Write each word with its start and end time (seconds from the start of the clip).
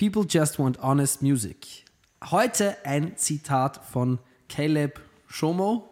People 0.00 0.24
just 0.26 0.58
want 0.58 0.78
honest 0.78 1.20
music. 1.20 1.84
Heute 2.30 2.74
ein 2.86 3.18
Zitat 3.18 3.78
von 3.92 4.18
Caleb 4.48 4.98
Shomo. 5.28 5.90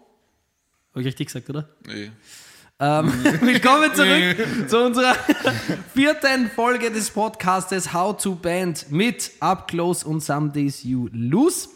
Habe 0.93 1.03
ich 1.03 1.09
richtig 1.09 1.27
gesagt, 1.27 1.51
oder? 1.51 1.69
Nee. 1.87 2.11
Ähm, 2.81 3.13
willkommen 3.43 3.95
zurück 3.95 4.71
zu 4.71 4.79
unserer 4.79 5.15
vierten 5.95 6.49
Folge 6.49 6.91
des 6.91 7.11
Podcastes 7.11 7.93
How 7.93 8.17
to 8.17 8.35
Band 8.35 8.91
mit 8.91 9.31
Up 9.41 9.69
Close 9.69 10.09
und 10.09 10.23
Some 10.23 10.53
Days 10.53 10.85
You 10.85 11.11
Lose. 11.13 11.69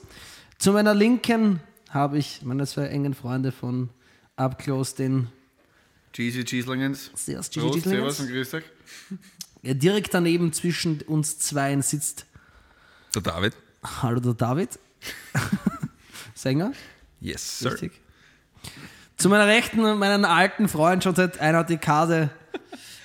Zu 0.56 0.72
meiner 0.72 0.94
Linken 0.94 1.60
habe 1.90 2.16
ich 2.16 2.40
meine 2.40 2.66
zwei 2.66 2.86
engen 2.86 3.12
Freunde 3.12 3.52
von 3.52 3.90
Up 4.36 4.58
Close, 4.58 4.96
den 4.96 5.28
Cheesy 6.14 6.46
Cheeslingens. 6.46 7.10
Servus, 7.14 7.50
Prost, 7.50 7.74
Gieslingens. 7.74 8.16
Servus 8.16 8.20
und 8.20 8.28
grüß 8.28 8.50
dich. 8.52 8.64
Direkt 9.62 10.12
daneben 10.12 10.52
zwischen 10.52 11.00
uns 11.02 11.38
zweien 11.38 11.82
sitzt 11.82 12.26
Der 13.14 13.22
David? 13.22 13.54
Hallo 14.02 14.20
der 14.20 14.34
David, 14.34 14.78
Sänger, 16.34 16.72
Yes, 17.20 17.60
sir. 17.60 17.72
richtig. 17.72 17.92
Zu 19.16 19.28
meiner 19.28 19.46
Rechten 19.46 19.80
meinen 19.98 20.24
alten 20.24 20.68
Freund 20.68 21.04
schon 21.04 21.14
seit 21.14 21.38
einer 21.38 21.62
Dekade. 21.62 22.30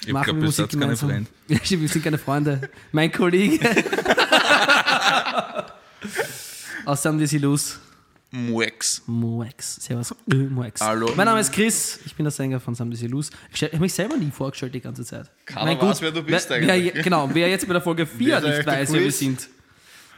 Ich 0.02 0.08
glaube, 0.08 0.34
bis 0.36 0.58
jetzt 0.58 0.80
keine 0.80 0.96
Freund. 0.98 1.28
Ja, 1.48 1.58
stimmt, 1.64 1.84
wir 1.84 1.90
sind 1.90 2.04
keine 2.04 2.18
Freunde. 2.18 2.70
Mein 2.92 3.12
Kollege. 3.12 3.60
Aus 6.86 7.02
Sam 7.04 7.18
Dizzy 7.20 7.40
Luz. 8.32 8.52
Mwex. 8.52 9.04
Moex. 9.06 9.76
Servus. 9.76 10.14
Äh, 10.32 10.36
Moex. 10.36 10.82
Hallo. 10.82 11.12
Mein 11.16 11.26
Name 11.26 11.40
ist 11.40 11.52
Chris. 11.54 12.00
Ich 12.06 12.14
bin 12.14 12.26
der 12.26 12.32
Sänger 12.32 12.60
von 12.60 12.76
Sam 12.76 12.92
Luz. 12.92 13.30
Ich 13.54 13.64
habe 13.64 13.80
mich 13.80 13.94
selber 13.94 14.18
nie 14.18 14.32
vorgestellt 14.32 14.76
die 14.76 14.82
ganze 14.82 15.06
Zeit. 15.06 15.32
Keiner 15.46 15.82
weiß, 15.82 16.02
wer 16.02 16.12
du 16.12 16.24
bist 16.24 16.50
wer, 16.50 16.58
eigentlich. 16.58 16.94
Wer, 16.94 17.04
genau, 17.04 17.30
wer 17.34 17.50
jetzt 17.50 17.66
bei 17.68 17.74
der 17.74 17.82
Folge 17.82 18.06
4 18.06 18.28
Wer 18.28 18.38
ist 18.38 18.58
nicht 18.58 18.68
weiß, 18.68 18.94
wer 18.94 19.02
wir 19.02 19.12
sind, 19.12 19.48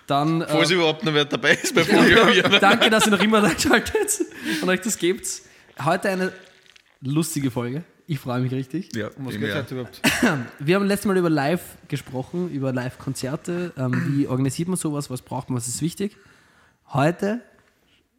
dann. 0.08 0.44
Falls 0.48 0.72
Äh, 0.72 0.76
überhaupt 0.76 1.04
noch 1.06 1.14
wer 1.14 1.26
dabei 1.26 1.54
ist 1.54 1.76
bei 1.76 1.84
Folge 1.84 2.44
danke, 2.60 2.90
dass 2.90 3.06
ihr 3.06 3.12
noch 3.12 3.22
immer 3.22 3.44
einschaltet 3.44 4.22
und 4.62 4.70
euch 4.70 4.82
das 4.82 4.98
gebt. 4.98 5.28
Heute 5.84 6.10
eine 6.10 6.34
lustige 7.02 7.52
Folge. 7.52 7.84
Ich 8.08 8.18
freue 8.18 8.42
mich 8.42 8.52
richtig. 8.52 8.90
Ja, 8.96 9.10
Um 9.18 9.28
was 9.28 9.36
geht's 9.36 9.50
ja. 9.50 9.56
heute 9.58 9.76
überhaupt? 9.76 10.02
Wir 10.60 10.76
haben 10.76 10.88
letztes 10.88 11.06
Mal 11.06 11.16
über 11.16 11.30
Live 11.30 11.62
gesprochen, 11.88 12.50
über 12.50 12.74
Live-Konzerte. 12.74 13.72
Ähm, 13.78 14.04
wie 14.08 14.26
organisiert 14.26 14.68
man 14.68 14.78
sowas? 14.78 15.12
Was 15.12 15.22
braucht 15.22 15.52
man? 15.52 15.58
Was 15.58 15.68
ist 15.68 15.84
wichtig? 15.84 16.18
Heute 16.92 17.42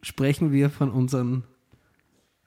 sprechen 0.02 0.52
wir 0.52 0.70
von 0.70 0.90
unseren 0.90 1.44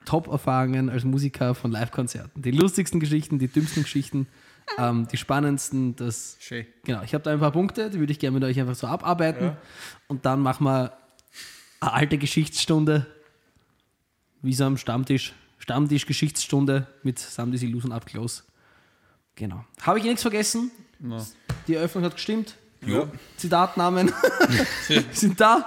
Top-Erfahrungen 0.04 0.90
als 0.90 1.04
Musiker 1.04 1.54
von 1.54 1.70
Live-Konzerten. 1.70 2.42
Die 2.42 2.50
lustigsten 2.50 3.00
Geschichten, 3.00 3.38
die 3.38 3.48
dümmsten 3.48 3.82
Geschichten, 3.82 4.26
ähm, 4.78 5.08
die 5.08 5.16
spannendsten. 5.16 5.96
Das, 5.96 6.36
Schön. 6.40 6.66
genau, 6.84 7.02
ich 7.02 7.14
habe 7.14 7.24
da 7.24 7.32
ein 7.32 7.40
paar 7.40 7.52
Punkte, 7.52 7.90
die 7.90 7.98
würde 7.98 8.12
ich 8.12 8.18
gerne 8.18 8.38
mit 8.38 8.44
euch 8.44 8.58
einfach 8.60 8.74
so 8.74 8.86
abarbeiten. 8.86 9.56
Und 10.08 10.26
dann 10.26 10.40
machen 10.40 10.64
wir 10.64 10.92
eine 11.80 11.92
alte 11.92 12.18
Geschichtsstunde, 12.18 13.06
wie 14.42 14.54
so 14.54 14.64
am 14.64 14.76
Stammtisch. 14.76 15.34
Stammtisch-Geschichtsstunde 15.58 16.86
mit 17.02 17.18
Sam 17.18 17.50
Dizzy 17.50 17.66
Luz 17.66 17.84
und 17.84 17.92
Up 17.92 18.04
Close. 18.04 18.42
Genau. 19.34 19.64
Habe 19.80 19.98
ich 19.98 20.04
eh 20.04 20.08
nichts 20.08 20.22
vergessen? 20.22 20.70
No. 20.98 21.24
Die 21.66 21.74
Eröffnung 21.74 22.04
hat 22.04 22.14
gestimmt. 22.14 22.54
Ja, 22.86 23.08
Zitatnamen 23.38 24.12
sind 25.12 25.40
da. 25.40 25.66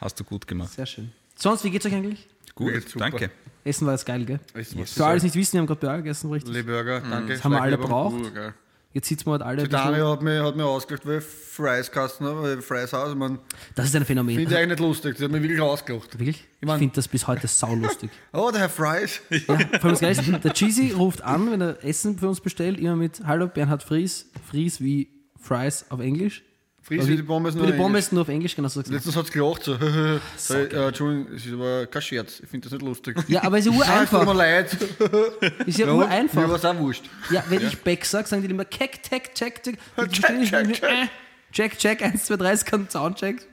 Hast 0.00 0.18
du 0.18 0.24
gut 0.24 0.46
gemacht. 0.46 0.72
Sehr 0.72 0.86
schön. 0.86 1.12
Sonst, 1.36 1.64
wie 1.64 1.70
geht's 1.70 1.86
euch 1.86 1.94
eigentlich? 1.94 2.28
Gut, 2.54 2.72
danke. 2.96 3.30
Essen 3.64 3.86
war 3.86 3.92
jetzt 3.94 4.06
geil, 4.06 4.24
gell? 4.24 4.40
Essen 4.54 4.80
was 4.80 4.92
Für 4.92 5.06
alle, 5.06 5.18
die 5.20 5.26
nicht 5.26 5.36
wissen, 5.36 5.52
wir 5.54 5.60
haben 5.60 5.66
gerade 5.66 5.80
Burger 5.80 5.96
gegessen, 5.98 6.30
richtig? 6.30 6.52
Le 6.54 6.64
Burger, 6.64 7.00
danke. 7.00 7.34
Das 7.34 7.44
haben 7.44 7.52
wir 7.52 7.60
alle 7.62 7.76
Schleichwerbung. 7.76 8.22
braucht. 8.22 8.34
Geil. 8.34 8.54
Jetzt 8.92 9.06
sitzen 9.08 9.26
wir 9.26 9.32
halt 9.32 9.42
alle. 9.42 9.62
bisschen- 9.62 9.78
hat 10.08 10.22
mich, 10.22 10.40
hat 10.40 10.56
mich 10.56 10.64
ausgelacht, 10.64 11.06
weil 11.06 11.18
ich 11.18 11.24
Fries 11.24 11.92
kasten 11.92 12.24
habe, 12.24 12.42
weil 12.42 12.60
Fries 12.62 12.92
aus. 12.92 13.14
Man 13.14 13.38
Das 13.76 13.86
ist 13.86 13.94
ein 13.94 14.04
Phänomen. 14.04 14.34
finde 14.34 14.50
ich 14.50 14.56
eigentlich 14.58 14.70
nicht 14.70 14.80
lustig. 14.80 15.16
Sie 15.16 15.24
hat 15.24 15.30
mich 15.30 15.42
wirklich 15.42 15.60
ausgelacht. 15.60 16.18
Wirklich? 16.18 16.44
Ich, 16.60 16.66
mein- 16.66 16.78
finde 16.80 16.94
das 16.96 17.06
bis 17.06 17.26
heute 17.28 17.46
saulustig. 17.46 18.10
Oh, 18.32 18.50
der 18.50 18.62
Herr 18.62 18.68
Fries. 18.68 19.20
ja, 19.30 19.38
vor 19.46 19.54
allem 19.56 19.68
das 19.82 20.00
Geilste, 20.00 20.32
der 20.40 20.52
Cheesy 20.54 20.90
ruft 20.90 21.22
an, 21.22 21.52
wenn 21.52 21.60
er 21.60 21.84
Essen 21.84 22.18
für 22.18 22.28
uns 22.28 22.40
bestellt, 22.40 22.80
immer 22.80 22.96
mit 22.96 23.20
Hallo 23.24 23.46
Bernhard 23.46 23.82
Fries. 23.84 24.26
Fries 24.50 24.80
wie 24.80 25.08
Fries 25.38 25.84
auf 25.90 26.00
Englisch. 26.00 26.42
Fries 26.90 27.00
Also 27.02 27.14
die 27.14 27.22
Pommes 27.22 27.54
nur 27.54 27.66
die 27.68 27.72
Pommes 27.74 28.10
nur 28.10 28.22
auf 28.22 28.28
Englisch, 28.28 28.56
genau 28.56 28.66
so 28.68 28.80
gesagt. 28.80 28.92
Letztens 28.94 29.14
hat 29.16 29.24
es 29.26 29.30
gelacht 29.30 29.62
so. 29.62 29.76
so 30.36 30.54
äh, 30.54 30.86
Entschuldigung, 30.88 31.32
es 31.34 31.46
ist 31.46 31.52
aber 31.52 31.86
kein 31.86 32.02
Scherz. 32.02 32.40
Ich 32.42 32.48
finde 32.48 32.64
das 32.68 32.72
nicht 32.72 32.82
lustig. 32.84 33.16
Ja, 33.28 33.44
aber 33.44 33.58
es 33.58 33.66
ist 33.66 33.74
ja 33.74 34.02
es 34.02 34.10
tut 34.10 34.20
mir 34.20 34.26
ureinfach. 34.26 34.34
leid. 34.34 34.72
Ist 35.66 35.78
ja 35.78 35.86
Ja, 35.86 35.92
Mir 35.92 35.98
war 36.00 36.06
ureinfach. 36.06 36.48
es 36.56 36.64
auch 36.64 36.78
wurscht. 36.78 37.04
Ja, 37.30 37.44
wenn 37.48 37.64
ich 37.64 37.78
Beck 37.78 38.04
sage, 38.04 38.26
sagen 38.26 38.42
die 38.42 38.50
immer 38.50 38.64
Keck, 38.64 39.02
Teck, 39.04 39.34
Check, 39.34 39.62
Check. 39.62 39.78
Check, 40.10 40.42
check, 40.50 40.72
check. 40.72 40.82
Äh, 40.82 41.06
Check, 41.52 41.78
check, 41.78 42.02
1, 42.02 42.24
2, 42.24 42.36
3, 42.36 42.50
es 42.52 42.64
kann 42.64 42.88
Soundcheck. 42.90 43.46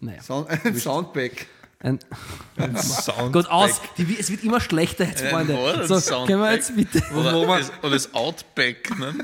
Naja. 0.00 0.22
Sound, 0.22 0.48
ein 0.64 0.74
Soundback. 0.76 1.46
Ein, 1.80 1.98
Sound 2.76 3.32
Gott 3.32 3.46
aus, 3.48 3.80
die, 3.96 4.16
es 4.18 4.30
wird 4.30 4.42
immer 4.42 4.60
schlechter 4.60 5.04
jetzt, 5.04 5.22
Ein 5.22 5.30
Freunde. 5.30 5.56
Ein 5.56 5.86
So, 5.86 5.98
Soundback. 6.00 6.26
können 6.26 6.42
wir 6.42 6.52
jetzt 6.54 6.74
bitte. 6.74 7.02
Oder, 7.14 7.36
oder 7.38 7.90
das 7.90 8.12
Outback. 8.14 8.90
Ne? 8.98 9.14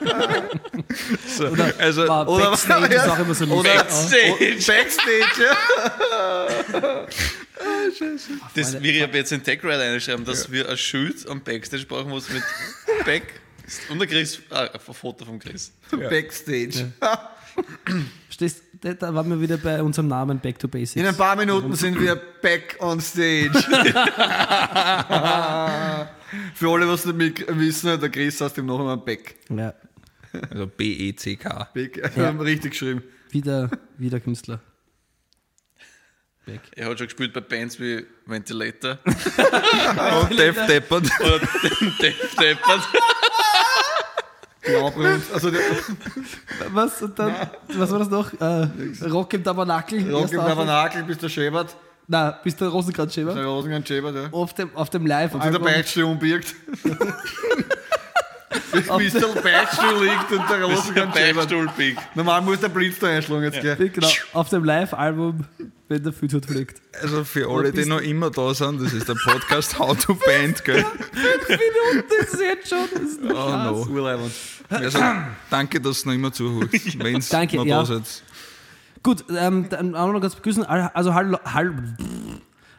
so, 1.36 1.46
Oder, 1.48 1.72
also, 1.78 2.08
war 2.08 2.28
oder- 2.28 2.50
Backstage 2.50 2.94
ist 2.94 3.08
auch 3.08 3.18
immer 3.18 3.34
so 3.34 3.44
lustig. 3.44 3.72
Backstage. 3.74 4.56
Backstage, 4.66 5.42
ja. 5.42 5.56
Das 8.54 8.82
will 8.82 8.96
ich 8.96 9.02
aber 9.02 9.16
jetzt 9.16 9.32
in 9.32 9.42
TechRide 9.42 9.82
einschreiben, 9.82 10.24
dass 10.24 10.50
wir 10.50 10.68
ein 10.68 10.76
Schild 10.76 11.28
am 11.28 11.42
Backstage 11.42 11.84
brauchen, 11.86 12.10
was 12.12 12.28
mit 12.30 12.42
Back 13.04 13.34
und 13.90 13.98
der 14.00 14.08
Chris, 14.08 14.40
ah, 14.50 14.68
ein 14.72 14.80
Foto 14.80 15.24
von 15.24 15.38
Chris. 15.38 15.72
Backstage. 15.90 16.92
Stehst, 18.30 18.62
da- 18.80 18.94
da 18.94 19.14
waren 19.14 19.28
wir 19.28 19.40
wieder 19.40 19.58
bei 19.58 19.82
unserem 19.82 20.08
Namen 20.08 20.38
Back 20.40 20.58
to 20.58 20.68
Basics. 20.68 20.96
In 20.96 21.06
ein 21.06 21.16
paar 21.16 21.36
Minuten 21.36 21.74
sind 21.74 22.00
wir 22.00 22.16
back 22.40 22.76
on 22.80 23.00
stage. 23.00 23.50
Für 26.54 26.70
alle, 26.72 26.88
was 26.88 27.04
nicht 27.04 27.16
mit 27.16 27.44
wissen, 27.58 28.00
der 28.00 28.08
Chris 28.08 28.40
heißt 28.40 28.56
im 28.58 28.66
Nachhinein 28.66 29.04
Beck. 29.04 29.34
Ja, 29.50 29.74
Also 30.50 30.66
B-E-C-K. 30.66 31.68
Beck, 31.74 32.10
Ja. 32.16 32.30
richtig 32.30 32.72
geschrieben. 32.72 33.02
wieder, 33.30 33.70
wieder 33.98 34.20
Künstler. 34.20 34.60
Back. 36.46 36.60
Er 36.74 36.88
hat 36.88 36.98
schon 36.98 37.06
gespielt 37.06 37.32
bei 37.32 37.40
Bands 37.40 37.78
wie 37.78 38.04
Ventilator 38.26 38.98
und 39.04 40.38
Def 40.38 40.66
Deppert 40.66 41.06
oder 41.20 41.38
Def 42.00 42.34
Deppert. 42.36 42.80
Glaubrund. 44.62 45.22
Also 45.32 45.50
Was, 46.72 47.02
und 47.02 47.18
dann, 47.18 47.34
was 47.76 47.90
war 47.90 47.98
das 47.98 48.10
noch? 48.10 48.32
Äh, 48.40 48.68
Rock 49.08 49.32
im 49.34 49.42
Tabernakel. 49.44 50.12
Rock 50.12 50.32
im. 50.32 50.38
Tabernakel 50.38 51.02
bis 51.04 51.18
der 51.18 51.28
Schäbert. 51.28 51.76
Nein, 52.06 52.34
bis 52.42 52.56
der 52.56 52.68
Rosenkranzschäber. 52.68 53.34
Der 53.34 53.46
Rosengang 53.46 53.84
Schäbert, 53.86 54.14
ja. 54.16 54.28
Auf 54.32 54.52
dem, 54.54 54.74
auf 54.74 54.90
dem 54.90 55.06
live 55.06 55.34
Und 55.34 55.44
der 55.44 55.58
Beichtstuhl 55.60 56.04
umbirgt. 56.04 56.54
bis 58.98 59.12
der 59.12 59.28
Beichtstuhl 59.42 60.04
liegt 60.04 60.32
und 60.32 60.50
der 60.50 60.64
Rosengang 60.64 61.12
Schäbert. 61.12 61.36
Beichtstuhl-Big. 61.36 61.96
Normal 62.14 62.42
muss 62.42 62.60
der 62.60 62.68
Blitz 62.68 62.98
da 62.98 63.08
einschlagen 63.08 63.44
jetzt, 63.44 63.60
gell? 63.60 63.88
Genau, 63.88 64.08
auf 64.32 64.48
dem 64.48 64.64
Live-Album, 64.64 65.44
wenn 65.88 66.02
der 66.02 66.12
Futur 66.12 66.42
fliegt. 66.42 66.80
Also 67.00 67.24
für 67.24 67.48
alle, 67.48 67.72
die 67.72 67.84
noch 67.84 68.00
immer 68.00 68.30
da 68.30 68.52
sind, 68.52 68.82
das 68.82 68.92
ist 68.92 69.08
der 69.08 69.14
Podcast 69.14 69.78
How 69.78 69.96
to 69.96 70.14
Band, 70.14 70.64
gell? 70.64 70.84
Das 72.08 72.32
ist 72.32 72.40
jetzt 72.40 72.68
schon. 72.68 72.88
Das 72.92 73.02
ist 73.02 73.20
Oh 73.22 73.26
no. 73.28 73.86
Urleibend. 73.88 74.32
Also, 74.68 74.98
danke, 75.48 75.80
dass 75.80 76.02
du 76.02 76.08
noch 76.08 76.14
immer 76.14 76.32
zuhörst, 76.32 76.98
wenn 76.98 77.22
Danke, 77.30 77.56
noch 77.56 77.66
ja. 77.66 77.78
da 77.80 77.86
seid. 77.86 78.22
Gut, 79.02 79.24
ähm, 79.36 79.68
dann 79.68 79.94
auch 79.96 80.12
noch 80.12 80.20
ganz 80.20 80.34
begrüßen. 80.34 80.64
Also 80.64 81.14
hallo, 81.14 81.38
hallo, 81.44 81.72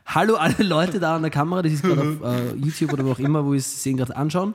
hallo 0.06 0.36
alle 0.36 0.56
Leute 0.60 1.00
da 1.00 1.16
an 1.16 1.24
der 1.24 1.32
Kamera, 1.32 1.62
die 1.62 1.70
sich 1.70 1.82
gerade 1.82 2.02
auf 2.02 2.22
äh, 2.24 2.56
YouTube 2.56 2.94
oder 2.94 3.04
wo 3.06 3.12
auch 3.12 3.20
immer, 3.20 3.44
wo 3.44 3.54
ich 3.54 3.62
es 3.62 3.84
sehen 3.84 3.98
gerade 3.98 4.16
anschauen. 4.16 4.54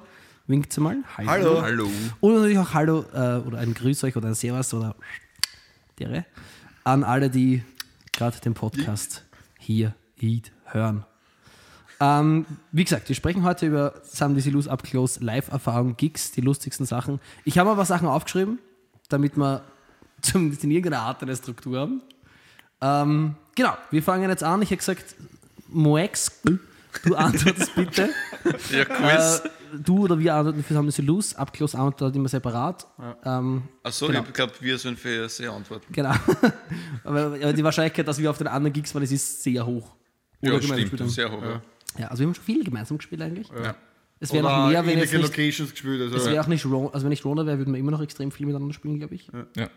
Winkt 0.49 0.73
sie 0.73 0.81
mal. 0.81 0.99
Hallo. 1.17 1.61
Hallo. 1.61 1.89
Und 2.21 2.35
natürlich 2.35 2.59
auch 2.59 2.73
Hallo 2.73 3.05
äh, 3.13 3.39
oder 3.39 3.59
ein 3.59 3.75
Grüß 3.75 4.05
euch 4.05 4.17
oder 4.17 4.29
ein 4.29 4.35
Servus 4.35 4.73
oder 4.75 4.95
dere 5.99 6.25
an 6.85 7.03
alle, 7.03 7.31
die 7.31 7.65
gerade 8.13 8.39
den 8.39 8.55
Podcast 8.55 9.25
hier 9.59 9.95
Eat 10.21 10.53
hören. 10.67 11.05
Ähm, 11.99 12.47
wie 12.71 12.85
gesagt, 12.85 13.09
wir 13.09 13.17
sprechen 13.17 13.43
heute 13.43 13.67
über 13.67 13.95
Sam 14.05 14.37
Dizzy 14.37 14.51
Lose 14.51 14.71
Up 14.71 14.85
Close 14.85 15.23
Live-Erfahrung, 15.23 15.97
Gigs, 15.97 16.31
die 16.31 16.43
lustigsten 16.43 16.87
Sachen. 16.87 17.19
Ich 17.45 17.59
habe 17.59 17.71
ein 17.71 17.77
paar 17.77 17.85
Sachen 17.85 18.07
aufgeschrieben, 18.07 18.61
damit 19.09 19.37
wir 19.37 19.65
zumindest 20.21 20.63
in 20.63 20.71
irgendeiner 20.71 21.03
Art 21.03 21.23
eine 21.23 21.35
Struktur 21.35 21.81
haben. 21.81 22.03
Ähm, 22.81 23.35
genau, 23.57 23.77
wir 23.91 24.03
fangen 24.03 24.29
jetzt 24.29 24.45
an. 24.45 24.63
Ich 24.63 24.69
habe 24.69 24.77
gesagt, 24.77 25.17
Moex, 25.69 26.43
du 27.05 27.15
antwortest 27.15 27.75
bitte. 27.75 28.09
Ja, 28.71 28.85
Quiz. 28.85 29.43
Äh, 29.45 29.49
du 29.83 30.05
oder 30.05 30.19
wir 30.19 30.35
antworten 30.35 30.63
für 30.63 30.81
Dizzy 30.81 31.03
Lose. 31.03 31.37
Up 31.37 31.53
Close 31.53 31.77
antwortet 31.77 32.15
immer 32.15 32.29
separat. 32.29 32.87
Ähm, 33.25 33.65
Achso, 33.83 34.07
genau. 34.07 34.23
ich 34.23 34.33
glaube, 34.33 34.53
wir 34.61 34.79
sollen 34.79 34.97
für 34.97 35.29
sie 35.29 35.49
antworten. 35.49 35.93
Genau. 35.93 36.15
aber, 37.05 37.25
aber 37.25 37.53
die 37.53 37.65
Wahrscheinlichkeit, 37.65 38.07
dass 38.07 38.19
wir 38.19 38.31
auf 38.31 38.39
den 38.39 38.47
anderen 38.47 38.73
Gigs 38.73 38.95
waren, 38.95 39.03
das 39.03 39.11
ist 39.11 39.43
sehr 39.43 39.67
hoch. 39.67 39.97
Ja, 40.41 40.53
Oder 40.53 40.61
gemeinsam 40.61 40.87
stimmt, 40.87 41.01
haben. 41.01 41.09
sehr 41.09 41.33
hoch. 41.33 41.43
Ja. 41.43 41.63
Ja, 41.99 42.09
also 42.09 42.21
wir 42.21 42.27
haben 42.29 42.35
schon 42.35 42.45
viel 42.45 42.63
gemeinsam 42.65 42.99
gespielt 42.99 43.23
eigentlich. 43.23 43.49
Ja. 43.49 43.75
Es 44.21 44.33
wäre 44.33 44.45
noch 44.45 44.69
mehr, 44.69 44.87
wenn 44.87 44.99
jetzt 44.99 45.13
nicht, 45.13 45.23
Locations 45.23 45.71
gespielt. 45.71 46.01
es 46.01 46.13
Also, 46.13 46.31
wäre 46.31 46.41
auch 46.41 46.47
nicht 46.47 46.65
Ron, 46.65 46.91
also 46.93 47.05
wenn 47.05 47.13
ich 47.13 47.25
Rona 47.25 47.45
wäre, 47.45 47.59
würden 47.59 47.75
wir 47.75 47.81
immer 47.81 47.91
noch 47.91 48.01
extrem 48.01 48.31
viel 48.31 48.47
miteinander 48.47 48.75
spielen, 48.75 48.99
glaube 48.99 49.15
ich. 49.15 49.29
Ja, 49.57 49.69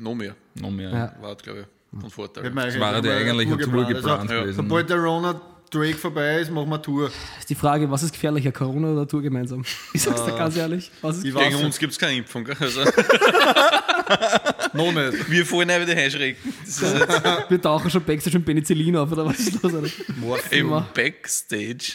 Noch 0.00 0.14
mehr. 0.14 0.34
noch 0.54 0.70
mehr. 0.70 0.90
Ja. 0.90 1.22
War, 1.22 1.36
glaube 1.36 1.60
ich, 1.92 2.00
von 2.00 2.10
Vorteil. 2.10 2.50
Das 2.50 2.80
war 2.80 2.92
ja 2.94 3.00
die 3.00 3.10
eigentliche 3.10 3.58
Tour 3.58 3.86
geplant 3.86 4.30
ja. 4.30 4.40
gewesen. 4.40 4.56
Sobald 4.56 4.90
der 4.90 4.98
Rona 4.98 5.40
Drake 5.70 5.96
vorbei 5.96 6.40
ist, 6.40 6.50
machen 6.50 6.68
wir 6.68 6.80
Tour. 6.80 7.10
Ist 7.38 7.50
die 7.50 7.54
Frage, 7.54 7.90
was 7.90 8.02
ist 8.02 8.12
gefährlicher, 8.12 8.52
Corona 8.52 8.92
oder 8.92 9.06
Tour 9.06 9.22
gemeinsam? 9.22 9.64
Ich 9.92 10.02
sag's 10.02 10.24
dir 10.24 10.32
ganz 10.32 10.56
ehrlich. 10.56 10.90
Was 11.00 11.16
ist 11.18 11.24
Gegen 11.24 11.56
uns 11.56 11.78
gibt 11.78 11.92
es 11.92 11.98
keine 11.98 12.16
Impfung. 12.16 12.46
Also, 12.58 12.84
Noch 14.72 14.92
nicht. 14.92 15.30
wir 15.30 15.46
fallen 15.46 15.70
auch 15.70 15.80
wieder 15.80 15.94
Heimschrecken. 15.96 16.54
Das 16.64 16.82
ist 16.82 16.82
jetzt 16.82 17.22
Wir 17.50 17.60
tauchen 17.62 17.90
schon 17.90 18.04
Backstage 18.04 18.36
und 18.36 18.44
Penicillin 18.44 18.96
auf, 18.96 19.10
oder 19.12 19.26
was 19.26 19.38
ist 19.40 19.62
los? 19.62 19.74
Alter? 19.74 19.88
Morphin. 20.16 20.58
im 20.58 20.66
Immer. 20.66 20.88
Backstage. 20.94 21.94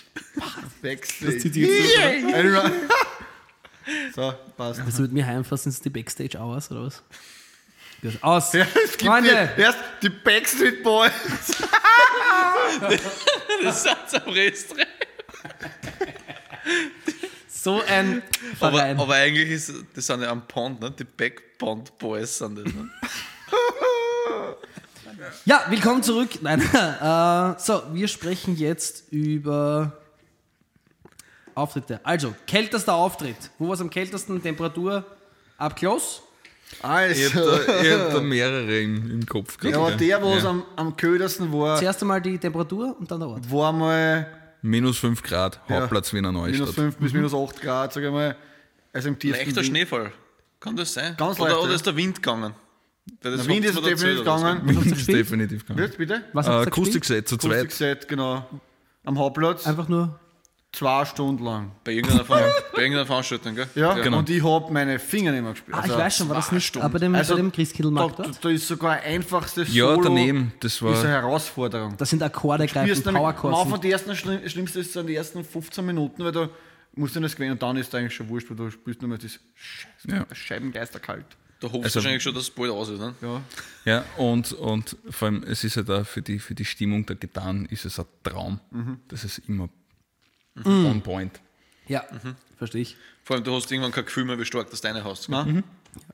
Backstage. 0.81 1.37
zieht 1.37 1.53
sich 1.53 1.63
jetzt 1.67 1.97
so, 4.15 4.33
passt. 4.55 4.79
Also 4.79 5.01
mit 5.01 5.11
mir 5.11 5.25
heimfassen 5.25 5.71
sind 5.71 5.83
die 5.85 5.89
Backstage 5.89 6.37
Hours, 6.37 6.71
oder 6.71 6.85
was? 6.85 7.03
Aus! 8.21 8.53
Ja, 8.53 8.65
es 8.83 8.97
gibt 8.97 9.03
Freunde! 9.11 9.49
die, 9.55 9.61
erst 9.61 9.77
die 10.01 10.09
Backstreet 10.09 10.83
Boys. 10.83 11.11
Das 13.63 13.83
sind 13.83 13.97
am 14.25 14.33
Restaurant. 14.33 14.87
So 17.47 17.81
ein 17.87 18.21
Aber, 18.59 18.77
Verein. 18.77 18.99
aber 18.99 19.13
eigentlich 19.13 19.49
ist 19.49 19.73
das 19.95 20.05
sind 20.05 20.21
ja 20.21 20.29
am 20.29 20.45
Pond, 20.47 20.81
ne? 20.81 20.91
die 20.91 21.05
Backpond 21.05 21.97
Boys 21.97 22.37
sind 22.37 22.57
das. 22.57 22.65
Ne? 22.65 22.89
Ja, 25.45 25.65
willkommen 25.69 26.03
zurück. 26.03 26.29
Nein. 26.41 26.59
äh, 26.73 27.59
so, 27.59 27.83
wir 27.93 28.07
sprechen 28.07 28.57
jetzt 28.57 29.05
über 29.11 29.93
Auftritte. 31.55 32.01
Also, 32.03 32.35
kältester 32.45 32.93
Auftritt. 32.93 33.37
Wo 33.57 33.67
war 33.67 33.75
es 33.75 33.81
am 33.81 33.89
kältesten? 33.89 34.41
Temperatur 34.41 35.05
up 35.57 35.75
close? 36.79 37.11
Ich 37.11 37.35
habe 37.35 37.51
Also. 37.51 37.65
da, 37.65 37.81
ich 37.81 37.91
hab 37.91 38.11
da 38.13 38.21
mehrere 38.21 38.79
im, 38.81 39.11
im 39.11 39.25
Kopf 39.25 39.57
Ja, 39.63 39.75
aber 39.77 39.87
gehabt. 39.87 40.01
der, 40.01 40.21
wo 40.21 40.33
es 40.33 40.43
Ja. 40.43 40.49
am, 40.49 40.63
am 40.75 40.95
ködersten 40.97 41.51
war, 41.53 41.77
Zuerst 41.77 42.01
einmal 42.01 42.21
die 42.21 42.37
Temperatur 42.37 42.95
und 42.99 43.09
dann 43.11 43.19
der 43.19 43.29
Ort. 43.29 43.51
war 43.51 43.71
mal 43.71 44.27
Minus 44.61 44.97
5 44.97 45.21
Grad, 45.23 45.59
Hauptplatz 45.69 46.13
Wiener 46.13 46.31
minus 46.31 46.57
Neustadt. 46.59 46.75
5 46.75 46.95
bis 46.97 47.13
minus 47.13 47.33
8 47.33 47.61
Grad, 47.61 47.91
sag 47.93 48.03
ich 48.03 48.11
mal. 48.11 48.35
Also 48.93 49.09
im 49.09 49.19
tiefsten 49.19 49.39
Leichter 49.45 49.57
Wind. 49.57 49.65
Schneefall. 49.67 50.11
Kann 50.59 50.75
das 50.77 50.93
sein? 50.93 51.15
Ganz 51.17 51.37
oder, 51.39 51.49
leicht, 51.49 51.59
oder 51.61 51.69
ja. 51.69 51.75
ist 51.75 51.85
der 51.85 51.95
Wind 51.97 52.15
gegangen? 52.15 52.53
Der 53.21 53.31
Wind 53.47 53.65
ist 53.65 53.75
definitiv 53.85 54.19
gegangen. 54.19 54.61
Wind 54.65 54.85
ist 54.85 55.07
definitiv 55.09 55.61
gegangen. 55.63 55.79
Wird 55.79 55.97
bitte? 55.97 56.23
Was 56.31 56.47
Äh? 56.47 56.51
Akustikset 56.51 57.27
zu 57.27 57.35
zweit. 57.35 57.51
Akustikset, 57.63 58.07
genau. 58.07 58.47
Am 59.03 59.19
Hauptplatz. 59.19 59.67
Einfach 59.67 59.89
nur. 59.89 60.17
Zwei 60.73 61.05
Stunden 61.05 61.43
lang. 61.45 61.71
Bei 61.83 61.91
irgendeiner, 61.91 62.25
Ver 62.25 62.51
bei 62.75 62.81
irgendeiner 62.81 63.05
Veranstaltung, 63.05 63.53
gell? 63.55 63.67
Ja, 63.75 63.93
Genau. 63.93 64.17
und 64.17 64.29
ich 64.31 64.43
hab 64.43 64.71
meine 64.71 64.97
Finger 64.97 65.31
nicht 65.31 65.43
mehr 65.43 65.51
gespielt. 65.51 65.77
Ah, 65.79 65.83
ich 65.85 65.91
weiß 65.95 66.17
schon, 66.17 66.29
war 66.29 66.35
das 66.35 66.51
nicht 66.51 66.65
Stunden. 66.65 66.85
aber 66.85 66.97
dem, 66.97 67.13
Also, 67.13 67.35
bei 67.35 67.41
dem 67.41 67.51
Christkindlmarkt 67.51 68.17
da, 68.19 68.23
dort? 68.23 68.43
da 68.43 68.49
ist 68.49 68.67
sogar 68.67 68.93
ein 68.93 69.03
einfachstes 69.03 69.71
Ja, 69.73 69.85
Solo 69.93 70.01
daneben. 70.05 70.51
Das 70.61 70.73
ist 70.73 70.81
eine 70.81 70.91
war. 70.95 71.03
Herausforderung. 71.07 71.95
Das 71.97 72.09
sind 72.09 72.23
Akkorde 72.23 72.65
greifen, 72.65 72.87
nämlich- 72.89 73.05
Am 73.07 73.13
Powerchords. 73.13 73.59
Anfang 73.61 73.81
die 73.81 73.91
ersten 73.91 74.15
Schlimm, 74.15 74.49
Schlimmste 74.49 74.79
ist 74.79 74.95
dann 74.95 75.05
die 75.05 75.15
ersten 75.15 75.43
15 75.43 75.85
Minuten, 75.85 76.23
weil 76.23 76.31
du 76.31 76.49
musst 76.95 77.15
du 77.15 77.19
das 77.19 77.35
gewinnen 77.35 77.51
und 77.53 77.61
dann 77.61 77.77
ist 77.77 77.89
es 77.89 77.95
eigentlich 77.95 78.15
schon 78.15 78.27
wurscht, 78.29 78.49
weil 78.49 78.57
du 78.57 78.71
spielst 78.71 78.99
nur 79.01 79.09
mehr 79.09 79.19
das 79.19 79.39
Scheiß, 79.53 80.03
Ja. 80.07 80.25
Scheibengeisterkalt. 80.31 81.25
Da 81.59 81.67
hoffst 81.67 81.83
Also- 81.83 81.99
du 81.99 82.03
wahrscheinlich 82.03 82.23
schon, 82.23 82.33
dass 82.33 82.43
es 82.43 82.49
bald 82.49 82.71
aus 82.71 82.89
ist. 82.89 82.99
Ne? 82.99 83.13
Ja. 83.21 83.41
Ja, 83.85 84.03
und, 84.17 84.51
und 84.53 84.97
vor 85.11 85.27
allem, 85.27 85.43
es 85.43 85.63
ist 85.63 85.75
ja 85.75 85.83
da 85.83 86.03
für 86.03 86.23
die, 86.23 86.39
für 86.39 86.55
die 86.55 86.65
Stimmung 86.65 87.05
der 87.05 87.15
Gitarren 87.15 87.65
ist 87.67 87.85
es 87.85 87.99
ein 87.99 88.05
Traum. 88.23 88.59
Das 89.07 89.23
ist 89.23 89.37
immer 89.47 89.69
on 90.65 91.01
point. 91.01 91.39
Ja, 91.87 92.03
verstehe 92.57 92.81
ich. 92.81 92.95
Vor 93.23 93.35
allem, 93.35 93.43
du 93.43 93.53
hast 93.55 93.71
irgendwann 93.71 93.91
kein 93.91 94.05
Gefühl 94.05 94.25
mehr, 94.25 94.37
wie 94.39 94.45
stark 94.45 94.69
das 94.69 94.81
deine 94.81 95.03
hast. 95.03 95.27
gell? 95.27 95.63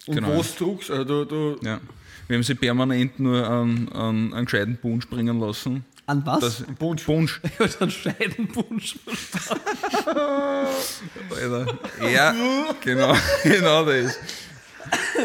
Und 0.07 0.15
Genau. 0.15 0.37
was 0.37 0.55
druckst, 0.55 0.91
also 0.91 1.03
du, 1.03 1.25
du 1.25 1.59
Ja. 1.65 1.79
Wir 2.27 2.35
haben 2.35 2.43
sie 2.43 2.53
permanent 2.55 3.19
nur 3.19 3.47
an, 3.47 3.89
an 3.89 4.33
einen 4.33 4.45
gescheiten 4.45 4.77
Punsch 4.77 5.07
bringen 5.07 5.39
lassen. 5.39 5.83
An 6.05 6.23
was? 6.25 6.39
Das, 6.41 6.63
Punsch. 6.77 7.03
Punsch. 7.03 7.41
Ich 7.59 7.59
hab 7.59 7.81
einen 7.81 7.91
Scheidenpunsch. 7.91 8.95
Alter. 10.05 11.79
Ja, 12.11 12.33
genau, 12.81 13.15
genau 13.43 13.85
das. 13.85 14.17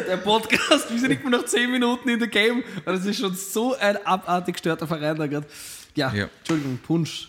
Der 0.08 0.16
Podcast, 0.18 0.90
wir 0.90 0.98
sind 0.98 1.08
nicht 1.10 1.22
mehr 1.22 1.38
nach 1.38 1.44
10 1.46 1.70
Minuten 1.70 2.08
in 2.08 2.18
der 2.18 2.28
Game. 2.28 2.58
Und 2.62 2.86
das 2.86 3.04
ist 3.06 3.18
schon 3.18 3.34
so 3.34 3.74
ein 3.76 3.96
abartig 4.04 4.54
gestörter 4.54 4.86
Verein 4.86 5.16
da 5.16 5.26
gerade. 5.26 5.46
Ja, 5.94 6.12
Ja. 6.12 6.28
Entschuldigung, 6.40 6.78
Punsch. 6.78 7.28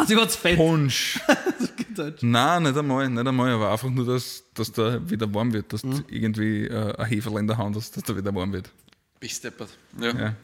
Also, 0.00 0.14
ich 0.14 0.20
hat's 0.20 0.36
fett. 0.36 0.56
Punsch. 0.56 1.20
Deutsch. 1.96 2.22
Nein, 2.22 2.62
nicht 2.62 2.76
einmal, 2.76 3.08
nicht 3.08 3.26
einmal, 3.26 3.50
aber 3.50 3.72
einfach 3.72 3.90
nur, 3.90 4.06
dass, 4.06 4.44
dass 4.54 4.70
da 4.72 4.98
wieder 5.10 5.32
warm 5.34 5.52
wird, 5.52 5.72
dass 5.72 5.82
du 5.82 6.02
irgendwie 6.08 6.66
äh, 6.66 6.94
ein 6.96 7.06
Heferl 7.06 7.38
in 7.38 7.46
der 7.46 7.58
Hand 7.58 7.76
hast, 7.76 7.96
dass 7.96 8.04
da 8.04 8.16
wieder 8.16 8.34
warm 8.34 8.52
wird. 8.52 8.70
Bist 9.18 9.42
deppert. 9.44 9.70
Ja. 10.00 10.08
Ja. 10.16 10.34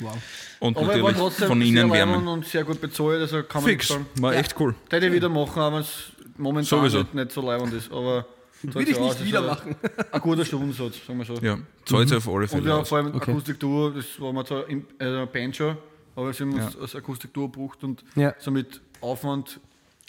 Wow. 0.00 0.16
Und 0.60 0.76
aber 0.76 0.92
er 0.94 1.02
war 1.02 1.10
natürlich 1.12 1.16
trotzdem 1.18 1.48
von 1.48 1.58
sehr 1.60 1.68
innen 1.68 1.88
leibend 1.88 2.14
Wärme. 2.16 2.30
und 2.30 2.46
sehr 2.46 2.64
gut 2.64 2.80
bezahlt, 2.80 3.20
also 3.20 3.42
kann 3.44 3.62
man 3.62 3.70
Fix, 3.70 3.88
nicht 3.90 3.98
sagen. 3.98 4.06
war 4.22 4.34
echt 4.34 4.54
cool. 4.60 4.74
Hätte 4.90 5.06
ich 5.06 5.12
wieder 5.12 5.28
machen, 5.28 5.60
aber 5.60 5.78
es 5.80 6.12
momentan 6.36 6.64
Sowieso. 6.80 6.98
nicht, 6.98 7.14
nicht 7.14 7.32
so 7.32 7.40
leibend 7.46 7.72
ist. 7.72 7.90
Aber 7.92 8.26
Will 8.62 8.88
ich 8.88 8.98
nicht 8.98 9.24
wieder 9.24 9.42
machen. 9.42 9.76
Ein 10.10 10.20
guter 10.20 10.44
Stundensatz, 10.44 10.94
sagen 11.06 11.18
wir 11.18 11.26
so. 11.26 11.34
Ja, 11.34 11.58
zahlt 11.84 12.08
sich 12.08 12.16
auf 12.18 12.28
alle 12.28 12.36
Und 12.38 12.48
Fälle 12.48 12.68
ja, 12.68 12.76
aus. 12.78 12.88
vor 12.88 12.98
allem 12.98 13.14
Okay. 13.14 13.30
Akustikduo, 13.30 13.90
das 13.90 14.06
war 14.18 14.32
mir 14.32 14.44
zwar 14.44 14.68
im 14.68 14.86
äh, 14.98 15.26
Banjo, 15.26 15.76
aber 16.16 16.32
sie 16.32 16.42
haben 16.44 16.52
uns 16.54 16.74
Ja. 16.74 16.80
als 16.80 16.94
Akustikduo 16.94 17.48
gebraucht 17.48 17.82
und 17.84 18.04
Ja. 18.14 18.34
somit 18.38 18.80
Aufwand, 19.00 19.60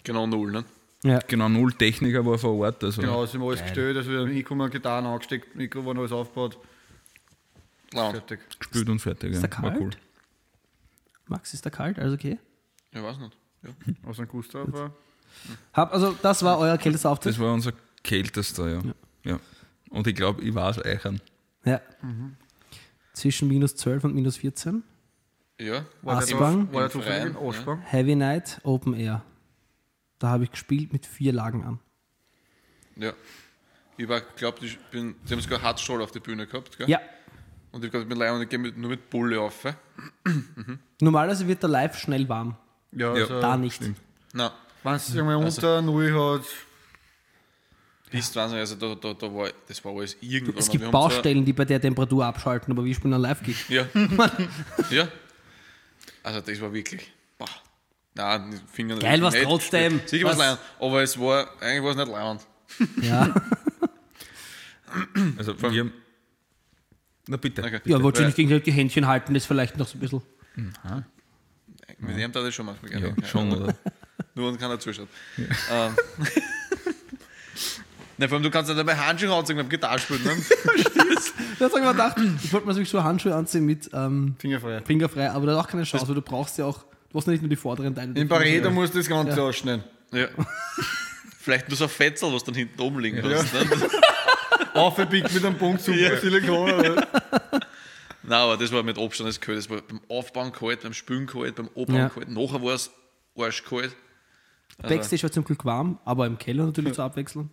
Genau 0.04 0.26
null. 0.26 0.52
Ne? 0.52 0.64
Ja. 1.02 1.18
Genau, 1.26 1.48
null 1.48 1.72
Techniker 1.72 2.24
war 2.24 2.38
vor 2.38 2.54
Ort. 2.58 2.82
Also 2.84 3.00
genau, 3.02 3.26
sie 3.26 3.36
haben 3.38 3.44
alles 3.46 3.60
gestellt, 3.62 3.96
also 3.96 4.10
wir 4.10 4.20
haben 4.20 4.28
hingekommen, 4.28 4.70
Gitarren 4.70 5.04
angesteckt, 5.06 5.54
Mikro 5.56 5.84
waren 5.84 5.98
alles 5.98 6.12
aufgebaut, 6.12 6.58
Laut. 7.92 8.12
fertig. 8.12 8.40
gespielt 8.58 8.88
und 8.88 9.00
fertig. 9.00 9.32
Ist 9.32 9.42
Ja. 9.42 9.48
der 9.48 9.62
War 9.62 9.70
kalt? 9.70 9.80
cool. 9.82 9.90
Max, 11.26 11.54
ist 11.54 11.66
da 11.66 11.70
kalt? 11.70 11.98
Alles 11.98 12.14
okay? 12.14 12.38
Ich 12.92 13.02
weiß 13.02 13.18
nicht. 13.18 13.36
Ja. 13.64 13.70
Aus 14.08 14.18
einem 14.20 14.28
Gustav 14.28 14.72
war. 14.72 14.92
Hab, 15.72 15.92
also, 15.92 16.16
das 16.22 16.42
war 16.44 16.58
euer 16.58 16.78
kältester 16.78 17.10
Auftritt? 17.10 17.32
Das 17.34 17.40
war 17.40 17.52
unser 17.52 17.72
kältester, 18.04 18.68
ja. 18.70 18.80
ja. 19.24 19.40
Und 19.90 20.06
ich 20.06 20.14
glaube, 20.14 20.40
ich 20.42 20.54
war 20.54 20.70
es 20.70 20.78
Eichern. 20.84 21.20
Ja. 21.64 21.80
Zwischen 23.12 23.48
minus 23.48 23.74
12 23.76 24.04
und 24.04 24.14
minus 24.14 24.36
14. 24.36 24.82
ja. 25.60 25.84
Aspang? 26.04 26.68
zu- 26.68 26.72
War 26.74 26.80
der 26.82 26.90
zufällig 26.90 27.26
in 27.26 27.36
Aspang? 27.48 27.80
Heavy 27.82 28.14
Night, 28.14 28.60
Open 28.64 28.94
Air. 28.94 29.22
Da 30.18 30.28
habe 30.28 30.44
ich 30.44 30.50
gespielt 30.50 30.92
mit 30.92 31.04
vier 31.06 31.32
Lagen 31.32 31.64
an. 31.64 31.78
Ja. 32.96 33.12
Ich 33.98 34.08
war, 34.08 34.20
glaub, 34.20 34.62
ich 34.62 34.78
bin, 34.90 35.14
die 35.28 35.32
haben 35.32 35.40
sogar 35.40 35.62
Hartstoll 35.62 36.02
auf 36.02 36.10
der 36.10 36.20
Bühne 36.20 36.46
gehabt, 36.46 36.76
gell? 36.78 36.88
Ja. 36.88 37.00
Und 37.72 37.84
ich 37.84 37.90
glaube, 37.90 38.04
ich 38.04 38.08
bin 38.08 38.18
leid 38.18 38.32
und 38.32 38.42
ich 38.42 38.48
gehe 38.48 38.58
mit, 38.58 38.76
nur 38.76 38.90
mit 38.90 39.10
Bulle 39.10 39.40
auf. 39.40 39.64
eh? 39.66 39.74
Normalerweise 41.00 41.46
wird 41.46 41.62
der 41.62 41.70
Live 41.70 41.98
schnell 41.98 42.26
warm. 42.28 42.56
Ja, 42.92 43.14
Ja. 43.14 43.22
also, 43.22 43.40
Da 43.40 43.56
nicht. 43.56 43.82
Nein, 44.32 44.50
wenn 44.82 44.94
es 44.94 45.14
unter 45.14 45.82
Null 45.82 46.12
hat, 46.38 46.46
bist 48.10 48.36
Wahnsinn, 48.36 48.58
also 48.58 48.76
da, 48.76 48.94
da, 48.94 49.14
da 49.14 49.34
war, 49.34 49.48
das 49.66 49.84
war 49.84 49.92
alles 49.96 50.16
irgendwann. 50.20 50.58
Es 50.58 50.70
gibt 50.70 50.90
Baustellen, 50.90 51.44
die 51.44 51.52
bei 51.52 51.64
der 51.64 51.80
Temperatur 51.80 52.24
abschalten, 52.24 52.72
aber 52.72 52.84
wir 52.84 52.94
spielen 52.94 53.14
einen 53.14 53.22
Live-Gig. 53.24 53.68
Ja. 53.68 53.86
ja. 54.90 55.08
Also 56.26 56.40
das 56.40 56.60
war 56.60 56.72
wirklich. 56.72 57.08
Boah. 57.38 57.46
Nein, 58.14 58.50
die 58.50 58.58
Finger 58.74 58.96
Geil 58.98 59.22
war's 59.22 59.34
nicht 59.34 59.44
trotzdem. 59.44 60.00
Sicher 60.06 60.24
war 60.36 60.52
es 60.54 60.58
aber 60.80 61.02
es 61.02 61.20
war, 61.20 61.48
eigentlich 61.60 61.82
war 61.84 61.90
es 61.90 61.96
nicht 61.96 62.08
leid. 62.08 62.46
Ja, 63.00 63.34
Also 65.38 65.60
wir 65.62 65.70
haben. 65.80 65.92
Na 67.28 67.36
bitte. 67.36 67.62
Okay. 67.62 67.80
ja 67.84 68.02
wollte 68.02 68.18
Weil- 68.18 68.24
ich 68.24 68.26
nicht 68.28 68.36
gegenseitig 68.36 68.64
die 68.64 68.72
Händchen 68.72 69.06
halten, 69.06 69.34
das 69.34 69.46
vielleicht 69.46 69.76
noch 69.76 69.86
so 69.86 69.98
ein 69.98 70.00
bisschen. 70.00 70.20
Mit 71.98 72.18
dem 72.18 72.32
das 72.32 72.52
schon 72.54 72.66
manchmal 72.66 72.90
gerne. 72.90 73.14
Ja, 73.20 73.26
schon, 73.28 73.52
oder? 73.52 73.72
Nur 74.34 74.48
und 74.48 74.58
keiner 74.58 74.80
zuschaut. 74.80 75.08
Ähm. 75.38 75.46
Nein, 78.18 78.28
vor 78.28 78.36
allem, 78.36 78.42
du 78.42 78.50
kannst 78.50 78.68
ja 78.70 78.74
dabei 78.74 78.96
Handschuhe 78.96 79.32
anziehen 79.32 79.56
beim 79.56 79.68
Gitarrespielen. 79.68 80.24
Ne? 80.24 80.34
Jetzt 81.60 81.70
habe 81.72 81.80
ich 81.80 81.84
mir 81.86 81.92
gedacht, 81.92 82.16
ich 82.42 82.52
wollte 82.52 82.66
mir 82.66 82.72
natürlich 82.72 82.90
so 82.90 83.02
Handschuhe 83.02 83.34
anziehen 83.34 83.64
mit 83.64 83.88
ähm, 83.92 84.36
fingerfrei. 84.38 84.82
fingerfrei, 84.82 85.30
aber 85.30 85.46
da 85.46 85.56
hat 85.56 85.64
auch 85.66 85.68
keine 85.70 85.84
Chance, 85.84 86.06
weil 86.08 86.14
du 86.14 86.22
brauchst 86.22 86.58
ja 86.58 86.64
auch, 86.66 86.84
du 87.10 87.18
hast 87.18 87.26
ja 87.26 87.32
nicht 87.32 87.42
nur 87.42 87.48
die 87.48 87.56
vorderen 87.56 87.94
Teile. 87.94 88.12
Im 88.14 88.28
Pareto 88.28 88.70
musst 88.70 88.94
du 88.94 88.98
das 88.98 89.08
Ganze 89.08 89.42
ausschneiden. 89.42 89.84
ja. 90.12 90.28
Vielleicht 91.38 91.68
nur 91.68 91.76
so 91.76 91.84
ein 91.84 91.90
Fetzel, 91.90 92.32
was 92.32 92.42
dann 92.42 92.56
hinten 92.56 92.80
oben 92.80 92.98
liegen 92.98 93.22
hast. 93.22 93.54
Ne? 93.54 93.60
Aufgepickt 94.74 95.32
mit 95.32 95.44
einem 95.44 95.56
Punkt 95.56 95.80
super 95.80 96.16
Silikon. 96.16 96.72
Oder? 96.72 97.06
Nein, 98.24 98.40
aber 98.40 98.56
das 98.56 98.72
war 98.72 98.82
mit 98.82 98.98
Abstand 98.98 99.28
das 99.28 99.40
kalt. 99.40 99.56
Das 99.58 99.70
war 99.70 99.80
beim 99.80 100.00
Aufbauen 100.08 100.50
kalt, 100.50 100.82
beim 100.82 100.92
Spülen 100.92 101.26
kalt, 101.26 101.54
beim 101.54 101.68
Abbauen 101.68 101.94
Ja. 101.94 102.08
kalt. 102.08 102.28
Nachher 102.28 102.60
war 102.62 102.74
es 102.74 102.90
arschkalt. 103.38 103.94
Backstage 104.82 105.22
war 105.22 105.30
zum 105.30 105.44
Glück 105.44 105.64
warm, 105.64 106.00
aber 106.04 106.26
im 106.26 106.36
Keller 106.36 106.66
natürlich 106.66 106.94
zur 106.94 107.04
Abwechslung. 107.04 107.50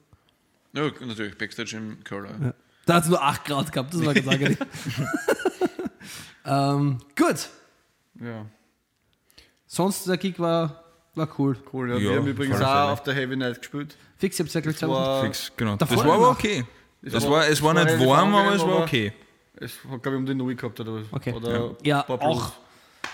Ja, 0.74 0.90
natürlich, 1.06 1.38
Backstage 1.38 1.78
im 1.78 2.04
Keller. 2.04 2.32
Ja. 2.42 2.54
Da 2.86 2.96
hat 2.96 3.04
es 3.04 3.10
nur 3.10 3.22
8 3.24 3.46
Grad 3.46 3.72
gehabt, 3.72 3.94
das 3.94 4.06
war 4.06 4.14
ganz 4.14 4.28
angenehm. 4.28 4.58
ähm, 6.46 7.00
gut, 7.18 7.50
Ja. 8.20 8.46
sonst 9.66 10.08
der 10.08 10.18
Gig 10.18 10.40
war 10.40 10.80
War 11.16 11.30
cool. 11.38 11.56
Cool, 11.72 11.90
ja. 11.92 11.96
Ja, 11.98 12.02
wir 12.10 12.16
haben 12.18 12.28
übrigens 12.28 12.60
auch 12.60 12.90
auf 12.90 13.04
der 13.04 13.14
Heavy 13.14 13.36
Night 13.36 13.60
gespielt. 13.60 13.96
Fix, 14.18 14.36
ich 14.36 14.40
hab's 14.44 14.54
ja 14.56 14.62
gleich 14.62 14.76
Das 14.80 14.82
gesagt. 14.90 14.92
war, 15.08 15.24
Fix, 15.24 15.52
genau. 15.56 15.76
Davor 15.76 15.98
das 15.98 16.06
war 16.08 16.14
aber 16.16 16.30
okay. 16.32 16.66
Das 17.04 17.14
Das 17.14 17.24
war- 17.26 17.32
war, 17.32 17.48
es 17.48 17.62
war 17.62 17.74
das 17.76 17.86
war 17.86 17.96
nicht 17.98 18.08
warm, 18.08 18.34
aber 18.36 18.56
es 18.56 18.62
war 18.64 18.80
okay. 18.82 19.14
es 19.58 19.74
hat, 19.90 20.02
glaube 20.02 20.16
ich, 20.18 20.20
um 20.22 20.26
die 20.26 20.34
Null 20.34 20.56
gehabt 20.56 20.80
oder 20.80 20.96
was. 20.96 21.04
Okay. 21.12 21.34
Oder 21.34 21.76
Ja, 21.84 22.02
ein 22.02 22.08
paar 22.08 22.22
auch. 22.22 22.54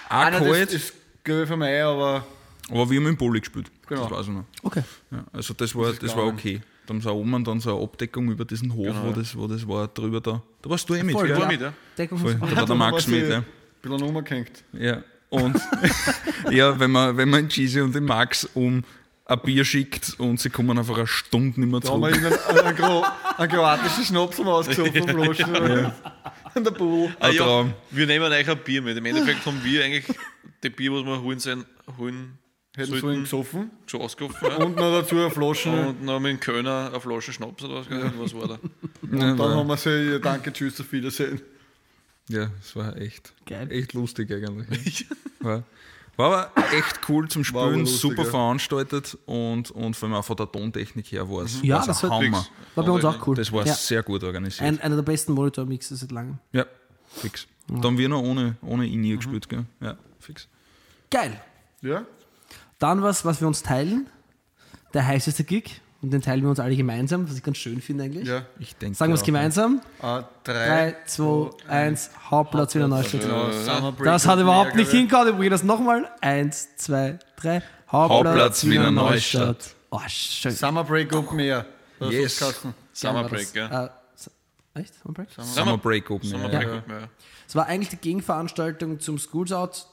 Auch 0.10 0.30
das 0.32 0.40
kalt, 0.40 0.72
ist 0.74 0.94
Göwe 1.26 1.46
für 1.46 1.58
mich, 1.58 1.82
aber 1.82 2.24
aber 2.72 2.90
wir 2.90 3.00
haben 3.00 3.08
im 3.08 3.18
Bulli 3.18 3.40
gespielt. 3.42 3.70
Genau. 3.88 4.04
Das 4.04 4.12
weiß 4.12 4.28
ich 4.28 4.32
noch. 4.34 4.46
Okay. 4.64 4.84
Ja, 5.12 5.24
also 5.34 5.54
das 5.56 5.76
war, 5.76 5.90
ist 5.90 6.02
das 6.04 6.16
war 6.16 6.26
okay. 6.28 6.62
Da 6.90 6.96
haben 6.96 7.02
sie 7.02 7.12
auch 7.12 7.18
oben 7.18 7.44
dann 7.44 7.60
so 7.60 7.76
eine 7.76 7.84
Abdeckung 7.84 8.32
über 8.32 8.46
diesen 8.46 8.74
Hof, 8.74 8.96
wo, 9.04 9.12
das, 9.12 9.38
wo 9.38 9.46
das 9.46 9.68
war, 9.68 9.88
drüber 9.90 10.22
da. 10.22 10.42
Da 10.64 10.70
warst 10.72 10.90
du 10.90 10.96
eh 10.96 11.04
mit, 11.04 11.14
Voll, 11.14 11.28
gell? 11.28 11.36
war 11.36 11.44
ja. 11.44 11.48
mit, 11.48 11.62
ja. 11.62 11.74
Deckung 11.96 12.18
Voll. 12.18 12.34
Da 12.34 12.56
war 12.56 12.66
der 12.66 12.76
Max 12.76 13.06
mit, 13.06 13.30
ja. 13.30 13.38
Ein 13.38 13.46
bisschen 13.80 14.02
rumgehängt. 14.02 14.64
Ja, 14.74 15.04
und 15.30 15.56
ja, 16.50 16.80
wenn 16.80 16.90
man, 16.90 17.16
wenn 17.16 17.30
man 17.30 17.48
Cheesy 17.48 17.82
und 17.82 17.94
den 17.94 18.06
Max 18.06 18.50
um 18.56 18.84
ein 19.26 19.40
Bier 19.42 19.64
schickt 19.66 20.20
und 20.20 20.40
sie 20.40 20.50
kommen 20.50 20.80
einfach 20.80 20.98
eine 20.98 21.06
Stunde 21.06 21.60
nicht 21.60 21.70
mehr 21.72 21.80
Da 21.80 21.90
haben 21.90 22.02
wir 22.02 22.12
zurück. 22.12 22.24
ihnen 22.24 22.58
einen, 22.58 22.66
einen, 22.66 22.76
Gro 22.76 23.06
einen 23.38 23.52
kroatischen 23.52 24.06
Schnaps 24.06 24.40
ausgesucht 24.40 24.98
vom 24.98 25.10
Flaschen. 25.10 25.56
An 26.56 26.64
der 26.64 26.72
Pool. 26.72 27.16
Ah, 27.20 27.28
Ein 27.28 27.36
ja, 27.36 27.44
Traum. 27.44 27.74
wir 27.92 28.08
nehmen 28.08 28.32
euch 28.32 28.50
ein 28.50 28.58
Bier 28.64 28.82
mit. 28.82 28.98
Im 28.98 29.06
Endeffekt 29.06 29.46
haben 29.46 29.64
wir 29.64 29.86
eigentlich 29.86 30.06
die 30.64 30.70
Bier, 30.72 30.92
was 30.92 31.06
wir 31.06 31.22
holen, 31.22 31.38
sein, 31.38 31.66
holen 32.00 32.40
Hätten 32.76 32.92
sie 32.92 33.08
ihn 33.08 33.22
gesoffen. 33.22 33.72
schon 33.88 34.02
ausgerufen. 34.02 34.48
Ja. 34.48 34.58
Und 34.58 34.76
noch 34.76 34.92
dazu 34.92 35.16
eine 35.16 35.32
Flasche. 35.32 35.70
Und 35.70 36.06
dann 36.06 36.22
mit 36.22 36.32
dem 36.34 36.40
Kölner 36.40 36.90
eine 36.90 37.00
Flasche 37.00 37.34
Schnaps 37.34 37.64
oder 37.64 37.80
was, 37.80 37.88
was 37.90 38.34
war 38.36 38.48
da? 38.48 38.60
Und 39.02 39.20
dann 39.20 39.40
haben 39.40 39.68
wir 39.68 39.78
sie, 39.78 40.12
ja, 40.12 40.20
danke, 40.20 40.54
tschüss, 40.54 40.80
auf 40.80 40.92
Wiedersehen. 40.92 41.42
Ja, 42.30 42.52
es 42.62 42.76
war 42.76 42.96
echt, 42.98 43.34
Geil. 43.48 43.72
echt 43.72 43.94
lustig 43.94 44.32
eigentlich. 44.32 45.08
Ja. 45.44 45.64
War, 46.20 46.32
war 46.32 46.52
aber 46.54 46.74
echt 46.74 47.00
cool 47.08 47.30
zum 47.30 47.46
Spielen, 47.46 47.80
lustig, 47.80 48.02
super 48.02 48.24
ja. 48.24 48.30
veranstaltet 48.30 49.18
und, 49.26 49.72
und 49.72 49.96
vor 49.96 50.10
allem 50.10 50.18
auch 50.18 50.26
von 50.26 50.36
der 50.36 50.52
Tontechnik 50.52 51.14
her 51.14 51.30
war 51.30 51.44
es 51.44 51.62
Ja, 51.62 51.78
war's 51.78 51.86
das 51.86 52.04
Hammer. 52.04 52.46
War 52.76 52.84
bei 52.84 52.92
uns 52.92 53.06
auch 53.06 53.26
cool. 53.26 53.38
Das 53.38 53.50
war 53.54 53.66
ja. 53.66 53.74
sehr 53.74 54.04
gut 54.04 54.22
organisiert. 54.26 54.68
Ein, 54.68 54.82
einer 54.82 54.98
der 54.98 55.04
besten 55.04 55.32
Monitor-Mixes 55.32 56.02
seit 56.02 56.12
langem. 56.12 56.38
ja, 56.52 56.66
fix. 57.08 57.48
Da 57.70 57.84
haben 57.84 57.98
wir 57.98 58.10
noch 58.10 58.22
ohne, 58.22 58.58
ohne 58.62 58.86
In-Ear 58.86 59.16
gespielt, 59.16 59.48
gell? 59.48 59.64
Ja, 59.80 59.98
fix. 60.20 60.50
Geil. 61.10 61.42
Ja? 61.82 62.06
Dann 62.80 63.04
was, 63.04 63.26
was 63.26 63.42
wir 63.42 63.48
uns 63.48 63.62
teilen. 63.64 64.10
Der 64.94 65.06
heißeste 65.06 65.44
Gig. 65.44 65.82
Und 66.02 66.12
den 66.12 66.22
teilen 66.22 66.42
wir 66.44 66.50
uns 66.50 66.62
alle 66.62 66.76
gemeinsam, 66.78 67.30
was 67.30 67.36
ich 67.36 67.44
ganz 67.44 67.58
schön 67.58 67.82
finde 67.82 68.06
eigentlich. 68.06 68.26
Ja. 68.26 68.44
Ich 68.58 68.74
denke. 68.78 68.98
Sagen 68.98 69.12
wir 69.12 69.16
es 69.16 69.24
gemeinsam. 69.24 69.82
Ah, 70.02 70.24
3, 70.46 70.96
2, 71.06 71.50
1, 71.68 72.12
Hauptplatz 72.32 72.74
Wiener 72.74 72.88
Neustadt. 72.88 73.22
Genau, 73.22 73.52
Summer 73.52 73.94
Das 74.06 74.26
hat 74.26 74.40
überhaupt 74.40 74.76
nicht 74.76 74.92
hingehauen. 74.92 75.28
Ich 75.28 75.34
probiere 75.34 75.52
das 75.52 75.64
nochmal. 75.64 76.10
1, 76.22 76.78
2, 76.78 77.20
3. 77.36 77.62
Hauptplatz 77.92 78.64
Wiener 78.66 78.92
Neustadt. 78.92 79.76
Oh, 79.90 80.00
schön. 80.08 80.54
Summer 80.54 80.86
Break 80.86 81.14
Open 81.14 81.38
Air. 81.40 81.66
Yes. 82.00 82.42
Summer 82.94 83.26
Break, 83.26 83.54
ja. 83.54 83.90
S- 84.16 84.32
echt? 84.76 84.94
Summer 85.02 85.14
Break? 85.16 85.28
Summer 85.38 85.78
Break 85.78 86.10
Open. 86.10 86.30
Summer 86.30 86.50
ja. 86.50 86.60
Break, 86.60 86.70
ja. 86.88 87.10
Es 87.46 87.56
war 87.56 87.66
eigentlich 87.66 87.90
die 87.90 87.98
Gegenveranstaltung 87.98 89.02
zum 89.02 89.18
Schools 89.18 89.52
Out. 89.52 89.86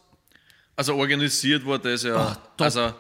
Also 0.77 0.95
organisiert 0.95 1.67
war 1.67 1.79
das 1.79 2.03
ja. 2.03 2.37
also, 2.59 2.93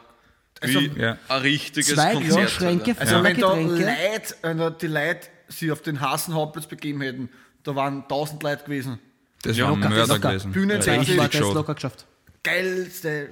wie 0.62 0.90
Ja. 0.99 1.18
ein 1.28 1.40
richtiges 1.42 1.95
Zwei 1.95 2.14
Konzert. 2.14 2.37
halt, 2.38 2.50
Schränke. 2.50 2.97
Also 2.99 3.23
wenn 3.23 3.38
da. 3.38 3.54
Leute, 3.54 4.35
wenn 4.42 4.59
da 4.59 4.71
die 4.71 4.87
Leute 4.87 5.28
sich 5.49 5.71
auf 5.71 5.83
den 5.83 6.00
Hassen 6.00 6.35
Hauptplatz 6.35 6.66
begeben 6.66 7.02
hätten, 7.02 7.28
da 7.62 7.75
waren 7.76 8.02
1000 8.02 8.42
Leute 8.42 8.64
gewesen. 8.64 8.99
Das 9.42 9.56
Ja, 9.56 9.66
war 9.66 9.73
ein 9.75 9.80
locker, 9.83 9.90
Mörder 9.95 10.14
locker. 10.14 10.28
gewesen. 10.30 10.52
Bühnen- 10.52 10.80
ja, 10.80 10.95
Ja, 10.95 11.02
Ich 11.02 11.16
war 11.18 11.28
das 11.28 11.40
locker 11.40 11.75
geschafft. 11.75 12.06
Geilste 12.42 13.28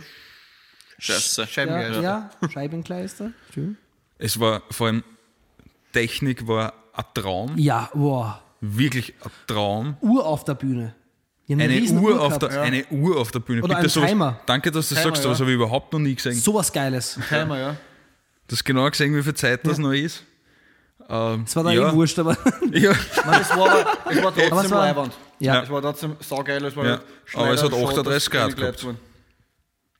Scheiße. 0.99 1.43
Ja, 1.43 1.47
Scheibengeister. 1.49 2.03
ja. 2.03 2.31
Scheibenkleister. 2.53 3.33
Schön. 3.53 3.77
Es 4.19 4.39
war 4.39 4.63
vor 4.71 4.87
allem, 4.89 5.03
Technik 5.93 6.47
war 6.47 6.73
ein 6.93 7.05
Traum. 7.15 7.57
Ja, 7.59 7.91
wow. 7.95 8.35
Wirklich 8.61 9.15
ein 9.25 9.31
Traum. 9.47 9.97
Uhr 10.01 10.25
auf 10.27 10.45
der 10.45 10.55
Bühne. 10.55 10.95
Haben 11.51 11.61
Eine 11.61 11.69
riesen 11.75 11.99
Uhr, 11.99 12.21
auf 12.21 12.39
der, 12.39 12.63
eine 12.63 12.87
Uhr 12.91 13.19
auf 13.21 13.31
der 13.31 13.41
Bühne. 13.41 13.63
Oder 13.63 13.75
Bitte 13.75 13.87
ein 13.87 13.91
sowas- 13.91 14.09
Timer. 14.09 14.41
Danke, 14.47 14.71
dass 14.71 14.89
du 14.89 14.95
Timer, 14.95 15.05
sagst, 15.09 15.25
ja. 15.25 15.31
das 15.31 15.41
habe 15.41 15.51
ich 15.51 15.57
überhaupt 15.57 15.93
noch 15.93 15.99
nie 16.01 16.15
gesehen. 16.15 16.33
Sowas 16.35 16.73
Geiles. 16.73 17.19
Timer, 17.29 17.59
ja. 17.59 17.77
Du 18.49 18.53
hast 18.57 18.65
genau 18.65 18.89
gesehen, 18.89 19.15
wie 19.15 19.23
viel 19.23 19.35
Zeit 19.35 19.67
das 19.67 19.77
noch 19.79 19.93
ist. 19.93 20.25
Ähm, 21.09 21.45
Es 21.47 21.55
war 21.55 21.65
da 21.65 21.71
ja, 21.71 21.91
eh 21.91 21.95
wurscht, 21.95 22.19
aber. 22.19 22.33
Ja, 22.73 22.93
Nein, 23.27 23.41
es 23.43 23.51
war, 23.51 23.87
es 24.11 24.23
war 24.23 24.35
trotzdem 24.35 24.53
Aber 24.53 24.65
es 24.65 24.71
war- 24.71 24.87
Leibwand. 24.87 25.13
Ja. 25.39 25.63
Es 25.63 25.69
war 25.71 25.83
trotzdem 25.83 26.17
saugeil. 26.21 26.65
Es 26.65 26.75
war 26.77 26.85
Ja. 26.87 26.91
halt 26.93 27.03
Aber 27.35 27.51
es 27.53 27.63
hat 27.63 27.69
Schneider, 27.71 27.89
38 27.89 28.23
Schott, 28.25 28.33
Grad 28.33 28.49
das 28.53 28.57
gehabt. 28.57 28.85
worden. 28.85 28.99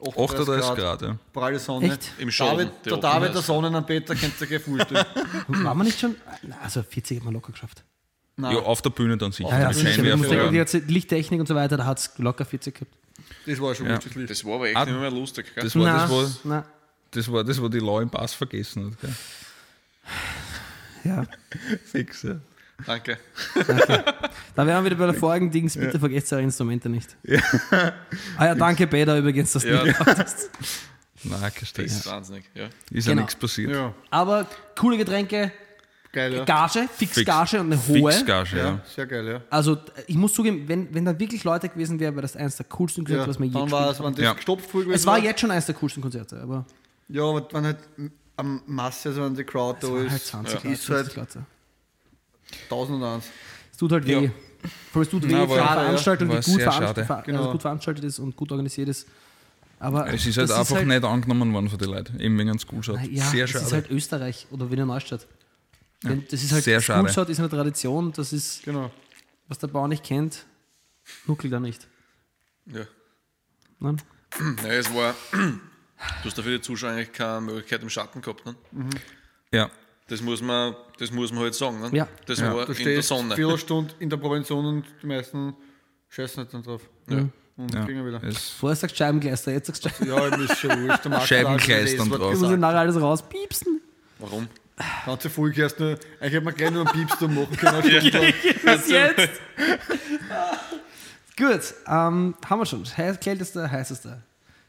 38 0.01 0.75
Grad, 0.77 1.03
ja. 1.03 1.17
Pralle 1.33 1.59
Sonne. 1.59 1.87
Echt? 1.93 2.13
Im 2.19 2.31
Schaden, 2.31 2.57
David, 2.59 2.73
der 2.87 2.93
der 2.93 3.01
David, 3.01 3.35
der 3.35 3.43
Sonnenanbeter, 3.43 4.15
kennt 4.15 4.35
ihr 4.41 4.47
gleich 4.47 4.63
vorstellen. 4.63 5.05
Waren 5.49 5.79
wir 5.79 5.85
nicht 5.85 6.01
schon? 6.01 6.15
Na, 6.43 6.57
Also 6.63 6.83
40 6.83 7.19
hat 7.19 7.25
man 7.25 7.35
locker 7.35 7.53
geschafft. 7.53 7.85
Nein, 8.37 8.53
Ja, 8.57 8.63
auf 8.63 8.83
der 8.83 8.91
Bühne 8.91 9.17
dann 9.17 9.31
sicher. 9.33 9.49
Ja, 9.51 9.61
ja, 9.61 9.73
sicher. 9.73 10.03
Denken, 10.03 10.51
die 10.51 10.57
ganze 10.59 10.79
Lichttechnik 10.79 11.39
und 11.41 11.47
so 11.47 11.55
weiter, 11.55 11.77
da 11.77 11.85
hat 11.87 11.99
es 12.01 12.11
locker 12.19 12.45
40 12.45 12.75
gehabt. 12.75 12.93
das 13.47 13.61
war 13.61 13.75
schon 13.75 13.87
Ja. 13.87 13.93
wirklich 13.93 14.15
Licht. 14.17 14.31
Das 14.31 14.45
war 14.45 14.55
aber 14.57 14.67
echt 14.69 14.77
Ah, 14.77 14.85
nicht 14.85 14.99
mehr 14.99 15.11
lustig. 15.11 15.47
Gell? 15.55 15.63
Das 15.65 15.75
war, 15.77 15.85
das, 15.85 16.03
Nein, 16.03 16.11
war, 16.11 16.31
nein. 16.45 16.65
das 17.13 17.31
war 17.33 17.45
das, 17.45 17.63
wo 17.63 17.69
die 17.69 17.79
Lau 17.79 18.01
im 18.01 18.11
Pass 18.11 18.35
vergessen 18.35 18.87
hat. 18.91 19.01
Gell? 19.01 19.15
Ja. 21.05 21.25
Fix, 21.85 22.23
ja. 22.23 22.37
Danke. 22.87 23.19
Da 24.57 24.67
wären 24.67 24.83
wir 24.83 24.91
wieder 24.91 24.97
bei 24.97 25.07
der 25.07 25.15
vorigen 25.15 25.51
Dings, 25.51 25.77
bitte 25.77 25.99
vergesst 26.01 26.33
eure 26.33 26.43
Instrumente 26.43 26.89
nicht. 26.89 27.17
Ah 28.37 28.47
ja, 28.47 28.55
danke 28.57 28.87
Peter 28.89 29.17
übrigens, 29.17 29.53
dass 29.53 29.63
du 29.63 29.69
Ja. 29.73 29.85
mitgemacht 29.85 30.19
hast. 30.19 30.51
Nein, 31.23 31.41
kein 31.41 31.53
Das 31.61 31.69
Stress. 31.69 31.93
ist 31.93 32.07
wahnsinnig. 32.07 32.45
Ja. 32.55 32.65
Ist 32.91 33.07
ja 33.07 33.13
Genau. 33.13 33.23
nichts 33.23 33.37
passiert. 33.37 33.71
Ja, 33.71 33.95
Aber 34.11 34.47
coole 34.79 34.97
Getränke, 34.99 35.53
geil, 36.15 36.35
ja. 36.35 36.45
Gage, 36.45 36.89
fix 36.95 37.13
Fix. 37.15 37.27
Gage 37.27 37.61
und 37.61 37.73
eine 37.73 37.87
hohe. 37.89 38.11
Fixgage, 38.13 38.57
ja. 38.57 38.65
Ja, 38.65 38.81
sehr 38.95 39.07
geil, 39.07 39.27
ja. 39.29 39.41
Also 39.51 39.77
ich 40.07 40.17
muss 40.17 40.33
zugeben, 40.33 40.67
wenn, 40.67 40.93
wenn 40.95 41.05
da 41.05 41.19
wirklich 41.19 41.45
Leute 41.45 41.69
gewesen 41.69 42.01
wären, 42.01 42.15
wäre 42.15 42.23
das 42.23 42.37
eines 42.37 42.57
der 42.57 42.67
coolsten 42.67 43.05
Konzerte, 43.05 43.23
ja. 43.25 43.29
was 43.29 43.39
wir 43.39 43.47
je 43.47 43.71
war 43.71 43.91
es, 43.91 44.03
wenn 44.03 44.15
das 44.15 44.25
Ja. 44.25 44.33
gestopft 44.33 44.71
voll 44.71 44.83
gewesen 44.85 44.97
Es 44.97 45.05
war 45.07 45.19
jetzt 45.19 45.41
schon 45.41 45.51
eines 45.51 45.67
der 45.67 45.75
coolsten 45.75 46.01
Konzerte, 46.01 46.41
aber 46.41 46.65
Ja, 47.09 47.23
aber 47.25 47.47
wenn 47.53 47.65
halt 47.65 47.79
am 48.37 48.63
Masse, 48.67 49.11
also 49.11 49.23
wenn 49.25 49.35
die 49.35 49.45
Crowd 49.45 49.79
da 49.81 49.89
halt 49.93 50.13
ist, 50.13 50.27
20 50.29 50.55
ja. 50.55 50.61
Leute, 50.61 50.69
ist 50.75 50.89
halt 50.89 50.99
50 51.13 51.17
Leute. 51.17 51.47
1001. 52.71 53.25
Es 53.73 53.79
tut 53.79 53.93
halt 53.93 54.07
Ja. 54.07 54.23
weh. 54.23 54.31
Vor 54.93 55.01
allem 55.01 55.03
es 55.03 55.11
tut 55.11 55.23
weh 55.29 55.33
Na, 55.33 55.47
für 55.47 55.53
eine 55.53 55.61
war- 55.61 55.73
Veranstaltung, 55.75 56.29
war 56.31 56.41
die 56.41 56.51
gut, 56.51 56.61
veranst- 56.63 57.05
ver- 57.07 57.23
Genau. 57.27 57.39
also 57.41 57.53
gut 57.53 57.63
veranstaltet 57.63 58.05
ist 58.05 58.19
und 58.19 58.35
gut 58.37 58.51
organisiert 58.51 58.89
ist. 58.89 59.07
Aber 59.81 60.09
Es 60.13 60.25
ist 60.25 60.39
halt 60.39 60.51
einfach 60.51 60.83
nicht 60.83 61.05
angenommen 61.05 61.53
worden 61.53 61.69
von 61.69 61.79
den 61.79 61.91
Leuten, 61.91 62.19
eben 62.21 62.39
wegen 62.39 62.49
einem 62.51 62.59
Schoolshot. 62.59 62.99
Ja, 63.11 63.25
Sehr 63.27 63.43
das 63.43 63.51
schade. 63.51 63.65
ist 63.67 63.73
halt 63.73 63.91
Österreich 63.91 64.47
oder 64.51 64.71
Wiener 64.71 64.87
Neustadt. 64.87 65.27
Wenn- 66.05 66.25
Das 66.29 66.43
ist 66.43 66.53
halt, 66.53 66.65
sehr 66.65 66.81
schade. 66.81 67.09
Ist 67.09 67.39
eine 67.39 67.49
Tradition, 67.49 68.13
das 68.13 68.33
ist, 68.33 68.63
Genau. 68.65 68.91
was 69.49 69.59
der 69.59 69.67
Bauer 69.69 69.89
nicht 69.89 70.05
kennt, 70.05 70.45
nuckelt 71.27 71.53
er 71.53 71.61
nicht. 71.61 71.87
Ja. 72.67 72.83
Nein? 73.79 74.01
ja, 74.63 74.69
es 74.71 74.93
war. 74.95 75.15
Du 75.33 76.29
hast 76.29 76.37
dafür 76.39 76.57
die 76.57 76.61
Zuschauer 76.63 76.91
eigentlich 76.91 77.13
keine 77.13 77.41
Möglichkeit 77.41 77.83
im 77.83 77.91
Schatten 77.91 78.21
gehabt. 78.21 78.45
Ne? 78.47 78.55
ja. 79.53 79.71
Das, 80.07 80.21
muss 80.21 80.43
man, 80.43 80.75
das 80.99 81.11
muss 81.11 81.33
man 81.33 81.45
halt 81.45 81.55
sagen. 81.55 81.81
Ne? 81.81 81.89
Ja. 81.97 82.07
Das 82.27 82.39
Ja. 82.39 82.55
war 82.55 82.67
Du 82.67 82.73
in 82.73 82.85
der 82.85 83.03
Sonne. 83.03 83.35
vier 83.35 83.57
Stunden 83.57 83.91
in 84.01 84.11
der 84.11 84.19
Prävention 84.19 84.65
und 84.67 84.85
die 85.03 85.07
meisten 85.07 85.55
scheißen 86.11 86.39
halt 86.45 86.53
dann 86.53 86.63
drauf. 86.63 86.83
Ja. 87.09 87.27
Und 87.57 87.73
ja. 87.73 87.85
kriegen 87.87 88.05
wieder. 88.07 88.23
Es, 88.23 88.51
Vorher 88.51 88.77
sagst 88.77 88.95
du 88.97 88.99
Scheibenkleister, 88.99 89.53
jetzt 89.53 89.69
sagst 89.69 89.85
du 89.85 89.89
Scheiben- 89.89 90.07
Ja, 90.09 90.27
ihm 90.37 90.43
ist 90.45 90.59
schon 90.59 90.71
wurscht. 90.89 91.07
Alles 91.07 91.97
drauf. 91.97 92.09
Musst 92.19 92.33
gesagt. 92.43 92.59
nachher 92.61 92.79
alles 92.81 93.01
rauspiepsen. 93.01 93.81
Warum? 94.19 94.47
Ganze 95.07 95.31
Folge 95.31 95.63
erst 95.63 95.79
nur, 95.79 95.91
eigentlich 95.91 96.01
hätte 96.21 96.41
man 96.41 96.55
gleich 96.55 96.71
nur 96.73 96.85
einen 96.87 96.93
Piepsturm 96.93 97.35
machen 97.35 97.57
können. 97.57 97.83
Was 98.65 98.89
jetzt? 98.89 99.41
Gut, 101.37 101.75
ähm, 101.87 102.35
haben 102.45 102.59
wir 102.61 102.67
schon. 102.67 102.85
Heiß, 102.85 103.21
kälteste, 103.21 103.71
heißeste. 103.71 104.23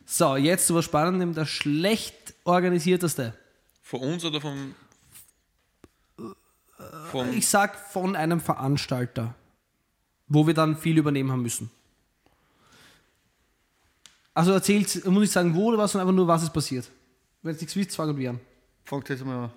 So, 0.06 0.36
jetzt 0.36 0.68
zu 0.68 0.76
was 0.76 0.86
Spannendem, 0.86 1.34
der 1.34 1.46
schlecht 1.46 2.34
organisierteste. 2.44 3.34
Von 3.82 4.02
uns 4.02 4.26
oder 4.26 4.42
vom. 4.42 4.76
Vom 7.12 7.34
Ich 7.34 7.48
sag 7.48 7.76
von 7.92 8.16
einem 8.16 8.40
Veranstalter, 8.40 9.34
wo 10.28 10.46
wir 10.46 10.54
dann 10.54 10.78
viel 10.78 10.98
übernehmen 10.98 11.32
haben 11.32 11.42
müssen. 11.42 11.72
Also 14.34 14.52
erzählt, 14.52 15.06
muss 15.06 15.24
ich 15.24 15.32
sagen, 15.32 15.56
wo 15.56 15.68
oder 15.68 15.78
was, 15.78 15.92
sondern 15.92 16.08
einfach 16.08 16.16
nur, 16.16 16.28
was 16.28 16.44
ist 16.44 16.54
passiert. 16.54 16.90
Wenn 17.42 17.56
es 17.56 17.62
nichts 17.62 17.76
wisst, 17.76 17.96
fangen 17.96 18.18
wir 18.18 18.32
an. 18.32 18.40
Fangt 18.84 19.08
jetzt 19.10 19.24
mal 19.24 19.46
an. 19.46 19.52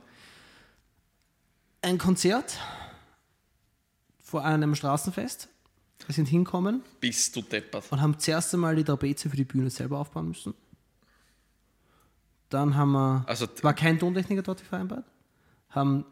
Ein 1.83 1.99
Konzert 1.99 2.59
vor 4.21 4.45
einem 4.45 4.75
Straßenfest. 4.75 5.49
Wir 6.07 6.15
sind 6.15 6.27
hinkommen 6.27 6.83
bist 7.01 7.35
du 7.37 7.43
deppert. 7.43 7.91
und 7.91 8.01
haben 8.01 8.19
zuerst 8.19 8.55
einmal 8.55 8.77
die 8.77 8.85
Trapeze 8.85 9.29
für 9.29 9.37
die 9.37 9.45
Bühne 9.45 9.69
selber 9.71 9.99
aufbauen 9.99 10.29
müssen. 10.29 10.55
Dann 12.51 12.77
haben 12.77 12.93
wir, 12.93 13.25
Also- 13.27 13.47
war 13.63 13.75
kein 13.75 13.99
Tontechniker 13.99 14.43
dort 14.43 14.61
vereinbart, 14.61 15.05
haben, 15.71 16.05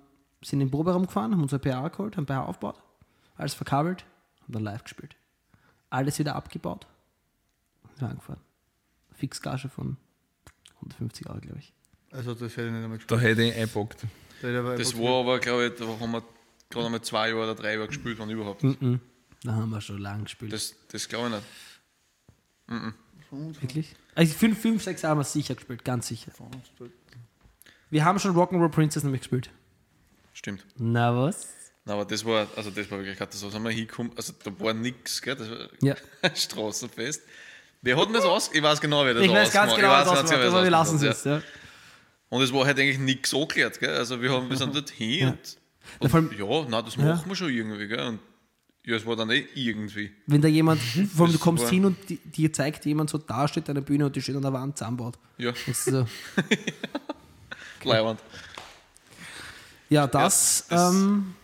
sind 0.42 0.60
in 0.60 0.66
den 0.68 0.70
Proberaum 0.70 1.06
gefahren, 1.06 1.32
haben 1.32 1.42
unser 1.42 1.58
PA 1.58 1.88
geholt, 1.88 2.16
haben 2.16 2.26
PA 2.26 2.42
aufgebaut, 2.44 2.82
alles 3.36 3.54
verkabelt, 3.54 4.04
haben 4.42 4.52
dann 4.52 4.62
live 4.64 4.82
gespielt. 4.84 5.16
Alles 5.88 6.18
wieder 6.18 6.34
abgebaut 6.36 6.86
und 7.84 7.96
sind 7.98 8.08
angefahren. 8.08 8.40
Fixgage 9.14 9.68
von 9.68 9.96
150 10.80 11.28
Euro, 11.30 11.40
glaube 11.40 11.58
ich. 11.60 11.72
Also 12.10 12.34
das 12.34 12.52
hätte 12.56 12.66
ich 12.66 12.72
nicht 12.72 12.82
einmal 12.84 12.98
Da 12.98 13.04
gespielt. 13.16 13.20
hätte 13.22 13.42
ich 13.44 13.54
einpackt. 13.56 14.04
Da 14.42 14.76
Das 14.76 14.96
war 14.98 15.20
aber, 15.20 15.38
glaube 15.38 15.66
ich, 15.66 15.74
da 15.78 15.86
haben 15.86 16.10
wir 16.12 16.22
gerade 16.70 16.86
einmal 16.86 17.00
zwei 17.02 17.28
Jahre 17.30 17.42
oder 17.42 17.54
drei 17.54 17.74
Jahre 17.74 17.86
gespielt, 17.88 18.18
wenn 18.18 18.30
überhaupt. 18.30 18.62
Mhm. 18.62 19.00
Da 19.42 19.52
haben 19.52 19.70
wir 19.70 19.80
schon 19.80 19.98
lange 19.98 20.24
gespielt. 20.24 20.52
Das, 20.52 20.74
das 20.90 21.08
glaube 21.08 21.28
ich 21.28 21.34
nicht. 22.70 22.94
Wirklich? 23.60 23.94
Also 24.14 24.34
fünf, 24.34 24.60
fünf, 24.60 24.82
sechs 24.82 25.02
Jahre 25.02 25.12
haben 25.12 25.20
wir 25.20 25.24
sicher 25.24 25.54
gespielt, 25.54 25.84
ganz 25.84 26.08
sicher. 26.08 26.32
Wir 27.90 28.04
haben 28.04 28.18
schon 28.18 28.34
Rock'n'Roll 28.34 28.70
Princess 28.70 29.02
nämlich 29.04 29.22
gespielt. 29.22 29.50
Stimmt. 30.32 30.64
Na 30.76 31.16
was? 31.16 31.48
Nein, 31.84 31.94
aber 31.94 32.04
das 32.04 32.24
war, 32.24 32.48
also 32.56 32.70
das 32.70 32.90
war 32.90 32.98
wirklich 32.98 33.16
Katastrophe. 33.16 33.52
Sind 33.52 33.62
wir 33.62 33.70
hingekommen, 33.70 34.12
also 34.16 34.32
da 34.42 34.50
war 34.58 34.74
nichts, 34.74 35.22
gell? 35.22 35.36
Das 35.36 35.48
war 35.48 35.68
Ja. 35.80 35.94
ein 36.22 36.34
Straßenfest. 36.36 37.22
Wer 37.82 37.96
hat 37.96 38.06
denn 38.06 38.14
das 38.14 38.24
aus? 38.24 38.50
Ich 38.52 38.62
weiß 38.62 38.80
genau, 38.80 39.04
wer 39.04 39.14
das 39.14 39.22
Ich 39.22 39.30
weiß 39.30 39.52
ganz 39.52 39.74
genau, 39.76 39.88
was 39.90 40.02
ich 40.06 40.10
weiß 40.12 40.18
das 40.18 40.18
ganz 40.18 40.30
war. 40.32 40.38
wer 40.40 40.46
Aber 40.48 40.56
wir 40.64 40.70
das 40.70 40.70
lassen 40.70 40.96
es 40.96 41.02
ausgemacht 41.04 41.18
hat, 41.26 41.42
jetzt. 41.42 41.44
Ja. 41.44 41.65
Und 42.28 42.42
es 42.42 42.52
war 42.52 42.66
halt 42.66 42.78
eigentlich 42.78 42.98
nichts 42.98 43.32
angeklärt, 43.34 43.78
gell? 43.78 43.94
Also 43.96 44.20
wir, 44.20 44.32
haben, 44.32 44.50
wir 44.50 44.56
sind 44.56 44.74
dort 44.74 44.90
hin 44.90 45.28
und, 45.28 45.38
Ja, 45.38 45.96
und 46.00 46.08
vor 46.10 46.20
allem- 46.20 46.32
ja, 46.36 46.68
nein, 46.68 46.84
das 46.84 46.96
machen 46.96 47.28
wir 47.28 47.36
schon 47.36 47.50
irgendwie, 47.50 47.86
gell? 47.86 48.00
Und 48.06 48.18
ja, 48.84 48.96
es 48.96 49.06
war 49.06 49.16
dann 49.16 49.30
eh 49.30 49.46
irgendwie. 49.54 50.10
Wenn 50.26 50.40
da 50.40 50.48
jemand, 50.48 50.80
vor 51.14 51.26
allem 51.26 51.32
du 51.32 51.38
kommst 51.38 51.68
hin 51.68 51.84
und 51.84 51.96
di- 52.08 52.16
dir 52.24 52.52
zeigt 52.52 52.84
jemand 52.84 53.10
so 53.10 53.18
da 53.18 53.46
steht 53.48 53.68
der 53.68 53.74
Bühne 53.74 54.06
und 54.06 54.14
die 54.16 54.22
steht 54.22 54.36
an 54.36 54.42
der 54.42 54.52
Wand 54.52 54.76
zusammenbaut. 54.78 55.18
Ja, 55.38 55.52
Das 55.52 55.68
ist 55.68 55.84
so, 55.86 56.06
Leihwand. 57.84 58.20
ja, 59.88 60.06
das, 60.06 60.66
das- 60.68 60.92
ähm, 60.94 61.34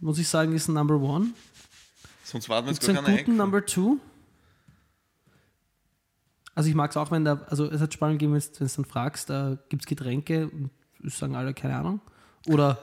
muss 0.00 0.18
ich 0.18 0.28
sagen, 0.28 0.54
ist 0.54 0.68
ein 0.68 0.74
Number 0.74 0.96
One. 1.00 1.30
Sonst 2.24 2.48
warten 2.48 2.68
wir 2.68 2.72
jetzt 2.72 2.86
gar 2.86 3.02
keine 3.02 3.18
guten. 3.18 3.36
Number 3.36 3.64
Two? 3.66 3.98
Also 6.60 6.68
ich 6.68 6.76
mag 6.76 6.90
es 6.90 6.98
auch, 6.98 7.10
wenn 7.10 7.24
da, 7.24 7.40
also 7.48 7.70
es 7.70 7.80
hat 7.80 7.94
spannend 7.94 8.18
gegeben, 8.18 8.34
wenn 8.34 8.42
du 8.58 8.64
es 8.66 8.74
dann 8.74 8.84
fragst, 8.84 9.30
da 9.30 9.56
gibt 9.70 9.80
es 9.80 9.86
Getränke 9.86 10.50
und 10.50 10.70
sagen 11.04 11.34
alle, 11.34 11.54
keine 11.54 11.74
Ahnung. 11.74 12.02
Oder 12.48 12.76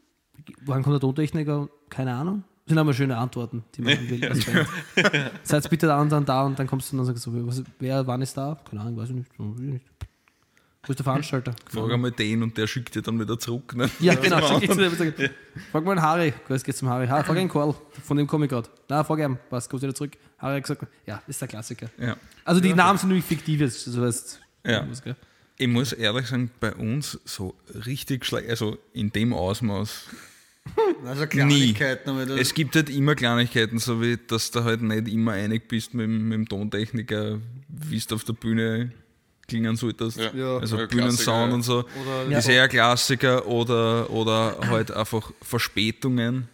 wann 0.66 0.82
kommt 0.82 0.94
der 0.94 1.00
Tontechniker? 1.00 1.68
Keine 1.88 2.14
Ahnung. 2.14 2.42
Das 2.64 2.70
sind 2.70 2.78
aber 2.78 2.92
schöne 2.92 3.16
Antworten, 3.16 3.62
die 3.76 3.82
man 3.82 4.10
will. 4.10 4.24
als 4.26 4.44
Band. 4.44 4.66
Seid 5.44 5.70
bitte 5.70 5.86
da 5.86 6.00
und 6.00 6.10
dann 6.10 6.24
da 6.24 6.42
und 6.42 6.58
dann 6.58 6.66
kommst 6.66 6.90
du 6.90 6.96
und 6.96 7.06
dann 7.06 7.14
sagst 7.14 7.24
du, 7.24 7.46
was, 7.46 7.62
wer, 7.78 8.04
wann 8.08 8.22
ist 8.22 8.36
da? 8.36 8.58
Keine 8.68 8.80
Ahnung, 8.80 8.96
weiß 8.96 9.10
ich 9.10 9.14
nicht. 9.14 9.30
Weiß 9.38 9.60
ich 9.60 9.72
nicht. 9.72 9.86
Wo 10.84 10.90
ist 10.92 10.98
der 10.98 11.04
Veranstalter? 11.04 11.54
Frag 11.70 11.92
einmal 11.92 12.10
den 12.10 12.42
und 12.42 12.58
der 12.58 12.66
schickt 12.66 12.94
dir 12.96 13.02
dann 13.02 13.20
wieder 13.20 13.38
zurück. 13.38 13.76
Ne? 13.76 13.88
Ja, 14.00 14.14
genau. 14.16 14.40
Schick 14.58 14.68
jetzt 14.68 14.76
wieder, 14.78 14.90
sag, 14.90 15.30
frag 15.70 15.84
mal 15.84 15.94
den 15.94 16.02
Harry. 16.02 16.34
Jetzt 16.48 16.64
geht's 16.64 16.78
zum 16.78 16.88
Harry. 16.88 17.06
Harry 17.06 17.22
frag 17.22 17.36
einen 17.36 17.48
Karl. 17.48 17.74
Von 18.02 18.16
dem 18.16 18.26
komme 18.26 18.46
ich 18.46 18.50
gerade. 18.50 18.68
Na, 18.88 19.04
frag 19.04 19.20
ihn. 19.20 19.38
Was, 19.50 19.68
kommst 19.68 19.84
du 19.84 19.86
wieder 19.86 19.94
zurück? 19.94 20.12
Harry 20.38 20.56
hat 20.56 20.62
gesagt, 20.64 20.86
ja, 21.06 21.22
ist 21.28 21.40
der 21.40 21.46
Klassiker. 21.46 21.88
Ja. 21.98 22.16
Also 22.44 22.60
die 22.60 22.74
Namen 22.74 22.98
sind 22.98 23.10
nämlich 23.10 23.24
fiktiv. 23.24 23.60
Das 23.60 23.86
heißt, 23.96 24.40
Ja. 24.66 24.84
was? 24.90 25.02
Ich 25.58 25.68
muss 25.68 25.92
ehrlich 25.92 26.26
sagen, 26.26 26.50
bei 26.58 26.74
uns 26.74 27.20
so 27.24 27.54
richtig 27.86 28.24
schlecht, 28.24 28.48
also 28.50 28.76
in 28.92 29.10
dem 29.12 29.32
Ausmaß. 29.32 30.06
Also 31.04 31.26
Kleinigkeiten, 31.26 32.16
das, 32.28 32.38
Es 32.38 32.54
gibt 32.54 32.76
halt 32.76 32.88
immer 32.88 33.16
Kleinigkeiten, 33.16 33.78
so 33.80 34.00
wie 34.00 34.16
dass 34.28 34.52
du 34.52 34.62
halt 34.62 34.80
nicht 34.80 35.08
immer 35.08 35.32
einig 35.32 35.66
bist 35.66 35.92
mit, 35.92 36.04
dem- 36.04 36.28
mit 36.28 36.36
dem 36.38 36.48
Tontechniker, 36.48 37.40
wie 37.68 37.98
du 37.98 38.14
auf 38.14 38.22
der 38.22 38.34
Bühne 38.34 38.92
klingen 39.52 39.76
solltest. 39.76 40.18
Ja. 40.18 40.30
Ja. 40.34 40.56
Also 40.58 40.78
Ja, 40.78 40.86
Bühnensound 40.86 41.52
und 41.52 41.62
so. 41.62 41.84
Oder- 42.26 42.38
ist 42.38 42.48
eher 42.48 42.68
Klassiker 42.68 43.46
oder, 43.46 44.08
oder 44.10 44.56
halt 44.66 44.90
einfach 44.90 45.30
Verspätungen 45.42 46.48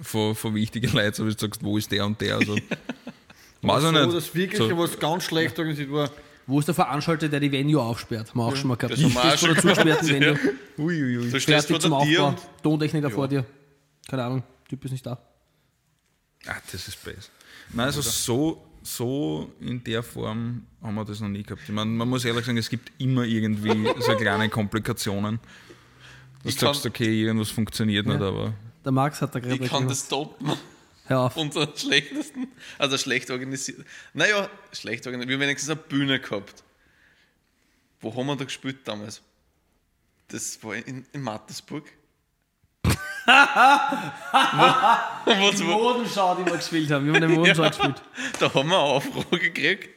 von, 0.00 0.34
von 0.34 0.54
wichtigen 0.54 0.92
Leuten, 0.92 1.14
so 1.14 1.26
wie 1.26 1.32
du 1.34 1.38
sagst, 1.38 1.62
wo 1.62 1.76
ist 1.76 1.90
der 1.90 2.06
und 2.06 2.20
der. 2.20 2.36
Also, 2.36 2.54
weiß 3.62 3.78
ich 3.78 3.82
so, 3.82 3.92
nicht. 3.92 4.14
das 4.14 4.34
wirklich, 4.34 4.58
So. 4.58 4.78
was 4.78 4.98
ganz 4.98 5.24
schlecht 5.24 5.58
organisiert 5.58 5.90
war. 5.92 6.10
Wo 6.46 6.58
ist 6.58 6.66
der 6.66 6.74
Veranstalter, 6.74 7.28
der 7.28 7.38
die 7.38 7.52
Venue 7.52 7.80
aufsperrt? 7.80 8.30
Haben 8.30 8.38
wir 8.40 8.44
auch 8.46 8.56
schon 8.56 8.68
mal 8.68 8.76
gehabt. 8.76 8.94
Das 8.96 9.04
haben 9.04 9.12
wir 9.14 9.20
auch 9.20 9.26
Stehst 9.36 9.46
schon 9.46 9.56
zugesperrten 9.56 10.08
gehabt, 10.08 10.38
Venue. 10.40 10.54
Uiuiui. 10.78 11.30
Du 11.30 11.38
stehst 11.40 11.68
vor 11.68 11.78
Fertig 11.78 11.80
zum 11.82 11.92
Aufbau. 11.92 12.34
Tontechniker 12.62 13.10
vor 13.10 13.28
dir. 13.28 13.44
Keine 14.08 14.24
Ahnung, 14.24 14.42
Typ 14.68 14.84
ist 14.84 14.90
nicht 14.92 15.06
da. 15.06 15.18
Ah, 16.46 16.56
das 16.72 16.88
ist 16.88 17.04
besser. 17.04 17.28
Nein, 17.72 17.86
also 17.86 18.00
so, 18.00 18.64
so 18.82 19.52
in 19.60 19.82
der 19.84 20.02
Form 20.02 20.66
haben 20.82 20.94
wir 20.94 21.04
das 21.04 21.20
noch 21.20 21.28
nie 21.28 21.42
gehabt. 21.42 21.62
Ich 21.64 21.74
meine, 21.74 21.90
man 21.90 22.08
muss 22.08 22.24
ehrlich 22.24 22.44
sagen, 22.44 22.58
es 22.58 22.70
gibt 22.70 22.90
immer 22.98 23.24
irgendwie 23.24 23.88
so 24.00 24.16
kleine 24.16 24.48
Komplikationen. 24.48 25.38
Du 26.42 26.48
Ich 26.48 26.58
sagst, 26.58 26.86
okay, 26.86 27.22
irgendwas 27.22 27.50
funktioniert 27.50 28.06
nicht, 28.06 28.20
aber 28.20 28.54
Der 28.84 28.92
Max 28.92 29.20
hat 29.20 29.34
da 29.34 29.40
gerade 29.40 29.62
ich 29.62 29.70
kann 29.70 29.86
das 29.86 30.08
toppen. 30.08 30.52
Hör 31.06 31.20
auf. 31.20 31.36
Unseren 31.36 31.76
schlechtesten, 31.76 32.48
also 32.78 32.96
schlecht 32.96 33.30
organisiert. 33.30 33.84
Naja, 34.14 34.48
schlecht 34.72 35.06
organisiert. 35.06 35.28
Wir 35.28 35.36
haben 35.36 35.42
wenigstens 35.42 35.70
eine 35.70 35.80
Bühne 35.80 36.20
gehabt. 36.20 36.62
Wo 38.00 38.14
haben 38.14 38.26
wir 38.26 38.36
da 38.36 38.44
gespielt 38.44 38.78
damals? 38.84 39.20
Das 40.28 40.62
war 40.62 40.74
in, 40.74 41.04
in 41.12 41.22
Mattersburg. 41.22 41.84
Wo, 45.24 45.32
wo, 45.32 45.50
Die 45.50 45.66
wo, 45.66 45.72
Modenschau, 45.72 46.34
die 46.36 46.46
wir 46.46 46.56
gespielt 46.56 46.90
haben. 46.90 47.06
Wir 47.06 47.14
haben 47.14 47.20
den 47.22 47.32
Modenschau 47.34 47.68
gespielt. 47.68 48.02
da 48.38 48.52
haben 48.54 48.68
wir 48.68 48.76
eine 48.76 48.84
Aufrufe 48.84 49.38
gekriegt. 49.38 49.88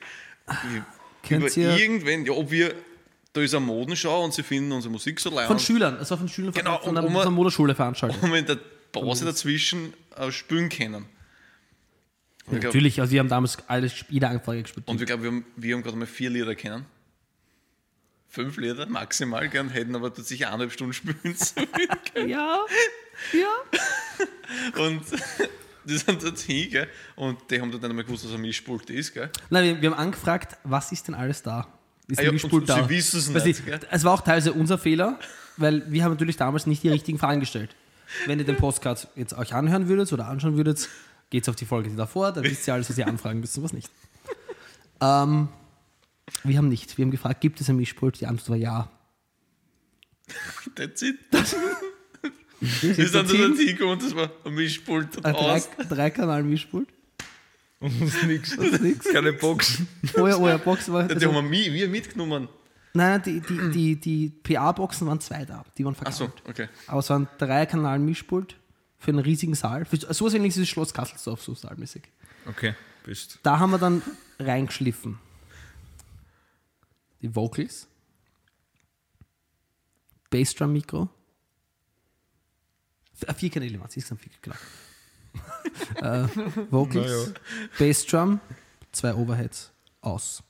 Über 0.47 0.85
Könnt 1.27 1.57
ihr 1.57 1.77
irgendwen, 1.77 2.25
ja, 2.25 2.33
ob 2.33 2.51
wir, 2.51 2.75
da 3.31 3.41
ist 3.41 3.55
eine 3.55 3.65
Modenschau 3.65 4.23
und 4.23 4.33
sie 4.33 4.43
finden 4.43 4.71
unsere 4.73 4.91
Musik 4.91 5.19
so 5.19 5.29
leid. 5.33 5.47
von 5.47 5.57
Schülern, 5.59 5.95
es 6.01 6.11
war 6.11 6.17
von 6.17 6.27
Schülern 6.27 6.53
Genau, 6.53 6.79
von, 6.79 6.93
der, 6.95 7.03
um- 7.05 7.13
von 7.13 7.21
der 7.21 7.31
Modeschule 7.31 7.73
veranstaltet. 7.75 8.21
und 8.21 8.31
wir 8.31 8.39
in 8.39 8.45
der 8.45 8.57
Pause 8.91 9.25
dazwischen 9.25 9.93
äh, 10.17 10.31
spielen 10.31 10.69
können. 10.69 11.05
Ich 12.45 12.49
glaub- 12.59 12.63
Natürlich, 12.63 12.99
also 12.99 13.11
wir 13.13 13.21
haben 13.21 13.29
damals 13.29 13.57
alles, 13.67 14.03
jede 14.09 14.27
Anfrage 14.27 14.63
gespielt. 14.63 14.85
Und 14.87 14.99
wir 14.99 15.05
glauben, 15.05 15.23
wir 15.23 15.31
haben, 15.31 15.45
wir 15.55 15.75
haben 15.75 15.83
gerade 15.83 15.95
mal 15.97 16.05
vier 16.05 16.29
Lieder 16.29 16.55
kennen. 16.55 16.85
Fünf 18.27 18.57
Lieder 18.57 18.85
maximal 18.87 19.47
gern, 19.47 19.69
hätten 19.69 19.95
aber 19.95 20.11
sicher 20.15 20.47
eineinhalb 20.47 20.73
Stunden 20.73 20.91
spielen 20.93 21.35
sollen. 21.35 21.67
ja, 22.27 22.59
ja. 23.33 24.81
Und 24.83 25.01
die 25.85 25.97
sind 25.97 26.23
dort 26.23 26.39
hin, 26.39 26.69
gell? 26.69 26.87
Und 27.15 27.39
die 27.49 27.59
haben 27.59 27.71
dann 27.71 27.81
nicht 27.81 27.93
mehr 27.93 28.03
gewusst, 28.03 28.25
was 28.25 28.33
ein 28.33 28.41
Mischpult 28.41 28.89
ist, 28.89 29.13
gell? 29.13 29.29
Nein, 29.49 29.63
wir, 29.65 29.81
wir 29.81 29.91
haben 29.91 29.99
angefragt, 29.99 30.57
was 30.63 30.91
ist 30.91 31.07
denn 31.07 31.15
alles 31.15 31.41
da? 31.41 31.67
Ist 32.07 32.19
Ah 32.19 32.21
ein 32.21 32.25
ja, 32.27 32.31
Mischpult 32.31 32.53
und 32.53 32.67
sie 32.67 32.81
da? 32.81 32.89
wissen 32.89 33.19
es 33.19 33.33
Weißt 33.33 33.45
nicht, 33.45 33.65
gell? 33.65 33.79
Es 33.91 34.03
war 34.03 34.13
auch 34.13 34.21
teilweise 34.21 34.53
unser 34.53 34.77
Fehler, 34.77 35.19
weil 35.57 35.91
wir 35.91 36.03
haben 36.03 36.11
natürlich 36.11 36.37
damals 36.37 36.67
nicht 36.67 36.83
die 36.83 36.89
richtigen 36.89 37.17
Fragen 37.17 37.39
gestellt. 37.39 37.75
Wenn 38.25 38.39
ihr 38.39 38.45
den 38.45 38.57
Postcard 38.57 39.07
jetzt 39.15 39.33
euch 39.33 39.53
anhören 39.53 39.87
würdet 39.87 40.11
oder 40.13 40.27
anschauen 40.27 40.57
würdet, 40.57 40.87
geht's 41.29 41.49
auf 41.49 41.55
die 41.55 41.65
Folge 41.65 41.89
davor, 41.95 42.31
dann 42.31 42.43
wisst 42.43 42.67
ihr 42.67 42.73
alles, 42.73 42.89
was 42.89 42.97
ihr 42.97 43.07
anfragen 43.07 43.39
müsst 43.39 43.57
und 43.57 43.63
was 43.63 43.73
nicht. 43.73 43.89
Ähm, 45.01 45.49
wir 46.43 46.57
haben 46.57 46.69
nicht. 46.69 46.97
Wir 46.97 47.05
haben 47.05 47.11
gefragt, 47.11 47.41
gibt 47.41 47.59
es 47.59 47.69
ein 47.69 47.75
Mischpult? 47.75 48.19
Die 48.21 48.27
Antwort 48.27 48.49
war 48.49 48.57
ja. 48.57 48.89
That's 50.75 51.01
it. 51.01 51.17
Wir 52.81 52.93
sind 52.95 53.13
dann 53.15 53.27
dort 53.27 53.57
hingekommen 53.57 53.93
und 53.93 54.03
das 54.03 54.15
war 54.15 54.29
ein 54.45 54.53
Mischpult 54.55 55.17
Ein 55.25 55.33
drei, 55.33 55.39
aus. 55.55 55.69
drei 55.89 56.09
Kanal 56.09 56.43
Mischpult. 56.43 56.87
nichts. 58.25 58.55
Das 58.55 58.65
ist 58.67 58.81
nix. 58.81 59.11
Keine 59.11 59.33
Boxen. 59.33 59.87
Oh 60.17 60.27
ja, 60.27 60.37
oh 60.37 60.47
ja, 60.47 60.57
Box 60.57 60.89
war. 60.91 61.03
Die 61.07 61.13
Also, 61.15 61.33
haben 61.33 61.51
wir, 61.51 61.73
wir 61.73 61.87
mitgenommen. 61.89 62.47
nein, 62.93 63.21
die, 63.23 63.41
die, 63.41 63.71
die, 63.71 63.95
die 63.99 64.29
PA-Boxen 64.29 65.05
waren 65.07 65.19
zwei 65.19 65.43
da. 65.43 65.65
Die 65.77 65.83
waren 65.83 65.95
Ach 65.99 66.03
verkauft. 66.13 66.41
so, 66.45 66.49
okay. 66.49 66.69
Aber 66.87 66.99
es 66.99 67.09
war 67.09 67.19
ein 67.19 67.27
Drei-Kanal-Mischpult 67.39 68.55
für 68.99 69.11
einen 69.11 69.19
riesigen 69.19 69.53
Saal. 69.55 69.83
Für, 69.83 69.97
so 69.97 70.25
was 70.25 70.33
ähnliches 70.33 70.57
ist 70.57 70.69
Schloss 70.69 70.93
Kasselsdorf, 70.93 71.41
so 71.43 71.53
saalmäßig. 71.55 72.03
Okay, 72.45 72.73
bist. 73.05 73.39
Da 73.43 73.59
haben 73.59 73.71
wir 73.71 73.77
dann 73.79 74.01
reingeschliffen. 74.39 75.19
Die 77.21 77.35
Vocals, 77.35 77.87
Bassdrum-Mikro, 80.29 81.09
vier 83.35 83.49
Kanäle 83.49 83.79
waren 83.79 83.87
es, 83.89 83.95
insgesamt 83.95 84.21
vier, 84.21 84.31
genau. 84.41 84.55
äh, 86.01 86.27
Vocals, 86.69 87.33
Bassdrum, 87.77 88.39
zwei 88.91 89.13
Overheads, 89.13 89.71
aus. 90.01 90.43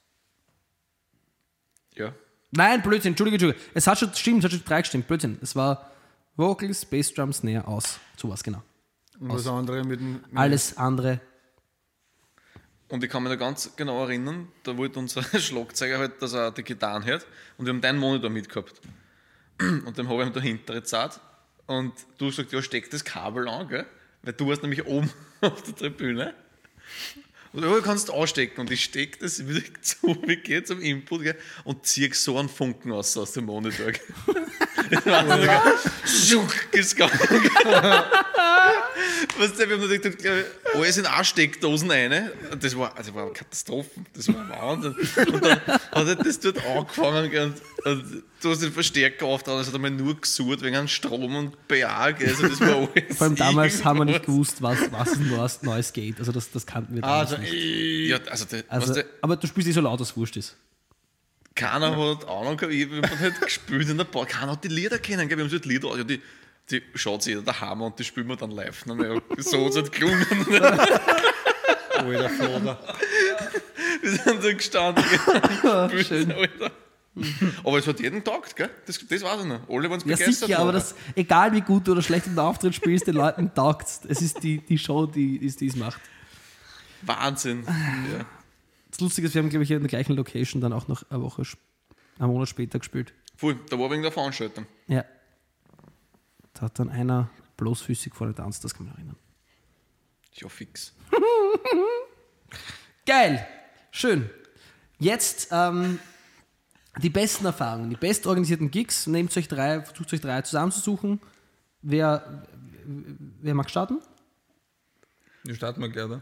Ja. 1.93 2.13
Nein, 2.51 2.81
Blödsinn, 2.81 3.11
Entschuldige, 3.11 3.35
Entschuldige. 3.35 3.71
Es 3.73 3.87
hat 3.87 3.99
schon 3.99 4.13
stimmt, 4.13 4.39
es 4.39 4.45
hat 4.45 4.51
schon 4.51 4.65
drei 4.65 4.81
gestimmt, 4.81 5.07
Blödsinn. 5.07 5.37
Es 5.41 5.55
war 5.55 5.91
Vocals, 6.35 6.85
Bassdrum, 6.85 7.33
Snare, 7.33 7.67
aus. 7.67 7.99
So 8.17 8.29
was 8.29 8.43
genau. 8.43 8.63
Und 9.19 9.33
das 9.33 9.47
andere 9.47 9.83
mit 9.83 9.99
dem. 9.99 10.13
Mit 10.13 10.23
Alles 10.35 10.77
andere 10.77 11.21
Und 12.89 13.03
ich 13.03 13.09
kann 13.09 13.23
mich 13.23 13.31
da 13.31 13.35
ganz 13.35 13.75
genau 13.75 14.03
erinnern, 14.03 14.49
da 14.63 14.75
wollte 14.77 14.99
unser 14.99 15.23
Schlagzeuger 15.39 15.99
halt, 15.99 16.21
dass 16.21 16.33
er 16.33 16.51
die 16.51 16.63
Gitarren 16.63 17.05
hört 17.05 17.25
und 17.57 17.65
wir 17.65 17.73
haben 17.73 17.81
deinen 17.81 17.99
Monitor 17.99 18.29
mitgehabt. 18.29 18.81
Und 19.59 19.97
dann 19.97 20.09
habe 20.09 20.21
ich 20.23 20.27
ihm 20.27 20.33
da 20.33 20.41
hintere 20.41 20.83
Zeit 20.83 21.19
und 21.67 21.93
du 22.17 22.31
sagst, 22.31 22.51
ja, 22.53 22.61
steck 22.61 22.89
das 22.91 23.03
Kabel 23.03 23.47
an, 23.47 23.67
gell? 23.67 23.85
Weil 24.21 24.33
du 24.33 24.47
warst 24.47 24.61
nämlich 24.61 24.85
oben 24.85 25.11
auf 25.41 25.61
der 25.63 25.75
Tribüne. 25.75 26.33
Und 27.53 27.63
ja, 27.63 27.69
du 27.69 27.81
kannst 27.81 28.09
ausstecken 28.09 28.61
und 28.61 28.71
ich 28.71 28.83
stecke 28.83 29.19
das 29.19 29.47
wieder 29.47 29.61
zu, 29.81 30.17
wie 30.25 30.37
geht 30.37 30.67
zum 30.67 30.81
Input 30.81 31.23
gell? 31.23 31.37
und 31.63 31.85
ziehe 31.85 32.13
so 32.13 32.37
einen 32.37 32.49
Funken 32.49 32.91
aus, 32.91 33.15
aus 33.15 33.33
dem 33.33 33.45
Monitor. 33.45 33.91
Weißt 39.37 39.59
du, 39.59 39.69
wir 39.69 39.77
haben 39.77 39.89
gedacht, 39.89 40.17
ich, 40.23 40.29
alles 40.75 40.97
in 40.97 41.05
eine 41.05 41.25
Steckdosen 41.25 41.89
rein. 41.91 42.29
Und 42.51 42.63
das 42.63 42.77
war, 42.77 42.95
also 42.97 43.13
war 43.13 43.23
eine 43.23 43.33
Katastrophe. 43.33 43.89
Das 44.15 44.27
war 44.27 44.49
Wahnsinn. 44.49 44.95
Und 45.33 45.45
dann 45.45 45.59
hat 45.65 46.07
er 46.07 46.15
das 46.15 46.39
dort 46.39 46.63
angefangen 46.65 47.31
und, 47.37 47.61
und 47.85 48.23
du 48.41 48.49
hast 48.49 48.61
den 48.61 48.71
Verstärker 48.71 49.25
aufgetragen, 49.25 49.59
das 49.59 49.67
hat 49.67 49.75
einmal 49.75 49.91
nur 49.91 50.19
gesucht 50.19 50.61
wegen 50.61 50.75
einem 50.75 50.87
Strom 50.87 51.35
und 51.35 51.67
Berg. 51.67 52.25
Also 52.25 52.47
das 52.47 52.59
war 52.59 52.75
alles. 52.95 53.17
Vor 53.17 53.27
allem 53.27 53.35
damals 53.35 53.83
haben 53.83 53.99
wir 53.99 54.05
nicht 54.05 54.25
gewusst, 54.25 54.61
was, 54.61 54.77
was 54.91 55.17
Neues, 55.17 55.63
Neues 55.63 55.93
geht. 55.93 56.19
Also 56.19 56.31
das, 56.31 56.51
das 56.51 56.65
kannten 56.65 56.95
wir 56.95 57.01
damals 57.01 57.31
Also, 57.31 57.41
nicht. 57.41 57.53
Ja, 57.53 58.17
also, 58.29 58.45
der, 58.45 58.63
Also, 58.67 59.01
aber 59.21 59.35
du 59.35 59.47
spielst 59.47 59.67
nicht 59.67 59.75
so 59.75 59.81
laut, 59.81 59.99
dass 59.99 60.09
es 60.11 60.17
wurscht 60.17 60.37
ist. 60.37 60.55
Keiner 61.55 61.95
hat 61.95 62.27
Ahnung 62.27 62.57
gehabt, 62.57 62.73
ich 62.73 62.87
habe 62.89 63.19
halt 63.19 63.41
gespielt 63.41 63.89
in 63.89 63.97
der 63.97 64.05
Bar. 64.05 64.25
Keiner 64.25 64.53
hat 64.53 64.63
die 64.63 64.69
Lieder 64.69 64.99
kennen. 64.99 65.29
Wir 65.29 65.37
haben 65.37 65.49
so 65.49 65.59
die 65.59 65.69
Lieder, 65.69 65.95
ja, 65.97 66.03
die, 66.03 66.21
die 66.69 66.81
schaut 66.95 67.23
sich 67.23 67.31
jeder 67.31 67.43
daheim 67.43 67.81
und 67.81 67.97
die 67.99 68.03
spielen 68.03 68.27
wir 68.27 68.35
dann 68.35 68.51
live. 68.51 68.85
Ja, 68.87 69.21
so 69.37 69.65
hat 69.65 69.69
es 69.71 69.75
halt 69.75 69.91
gelungen. 69.91 70.25
alter 71.95 72.29
Floder. 72.29 72.79
Wir 74.01 74.11
sind 74.11 74.43
da 74.43 74.53
gestanden. 74.53 75.03
Schön. 75.91 76.03
Schön. 76.05 76.31
Alter. 76.31 76.71
Aber 77.63 77.77
es 77.77 77.85
hat 77.85 77.99
jeden 77.99 78.23
taugt, 78.23 78.55
gell? 78.55 78.69
Das, 78.87 78.97
das 79.07 79.21
weiß 79.21 79.41
ich 79.41 79.45
noch. 79.45 79.69
Alle 79.69 79.89
waren 79.89 79.99
Ja, 79.99 80.15
begeistert. 80.15 80.35
sicher, 80.47 80.59
aber 80.59 80.71
das, 80.71 80.95
egal 81.15 81.53
wie 81.53 81.61
gut 81.61 81.87
du 81.87 81.91
oder 81.91 82.01
schlecht 82.01 82.25
im 82.25 82.37
Auftritt 82.39 82.73
spielst, 82.73 83.05
den 83.05 83.13
Leuten 83.15 83.53
taugt 83.53 83.87
es. 84.07 84.21
ist 84.21 84.41
die, 84.41 84.57
die 84.59 84.79
Show, 84.79 85.05
die 85.05 85.45
es 85.45 85.55
die 85.55 85.67
es 85.67 85.75
macht. 85.75 86.01
Wahnsinn. 87.03 87.65
Ja. 87.67 88.25
Das 88.93 88.99
Lustige 88.99 89.25
ist, 89.25 89.33
wir 89.33 89.41
haben, 89.41 89.49
glaube 89.49 89.63
ich, 89.63 89.71
in 89.71 89.79
der 89.79 89.89
gleichen 89.89 90.15
Location 90.15 90.61
dann 90.61 90.71
auch 90.71 90.87
noch 90.87 91.09
eine 91.09 91.19
Woche, 91.23 91.41
einen 92.19 92.31
Monat 92.31 92.47
später 92.47 92.77
gespielt. 92.77 93.11
Voll, 93.35 93.59
da 93.67 93.79
war 93.79 93.89
wegen 93.89 94.03
der 94.03 94.11
Veranstaltung. 94.11 94.67
Ja. 94.85 95.03
Da 96.53 96.61
hat 96.61 96.77
dann 96.77 96.89
einer 96.89 97.31
bloßfüßig 97.57 98.13
vorne 98.13 98.35
tanzt, 98.35 98.63
das 98.63 98.75
kann 98.75 98.85
man 98.85 98.93
erinnern. 98.93 99.15
Ja, 100.33 100.47
fix. 100.47 100.93
Geil, 103.07 103.47
schön. 103.89 104.29
Jetzt 104.99 105.47
ähm, 105.49 105.97
die 107.01 107.09
besten 107.09 107.45
Erfahrungen, 107.45 107.89
die 107.89 107.95
bestorganisierten 107.95 108.69
Gigs. 108.69 109.07
Nehmt 109.07 109.35
euch 109.35 109.47
drei, 109.47 109.81
versucht 109.81 110.13
euch 110.13 110.21
drei 110.21 110.43
zusammenzusuchen. 110.43 111.19
Wer, 111.81 112.45
wer 112.85 113.55
mag 113.55 113.71
starten? 113.71 114.01
Wir 115.45 115.55
starten 115.55 115.81
mal 115.81 115.89
gleich, 115.89 116.05
oder? 116.05 116.21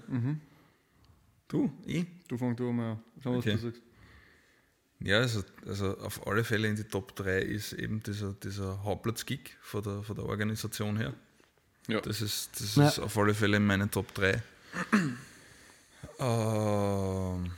Du? 1.52 1.70
Ich? 1.86 2.06
Du 2.30 2.38
fang 2.38 2.56
du 2.56 2.72
mal 2.72 2.94
an. 2.94 3.00
Schau, 3.22 3.32
was 3.34 3.40
Okay. 3.40 3.52
du 3.52 3.58
sagst. 3.58 3.82
Ja, 5.02 5.18
also, 5.18 5.44
also 5.66 5.98
auf 5.98 6.26
alle 6.28 6.44
Fälle 6.44 6.68
in 6.68 6.76
die 6.76 6.84
Top 6.86 7.16
3 7.16 7.40
ist 7.42 7.74
eben 7.74 8.02
dieser, 8.04 8.34
dieser 8.34 8.84
Hauptplatz-Gig 8.84 9.58
von 9.62 9.84
der, 9.84 10.04
von 10.04 10.16
der 10.16 10.26
Organisation 10.26 10.96
her. 10.96 11.14
Ja. 11.88 12.00
Das 12.02 12.22
ist, 12.22 12.62
das 12.62 12.76
Ja. 12.76 12.88
ist 12.88 13.00
auf 13.00 13.18
alle 13.18 13.34
Fälle 13.34 13.58
in 13.58 13.66
meinen 13.66 13.90
Top 13.92 14.14
3. 14.14 14.42
Ähm, 16.20 17.52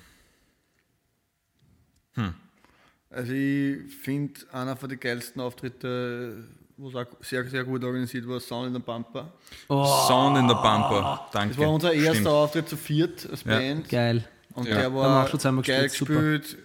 Also 3.10 3.32
ich 3.34 3.96
finde, 3.96 4.40
einer 4.52 4.76
von 4.76 4.90
den 4.90 5.00
geilsten 5.00 5.40
Auftritte, 5.42 6.46
wo 6.78 6.90
es 6.90 6.96
auch 6.96 7.06
sehr, 7.22 7.44
sehr 7.46 7.64
gut 7.64 7.84
organisiert 7.84 8.28
war, 8.28 8.40
Sound 8.40 8.68
in 8.68 8.74
der 8.74 8.80
Pampa. 8.82 9.32
Sound 9.68 10.38
in 10.38 10.48
der 10.48 10.56
Bumper. 10.56 11.28
Danke. 11.32 11.56
Das 11.56 11.66
war 11.66 11.72
unser 11.74 11.94
erster 11.94 12.14
Stimmt. 12.14 12.28
Auftritt 12.28 12.70
zu 12.70 12.78
viert 12.78 13.28
als 13.30 13.44
Ja. 13.44 13.52
Band. 13.58 13.90
Geil. 13.90 14.24
Und 14.54 14.68
Ja. 14.68 14.76
der 14.76 14.92
wir 14.94 15.00
war 15.00 15.24
auch 15.26 15.30
schon 15.30 15.40
zweimal 15.40 15.64
geil 15.64 15.84
gespielt, 15.84 16.10
super. 16.10 16.22
gespielt, 16.22 16.58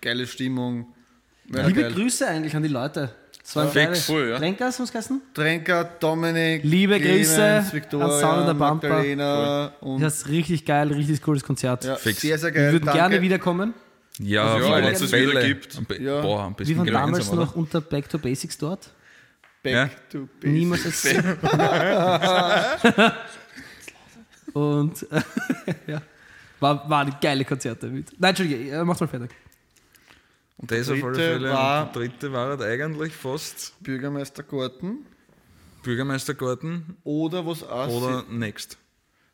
geile 0.00 0.26
Stimmung. 0.26 0.86
War 1.48 1.66
Liebe 1.68 1.82
geil. 1.82 1.92
Grüße 1.92 2.26
eigentlich 2.26 2.54
an 2.56 2.62
die 2.62 2.68
Leute. 2.68 3.10
Das 3.42 3.54
waren 3.54 3.70
Ja. 3.72 3.94
Voll, 3.94 4.28
ja. 4.30 4.40
Was? 4.58 5.20
Trenker, 5.34 5.84
Dominik, 6.00 6.64
Liebe 6.64 6.98
Grüße 6.98 7.34
Clemens, 7.36 7.66
an 7.68 7.72
Victoria, 7.72 8.20
Sound 8.20 8.40
in 8.40 8.46
der 8.46 8.54
Pampa. 8.54 8.88
Magdalena 8.88 9.72
und 9.80 10.00
Das 10.00 10.16
ist 10.18 10.28
richtig 10.28 10.64
geil, 10.64 10.88
richtig 10.92 11.22
cooles 11.22 11.44
Konzert. 11.44 11.84
ja, 11.84 11.94
Fix. 11.94 12.20
sehr, 12.20 12.36
sehr 12.38 12.52
Wir 12.52 12.60
geil. 12.62 12.72
würden 12.72 12.86
Danke. 12.86 12.98
gerne 12.98 13.22
wiederkommen. 13.22 13.74
Ja, 14.18 14.54
auf 14.54 14.62
Ja, 14.62 14.76
wenn 14.78 14.84
es 14.86 15.00
es 15.02 15.12
wieder 15.12 15.44
gibt. 15.44 15.78
Ja. 16.00 16.22
Boah, 16.22 16.40
am 16.44 16.52
Wir 16.52 16.56
besten 16.56 16.78
waren 16.78 16.86
damals 16.86 17.30
noch 17.32 17.54
unter 17.54 17.80
Back 17.80 18.08
to 18.08 18.18
Basics 18.18 18.58
dort. 18.58 18.90
Back 19.66 19.74
Ja. 19.74 19.88
to 20.10 20.28
basics. 20.40 20.52
Niemals 20.52 20.84
jetzt. 20.84 21.06
Und 24.52 25.06
äh, 25.12 25.22
ja, 25.92 26.02
war, 26.60 26.88
waren 26.88 27.14
geile 27.20 27.44
Konzerte 27.44 27.88
mit. 27.88 28.08
Nein, 28.18 28.30
Entschuldige, 28.30 28.70
äh, 28.70 28.84
mach 28.84 28.98
mal 28.98 29.06
fertig. 29.06 29.30
Und 30.58 30.70
das 30.70 30.88
auf 30.88 31.02
alle 31.02 31.12
Dritte 31.12 31.18
Fälle. 31.32 31.50
war- 31.50 31.92
der 31.92 32.02
dritte 32.02 32.32
war 32.32 32.48
halt 32.48 32.62
eigentlich 32.62 33.12
fast 33.12 33.74
Bürgermeistergarten. 33.82 35.04
Bürgermeistergarten 35.82 36.96
Oder 37.04 37.46
was 37.46 37.62
auch 37.62 37.88
oder 37.88 38.24
Next. 38.30 38.78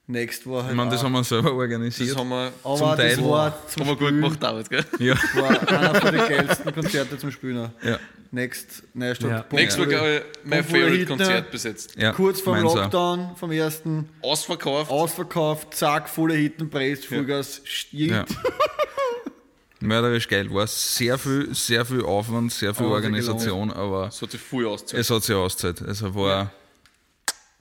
Next 0.08 0.46
war 0.48 0.62
halt 0.64 0.72
Ich 0.72 0.76
meine, 0.76 0.90
das 0.90 1.02
haben 1.04 1.12
wir 1.12 1.22
selber 1.24 1.52
organisiert. 1.54 2.10
Das 2.10 2.16
haben 2.18 2.28
wir, 2.28 2.52
aber 2.64 2.76
zum 2.76 2.88
das 2.88 2.96
Teil. 2.96 3.24
war 3.24 3.66
zum 3.68 3.82
haben 3.82 3.88
wir 3.90 3.96
gut 3.96 4.08
gemacht, 4.08 4.42
David, 4.42 4.68
gell? 4.68 4.84
ja, 4.98 5.14
war 5.34 5.68
einer 5.68 5.94
von 5.94 6.12
den 6.12 6.26
geilsten 6.28 6.74
Konzerte 6.74 7.16
zum 7.18 7.30
Spielen. 7.30 7.70
ja, 7.84 7.98
Next, 8.34 8.82
Neustadt. 8.94 9.30
Ja. 9.30 9.36
Punkt. 9.42 9.52
Nächstes 9.52 9.78
Mal, 9.78 9.88
glaube 9.88 10.08
ich, 10.16 10.22
mein 10.48 10.60
Obwohl 10.60 10.70
Favorite 10.80 10.96
Hitler- 10.96 11.16
Konzert 11.18 11.50
besetzt. 11.50 11.94
ja. 11.98 12.12
Kurz 12.12 12.40
vor 12.40 12.54
dem. 12.56 12.64
Lockdown, 12.64 13.36
vom 13.36 13.52
ersten, 13.52 14.08
Ausverkauft. 14.22 14.90
ausverkauft, 14.90 15.74
zack, 15.74 16.08
volle 16.08 16.34
Hitten, 16.34 16.70
Preis, 16.70 17.04
Vollgas. 17.04 17.60
Ja. 17.90 18.24
Mörderisch 19.80 20.28
geil. 20.28 20.48
War 20.54 20.66
sehr 20.66 21.18
viel, 21.18 21.54
sehr 21.54 21.84
viel 21.84 22.02
Aufwand, 22.04 22.52
sehr 22.52 22.72
viel 22.74 22.86
Aber 22.86 22.94
Organisation, 22.94 23.70
aber 23.72 24.06
Das 24.06 24.22
hat 24.22 24.30
sich 24.30 24.40
voll 24.40 24.66
ausgezahlt. 24.66 25.00
es 25.00 25.10
hat 25.10 25.22
sich 25.24 25.34
auszahlt. 25.34 25.82
Also 25.82 26.14
war 26.14 26.52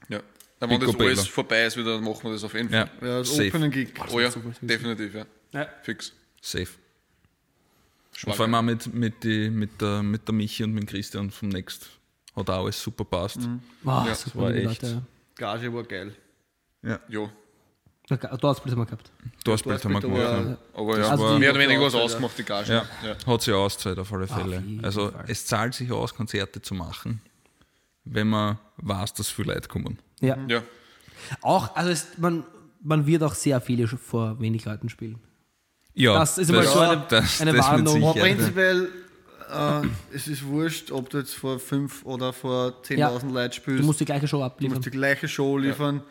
Ja. 0.08 0.20
Dann, 0.60 0.70
wenn 0.70 0.78
das 0.80 0.94
alles 0.94 1.26
vorbei 1.26 1.64
ist, 1.64 1.76
wieder, 1.76 1.94
dann 1.96 2.04
machen 2.04 2.20
wir 2.22 2.32
das 2.32 2.44
auf 2.44 2.54
jeden 2.54 2.70
Fall. 2.70 2.88
ja, 3.00 3.06
Ja, 3.08 3.18
das 3.18 3.30
safe, 3.30 3.48
Opening 3.48 3.70
Gig. 3.72 3.88
Oh 4.12 4.20
ja, 4.20 4.30
definitiv, 4.60 5.12
ja. 5.16 5.24
Ja. 5.52 5.66
Fix. 5.82 6.12
safe. 6.40 6.68
Und 8.24 8.34
Schwager. 8.34 8.36
vor 8.36 8.44
allem 8.46 8.54
auch 8.54 8.62
mit, 8.62 8.94
mit, 8.94 9.24
die, 9.24 9.50
mit, 9.50 9.80
der, 9.80 10.02
mit 10.02 10.26
der 10.28 10.34
Michi 10.34 10.64
und 10.64 10.72
mit 10.72 10.84
dem 10.84 10.86
Christian 10.88 11.30
vom 11.30 11.48
Next. 11.48 11.88
Hat 12.36 12.48
auch 12.50 12.64
alles 12.64 12.82
super 12.82 13.04
passt. 13.04 13.40
Wow, 13.82 14.06
Ja, 14.06 14.14
super 14.14 14.38
war 14.42 14.50
echt. 14.54 14.82
Leute. 14.82 15.02
Gage 15.34 15.74
war 15.74 15.82
geil. 15.84 16.14
Ja. 16.82 17.00
Ja. 17.08 17.30
Dortspiel 18.40 18.72
haben 18.72 18.78
wir 18.80 18.84
gehabt. 18.86 19.10
Dorfbild 19.44 19.82
haben 19.84 19.92
wir 19.92 20.00
gemacht. 20.00 20.18
war- 20.20 20.44
Ja. 20.50 20.56
Aber 20.74 20.98
ja, 20.98 21.08
Also 21.08 21.38
mehr 21.38 21.50
oder 21.50 21.60
weniger 21.60 21.80
was 21.82 21.94
ausgemacht, 21.94 22.36
die 22.36 22.42
Gage. 22.42 22.72
Ja. 22.72 22.84
Ja. 23.02 23.16
Hat 23.26 23.42
sich 23.42 23.54
ausgezahlt 23.54 23.98
auf 23.98 24.12
alle 24.12 24.24
Auf 24.24 24.30
Fälle. 24.30 24.56
jeden 24.66 24.84
also 24.84 25.10
Fall. 25.10 25.24
es 25.28 25.46
zahlt 25.46 25.74
sich 25.74 25.90
aus, 25.90 26.14
Konzerte 26.14 26.60
zu 26.60 26.74
machen, 26.74 27.22
wenn 28.04 28.28
man 28.28 28.58
weiß, 28.78 29.14
dass 29.14 29.28
viele 29.30 29.54
Leute 29.54 29.68
kommen. 29.68 29.98
Ja. 30.20 30.36
ja. 30.48 30.62
Auch, 31.40 31.74
also 31.74 31.90
es, 31.90 32.18
man, 32.18 32.44
man 32.82 33.06
wird 33.06 33.22
auch 33.22 33.34
sehr 33.34 33.60
viele 33.60 33.86
vor 33.88 34.38
wenig 34.40 34.64
Leuten 34.64 34.88
spielen. 34.88 35.18
Ja, 35.94 36.18
Das 36.18 36.38
ist 36.38 36.48
immer 36.50 36.62
so 36.62 36.78
eine- 36.78 37.06
eine 37.40 37.52
mit 37.52 37.60
Warnung. 37.62 38.02
Aber 38.04 38.20
prinzipiell, 38.20 38.88
äh, 39.52 39.82
es 40.14 40.26
ist 40.28 40.44
wurscht, 40.44 40.90
ob 40.90 41.10
du 41.10 41.18
jetzt 41.18 41.34
vor 41.34 41.58
5 41.58 42.04
oder 42.04 42.32
vor 42.32 42.82
10.000 42.82 43.32
Leute 43.32 43.54
spielst. 43.56 43.82
Du 43.82 43.86
musst 43.86 44.00
die 44.00 44.04
gleiche 44.06 44.26
Show 44.26 44.38
Du 44.38 44.44
abliefern. 44.44 44.74
musst 44.76 44.86
die 44.86 44.90
gleiche 44.90 45.28
Show 45.28 45.58
liefern. 45.58 46.02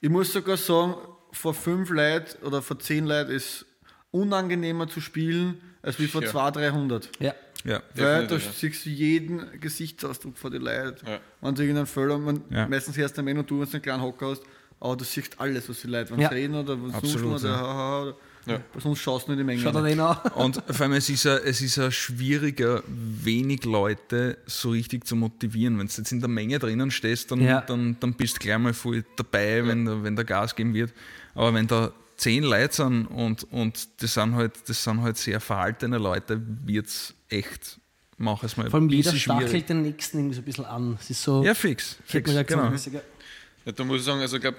Ich 0.00 0.08
muss 0.10 0.32
sogar 0.32 0.56
sagen, 0.56 0.94
vor 1.32 1.54
5 1.54 1.90
Leuten 1.90 2.44
oder 2.44 2.60
vor 2.62 2.78
10 2.78 3.06
Leuten 3.06 3.30
ist 3.30 3.64
unangenehmer 4.10 4.88
zu 4.88 5.00
spielen, 5.00 5.60
als 5.82 5.98
wie 6.00 6.06
vor 6.08 6.22
Ja. 6.22 6.28
200, 6.30 6.56
300. 6.56 7.10
Ja. 7.20 7.34
Ja, 7.62 7.82
Weil 7.94 8.26
da 8.26 8.36
ja. 8.36 8.40
siehst 8.56 8.86
du 8.86 8.90
jeden 8.90 9.60
Gesichtsausdruck 9.60 10.38
vor 10.38 10.50
den 10.50 10.62
Leuten. 10.62 11.06
Ja. 11.06 11.20
Wenn 11.42 11.54
du 11.54 11.60
irgendeinen 11.62 11.86
Fehler, 11.86 12.16
man, 12.18 12.42
Ja. 12.50 12.66
meistens 12.66 12.96
hörst 12.96 13.18
du 13.18 13.24
wenn 13.24 13.36
du, 13.36 13.42
wenn 13.60 13.66
du 13.66 13.72
einen 13.72 13.82
kleinen 13.82 14.02
Hocker 14.02 14.30
hast, 14.30 14.42
aber 14.80 14.96
du 14.96 15.04
siehst 15.04 15.38
alles, 15.38 15.68
was 15.68 15.82
die 15.82 15.88
Leute, 15.88 16.10
wenn 16.10 16.20
Ja. 16.20 16.30
sie 16.30 16.34
reden 16.36 16.54
oder 16.54 16.76
was 16.82 17.10
suchen 17.12 17.34
oder 17.34 17.48
ja. 17.50 17.56
haha, 17.58 18.02
oder 18.02 18.16
Ja. 18.46 18.60
sonst 18.78 19.00
schaust 19.00 19.26
du 19.26 19.32
nur 19.32 19.38
in 19.40 19.46
die 19.46 19.52
Menge. 19.52 19.60
Schaut 19.62 19.74
rein. 19.74 20.00
an. 20.00 20.16
Und 20.34 20.62
vor 20.66 20.80
allem, 20.82 20.92
es 20.94 21.08
ist, 21.10 21.24
ja, 21.24 21.36
es 21.36 21.60
ist 21.60 21.76
ja 21.76 21.90
schwieriger, 21.90 22.82
wenig 22.86 23.64
Leute 23.64 24.38
so 24.46 24.70
richtig 24.70 25.06
zu 25.06 25.14
motivieren. 25.16 25.78
Wenn 25.78 25.86
du 25.88 25.92
jetzt 25.94 26.10
in 26.12 26.20
der 26.20 26.28
Menge 26.28 26.58
drinnen 26.58 26.90
stehst, 26.90 27.30
dann, 27.30 27.40
Ja. 27.42 27.60
dann, 27.60 27.96
dann 28.00 28.14
bist 28.14 28.36
du 28.36 28.40
gleich 28.40 28.58
mal 28.58 28.72
voll 28.72 29.04
dabei, 29.16 29.66
wenn, 29.66 29.84
der- 29.84 30.02
wenn 30.02 30.16
der 30.16 30.24
Gas 30.24 30.56
geben 30.56 30.72
wird. 30.74 30.92
Aber 31.34 31.52
wenn 31.54 31.66
da 31.66 31.92
zehn 32.16 32.42
Leute 32.44 32.74
sind 32.74 33.06
und, 33.06 33.44
und 33.52 33.88
das, 34.02 34.14
sind 34.14 34.34
halt, 34.34 34.52
das 34.68 34.82
sind 34.84 35.02
halt 35.02 35.16
sehr 35.18 35.40
verhaltene 35.40 35.98
Leute, 35.98 36.40
wird 36.64 36.86
es 36.86 37.14
echt, 37.28 37.78
mach 38.18 38.42
es 38.42 38.56
mal 38.56 38.68
Vor 38.70 38.78
allem 38.80 38.88
ein 38.88 38.90
jeder 38.90 39.14
stachelt 39.14 39.48
schwierig. 39.50 39.66
den 39.66 39.82
nächsten 39.82 40.18
irgendwie 40.18 40.34
so 40.36 40.40
ein 40.42 40.44
bisschen 40.44 40.64
an. 40.64 40.96
Es 41.00 41.10
ist 41.10 41.22
so. 41.22 41.42
Ja, 41.44 41.54
fix. 41.54 41.96
fix 42.04 42.30
genau. 42.46 42.72
Ja. 43.66 43.72
Da 43.72 43.84
muss 43.84 43.98
ich 44.00 44.04
sagen, 44.04 44.20
also 44.20 44.36
ich 44.36 44.42
glaube, 44.42 44.56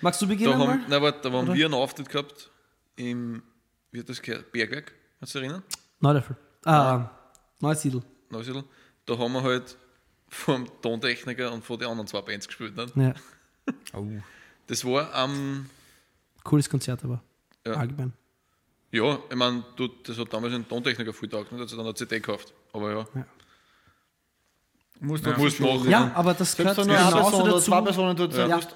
Magst 0.00 0.22
du 0.22 0.26
da 0.26 0.28
beginnen 0.32 0.52
haben, 0.54 0.66
mal? 0.66 0.80
nein, 0.88 1.02
warte, 1.02 1.28
da 1.28 1.34
haben 1.36 1.48
Oder? 1.48 1.54
wir 1.56 1.64
einen 1.64 1.74
Auftritt 1.74 2.08
gehabt 2.08 2.50
im, 2.98 3.42
wie 3.90 4.00
hat 4.00 4.08
das 4.08 4.20
gehört, 4.20 4.52
Bergwerk, 4.52 4.92
kannst 5.18 5.34
du 5.34 5.38
dich 5.38 5.48
erinnern? 5.48 5.64
Neulöffel. 6.00 6.36
Ah, 6.64 7.10
Neusiedl. 7.60 8.02
Neusiedl. 8.30 8.64
Da 9.06 9.16
haben 9.16 9.32
wir 9.32 9.42
halt 9.42 9.76
vor 10.28 10.56
dem 10.56 10.66
Tontechniker 10.82 11.52
und 11.52 11.64
vor 11.64 11.78
den 11.78 11.88
anderen 11.88 12.06
zwei 12.06 12.20
Bands 12.20 12.46
gespielt. 12.46 12.76
Ne? 12.76 12.86
Ja. 12.94 13.14
Oh. 13.92 14.06
Das 14.66 14.82
war 14.82 15.12
am, 15.14 15.68
Cooles 16.42 16.70
Konzert, 16.70 17.04
aber. 17.04 17.22
Ja. 17.66 17.74
Allgemein. 17.74 18.14
ja, 18.90 19.18
ich 19.28 19.36
meine, 19.36 19.62
das 20.04 20.16
hat 20.16 20.32
damals 20.32 20.54
ein 20.54 20.66
Tontechniker 20.66 21.12
viel 21.12 21.28
taugt, 21.28 21.52
ne? 21.52 21.60
hat 21.60 21.68
sich 21.68 21.76
dann 21.76 21.84
eine 21.84 21.94
CD 21.94 22.16
gekauft. 22.18 22.54
Aber 22.72 22.90
ja, 22.90 23.06
Musst 25.00 25.24
Ja. 25.24 25.32
du 25.32 25.40
Musst 25.40 25.60
machen. 25.60 25.88
Ja, 25.90 26.10
aber 26.14 26.34
das 26.34 26.52
Selbst 26.52 26.74
gehört 26.74 26.88
nur 26.88 26.96
eine 26.98 27.08
genauso 27.10 27.30
Person 27.30 27.48
dazu. 27.50 27.60
zwei 27.60 27.80
Personen 27.82 28.16
dort 28.16 28.34
Ja. 28.36 28.56
musst. 28.56 28.74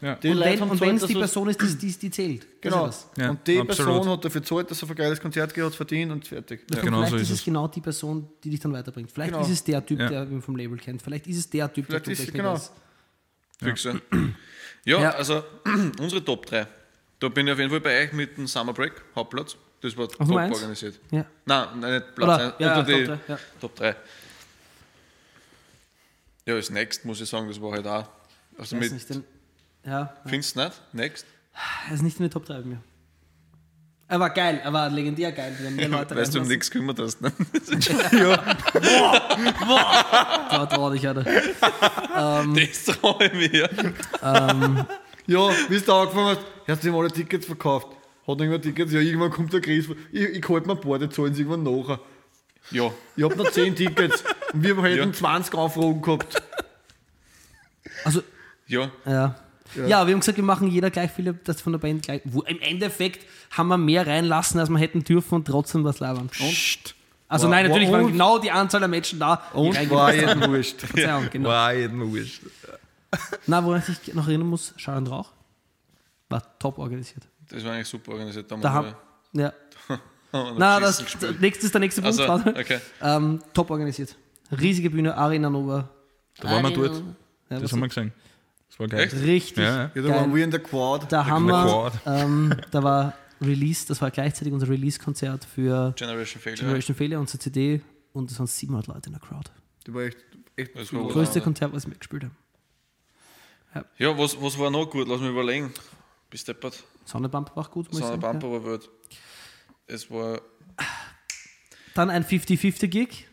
Ja. 0.00 0.14
Die 0.16 0.28
Und 0.30 0.36
Leute 0.38 0.60
wenn 0.80 0.90
und 0.90 0.96
es 1.02 1.06
die 1.06 1.14
Person 1.14 1.48
ist, 1.50 1.60
die, 1.62 1.78
die, 1.78 1.98
die 1.98 2.10
zählt. 2.10 2.46
Genau. 2.60 2.90
Ja, 3.16 3.30
und 3.30 3.46
die 3.46 3.60
absolut. 3.60 3.92
Person 3.94 4.08
hat 4.12 4.24
dafür 4.24 4.40
gezahlt, 4.40 4.70
dass 4.72 4.82
er 4.82 4.88
ein 4.90 4.94
geiles 4.96 5.20
Konzert 5.20 5.54
gehört, 5.54 5.74
verdient 5.74 6.10
und 6.10 6.26
fertig. 6.26 6.62
Und 6.68 6.82
genau 6.82 6.96
vielleicht 6.98 7.10
so 7.10 7.16
ist 7.16 7.22
ist 7.22 7.30
es 7.30 7.44
genau 7.44 7.68
die 7.68 7.80
Person, 7.80 8.28
die 8.42 8.50
dich 8.50 8.58
dann 8.60 8.72
weiterbringt. 8.72 9.12
Vielleicht 9.12 9.32
Genau. 9.32 9.44
ist 9.44 9.50
es 9.52 9.62
der 9.62 9.86
Typ, 9.86 10.00
Ja. 10.00 10.08
der 10.08 10.24
man 10.24 10.42
vom 10.42 10.56
Label 10.56 10.76
kennt. 10.78 11.00
Vielleicht 11.00 11.28
ist 11.28 11.38
es 11.38 11.48
der 11.50 11.72
Typ, 11.72 11.86
Vielleicht 11.86 12.06
der 12.06 12.12
ist 12.14 12.32
genau. 12.32 12.54
ist. 12.54 12.72
Ja. 13.60 13.94
Ja, 14.84 15.00
Ja. 15.00 15.10
also 15.10 15.44
unsere 16.00 16.24
Top 16.24 16.44
3. 16.46 16.66
Da 17.20 17.28
bin 17.28 17.46
ich 17.46 17.52
auf 17.52 17.58
jeden 17.60 17.70
Fall 17.70 17.80
bei 17.80 18.02
euch 18.02 18.12
mit 18.12 18.36
dem 18.36 18.48
Summer 18.48 18.72
Break, 18.72 18.94
Hauptplatz. 19.14 19.56
Das 19.80 19.96
war 19.96 20.08
top 20.08 20.26
Nummer 20.26 20.40
eins? 20.40 20.56
organisiert. 20.56 20.98
Ja. 21.10 21.24
Nein, 21.44 21.66
nein, 21.80 21.92
nicht 21.94 22.14
Platz 22.14 22.28
Oder- 22.28 22.44
1, 22.46 22.54
ja, 22.58 22.78
unter 22.78 22.92
ja, 22.92 22.98
die 22.98 23.04
Top 23.06 23.18
drei, 23.26 23.32
ja. 23.32 23.38
Top 23.60 23.74
3. 23.76 23.96
Ja, 26.46 26.54
als 26.54 26.70
Next 26.70 27.04
muss 27.04 27.20
ich 27.20 27.28
sagen, 27.28 27.48
das 27.48 27.60
war 27.60 27.72
halt 27.72 27.86
auch. 27.86 28.08
Also 28.58 28.76
mit, 28.76 28.92
nicht 28.92 29.10
in, 29.10 29.24
ja, 29.86 30.14
findest 30.26 30.56
du 30.56 30.64
nicht? 30.64 30.82
Next? 30.92 31.26
er 31.88 31.94
ist 31.94 32.02
nicht 32.02 32.18
in 32.18 32.24
den 32.24 32.30
Top 32.30 32.44
3 32.44 32.54
bei 32.60 32.64
mir. 32.66 32.82
Er 34.08 34.20
war 34.20 34.30
geil, 34.30 34.60
er 34.62 34.72
war 34.72 34.90
legendär 34.90 35.32
geil. 35.32 35.56
Mehr 35.70 35.88
Leute 35.90 36.14
Weißt 36.14 36.34
du, 36.34 36.40
um 36.40 36.48
nichts 36.48 36.70
kümmert 36.70 36.98
hast, 36.98 37.22
ne? 37.22 37.32
Da 40.50 40.66
trau 40.66 40.90
dich, 40.90 41.06
Alter. 41.08 41.24
Das 42.14 42.84
traue 42.84 43.24
ich 43.24 43.32
mir. 43.32 43.70
Ja, 45.26 45.48
wie 45.68 45.80
du 45.80 45.92
angefangen 45.94 46.36
hast, 46.36 46.40
hast 46.66 46.84
du 46.84 46.88
ihm 46.88 46.96
alle 46.96 47.10
Tickets 47.10 47.46
verkauft. 47.46 47.88
Hat 48.26 48.38
irgendwann 48.38 48.60
Tickets, 48.60 48.92
ja, 48.92 49.00
irgendwann 49.00 49.30
kommt 49.30 49.52
der 49.52 49.60
Chris, 49.60 49.86
ich, 50.12 50.22
ich 50.22 50.48
halte 50.48 50.66
mir 50.66 50.74
ein 50.74 50.80
paar, 50.80 50.98
die 50.98 51.08
zahlen 51.08 51.32
sie 51.34 51.42
irgendwann 51.42 51.62
nachher. 51.62 52.00
Ja, 52.70 52.92
Ich 53.16 53.24
hab 53.24 53.34
noch 53.36 53.50
10 53.50 53.74
Tickets 53.74 54.22
wir 54.52 54.82
hätten 54.82 55.08
Ja. 55.08 55.12
20 55.12 55.54
Anfragen 55.54 56.02
gehabt. 56.02 56.42
Also, 58.04 58.22
ja. 58.66 58.90
ja. 59.06 59.34
Ja. 59.76 60.06
wir 60.06 60.12
haben 60.12 60.20
gesagt, 60.20 60.36
wir 60.38 60.44
machen 60.44 60.68
jeder 60.68 60.90
gleich 60.90 61.10
viele, 61.10 61.34
das 61.34 61.60
von 61.60 61.72
der 61.72 61.78
Band 61.78 62.02
gleich. 62.02 62.20
Wo, 62.24 62.42
Im 62.42 62.60
Endeffekt 62.60 63.26
haben 63.50 63.68
wir 63.68 63.78
mehr 63.78 64.06
reinlassen, 64.06 64.58
als 64.60 64.68
wir 64.70 64.78
hätten 64.78 65.04
dürfen 65.04 65.36
und 65.36 65.44
trotzdem 65.46 65.84
was 65.84 66.00
labern. 66.00 66.28
Psst. 66.28 66.94
Also 67.28 67.44
War- 67.44 67.50
nein, 67.56 67.68
natürlich 67.68 67.90
war- 67.90 68.00
waren 68.02 68.12
genau 68.12 68.38
die 68.38 68.50
Anzahl 68.50 68.80
der 68.80 68.88
Menschen 68.88 69.18
da. 69.18 69.42
Und 69.52 69.74
war 69.90 70.12
jedem 70.14 70.42
wurscht. 70.50 70.80
Verzeihung, 70.80 71.28
genau. 71.30 71.48
War 71.48 71.72
jedem 71.74 72.00
wurscht. 72.12 72.42
Na, 73.46 73.64
woran 73.64 73.82
ich 73.82 73.88
mich 74.06 74.14
noch 74.14 74.26
erinnern 74.26 74.48
muss, 74.48 74.74
Schall 74.76 74.96
und 74.98 75.06
Rauch 75.08 75.30
war 76.28 76.58
top 76.58 76.78
organisiert. 76.78 77.22
Das 77.50 77.64
war 77.64 77.72
eigentlich 77.72 77.88
super 77.88 78.12
organisiert. 78.12 78.50
Da, 78.50 78.56
Da 78.56 78.72
haben, 78.72 78.94
ja. 79.32 79.52
wir 80.32 80.54
Na, 80.56 80.80
das, 80.80 80.98
gespielt. 81.04 81.40
nächste 81.40 81.66
ist 81.66 81.74
der 81.74 81.80
nächste 81.80 82.00
Punkt. 82.02 82.18
Also, 82.20 82.50
okay. 82.50 82.80
ähm, 83.02 83.42
top 83.54 83.70
organisiert. 83.70 84.16
Riesige 84.52 84.90
Bühne, 84.90 85.16
Arena 85.16 85.50
Nova. 85.50 85.88
Da 86.38 86.50
waren 86.50 86.62
wir 86.64 86.70
dort. 86.88 87.02
Ja, 87.50 87.58
Das 87.60 87.72
haben 87.72 87.80
wir 87.80 87.88
gesehen. 87.88 88.12
Das 88.68 88.78
war 88.80 88.86
geil. 88.88 89.00
Echt? 89.00 89.14
richtig 89.14 89.56
Ja, 89.64 89.76
ja. 89.84 89.90
Ja, 89.94 90.02
da 90.02 90.08
waren 90.10 90.34
wir 90.34 90.44
in 90.44 90.50
der 90.50 90.60
Quad. 90.60 91.10
Da 91.12 91.26
haben 91.26 91.46
wir, 91.46 91.92
ähm, 92.06 92.54
da 92.70 92.82
war 92.82 93.14
Release, 93.40 93.86
das 93.86 94.00
war 94.00 94.10
gleichzeitig 94.10 94.52
unser 94.52 94.68
Release-Konzert 94.68 95.44
für 95.44 95.92
Generation 95.96 96.40
Failure. 96.40 96.60
Generation 96.62 96.96
Failure, 96.96 97.20
unsere 97.20 97.38
CD 97.38 97.80
und 98.12 98.30
es 98.30 98.38
waren 98.38 98.46
700 98.46 98.86
Leute 98.86 99.06
in 99.08 99.12
der 99.12 99.20
Crowd. 99.20 99.50
Die 99.86 99.92
war 99.92 100.02
echt, 100.02 100.18
echt 100.56 100.76
Das 100.76 100.92
los. 100.92 101.12
Größte 101.12 101.40
Ja. 101.40 101.44
Konzert, 101.44 101.72
was 101.72 101.86
wir 101.86 101.94
gespielt 101.96 102.24
haben. 102.24 102.36
Ja, 103.98 104.16
was, 104.16 104.40
was 104.40 104.58
war 104.58 104.70
noch 104.70 104.86
gut? 104.90 105.08
Lass 105.08 105.20
mich 105.20 105.30
überlegen. 105.30 105.72
Bis 106.30 106.44
deppert. 106.44 106.82
Sonnenbump 107.04 107.54
war 107.56 107.64
gut, 107.68 107.88
muss 107.88 107.98
So 107.98 108.04
ich 108.06 108.10
ein 108.12 108.20
sagen. 108.20 108.38
Bumper 108.38 108.52
war 108.64 108.78
gut. 108.78 108.88
Es 109.86 110.10
war. 110.10 110.34
Ja. 110.34 110.86
Dann 111.94 112.08
ein 112.10 112.24
50-50-Gig, 112.24 113.26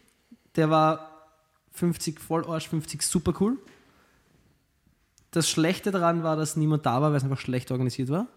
der 0.56 0.70
war 0.70 1.28
50 1.74 2.20
Vollarsch, 2.20 2.68
50 2.68 3.02
super 3.02 3.34
cool. 3.40 3.58
Das 5.32 5.50
Schlechte 5.50 5.92
daran 5.92 6.24
war, 6.24 6.36
dass 6.36 6.56
niemand 6.56 6.86
da 6.86 7.02
war, 7.02 7.12
weil 7.12 7.18
es 7.18 7.24
einfach 7.24 7.40
schlecht 7.40 7.72
organisiert 7.72 8.10
war. 8.10 8.28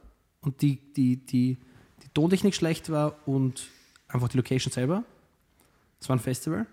Und 0.43 0.61
die, 0.61 0.77
die, 0.95 1.17
die, 1.17 1.57
die 2.03 2.09
Tontechnik 2.13 2.55
schlecht 2.55 2.91
war 2.91 3.17
und 3.27 3.69
einfach 4.09 4.29
die 4.29 4.37
Location 4.37 4.73
selber. 4.73 5.05
Es 6.01 6.09
war 6.09 6.17
ein 6.17 6.21
Festival. 6.21 6.67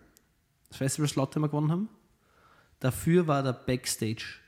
Das 0.68 0.78
Festival-Slot, 0.78 1.36
den 1.36 1.42
wir 1.44 1.50
gewonnen 1.50 1.72
haben. 1.72 1.90
Dafür 2.80 3.28
war 3.28 3.44
der 3.44 3.54
Backstage 3.54 4.40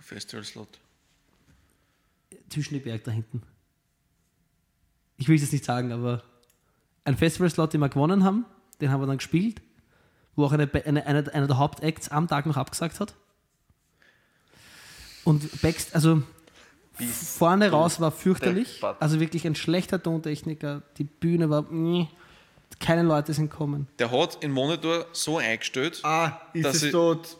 Festival-Slot. 0.00 0.78
zwischen 2.48 2.74
die 2.74 2.80
Berg 2.80 3.04
da 3.04 3.10
hinten. 3.10 3.42
Ich 5.16 5.28
will 5.28 5.36
es 5.36 5.42
jetzt 5.42 5.52
nicht 5.52 5.64
sagen, 5.64 5.92
aber 5.92 6.22
ein 7.04 7.16
Festival-Slot, 7.16 7.72
den 7.72 7.80
wir 7.80 7.88
gewonnen 7.88 8.24
haben, 8.24 8.44
den 8.80 8.90
haben 8.90 9.00
wir 9.00 9.06
dann 9.06 9.18
gespielt, 9.18 9.60
wo 10.36 10.44
auch 10.44 10.52
eine, 10.52 10.70
eine, 10.84 11.06
eine, 11.06 11.34
einer 11.34 11.46
der 11.46 11.58
Hauptacts 11.58 12.08
am 12.10 12.28
Tag 12.28 12.46
noch 12.46 12.56
abgesagt 12.56 13.00
hat. 13.00 13.14
Und 15.24 15.60
Backst, 15.62 15.94
also 15.94 16.22
vorne 16.98 17.70
raus 17.70 18.00
war 18.00 18.12
fürchterlich. 18.12 18.80
Also 19.00 19.18
wirklich 19.18 19.46
ein 19.46 19.54
schlechter 19.54 20.02
Tontechniker. 20.02 20.82
Die 20.98 21.04
Bühne 21.04 21.50
war. 21.50 21.62
meh. 21.62 22.06
Keine 22.78 23.02
Leute 23.02 23.32
sind 23.32 23.48
kommen. 23.50 23.86
Der 23.98 24.10
hat 24.10 24.42
den 24.42 24.50
Monitor 24.52 25.06
so 25.12 25.38
eingestellt. 25.38 26.00
Ah, 26.04 26.40
ist 26.52 26.64
Dass 26.64 26.82
es 26.82 26.92
dort 26.92 27.36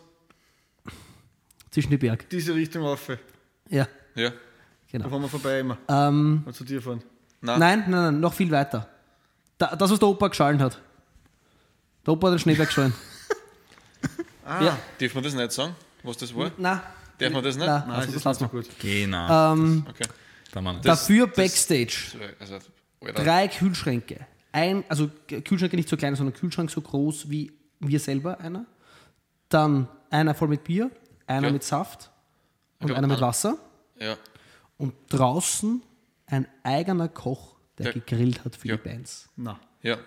Zwischen 1.69 1.91
die 1.91 1.97
Berg. 1.97 2.27
diese 2.29 2.55
Richtung 2.55 2.83
auf? 2.83 3.09
Ja, 3.69 3.87
Ja. 4.15 4.29
Da 4.29 4.35
genau. 4.91 5.09
fahren 5.09 5.21
wir 5.21 5.27
vorbei 5.29 5.59
immer. 5.59 5.77
Ähm, 5.89 6.43
Mal 6.45 6.53
zu 6.53 6.63
dir 6.63 6.81
fahren. 6.81 7.03
Nein. 7.41 7.59
nein, 7.59 7.79
nein, 7.81 7.91
nein, 7.91 8.19
noch 8.19 8.33
viel 8.33 8.49
weiter. 8.49 8.87
Da, 9.57 9.75
das, 9.75 9.91
was 9.91 9.99
der 9.99 10.07
Opa 10.07 10.29
geschallen 10.29 10.61
hat. 10.61 10.81
Der 12.07 12.13
Opa 12.13 12.27
hat 12.27 12.33
den 12.35 12.39
Schneeberg 12.39 12.67
geschallen. 12.69 12.93
Ah, 14.45 14.63
Ja. 14.63 14.79
Darf 14.99 15.13
man 15.13 15.23
das 15.25 15.33
nicht 15.33 15.51
sagen, 15.51 15.75
was 16.03 16.15
das 16.15 16.33
war? 16.33 16.49
Nein. 16.57 16.79
Darf 17.17 17.33
man 17.33 17.43
das 17.43 17.57
nicht? 17.57 17.65
Nein, 17.67 17.83
nein, 17.85 17.89
also 17.95 18.07
es 18.07 18.13
das 18.13 18.15
ist 18.15 18.23
lassen 18.23 18.41
wir. 18.43 18.47
gut. 18.61 18.69
Genau. 18.79 19.53
Ähm, 19.53 19.85
Okay. 19.89 20.05
Das- 20.53 20.81
dafür 20.81 21.27
das- 21.27 21.35
Backstage. 21.35 21.97
So, 22.13 22.17
Also. 22.55 22.65
Drei 23.13 23.49
Kühlschränke. 23.49 24.25
Ein, 24.53 24.85
also 24.87 25.09
Kühlschränke 25.27 25.75
nicht 25.75 25.89
so 25.89 25.97
klein, 25.97 26.15
sondern 26.15 26.33
Kühlschrank 26.33 26.71
so 26.71 26.79
groß 26.81 27.29
wie 27.29 27.51
wir 27.81 27.99
selber 27.99 28.39
einer. 28.39 28.65
Dann 29.49 29.89
einer 30.09 30.33
voll 30.33 30.47
mit 30.47 30.63
Bier, 30.63 30.89
einer 31.27 31.47
Ja. 31.47 31.53
mit 31.53 31.63
Saft 31.63 32.09
und 32.79 32.87
glaub, 32.87 32.97
einer 32.99 33.07
mit 33.07 33.19
Wasser. 33.19 33.57
Ja. 33.99 34.15
Und 34.77 34.93
draußen 35.09 35.83
ein 36.27 36.47
eigener 36.63 37.09
Koch, 37.09 37.55
der 37.77 37.91
Der- 37.91 37.93
gegrillt 37.95 38.45
hat 38.45 38.55
für 38.55 38.69
Ja. 38.69 38.77
die 38.77 38.87
Bands. 38.89 39.27
Na. 39.35 39.59
Ja. 39.83 39.97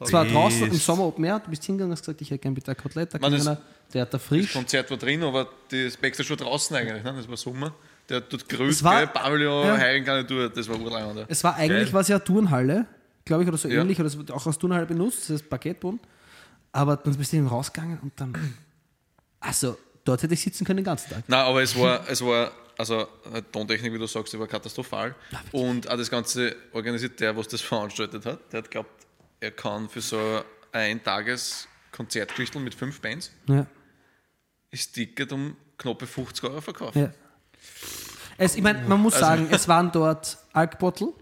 Es 0.00 0.12
war 0.12 0.24
Best. 0.24 0.34
draußen 0.34 0.62
im 0.68 0.74
Sommer 0.74 1.04
Open 1.04 1.24
Air, 1.24 1.40
du 1.40 1.50
bist 1.50 1.64
hingegangen 1.64 1.90
und 1.90 1.96
hast 1.96 2.02
gesagt, 2.02 2.20
ich 2.22 2.30
hätte 2.30 2.40
gerne 2.40 2.54
bitte 2.54 2.70
ein 2.72 2.76
Kotelett, 2.76 3.14
da 3.14 3.18
das- 3.18 3.46
einer, 3.46 3.60
der 3.92 4.02
hat 4.02 4.08
da 4.08 4.18
Das 4.18 4.26
frisch. 4.26 4.52
Konzert 4.52 4.90
war 4.90 4.96
drin, 4.96 5.22
aber 5.22 5.48
das 5.70 5.96
Backstage 5.96 6.30
war 6.30 6.36
draußen 6.38 6.74
eigentlich. 6.76 7.02
Ne? 7.04 7.12
Das 7.16 7.28
war 7.28 7.36
Sommer. 7.36 7.74
Der 8.08 8.16
hat 8.16 8.32
dort 8.32 8.48
grüßt, 8.48 8.78
Es 8.78 8.84
war- 8.84 8.98
gell? 8.98 9.06
Pavillon, 9.08 9.66
ja. 9.66 9.76
Heilengarnitur, 9.78 10.48
das 10.48 10.68
war 10.68 10.78
urleimend. 10.80 11.24
Es 11.28 11.44
war 11.44 11.54
eigentlich 11.56 11.92
was 11.92 12.08
ja 12.08 12.18
Turnhalle, 12.18 12.86
glaube 13.24 13.42
ich, 13.44 13.48
oder 13.48 13.58
so 13.58 13.68
Ja. 13.68 13.80
ähnlich, 13.82 13.98
oder 14.00 14.08
es 14.08 14.16
wird 14.18 14.30
auch 14.32 14.44
als 14.46 14.58
Turnhalle 14.58 14.86
benutzt, 14.86 15.20
das 15.30 15.30
ist 15.42 15.48
Parkettboden. 15.48 16.00
Aber 16.72 16.96
dann 16.96 17.14
bist 17.16 17.32
du 17.32 17.36
eben 17.36 17.46
rausgegangen 17.46 17.98
und 18.00 18.12
dann, 18.16 18.32
also 19.40 19.76
dort 20.04 20.22
hätte 20.22 20.34
ich 20.34 20.40
sitzen 20.42 20.64
können 20.64 20.78
den 20.78 20.84
ganzen 20.84 21.10
Tag. 21.10 21.22
Nein, 21.28 21.40
aber 21.44 21.62
es 21.62 21.78
war, 21.78 22.08
es 22.08 22.22
war, 22.24 22.50
also 22.78 23.06
Tontechnik, 23.52 23.92
wie 23.92 23.98
du 23.98 24.06
sagst, 24.06 24.32
die 24.32 24.38
war 24.38 24.46
katastrophal. 24.48 25.14
Und 25.52 25.88
auch 25.88 25.96
das 25.96 26.10
Ganze 26.10 26.56
organisiert, 26.72 27.20
der, 27.20 27.36
was 27.36 27.46
das 27.48 27.60
veranstaltet 27.60 28.24
hat, 28.26 28.40
der 28.52 28.58
hat 28.62 28.70
glaubt, 28.70 29.01
er 29.42 29.50
kann 29.50 29.88
für 29.88 30.00
so 30.00 30.42
ein 30.72 31.02
Tages 31.02 31.66
Konzertgeschichte 31.90 32.58
mit 32.60 32.74
fünf 32.74 33.00
Bands 33.00 33.30
Ja. 33.48 33.66
das 34.70 34.90
Ticket 34.92 35.32
um 35.32 35.56
knappe 35.76 36.06
50 36.06 36.44
Euro 36.44 36.60
verkaufen. 36.60 36.98
Ja. 37.02 37.10
Es, 38.38 38.56
ich 38.56 38.62
meine, 38.62 38.80
man 38.88 39.00
muss 39.00 39.14
Also- 39.14 39.26
sagen, 39.26 39.48
es 39.50 39.68
waren 39.68 39.90
dort 39.92 40.38
Alkbottle. 40.52 41.12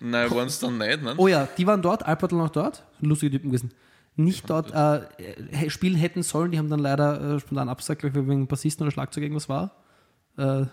Nein, 0.00 0.30
waren 0.30 0.46
es 0.48 0.58
dann 0.58 0.76
nicht, 0.78 1.02
ne? 1.02 1.14
Oh 1.16 1.28
ja, 1.28 1.46
die 1.56 1.66
waren 1.66 1.80
dort, 1.80 2.04
Alkbottle 2.04 2.36
noch 2.38 2.50
dort. 2.50 2.84
Lustige 3.00 3.32
Typen 3.32 3.50
gewesen. 3.50 3.72
Nicht 4.16 4.48
dort 4.50 4.72
äh, 4.72 5.70
spielen 5.70 5.94
hätten 5.96 6.22
sollen, 6.22 6.50
die 6.50 6.58
haben 6.58 6.68
dann 6.70 6.80
leider 6.80 7.36
äh, 7.36 7.40
spontan 7.40 7.68
abgesagt, 7.68 8.00
glaube 8.00 8.18
ich, 8.20 8.26
wegen 8.28 8.46
Bassisten 8.46 8.84
oder 8.84 8.90
Schlagzeug 8.90 9.22
irgendwas 9.22 9.48
war. 9.48 9.76
Äh, 10.38 10.66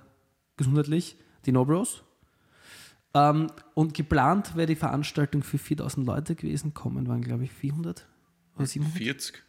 gesundheitlich. 0.57 1.17
Die 1.45 1.51
No 1.51 1.65
Bros. 1.65 2.03
Ähm, 3.13 3.51
und 3.75 3.93
geplant 3.93 4.55
wäre 4.55 4.67
die 4.67 4.75
Veranstaltung 4.75 5.43
für 5.43 5.57
4000 5.57 6.05
Leute 6.05 6.35
gewesen. 6.35 6.73
Kommen 6.73 7.07
waren, 7.07 7.21
glaube 7.21 7.43
ich, 7.43 7.51
400 7.51 8.05
oder 8.55 8.65
700. 8.65 8.97
40. 8.97 9.43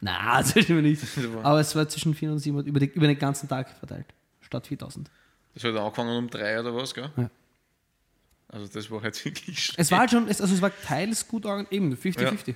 Na, 0.00 0.38
das 0.42 0.50
stimmt 0.50 0.82
nicht. 0.82 1.02
Aber 1.42 1.60
es 1.60 1.74
war 1.74 1.88
zwischen 1.88 2.14
400 2.14 2.36
und 2.36 2.40
700 2.40 2.68
über, 2.68 2.80
die, 2.80 2.86
über 2.86 3.06
den 3.06 3.18
ganzen 3.18 3.48
Tag 3.48 3.70
verteilt. 3.70 4.06
Statt 4.40 4.66
4000. 4.66 5.10
Das 5.54 5.64
hat 5.64 5.74
angefangen 5.74 6.16
um 6.18 6.28
drei 6.28 6.60
oder 6.60 6.74
was, 6.74 6.92
gell? 6.92 7.10
Ja. 7.16 7.30
Also 8.48 8.68
das 8.72 8.90
war 8.90 9.02
halt 9.02 9.24
wirklich 9.24 9.64
schlecht. 9.64 9.78
Es 9.78 9.90
war 9.90 10.00
halt 10.00 10.10
schon, 10.10 10.28
es, 10.28 10.40
also 10.40 10.54
es 10.54 10.60
war 10.60 10.70
teils 10.82 11.26
gut, 11.26 11.46
eben 11.70 11.94
50-50. 11.94 12.54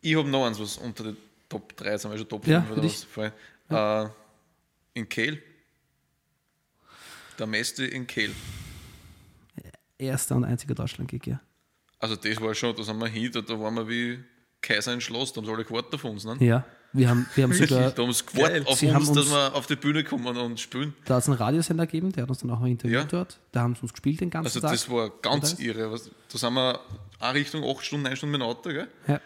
Ich 0.00 0.16
habe 0.16 0.28
noch 0.28 0.46
eins, 0.46 0.60
was 0.60 0.76
unter 0.76 1.04
den 1.04 1.16
Top 1.48 1.76
3, 1.76 1.90
jetzt 1.90 2.04
haben 2.04 2.12
wir 2.12 2.18
schon 2.18 2.28
Top 2.28 2.44
5 2.44 2.52
Ja, 2.52 2.72
oder 2.72 2.84
was. 2.84 3.04
Voll. 3.04 3.32
Äh, 3.70 4.06
in 4.94 5.08
Kehl. 5.08 5.42
Der 7.38 7.46
Meste 7.46 7.84
in 7.84 8.06
Kehl. 8.06 8.32
Erster 9.98 10.36
und 10.36 10.44
einziger 10.44 10.74
Deutschland-Gig, 10.74 11.26
ja. 11.26 11.40
Also 11.98 12.16
das 12.16 12.40
war 12.40 12.54
schon, 12.54 12.74
da 12.76 12.82
sind 12.82 12.98
wir 12.98 13.06
hin, 13.06 13.30
da, 13.32 13.40
da 13.40 13.58
waren 13.58 13.74
wir 13.76 13.88
wie 13.88 14.18
Kaiser 14.60 14.92
in 14.92 15.00
Schloss, 15.00 15.32
da 15.32 15.38
haben 15.40 15.46
sie 15.46 15.52
alle 15.52 15.64
gewartet 15.64 15.94
auf 15.94 16.04
uns. 16.04 16.24
Ne? 16.24 16.36
Ja. 16.40 16.64
Wir 16.92 17.08
haben, 17.08 17.26
wir 17.34 17.44
haben 17.44 17.52
sogar, 17.54 17.90
Da 17.90 18.02
haben 18.02 18.12
sie 18.12 18.24
gewartet 18.26 18.66
auf 18.66 18.78
Sie 18.78 18.86
uns, 18.86 18.94
haben 18.94 19.06
dass 19.08 19.16
uns- 19.24 19.30
wir 19.30 19.54
auf 19.54 19.66
die 19.66 19.76
Bühne 19.76 20.04
kommen 20.04 20.36
und 20.36 20.60
spielen. 20.60 20.94
da 21.04 21.14
hat 21.16 21.22
es 21.22 21.28
einen 21.28 21.38
Radiosender 21.38 21.86
gegeben, 21.86 22.12
der 22.12 22.22
hat 22.24 22.28
uns 22.30 22.38
dann 22.40 22.50
auch 22.50 22.60
noch 22.60 22.66
interviewt 22.66 22.94
Ja. 23.00 23.04
dort. 23.04 23.38
Da 23.52 23.60
haben 23.62 23.74
sie 23.74 23.82
uns 23.82 23.92
gespielt 23.92 24.20
den 24.20 24.30
ganzen 24.30 24.46
Also 24.48 24.60
Tag. 24.60 24.72
das 24.72 24.88
war 24.90 25.10
ganz 25.22 25.54
Oder? 25.54 25.62
irre. 25.62 25.92
Was- 25.92 26.10
Da 26.32 26.38
sind 26.38 26.54
wir 26.54 26.80
auch 27.20 27.34
Richtung 27.34 27.64
8 27.64 27.84
Stunden, 27.84 28.04
9 28.04 28.16
Stunden 28.16 28.32
mit 28.32 28.40
dem 28.40 28.46
Auto, 28.46 28.70
gell? 28.70 28.88
ja. 29.06 29.20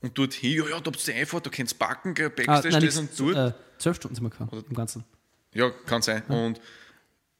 Und 0.00 0.18
dort 0.18 0.32
hin, 0.32 0.54
ja, 0.58 0.68
ja, 0.68 0.80
da 0.80 0.90
habt 0.90 1.06
ihr 1.08 1.14
Einfahrt, 1.14 1.46
da 1.46 1.50
könnt 1.50 1.72
ihr 1.72 1.78
backen, 1.78 2.14
gell? 2.14 2.26
ah, 2.26 2.32
Backstage, 2.34 2.70
nein, 2.74 2.84
das 2.86 2.98
und 2.98 3.10
dort. 3.20 3.36
äh, 3.36 3.52
zwölf 3.78 3.96
Stunden 3.96 4.14
sind 4.16 4.24
wir 4.24 4.30
gefahren, 4.30 4.64
im 4.68 4.74
Ganzen. 4.74 5.04
Ja, 5.54 5.70
kann 5.70 6.02
sein. 6.02 6.22
Und, 6.26 6.60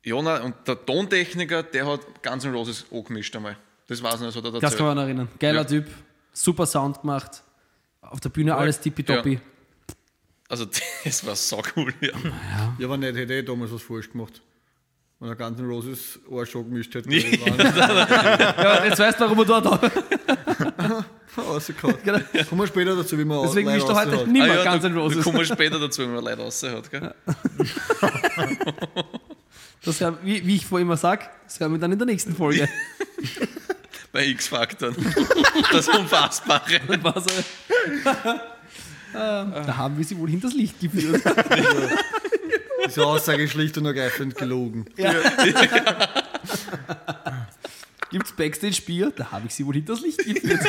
ja, 0.04 0.20
nein, 0.22 0.42
und 0.42 0.54
der 0.66 0.84
Tontechniker, 0.84 1.62
der 1.62 1.86
hat 1.86 2.00
Guns 2.22 2.44
N' 2.44 2.52
Roses 2.52 2.84
angemischt 2.92 3.34
einmal. 3.36 3.56
Das 3.86 4.02
weiß 4.02 4.14
ich 4.14 4.20
nicht, 4.20 4.36
das 4.36 4.44
hat 4.44 4.54
er 4.54 4.60
Das 4.60 4.76
kann 4.76 4.86
man 4.86 4.98
erinnern. 4.98 5.28
Geiler 5.38 5.58
Ja. 5.62 5.64
Typ, 5.64 5.86
super 6.32 6.66
Sound 6.66 7.00
gemacht. 7.02 7.42
Auf 8.00 8.20
der 8.20 8.30
Bühne 8.30 8.54
alles 8.54 8.80
tippitoppi. 8.80 9.38
Also 10.48 10.66
das 11.04 11.24
war 11.26 11.36
so 11.36 11.62
cool, 11.76 11.92
ja. 12.00 12.10
Ja, 12.78 12.86
aber 12.86 12.96
nicht, 12.96 13.16
hätte 13.16 13.34
ich 13.34 13.44
damals 13.44 13.72
was 13.72 13.82
falsch 13.82 14.10
gemacht. 14.10 14.40
Wenn 15.18 15.28
er 15.30 15.36
ganzen 15.36 15.66
Roses 15.66 16.18
Ohr 16.28 16.44
schon 16.44 16.64
gemischt 16.64 16.94
hätte. 16.94 17.08
Nee. 17.08 17.38
Ja. 17.46 18.84
jetzt 18.84 18.98
weißt 18.98 19.20
du, 19.20 19.24
warum 19.24 19.38
wir 19.38 19.44
dort 19.44 19.64
haben. 19.66 21.04
rausgehauen. 21.38 21.94
Genau. 22.04 22.18
Kommen 22.48 22.60
wir 22.60 22.66
später 22.66 22.96
dazu, 22.96 23.16
wie 23.18 23.24
man 23.24 23.42
Deswegen 23.44 23.72
mischt 23.72 23.88
er 23.88 23.94
heute 23.94 24.10
raushaut. 24.10 24.26
niemand 24.26 24.50
Ah 24.50 24.64
ja, 24.64 24.72
Guns 24.72 24.84
N' 24.84 24.96
Roses. 24.96 25.24
kommen 25.24 25.38
wir 25.38 25.44
später 25.44 25.78
dazu, 25.78 26.02
wenn 26.02 26.14
man 26.14 26.24
Leute 26.24 26.42
raus 26.42 26.62
hat, 26.64 26.90
gell? 26.90 27.14
Das 29.84 29.98
ja, 29.98 30.16
wie, 30.22 30.46
wie 30.46 30.56
ich 30.56 30.66
vorhin 30.66 30.86
immer 30.86 30.96
sage, 30.96 31.24
das 31.44 31.58
hören 31.58 31.72
wir 31.72 31.78
dann 31.78 31.92
in 31.92 31.98
der 31.98 32.06
nächsten 32.06 32.34
Folge. 32.36 32.68
Bei 34.12 34.26
X-Factor. 34.26 34.92
Das 35.72 35.88
Unfassbare. 35.88 36.80
Was, 37.02 37.26
äh, 37.26 37.40
da 39.12 39.76
haben 39.76 39.98
wir 39.98 40.04
sie 40.04 40.16
wohl 40.18 40.28
hinters 40.28 40.54
Licht 40.54 40.78
geführt. 40.80 41.22
Diese 42.86 43.06
Aussage 43.06 43.44
ist 43.44 43.52
schlicht 43.52 43.76
und 43.78 43.86
ergreifend 43.86 44.36
gelogen. 44.36 44.84
Gibt 48.10 48.26
es 48.26 48.32
Backstage-Bier? 48.32 49.12
Da 49.16 49.30
habe 49.32 49.46
ich 49.46 49.54
sie 49.54 49.64
wohl 49.66 49.74
hinters 49.74 50.00
Licht 50.00 50.18
geführt. 50.18 50.60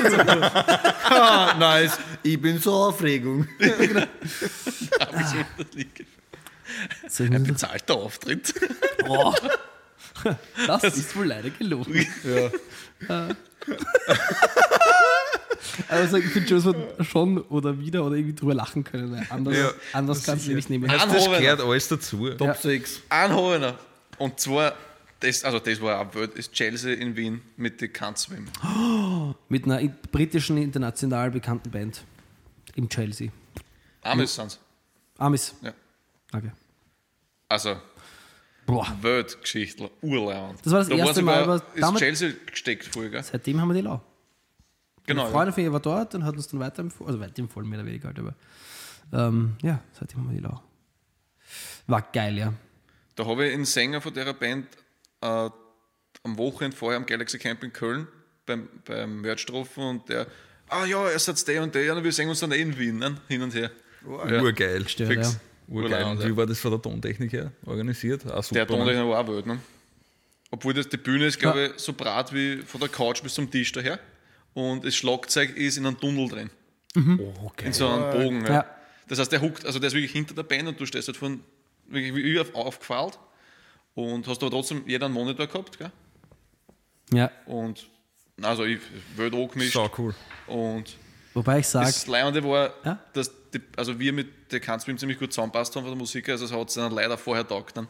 Ah, 1.10 1.56
nice. 1.60 1.98
Ich 2.24 2.42
bin 2.42 2.60
so 2.60 2.74
Aufregung. 2.74 3.48
Soll 3.60 4.06
ich 5.76 5.88
Ein 7.20 7.44
bezahlter 7.44 7.96
Auftritt. 7.96 8.54
Boah. 9.06 9.36
Das 10.68 10.84
ist 10.84 11.16
wohl 11.18 11.26
leider 11.26 11.50
gelogen. 11.50 12.06
Ja. 13.10 13.30
Also 15.88 16.18
ich 16.18 16.26
finde 16.26 16.48
schon, 16.62 16.74
dass 16.74 16.98
wir 16.98 17.06
schon 17.06 17.38
oder 17.44 17.80
wieder 17.80 18.04
oder 18.06 18.16
irgendwie 18.16 18.36
drüber 18.36 18.54
lachen 18.54 18.84
können. 18.84 19.12
Weil 19.14 19.26
anders 19.30 19.58
Ja, 19.58 19.72
anders 19.94 20.24
kannst 20.24 20.48
du 20.48 20.54
nicht 20.54 20.70
nehmen. 20.70 20.88
Das 20.88 21.26
gehört 21.26 21.62
alles 21.62 21.88
dazu. 21.88 22.30
Top 22.32 22.58
6. 22.58 23.02
Ein 23.10 23.34
Hovener. 23.34 23.78
Und 24.20 24.40
zwar, 24.40 24.74
das, 25.20 25.44
also 25.44 25.60
das 25.60 25.82
war 25.82 26.00
auch 26.00 26.14
Welt, 26.16 26.36
ist 26.36 26.52
Chelsea 26.54 26.94
in 26.94 27.16
Wien 27.16 27.42
mit 27.58 27.82
den 27.82 27.92
Kanzwim. 27.92 28.48
Mit 29.50 29.66
einer 29.66 29.80
in- 29.80 29.96
britischen, 30.12 30.58
international 30.58 31.32
bekannten 31.32 31.72
Band. 31.72 32.04
In 32.76 32.90
Chelsea. 32.90 33.30
Amis 34.02 34.36
sind's. 34.36 34.60
Amis. 35.18 35.56
Ja. 35.62 35.74
Okay. 36.34 36.52
Also, 37.54 37.78
Boah. 38.66 38.98
Weltgeschichtler, 39.02 39.92
Urlaub. 40.02 40.56
Das 40.64 40.74
war 40.74 40.80
das 40.80 40.90
erste 40.90 41.22
Mal, 41.22 41.44
aber 41.44 41.56
ist 41.58 41.84
damit- 41.84 42.00
Chelsea 42.00 42.32
gesteckt 42.48 42.86
vorher, 42.92 43.12
gell? 43.12 43.24
Seitdem 43.24 43.62
haben 43.62 43.68
wir 43.68 43.76
die 43.76 43.82
Lau. 43.82 44.02
Genau. 45.06 45.30
Freundin 45.30 45.54
von 45.54 45.64
ihr 45.64 45.72
war 45.72 45.80
dort 45.80 46.16
und 46.16 46.26
hat 46.26 46.36
uns 46.36 46.48
dann 46.48 46.60
weiterempfohlen, 46.60 47.08
also 47.14 47.20
weiterempfohlen, 47.20 47.70
mehr 47.70 47.78
oder 47.80 47.88
weniger 47.88 48.08
halt, 48.08 48.18
aber 48.18 48.34
ähm, 49.14 49.56
ja, 49.62 49.82
seitdem 49.92 50.22
haben 50.22 50.30
wir 50.32 50.38
die 50.38 50.44
Lau. 50.44 50.64
War 51.86 52.02
geil, 52.12 52.40
ja. 52.40 52.54
Da 53.16 53.26
habe 53.28 53.46
ich 53.46 53.54
einen 53.54 53.66
Sänger 53.66 54.02
von 54.02 54.14
der 54.16 54.34
Band 54.34 54.66
äh, 55.22 55.28
am 56.24 56.38
Wochenende 56.38 56.76
vorher 56.76 56.98
am 56.98 57.06
Galaxy 57.06 57.38
Camp 57.38 57.64
in 57.64 57.72
Köln 57.72 58.08
beim, 58.48 58.68
beim 58.86 59.22
Merch 59.22 59.46
getroffen 59.46 59.84
und 59.84 60.10
der, 60.10 60.26
ah 60.70 60.86
ja, 60.86 61.08
er 61.08 61.20
sagt 61.20 61.48
der 61.48 61.62
und 61.62 61.76
der, 61.76 61.84
ja, 61.84 62.04
wir 62.04 62.12
singen 62.12 62.30
uns 62.32 62.40
dann 62.40 62.52
eh 62.52 62.62
in 62.62 62.80
Wien, 62.80 62.98
ne? 62.98 63.18
hin 63.28 63.44
und 63.44 63.54
her. 63.54 63.70
Ja. 64.28 64.42
Urgeil. 64.42 64.88
Stört, 64.90 65.10
Fix. 65.12 65.34
ja. 65.34 65.40
Urgeil. 65.68 66.04
Und 66.06 66.24
wie 66.24 66.36
war 66.36 66.46
das 66.46 66.60
von 66.60 66.72
der 66.72 66.82
Tontechnik 66.82 67.32
her 67.34 67.52
organisiert? 67.66 68.26
Auch 68.26 68.44
super. 68.44 68.56
Der 68.56 68.68
Tontechniker 68.68 69.10
war 69.10 69.24
auch 69.24 69.28
wild, 69.28 69.46
ne? 69.46 69.60
Obwohl 70.52 70.74
das, 70.74 70.88
die 70.88 70.98
Bühne 70.98 71.26
ist, 71.26 71.40
glaube 71.40 71.72
ich, 71.76 71.82
so 71.82 71.94
breit 71.94 72.32
wie 72.34 72.58
von 72.58 72.80
der 72.80 72.90
Couch 72.90 73.24
bis 73.24 73.34
zum 73.34 73.50
Tisch 73.50 73.72
daher. 73.72 74.00
Und 74.54 74.86
das 74.86 74.96
Schlagzeug 74.96 75.56
ist 75.58 75.78
in 75.78 75.86
einem 75.86 76.00
Tunnel 76.00 76.30
drin. 76.30 76.50
Oh, 76.96 77.52
geil. 77.56 77.68
In 77.68 77.74
so 77.74 77.88
einem 77.88 78.12
Bogen. 78.12 78.46
Ja. 78.46 78.54
Ja. 78.54 78.66
Das 79.08 79.20
heißt, 79.20 79.32
der 79.32 79.42
huckt, 79.42 79.66
also 79.66 79.80
der 79.80 79.88
ist 79.88 79.94
wirklich 79.94 80.12
hinter 80.12 80.36
der 80.36 80.44
Band 80.44 80.68
und 80.68 80.80
du 80.80 80.86
stehst 80.86 81.08
halt 81.08 81.18
von 81.18 81.42
wirklich 81.88 82.14
wie 82.16 82.40
auf, 82.40 82.54
aufgefallt 82.54 83.18
und 83.96 84.28
hast 84.28 84.42
aber 84.42 84.52
trotzdem 84.52 84.84
jeder 84.88 85.08
einen 85.08 85.16
Monitor 85.16 85.48
gehabt, 85.48 85.78
gell? 85.78 85.92
ja. 87.14 87.32
Und 87.46 87.88
also 88.42 88.64
ich 88.66 88.80
wird 89.16 89.34
angemischt. 89.34 89.74
So 89.74 89.90
cool. 89.98 90.16
Und 90.48 90.96
Wobei 91.34 91.60
ich 91.60 91.68
sage, 91.68 91.86
das 91.88 92.08
Leihende 92.08 92.44
war, 92.44 92.74
Ja? 92.84 93.00
dass 93.14 93.32
die, 93.54 93.62
also 93.78 93.98
wir 94.00 94.14
mit 94.14 94.52
der 94.52 94.60
Kanzlerin 94.60 94.98
ziemlich 94.98 95.18
gut 95.20 95.32
zusammenpasst 95.34 95.76
haben 95.76 95.84
von 95.84 95.92
der 95.92 95.98
Musik, 95.98 96.30
also 96.30 96.46
es 96.46 96.52
hat 96.52 96.68
es 96.70 96.76
dann 96.76 96.92
leider 96.92 97.18
vorher 97.18 97.48
taugt 97.48 97.78
dann. 97.78 97.88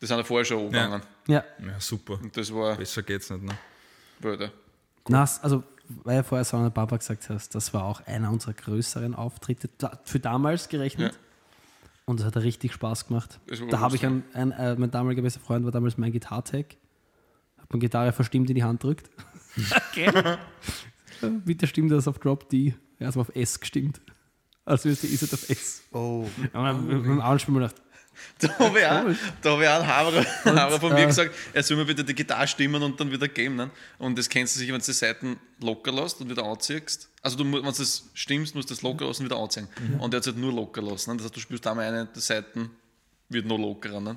Die 0.00 0.06
sind 0.06 0.16
ja 0.16 0.24
vorher 0.24 0.44
schon 0.44 0.58
angegangen. 0.66 1.02
ja, 1.26 1.44
Ja, 1.64 1.78
super. 1.80 2.14
Und 2.14 2.36
das 2.36 2.52
war 2.54 2.76
Besser 2.76 3.02
geht's 3.02 3.28
nicht, 3.30 3.42
ne? 3.42 3.52
wild, 4.20 4.40
ja. 4.40 4.50
nas, 5.08 5.42
also 5.42 5.62
weil 6.04 6.16
ja 6.16 6.22
vorher 6.22 6.44
Sonne 6.44 6.70
Papa 6.70 6.96
gesagt 6.96 7.28
hast, 7.30 7.54
das 7.54 7.74
war 7.74 7.84
auch 7.84 8.06
einer 8.06 8.30
unserer 8.30 8.52
größeren 8.52 9.14
Auftritte, 9.14 9.68
für 10.04 10.20
damals 10.20 10.68
gerechnet. 10.68 11.12
Ja. 11.14 11.18
Und 12.06 12.20
das 12.20 12.26
hat 12.26 12.36
richtig 12.38 12.72
Spaß 12.72 13.08
gemacht. 13.08 13.38
Da 13.70 13.80
habe 13.80 13.96
ich 13.96 14.06
einen, 14.06 14.24
ein, 14.32 14.52
äh, 14.52 14.74
mein 14.76 14.90
damaliger 14.90 15.22
bester 15.22 15.40
Freund 15.40 15.64
war 15.64 15.72
damals 15.72 15.98
mein 15.98 16.12
Gitartech. 16.12 16.76
Hat 17.60 17.72
mir 17.72 17.78
Gitarre 17.80 18.12
verstimmt 18.12 18.48
in 18.50 18.56
die 18.56 18.64
Hand 18.64 18.82
drückt. 18.82 19.10
okay. 19.92 20.36
Bitte 21.44 21.66
stimmt 21.66 21.90
das 21.92 22.06
auf 22.08 22.18
Drop 22.18 22.48
D. 22.48 22.74
Er 22.98 23.08
hat 23.08 23.16
auf 23.16 23.30
S 23.34 23.58
gestimmt. 23.58 24.00
Also 24.64 24.88
ist 24.88 25.02
die 25.02 25.12
es 25.12 25.32
auf 25.32 25.48
S. 25.50 25.82
Oh. 25.92 26.26
Aber 26.52 26.74
beim 26.74 27.22
habe 27.22 27.36
ich 27.36 27.46
gedacht, 27.46 27.74
Da 28.38 28.58
habe 28.58 28.78
ich, 28.78 28.86
auch- 28.86 29.04
da 29.40 29.50
hab 29.52 29.60
ich 29.60 29.68
auch 29.68 29.74
einen 29.80 29.86
Haberer, 29.86 30.24
Haberer 30.44 30.80
von 30.80 30.92
mir 30.92 31.02
äh, 31.04 31.06
gesagt, 31.06 31.34
er 31.52 31.62
soll 31.62 31.76
mir 31.78 31.86
bitte 31.86 32.04
die 32.04 32.14
Gitarre 32.14 32.46
stimmen 32.46 32.82
und 32.82 33.00
dann 33.00 33.10
wieder 33.10 33.26
geben. 33.28 33.56
Ne? 33.56 33.70
Und 33.98 34.18
das 34.18 34.28
kennst 34.28 34.54
du 34.54 34.58
sicher, 34.60 34.72
wenn 34.74 34.80
du 34.80 34.86
die 34.86 34.92
Seiten 34.92 35.36
locker 35.60 35.90
lässt 35.90 36.20
und 36.20 36.28
wieder 36.28 36.44
anziehst. 36.44 37.08
Also 37.22 37.36
du, 37.38 37.44
wenn 37.44 37.62
du 37.62 37.70
das 37.70 38.08
stimmst, 38.14 38.54
musst 38.54 38.68
du 38.70 38.74
das 38.74 38.82
locker 38.82 39.06
lassen 39.06 39.22
und 39.22 39.30
wieder 39.30 39.40
anziehen. 39.40 39.68
Und 39.98 40.12
er 40.14 40.18
hat 40.18 40.22
es 40.22 40.26
halt 40.26 40.36
nur 40.38 40.52
locker 40.52 40.82
lassen. 40.82 41.10
Ne? 41.10 41.16
Das 41.16 41.24
heißt, 41.26 41.36
du 41.36 41.40
spürst 41.40 41.66
einmal 41.66 41.86
eine 41.86 42.06
der 42.06 42.20
Seiten, 42.22 42.70
wird 43.30 43.46
noch 43.46 43.58
lockerer. 43.58 44.00
Ne? 44.00 44.16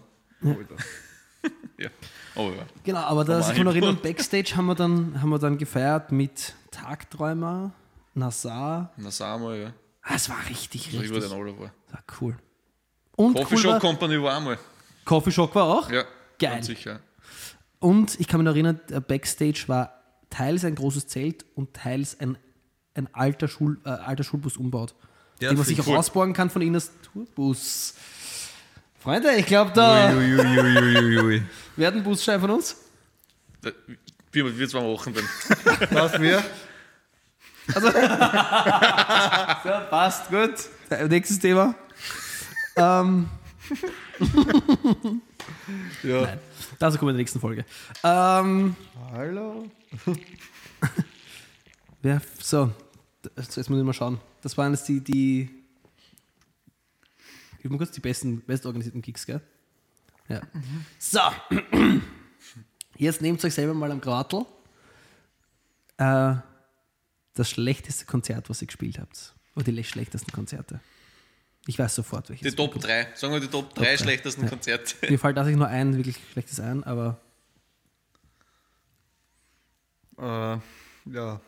ja. 1.80 1.90
Oh 2.36 2.50
ja. 2.50 2.66
Genau, 2.84 2.98
aber 3.02 3.24
da 3.26 3.44
sich 3.44 3.56
Normal. 3.58 3.66
noch 3.66 3.74
erinnern, 3.76 4.00
Backstage 4.02 4.56
haben 4.56 4.66
wir 4.66 4.74
dann, 4.74 5.22
haben 5.22 5.30
wir 5.30 5.38
dann 5.38 5.56
gefeiert 5.56 6.12
mit 6.12 6.56
Tagträumer, 6.74 7.72
Nassar. 8.14 8.92
Na 8.98 9.12
sagen 9.12 9.44
wir, 9.44 9.56
ja. 9.56 9.74
Ah, 10.02 10.16
es 10.16 10.28
war 10.30 10.38
richtig, 10.50 10.88
Ich 10.94 11.00
richtig. 11.00 11.12
war 11.30 11.38
den 11.46 11.60
war. 11.60 11.72
Das 11.88 11.94
war 11.96 12.04
cool. 12.22 12.38
Und 13.16 13.36
Coffee 13.36 13.56
cool 13.56 13.62
Shop 13.62 13.72
war, 13.74 13.80
Company 13.80 14.22
war 14.22 14.36
einmal. 14.38 14.58
Coffee 15.06 15.32
Shop 15.32 15.54
war 15.56 15.64
auch. 15.66 15.90
Ja, 15.92 16.04
Geil. 16.40 16.56
ganz 16.56 16.66
sicher. 16.66 17.00
Und 17.80 18.20
ich 18.20 18.28
kann 18.28 18.40
mich 18.40 18.46
noch 18.46 18.54
erinnern, 18.54 18.80
der 18.90 19.00
Backstage 19.02 19.66
war 19.68 20.02
teils 20.30 20.66
ein 20.66 20.76
großes 20.76 21.08
Zelt 21.08 21.46
und 21.56 21.74
teils 21.74 22.20
ein, 22.20 22.38
ein 22.96 23.08
alter, 23.14 23.48
Schul, 23.48 23.80
äh, 23.86 23.90
alter 23.90 24.24
Schulbus 24.24 24.58
umbaut, 24.58 24.96
Ja, 25.40 25.50
den 25.50 25.58
man 25.58 25.66
sich 25.66 25.80
auch 25.80 25.88
cool. 25.88 25.98
ausborgen 25.98 26.34
kann 26.34 26.50
von 26.50 26.62
innen 26.62 26.76
als 26.76 26.92
Tourbus. 27.14 27.94
Freunde, 29.00 29.36
ich 29.36 29.46
glaube, 29.46 29.72
da 29.74 30.14
Ui, 30.16 30.34
ui, 30.34 30.40
ui, 30.40 30.60
ui, 30.60 30.98
ui, 30.98 31.20
ui. 31.20 31.44
werden 31.76 32.00
ein 32.00 32.04
Busschein 32.04 32.40
von 32.40 32.50
uns. 32.52 32.78
Wir, 34.34 34.58
wir 34.58 34.68
zwei 34.68 34.82
machen 34.82 35.14
dann. 35.14 35.24
Was 35.92 36.20
wir? 36.20 36.44
Ja, 39.64 39.88
passt, 39.92 40.30
gut. 40.30 40.56
Nächstes 41.10 41.38
Thema. 41.40 41.76
ähm, 42.76 43.30
Ja. 46.04 46.38
dazu 46.80 46.98
kommen 46.98 47.10
wir 47.10 47.12
in 47.12 47.16
der 47.18 47.22
nächsten 47.22 47.40
Folge. 47.40 47.64
Ähm, 48.04 48.76
Hallo? 49.12 49.70
wer, 52.02 52.22
so, 52.40 52.72
jetzt 53.38 53.70
muss 53.70 53.80
ich 53.80 53.86
mal 53.86 53.94
schauen. 53.94 54.20
Das 54.42 54.58
waren 54.58 54.74
jetzt 54.74 54.88
die, 54.88 55.00
die 55.00 55.50
ich 57.60 57.70
mal 57.70 57.78
kurz 57.78 57.92
die 57.92 58.02
besten, 58.02 58.42
bestorganisierten 58.46 59.02
Gigs, 59.04 59.28
gell? 59.28 59.42
Ja. 60.28 60.42
So. 60.98 61.20
Jetzt 62.98 63.22
nehmt 63.22 63.44
euch 63.44 63.54
selber 63.54 63.74
mal 63.74 63.92
am 63.92 64.02
Gratel. 64.02 64.46
Äh, 65.98 66.36
das 67.36 67.50
schlechteste 67.50 68.06
Konzert, 68.06 68.50
was 68.50 68.62
ihr 68.62 68.68
gespielt 68.68 69.00
habt. 69.00 69.34
Oder 69.56 69.72
die 69.72 69.84
schlechtesten 69.84 70.32
Konzerte. 70.32 70.80
Ich 71.66 71.80
weiß 71.80 71.96
sofort, 71.96 72.30
welches. 72.30 72.50
Die 72.52 72.56
Top 72.56 72.80
3. 72.80 73.08
Sagen 73.16 73.34
wir 73.34 73.40
die 73.40 73.48
Top 73.48 73.74
3 73.74 73.84
drei. 73.84 73.98
schlechtesten 73.98 74.44
Ja. 74.44 74.50
Konzerte. 74.50 74.96
Mir 75.10 75.18
fällt 75.18 75.36
tatsächlich 75.38 75.58
nur 75.60 75.68
ein 75.68 75.96
wirklich 75.98 76.18
schlechtes 76.32 76.60
ein, 76.60 76.84
aber 76.84 77.20
Äh, 80.20 80.58
ja. 81.12 81.40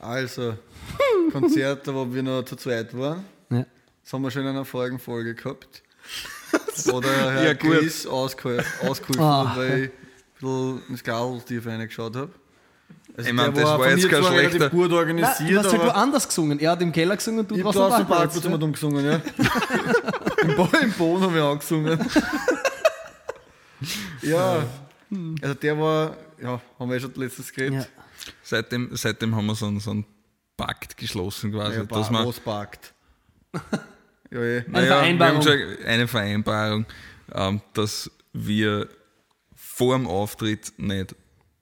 Also, 0.00 0.56
Konzerte, 1.30 1.94
wo 1.94 2.12
wir 2.12 2.22
noch 2.22 2.42
zu 2.42 2.56
zweit 2.56 2.96
waren. 2.96 3.24
ja. 3.50 3.64
Das 4.02 4.12
haben 4.12 4.22
wir 4.22 4.30
schon 4.32 4.42
in 4.42 4.48
einer 4.48 4.64
vorigen 4.64 4.98
Folge 4.98 5.34
gehabt. 5.36 5.82
Oder 6.92 7.08
Herr 7.32 7.44
Ja. 7.44 7.54
Chris 7.54 8.04
ausgeholfen, 8.06 8.88
ausgeholfen 8.88 9.22
Ah. 9.22 9.54
Weil 10.42 10.78
ich 10.84 10.90
ins 10.90 11.04
Gabeltief 11.04 11.66
reingeschaut 11.66 12.16
habe. 12.16 12.30
Also 13.16 13.28
Ich 13.28 13.34
mein, 13.34 13.52
der 13.54 13.62
das 13.64 13.70
war 13.72 13.78
von 13.78 13.88
jetzt 13.88 14.02
mir 14.04 14.08
kein 14.10 14.24
schlechter- 14.24 14.70
gut 14.70 14.80
Nein, 14.80 14.90
du 14.90 14.96
organisiert, 14.96 15.58
hast 15.64 15.72
halt 15.72 15.82
aber 15.82 15.94
woanders 15.94 16.26
gesungen. 16.28 16.58
Er 16.60 16.70
hat 16.72 16.82
im 16.82 16.92
Keller 16.92 17.16
gesungen 17.16 17.40
und 17.40 17.50
du 17.50 17.56
draußen 17.62 17.80
am 17.82 17.86
im 17.88 18.06
Parkplatz. 18.06 18.18
Parkplatz 18.20 18.44
immer 18.44 18.58
dumm 18.58 18.72
gesungen, 18.72 19.04
ja. 19.04 19.14
Im, 20.42 20.56
Bo 20.56 20.68
Im 20.80 20.92
Boden 20.92 21.22
habe 21.24 21.36
ich 21.38 21.42
angesungen. 21.42 21.98
ja, 24.22 24.64
also 25.42 25.54
der 25.54 25.78
war, 25.78 26.16
ja, 26.40 26.60
haben 26.78 26.88
wir 26.88 26.94
ja 26.96 27.00
schon 27.00 27.12
letztes 27.16 27.48
Ja. 27.50 27.54
geredet. 27.68 27.88
Seitdem, 28.42 28.90
seitdem 28.92 29.34
haben 29.34 29.46
wir 29.46 29.54
so 29.54 29.66
einen, 29.66 29.80
so 29.80 29.90
einen 29.90 30.04
Pakt 30.56 30.96
geschlossen 30.96 31.52
quasi. 31.52 31.78
Ja, 31.78 31.84
dass 31.84 32.08
ja, 32.08 32.12
wir, 32.12 32.26
was 32.26 32.40
packt. 32.40 32.94
ja, 34.30 34.38
eh. 34.40 34.64
Eine 34.72 34.86
Vereinbarung. 34.86 35.44
Wir 35.44 35.50
haben 35.52 35.58
gesagt, 35.68 35.86
eine 35.86 36.08
Vereinbarung, 36.08 36.86
ähm, 37.34 37.60
dass 37.74 38.10
wir 38.32 38.88
vor 39.82 39.96
dem 39.96 40.06
Auftritt 40.06 40.72
nicht 40.78 41.14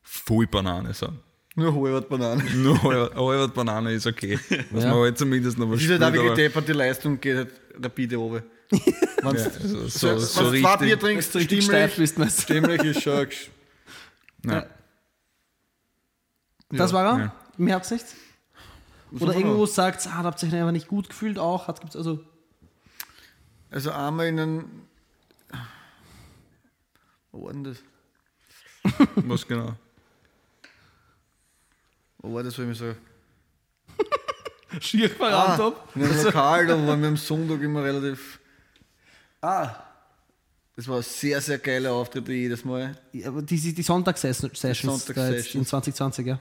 voll 0.02 0.46
Banane 0.46 0.92
sagen. 0.92 1.20
Nur 1.56 1.74
Hollywood 1.74 2.08
Bananen. 2.08 2.62
Nur 2.62 2.80
halb 2.82 3.14
halb 3.14 3.54
Banane 3.54 3.92
ist 3.92 4.06
okay. 4.06 4.38
Dass 4.70 4.84
Ja. 4.84 4.90
man 4.90 5.00
halt 5.00 5.18
zumindest 5.18 5.58
noch 5.58 5.68
was 5.70 5.76
Das 5.80 5.84
ist 5.84 5.90
halt 5.90 6.00
spürt, 6.00 6.08
auch 6.08 6.12
wirklich 6.12 6.26
aber- 6.30 6.36
deppert, 6.36 6.68
die 6.68 6.72
Leistung 6.72 7.20
geht 7.20 7.36
halt 7.36 7.52
rapide 7.82 8.16
runter. 8.16 8.44
Wenn 8.70 9.36
ja, 9.36 9.48
du 9.48 9.68
so, 9.68 9.88
so, 9.88 10.18
so, 10.18 10.52
zwei 10.52 10.76
Bier 10.76 10.98
trinkst, 10.98 11.34
du 11.34 11.38
richtig 11.38 11.64
steif 11.64 11.92
stimmlich, 11.94 12.82
du? 12.82 12.88
ist 12.90 13.02
schon 13.02 13.26
Ja. 14.46 14.66
Das 16.70 16.92
war 16.92 17.04
er? 17.04 17.18
Ja. 17.18 17.34
Im 17.58 17.66
Herbst 17.66 17.90
nicht? 17.90 18.06
Oder 19.18 19.34
irgendwo 19.34 19.66
sagt, 19.66 20.06
ah, 20.06 20.18
da 20.22 20.24
habt 20.28 20.42
ihr 20.42 20.48
euch 20.48 20.54
einfach 20.54 20.70
nicht 20.70 20.86
gut 20.86 21.08
gefühlt 21.08 21.38
auch. 21.38 21.66
Hat, 21.66 21.80
gibt's 21.80 21.96
also, 21.96 22.20
Also 23.70 23.90
einmal 23.90 24.28
in 24.28 24.38
einen. 24.38 24.86
Wo 27.32 27.44
war 27.44 27.52
denn 27.52 27.64
das? 27.64 27.78
Was 29.16 29.46
genau? 29.46 29.74
Wo 32.18 32.34
war 32.34 32.42
das, 32.42 32.56
wo 32.58 32.62
ich 32.62 32.68
mich 32.68 32.78
so. 32.78 32.94
schier 34.80 35.10
Ah, 35.20 35.56
verrannt 35.56 35.76
in 35.94 36.02
einem 36.04 36.24
Lokal, 36.24 36.66
da 36.66 36.86
waren 36.86 37.00
wir 37.00 37.08
am 37.08 37.16
Sonntag 37.16 37.60
immer 37.62 37.82
relativ. 37.82 38.38
Ah. 39.40 39.74
Das 40.76 40.86
war 40.88 40.96
ein 40.98 41.02
sehr, 41.02 41.40
sehr 41.40 41.58
geiler 41.58 41.92
Auftritt 41.92 42.28
jedes 42.28 42.64
Mal. 42.64 42.96
Ja, 43.12 43.28
aber 43.28 43.42
die, 43.42 43.74
die 43.74 43.82
Sonntagssessions 43.82 44.62
jetzt 44.62 44.82
in 44.82 44.90
Sonntagssessions. 44.90 45.68
2020, 45.68 46.26
ja. 46.26 46.38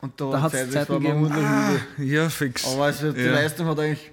Und 0.00 0.20
da, 0.20 0.30
Da 0.30 0.50
Zeit, 0.50 0.66
das 0.66 0.72
Zeiten 0.74 1.00
gegeben. 1.00 1.22
wunderbar. 1.24 1.80
Ja, 1.98 2.28
fix. 2.28 2.64
Aber 2.66 2.84
also 2.84 3.10
die 3.10 3.20
Ja. 3.20 3.32
Leistung 3.32 3.66
hat 3.66 3.78
eigentlich 3.80 4.12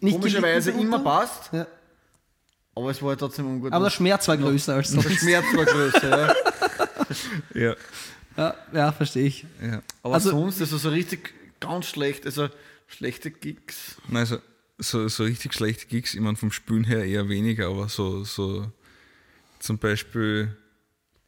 Nicht 0.00 0.14
komischerweise 0.16 0.70
immer 0.70 1.00
passt, 1.00 1.52
Ja. 1.52 1.66
Aber 2.76 2.90
es 2.90 3.02
war 3.02 3.08
halt 3.10 3.18
trotzdem 3.20 3.46
ungut. 3.46 3.72
Aber 3.72 3.86
der 3.86 3.90
Schmerz 3.90 4.28
war 4.28 4.36
größer 4.36 4.74
als 4.74 4.92
der 4.92 5.02
sonst. 5.02 5.18
Schmerz 5.18 5.44
war 5.54 5.64
größer, 5.64 6.08
ja. 6.10 6.34
Ja, 7.54 7.76
Ja, 8.36 8.54
ja 8.72 8.92
verstehe 8.92 9.26
ich. 9.26 9.44
ja. 9.62 9.82
Aber 10.02 10.14
Also- 10.14 10.30
sonst, 10.30 10.60
also 10.60 10.78
so 10.78 10.90
richtig 10.90 11.34
ganz 11.60 11.86
schlecht, 11.86 12.24
also 12.26 12.48
schlechte 12.86 13.30
Gigs. 13.32 13.96
Nein, 14.08 14.20
also, 14.20 14.38
so, 14.78 15.08
so 15.08 15.24
richtig 15.24 15.54
schlechte 15.54 15.86
Gigs, 15.86 16.14
ich 16.14 16.20
meine 16.20 16.36
vom 16.36 16.52
Spülen 16.52 16.84
her 16.84 17.04
eher 17.04 17.28
weniger, 17.28 17.68
aber 17.68 17.88
so, 17.88 18.22
so 18.24 18.70
zum 19.58 19.78
Beispiel 19.78 20.54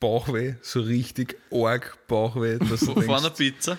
Bauchweh, 0.01 0.55
so 0.63 0.81
richtig 0.81 1.37
arg 1.51 1.97
Bauchweh, 2.07 2.59
dass 2.59 2.81
du 2.81 3.01
Vor 3.01 3.19
einer 3.19 3.31
Pizza. 3.31 3.79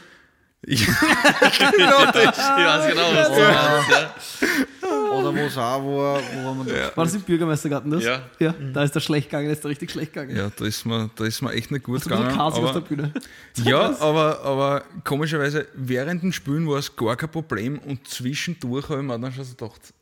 ich, 0.64 0.82
Ich 0.82 0.88
weiß 0.90 1.72
genau, 1.78 3.14
was 3.14 3.30
du 3.30 3.40
meinst. 3.42 4.42
Ja. 4.42 4.79
Oder 5.20 5.36
wo 5.36 5.40
es 5.40 5.58
auch 5.58 5.62
war, 5.62 6.22
wo 6.22 6.46
war 6.46 6.54
man 6.54 6.68
da 6.68 6.96
War 6.96 7.04
das 7.06 7.14
im 7.16 7.22
Bürgermeistergarten 7.22 7.92
das? 7.92 8.04
Ja. 8.04 8.22
ja. 8.40 8.54
Da 8.74 8.84
ist 8.84 8.96
der 8.96 9.00
schlecht 9.00 9.30
gegangen, 9.30 9.48
da 9.48 9.54
ist 9.54 9.64
der 9.64 9.70
richtig 9.72 9.92
schlecht 9.92 10.14
gegangen. 10.14 10.36
ja, 10.36 10.50
da 10.56 10.66
ist 10.66 10.86
mir, 10.86 11.10
da 11.16 11.26
ist 11.26 11.42
mir 11.42 11.52
echt 11.54 11.72
nicht 11.72 11.84
gut 11.84 11.98
Hast 11.98 12.06
du 12.10 12.14
ein 12.16 12.26
bisschen 12.26 12.32
gegangen. 12.38 12.52
Kasig 12.52 12.64
auf 12.64 12.72
der 12.72 12.78
Aber, 12.78 12.88
Bühne? 12.88 13.14
ja, 13.70 14.00
aber, 14.00 14.42
aber 14.44 14.84
komischerweise, 15.04 15.68
während 15.74 16.24
dem 16.24 16.32
Spülen 16.34 16.68
war 16.68 16.78
es 16.80 16.96
gar 16.96 17.16
kein 17.16 17.30
Problem 17.30 17.80
und 17.80 18.08
zwischendurch 18.08 18.90
habe 18.90 19.02
ich 19.02 19.06
mir 19.08 19.20
dann 19.20 19.32
schon 19.34 19.44
so 19.44 19.56
gedacht, 19.56 19.94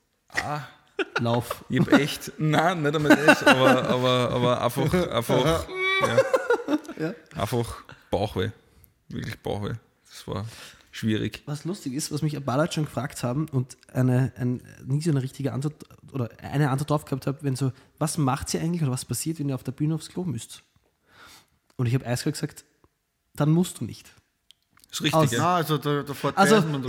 ah, 0.44 0.62
Lauf. 1.20 1.64
Ich 1.70 1.80
hab 1.80 1.94
echt, 1.94 2.32
nein, 2.40 2.82
nicht 2.82 2.96
einmal 2.96 3.16
das, 3.16 3.44
aber, 3.44 3.88
aber, 3.88 4.30
aber 4.32 4.62
einfach, 4.64 4.94
einfach, 5.12 5.66
ja, 6.98 7.08
Ja. 7.08 7.14
einfach 7.40 7.84
Bauchweh. 8.10 8.50
Wirklich 9.10 9.40
Bauchweh. 9.40 9.74
Das 10.10 10.28
war 10.28 10.46
schwierig. 10.98 11.44
Was 11.46 11.64
lustig 11.66 11.94
ist, 11.94 12.12
was 12.12 12.22
mich 12.22 12.36
ein 12.36 12.44
paar 12.44 12.58
Leute 12.58 12.74
schon 12.74 12.86
gefragt 12.86 13.24
haben 13.24 13.48
und 13.50 13.78
eine, 13.94 14.32
ein, 14.38 14.62
nie 14.86 15.02
so 15.02 15.12
eine 15.12 15.22
richtige 15.22 15.54
Antwort 15.54 15.76
oder 16.12 16.30
eine 16.42 16.70
Antwort 16.70 16.90
drauf 16.90 17.06
gehabt 17.06 17.28
habe, 17.28 17.40
wenn 17.42 17.56
so, 17.56 17.72
was 17.98 18.18
macht 18.18 18.54
ihr 18.54 18.62
eigentlich 18.62 18.82
oder 18.82 18.92
was 18.92 19.06
passiert, 19.06 19.40
wenn 19.40 19.50
ihr 19.50 19.56
auf 19.56 19.64
der 19.64 19.72
Bühne 19.72 19.96
aufs 19.96 20.10
Klo 20.10 20.24
müsst? 20.24 20.64
Und 21.76 21.86
ich 21.86 21.94
habe 21.94 22.06
eiskalt 22.06 22.36
gesagt, 22.36 22.66
dann 23.36 23.52
musst 23.52 23.80
du 23.80 23.86
nicht. 23.86 24.12
Ist 24.92 25.02
richtig, 25.04 25.14
Aus- 25.14 25.32
ja. 25.32 25.44
Ah, 25.44 25.56
also 25.58 25.78
da, 25.78 26.04
da 26.04 26.14
Also 26.36 26.56
Tausend 26.56 26.76
und 26.76 26.86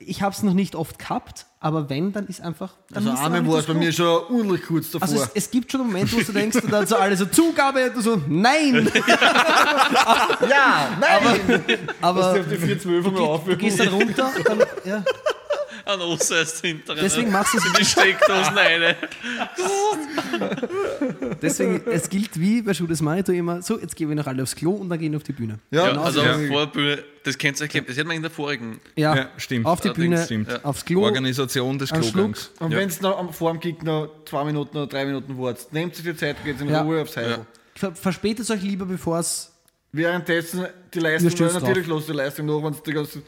ich 0.00 0.22
habe 0.22 0.34
es 0.34 0.42
noch 0.42 0.54
nicht 0.54 0.74
oft 0.76 0.98
gehabt, 0.98 1.46
aber 1.60 1.90
wenn, 1.90 2.12
dann 2.12 2.26
ist 2.28 2.40
einfach. 2.40 2.74
Dann 2.90 3.08
Also 3.08 3.22
einfach 3.22 3.46
war 3.50 3.58
es 3.58 3.66
bei 3.66 3.74
mir 3.74 3.92
schon 3.92 4.06
ordentlich 4.06 4.62
kurz 4.62 4.90
davor. 4.92 5.08
Also 5.08 5.22
es, 5.22 5.30
es 5.34 5.50
gibt 5.50 5.72
schon 5.72 5.80
einen 5.80 5.90
Moment, 5.90 6.12
wo 6.12 6.20
du 6.20 6.32
denkst, 6.32 6.56
und 6.62 6.72
dann 6.72 6.86
so 6.86 6.96
alle 6.96 7.16
so 7.16 7.26
Zugabe, 7.26 7.86
und 7.86 7.96
du 7.96 8.00
so, 8.00 8.22
nein! 8.28 8.90
ja, 10.48 10.96
nein! 11.00 11.60
Aber 12.00 12.34
412 12.44 13.04
du, 13.04 13.40
du 13.50 13.56
gehst 13.56 13.80
dann 13.80 13.88
runter, 13.88 14.30
dann, 14.44 14.58
ja. 14.84 15.04
Ein 15.88 16.00
Osser 16.02 16.42
ist 16.42 16.60
hinter 16.60 16.94
Deswegen 16.94 17.32
machst 17.32 17.54
du 17.54 17.58
es 17.58 17.64
in 17.64 17.72
die 17.72 17.84
Steckdosen 17.84 18.58
rein. 18.58 18.94
Deswegen, 21.40 21.82
es 21.90 22.08
gilt 22.10 22.38
wie 22.38 22.60
bei 22.62 22.74
Schuh 22.74 22.86
des 22.86 23.00
Manito 23.00 23.32
immer, 23.32 23.62
so, 23.62 23.78
jetzt 23.78 23.96
gehen 23.96 24.08
wir 24.08 24.16
noch 24.16 24.26
alle 24.26 24.42
aufs 24.42 24.54
Klo 24.54 24.72
und 24.72 24.88
dann 24.90 24.98
gehen 24.98 25.12
wir 25.12 25.16
auf 25.16 25.22
die 25.22 25.32
Bühne. 25.32 25.58
Ja, 25.70 25.88
Ja, 25.92 26.00
also 26.02 26.20
ja. 26.22 26.36
vor 26.48 26.66
der 26.66 26.72
Bühne, 26.72 27.04
das 27.24 27.38
kennt 27.38 27.58
ihr 27.60 27.64
euch, 27.64 27.84
das 27.86 27.96
hätten 27.96 28.08
wir 28.08 28.16
in 28.16 28.22
der 28.22 28.30
vorigen. 28.30 28.80
Ja, 28.96 29.16
Ja, 29.16 29.28
stimmt. 29.38 29.66
auf 29.66 29.80
die 29.80 29.90
Bühne, 29.90 30.22
stimmt. 30.24 30.64
aufs 30.64 30.84
Klo. 30.84 31.02
Organisation 31.04 31.78
des 31.78 31.90
Klogangs. 31.90 32.50
Und 32.58 32.72
Ja. 32.72 32.78
wenn 32.78 32.88
es 32.88 33.00
noch 33.00 33.18
am- 33.18 33.32
vor 33.32 33.52
dem 33.52 33.60
Kick 33.60 33.82
noch 33.82 34.10
zwei 34.26 34.44
Minuten 34.44 34.76
oder 34.76 34.86
drei 34.88 35.06
Minuten 35.06 35.38
wartet, 35.38 35.72
nehmt 35.72 35.94
sich 35.94 36.04
die 36.04 36.14
Zeit, 36.16 36.36
geht 36.44 36.60
in 36.60 36.68
Ja. 36.68 36.82
Ruhe 36.82 37.02
aufs 37.02 37.16
Heil. 37.16 37.30
Ja. 37.30 37.46
Ver 37.74 37.94
verspätet 37.94 38.50
euch 38.50 38.62
lieber, 38.62 38.84
bevor 38.84 39.20
es. 39.20 39.52
Währenddessen 39.92 40.66
die 40.92 41.00
Leistung, 41.00 41.30
natürlich 41.54 41.86
los 41.86 42.04
die 42.06 42.12
Leistung 42.12 42.44
noch, 42.44 42.62
wenn 42.62 42.74
du 42.74 42.78
die 42.84 42.92
ganze 42.92 43.22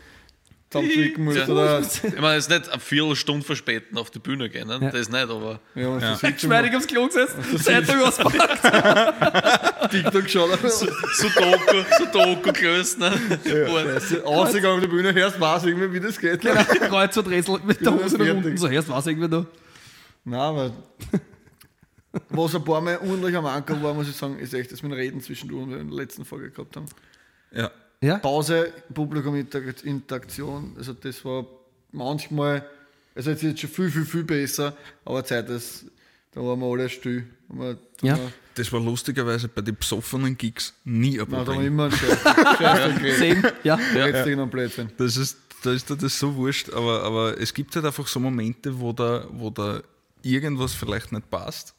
zusammenflicken 0.70 1.24
musst. 1.24 1.36
Ja. 1.38 1.48
Oder, 1.48 1.80
Ich 1.80 2.20
meine, 2.20 2.36
es 2.36 2.46
ist 2.46 2.50
nicht 2.50 2.70
eine 2.70 2.80
Viertelstunde 2.80 3.44
verspäten 3.44 3.98
auf 3.98 4.10
die 4.10 4.20
Bühne 4.20 4.48
gehen, 4.48 4.68
ne? 4.68 4.78
Ja. 4.80 4.90
das 4.90 5.08
nicht, 5.10 5.16
aber 5.28 5.60
ja, 5.74 5.98
Ja. 5.98 6.30
Geschmeidig 6.30 6.74
aufs 6.76 6.86
Klo 6.86 7.06
gesetzt, 7.06 7.34
Zeitung 7.64 8.00
auspackt. 8.02 9.82
und 9.82 9.90
TikTok 9.90 10.22
geschaut 10.24 10.58
hast. 10.62 10.78
so 10.80 10.86
Doku, 10.86 11.84
so 11.98 12.04
Doku 12.12 12.52
gelöst. 12.52 12.98
Ne? 13.00 13.12
Scheiße, 13.44 14.24
Ausgegangen 14.24 14.76
auf 14.76 14.80
die 14.80 14.88
Bühne, 14.88 15.12
hörst, 15.12 15.40
weiß 15.40 15.64
irgendwie, 15.64 15.92
wie 15.92 16.00
das 16.00 16.18
geht. 16.18 16.40
Genau, 16.40 16.62
Kreuz 16.62 17.16
und 17.16 17.26
Rätsel 17.28 17.58
mit 17.64 17.80
der 17.80 17.92
Ja, 17.92 18.02
Hose 18.04 18.16
nach 18.18 18.34
unten. 18.34 18.56
So, 18.56 18.68
erst 18.68 18.88
war 18.88 18.98
es 19.00 19.06
irgendwie 19.06 19.28
da. 19.28 19.44
Nein, 20.24 20.38
aber 20.40 20.72
was 22.28 22.54
ein 22.54 22.64
paar 22.64 22.80
Mal 22.80 22.98
ordentlich 22.98 23.36
am 23.36 23.46
Anker 23.46 23.82
war, 23.82 23.94
muss 23.94 24.08
ich 24.08 24.16
sagen, 24.16 24.38
ist 24.38 24.54
echt 24.54 24.70
das 24.72 24.82
mit 24.82 24.92
dem 24.92 24.96
Reden 24.98 25.20
zwischendurch, 25.20 25.62
was 25.66 25.70
wir 25.74 25.80
in 25.80 25.88
der 25.88 25.96
letzten 25.96 26.24
Folge 26.24 26.50
gehabt 26.50 26.76
haben. 26.76 26.86
Ja. 27.52 27.70
Ja? 28.02 28.18
Pause, 28.18 28.72
Publikum 28.94 29.34
Interakt- 29.36 29.82
Interaktion, 29.84 30.74
also 30.78 30.94
das 30.94 31.22
war 31.24 31.44
manchmal, 31.92 32.64
also 33.14 33.30
jetzt 33.30 33.42
ist 33.42 33.54
es 33.54 33.60
schon 33.60 33.70
viel, 33.70 33.90
viel, 33.90 34.04
viel 34.06 34.24
besser, 34.24 34.74
aber 35.04 35.22
Zeit 35.24 35.48
ist, 35.50 35.84
da 36.32 36.40
waren 36.40 36.58
wir 36.60 36.66
alle 36.66 36.88
still. 36.88 37.26
Wir- 37.48 37.76
Ja. 38.02 38.16
wir- 38.16 38.32
Das 38.54 38.72
war 38.72 38.80
lustigerweise 38.80 39.48
bei 39.48 39.60
den 39.62 39.76
besoffenen 39.76 40.36
Gigs 40.36 40.72
nie 40.84 41.20
ein 41.20 41.26
Nein, 41.28 41.44
da 41.44 41.44
Problem. 41.52 41.66
immer 41.66 41.84
einen 41.84 41.92
Scheiß, 41.92 42.18
ja. 43.64 43.78
Ja. 43.94 44.06
Jetzt 44.06 44.26
ja. 44.28 44.44
Blödsinn. 44.46 44.90
Das 44.96 45.16
ist, 45.16 45.36
da 45.62 45.72
ist 45.72 45.88
dir 45.90 45.96
das 45.96 46.18
so 46.18 46.34
wurscht, 46.36 46.70
aber, 46.72 47.02
aber 47.02 47.38
es 47.38 47.52
gibt 47.52 47.74
halt 47.76 47.84
einfach 47.84 48.06
so 48.06 48.18
Momente, 48.18 48.78
wo 48.80 48.92
da, 48.94 49.26
wo 49.30 49.50
da 49.50 49.82
irgendwas 50.22 50.72
vielleicht 50.74 51.12
nicht 51.12 51.28
passt 51.30 51.74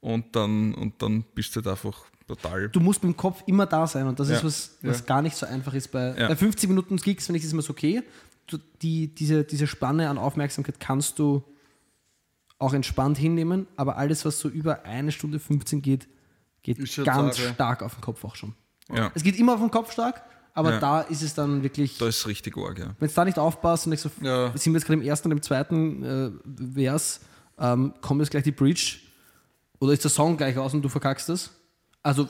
und 0.00 0.36
dann, 0.36 0.74
und 0.74 1.00
dann 1.00 1.24
bist 1.34 1.54
du 1.56 1.60
halt 1.60 1.68
einfach 1.68 2.04
total. 2.26 2.68
Du 2.68 2.80
musst 2.80 3.02
mit 3.02 3.12
dem 3.12 3.16
Kopf 3.16 3.42
immer 3.46 3.66
da 3.66 3.86
sein 3.86 4.06
und 4.06 4.18
das 4.20 4.28
ist 4.28 4.38
Ja. 4.40 4.44
was, 4.44 4.76
was 4.82 5.00
Ja. 5.00 5.04
gar 5.06 5.22
nicht 5.22 5.36
so 5.36 5.46
einfach 5.46 5.74
ist. 5.74 5.88
Bei, 5.92 6.14
Ja. 6.18 6.28
bei 6.28 6.36
50 6.36 6.68
Minuten 6.68 6.96
Gigs 6.96 7.26
finde 7.26 7.38
ich 7.38 7.44
das 7.44 7.52
immer 7.52 7.62
so 7.62 7.72
okay. 7.72 8.02
Du, 8.46 8.58
die, 8.82 9.08
diese, 9.14 9.44
diese 9.44 9.66
Spanne 9.66 10.08
an 10.08 10.18
Aufmerksamkeit 10.18 10.80
kannst 10.80 11.18
du 11.18 11.42
auch 12.58 12.72
entspannt 12.74 13.18
hinnehmen, 13.18 13.66
aber 13.76 13.96
alles, 13.96 14.24
was 14.24 14.38
so 14.38 14.48
über 14.48 14.84
eine 14.84 15.10
Stunde 15.12 15.38
15 15.40 15.82
geht, 15.82 16.08
geht 16.62 16.78
Ist 16.78 16.96
ganz 17.04 17.36
Sache. 17.36 17.54
stark 17.54 17.82
auf 17.82 17.94
den 17.94 18.00
Kopf 18.02 18.24
auch 18.24 18.36
schon. 18.36 18.54
Ja, 18.92 19.10
Es 19.14 19.22
geht 19.22 19.36
immer 19.38 19.54
auf 19.54 19.60
den 19.60 19.70
Kopf 19.70 19.92
stark, 19.92 20.22
aber 20.54 20.72
Ja. 20.74 20.78
da 20.80 21.00
ist 21.02 21.22
es 21.22 21.34
dann 21.34 21.62
wirklich, 21.62 21.98
da 21.98 22.06
ist 22.06 22.18
es 22.18 22.26
richtig 22.28 22.56
arg, 22.56 22.78
ja. 22.78 22.94
wenn 22.98 23.08
es 23.08 23.14
da 23.14 23.24
nicht 23.24 23.38
aufpasst 23.38 23.86
und 23.86 23.92
ich 23.94 24.00
so, 24.00 24.10
Ja. 24.20 24.56
sind 24.56 24.72
wir 24.72 24.78
jetzt 24.78 24.86
gerade 24.86 25.00
im 25.00 25.06
ersten 25.06 25.28
und 25.28 25.32
im 25.38 25.42
zweiten 25.42 26.02
äh, 26.04 26.30
Vers, 26.74 27.20
ähm, 27.58 27.94
kommt 28.00 28.20
jetzt 28.20 28.30
gleich 28.30 28.44
die 28.44 28.52
Bridge 28.52 28.98
oder 29.80 29.92
ist 29.92 30.04
der 30.04 30.10
Song 30.10 30.36
gleich 30.36 30.56
aus 30.58 30.72
und 30.74 30.82
du 30.82 30.88
verkackst 30.88 31.28
das? 31.28 31.50
Also 32.02 32.28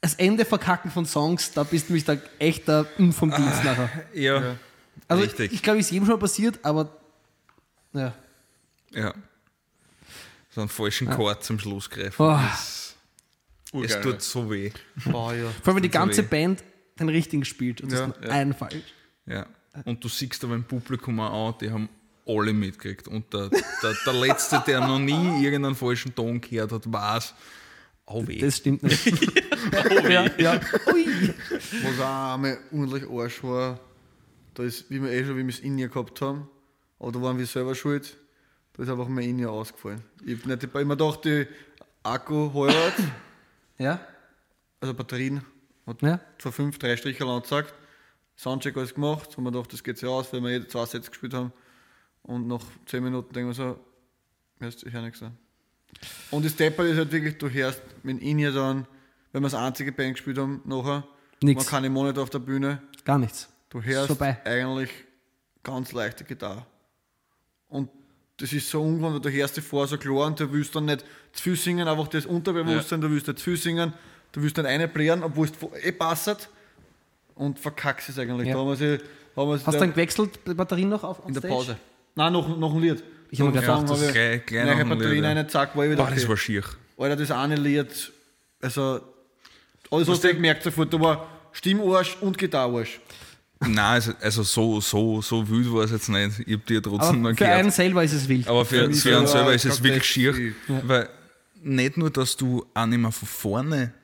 das 0.00 0.14
Ende 0.14 0.44
verkacken 0.44 0.90
von 0.90 1.04
Songs, 1.06 1.52
da 1.52 1.62
bist 1.64 1.88
du 1.88 1.92
mich 1.92 2.04
da 2.04 2.16
echt 2.38 2.68
da 2.68 2.84
vom 3.12 3.30
Dienst 3.30 3.64
nachher. 3.64 3.90
Ja, 4.14 4.56
Also 5.08 5.22
richtig. 5.22 5.52
ich 5.52 5.62
glaube, 5.62 5.80
es 5.80 5.86
ist 5.86 5.92
jedem 5.92 6.06
schon 6.06 6.14
mal 6.14 6.20
passiert, 6.20 6.58
aber 6.62 6.90
ja. 7.92 8.14
Ja. 8.90 9.14
So 10.50 10.60
einen 10.60 10.68
falschen 10.70 11.10
Chord 11.10 11.44
zum 11.44 11.58
Schluss 11.58 11.90
greifen. 11.90 12.14
Oh. 12.22 12.38
Das, 12.38 12.94
es 13.84 14.00
tut 14.00 14.22
so 14.22 14.50
weh. 14.50 14.70
Boah, 15.04 15.34
ja. 15.34 15.50
Vor 15.62 15.68
allem, 15.68 15.76
wenn 15.76 15.82
die 15.82 15.88
so 15.88 15.98
ganze 15.98 16.22
weh. 16.22 16.28
Band 16.28 16.64
den 16.98 17.08
richtigen 17.10 17.44
spielt 17.44 17.80
und 17.82 17.92
Ja, 17.92 18.06
das 18.06 18.16
ist 18.18 18.30
ein 18.30 18.54
falsch. 18.54 18.94
Ja. 19.26 19.46
Und 19.84 20.02
du 20.02 20.08
siehst 20.08 20.42
aber 20.44 20.54
im 20.54 20.64
Publikum 20.64 21.20
auch 21.20 21.48
an, 21.48 21.54
die 21.60 21.70
haben 21.70 21.88
alle 22.26 22.52
mitgekriegt. 22.54 23.08
Und 23.08 23.32
der, 23.34 23.50
der, 23.50 23.94
der 24.06 24.12
Letzte, 24.14 24.62
der 24.66 24.80
noch 24.80 24.98
nie 24.98 25.44
irgendeinen 25.44 25.74
falschen 25.74 26.14
Ton 26.14 26.40
gehört 26.40 26.72
hat, 26.72 26.90
weiß, 26.90 27.34
oh 28.06 28.26
weh. 28.26 28.38
Das 28.38 28.56
stimmt 28.58 28.82
nicht. 28.82 29.06
ja, 30.08 30.26
ja. 30.38 30.60
Ui. 30.92 31.34
Was 31.82 32.00
auch 32.00 32.34
einmal 32.34 32.58
ordentlich 32.72 33.04
Arsch 33.10 33.42
war, 33.42 33.80
da 34.54 34.62
ist, 34.62 34.88
wie 34.90 35.02
wir 35.02 35.10
eh 35.10 35.24
schon, 35.24 35.36
wie 35.36 35.42
wir 35.44 35.48
es 35.48 35.60
in 35.60 35.78
ihr 35.78 35.88
gehabt 35.88 36.20
haben, 36.20 36.48
aber 36.98 37.12
da 37.12 37.22
waren 37.22 37.38
wir 37.38 37.46
selber 37.46 37.74
schuld, 37.74 38.16
da 38.74 38.82
ist 38.82 38.88
einfach 38.88 39.08
mein 39.08 39.24
in 39.24 39.38
ihr 39.38 39.50
ausgefallen. 39.50 40.02
Ich 40.24 40.38
hab 40.38 40.46
nicht, 40.46 40.62
ich 40.64 40.68
hab 40.70 40.80
immer 40.80 40.96
gedacht, 40.96 41.24
die 41.24 41.46
Akku 42.02 42.52
halbert, 42.54 42.94
Ja? 43.78 44.00
also 44.80 44.94
Batterien, 44.94 45.42
hat 45.86 46.00
Ja? 46.02 46.20
vor 46.38 46.52
fünf, 46.52 46.78
drei 46.78 46.96
Striche 46.96 47.24
lang 47.24 47.42
gesagt, 47.42 47.74
Soundcheck 48.38 48.76
alles 48.76 48.94
gemacht, 48.94 49.36
haben 49.36 49.44
wir 49.44 49.50
gedacht, 49.52 49.72
das 49.72 49.82
geht 49.82 49.98
sich 49.98 50.08
aus, 50.08 50.32
weil 50.32 50.42
wir 50.42 50.50
jede 50.50 50.68
zwei 50.68 50.84
Sätze 50.84 51.10
gespielt 51.10 51.32
haben. 51.34 51.52
Und 52.22 52.46
nach 52.48 52.60
zehn 52.86 53.02
Minuten 53.02 53.32
denken 53.32 53.50
wir 53.50 53.54
so, 53.54 53.78
ich 54.60 54.92
höre 54.92 55.02
nichts 55.02 55.22
an. 55.22 55.36
Und 56.30 56.44
das 56.44 56.56
Depper 56.56 56.84
ist 56.84 56.96
halt 56.96 57.12
wirklich, 57.12 57.38
du 57.38 57.48
hörst 57.48 57.82
mit 58.02 58.20
in 58.20 58.38
ihr 58.38 58.52
dann, 58.52 58.86
wenn 59.32 59.42
wir 59.42 59.48
das 59.48 59.54
einzige 59.54 59.92
Band 59.92 60.14
gespielt 60.14 60.38
haben, 60.38 60.60
nachher, 60.64 61.04
Nix. 61.42 61.62
man 61.62 61.66
keine 61.66 61.90
Monitor 61.90 62.22
auf 62.22 62.30
der 62.30 62.38
Bühne, 62.38 62.82
Gar 63.06 63.18
nichts. 63.18 63.48
Du 63.70 63.80
hörst 63.80 64.20
eigentlich 64.20 64.90
ganz 65.62 65.92
leichte 65.92 66.24
Gitarre. 66.24 66.66
Und 67.68 67.88
das 68.36 68.52
ist 68.52 68.68
so 68.68 68.82
ungewohnt, 68.82 69.14
weil 69.14 69.20
du 69.20 69.30
hörst 69.30 69.56
dich 69.56 69.64
vor 69.64 69.86
so 69.86 69.96
klar 69.96 70.26
und 70.26 70.40
du 70.40 70.52
willst 70.52 70.74
dann 70.74 70.86
nicht 70.86 71.04
zu 71.32 71.42
viel 71.42 71.56
singen, 71.56 71.86
einfach 71.86 72.08
das 72.08 72.26
Unterbewusstsein, 72.26 73.00
du 73.00 73.10
willst 73.10 73.28
nicht 73.28 73.38
zu 73.38 73.44
viel 73.44 73.56
singen, 73.56 73.92
du 74.32 74.42
willst 74.42 74.56
nicht 74.56 74.66
eine 74.66 74.88
blären, 74.88 75.22
obwohl 75.22 75.46
es 75.46 75.52
eh 75.84 75.92
passt 75.92 76.48
und 77.36 77.60
verkackst 77.60 78.08
es 78.08 78.18
eigentlich. 78.18 78.48
Ja. 78.48 78.54
Da 78.54 78.60
haben 78.60 78.68
wir 78.68 78.76
sie, 78.76 78.98
haben 79.36 79.48
wir 79.48 79.54
Hast 79.54 79.66
du 79.66 79.70
da 79.70 79.78
dann 79.78 79.90
gewechselt, 79.90 80.40
die 80.46 80.54
Batterien 80.54 80.88
noch 80.88 81.04
auf 81.04 81.22
in 81.26 81.34
der? 81.34 81.40
Pause. 81.42 81.76
Nein, 82.16 82.32
noch, 82.32 82.58
noch 82.58 82.74
ein 82.74 82.80
Lied. 82.80 83.04
Ich 83.30 83.40
hab 83.40 83.48
mir 83.48 83.54
Nach 83.54 83.60
dem 83.60 83.86
gedacht, 83.86 83.90
das 83.90 83.98
habe 83.98 84.06
ich 84.06 84.12
gleich- 84.12 84.46
gleich 84.46 85.12
Lied, 85.12 85.22
ja. 85.24 85.32
rein, 85.32 85.48
zack, 85.48 85.76
war 85.76 85.84
ich 85.84 85.90
wieder 85.92 86.04
Boah, 86.04 86.10
das 86.14 86.28
war 86.28 86.36
schier. 86.36 86.62
Alter, 86.98 87.16
das 87.16 87.30
eine 87.30 87.56
Lied, 87.56 88.12
also 88.60 89.00
alles 89.90 90.08
hast 90.08 90.24
du 90.24 90.34
gemerkt 90.34 90.62
sofort, 90.62 90.92
da 90.92 91.00
war 91.00 91.28
Stimmarsch 91.52 92.16
und 92.20 92.36
Gitarrearsch. 92.38 93.00
Nein, 93.60 93.78
also, 93.78 94.12
also 94.20 94.42
so, 94.42 94.80
so, 94.80 95.22
so 95.22 95.48
wild 95.48 95.72
war 95.72 95.84
es 95.84 95.90
jetzt 95.90 96.08
nicht. 96.10 96.40
Ich 96.40 96.52
habe 96.54 96.62
dir 96.68 96.82
trotzdem 96.82 97.20
Aber 97.20 97.30
noch 97.32 97.38
für 97.38 97.46
einen 97.46 97.58
gehört. 97.58 97.74
selber 97.74 98.04
ist 98.04 98.12
es 98.12 98.28
wild. 98.28 98.46
Aber 98.48 98.64
für, 98.66 98.86
mich 98.88 99.00
für 99.02 99.16
einen 99.16 99.26
selber 99.26 99.54
ist 99.54 99.64
es 99.64 99.82
wirklich 99.82 100.04
schier. 100.04 100.34
viel. 100.34 100.54
Weil 100.84 101.08
nicht 101.62 101.96
nur, 101.96 102.10
dass 102.10 102.36
du 102.36 102.66
auch 102.74 102.86
nicht 102.86 102.98
mehr 102.98 103.12
von 103.12 103.26
vorne 103.26 103.94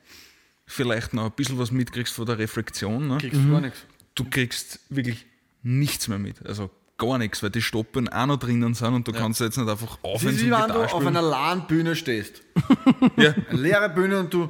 vielleicht 0.65 1.13
noch 1.13 1.25
ein 1.25 1.31
bisschen 1.35 1.59
was 1.59 1.69
mitkriegst 1.71 2.13
von 2.13 2.25
der 2.25 2.39
Reflexion, 2.39 3.07
ne? 3.07 3.17
Kriegst 3.19 3.39
du 3.39 3.51
gar 3.51 3.61
nichts. 3.61 3.79
du 4.15 4.23
kriegst 4.29 4.79
wirklich 4.89 5.23
nichts 5.61 6.07
mehr 6.07 6.17
mit. 6.19 6.43
Also 6.45 6.71
gar 6.97 7.17
nichts, 7.17 7.41
weil 7.43 7.49
die 7.49 7.61
Stoppen 7.61 8.07
auch 8.09 8.25
noch 8.25 8.37
drinnen 8.37 8.73
sind 8.73 8.93
und 8.93 9.07
du 9.07 9.11
kannst 9.11 9.39
jetzt 9.39 9.57
nicht 9.57 9.69
einfach 9.69 9.97
Das 9.97 10.03
aufhören 10.13 10.33
ist 10.35 10.39
zum 10.41 10.47
wie 10.47 10.51
wenn 10.51 10.67
du 10.69 10.83
auf 10.83 11.05
einer 11.05 11.21
LAN-Bühne 11.21 11.95
stehst. 11.95 12.41
Ja. 13.17 13.33
Eine 13.49 13.59
leere 13.59 13.89
Bühne 13.89 14.19
und 14.19 14.33
du 14.33 14.49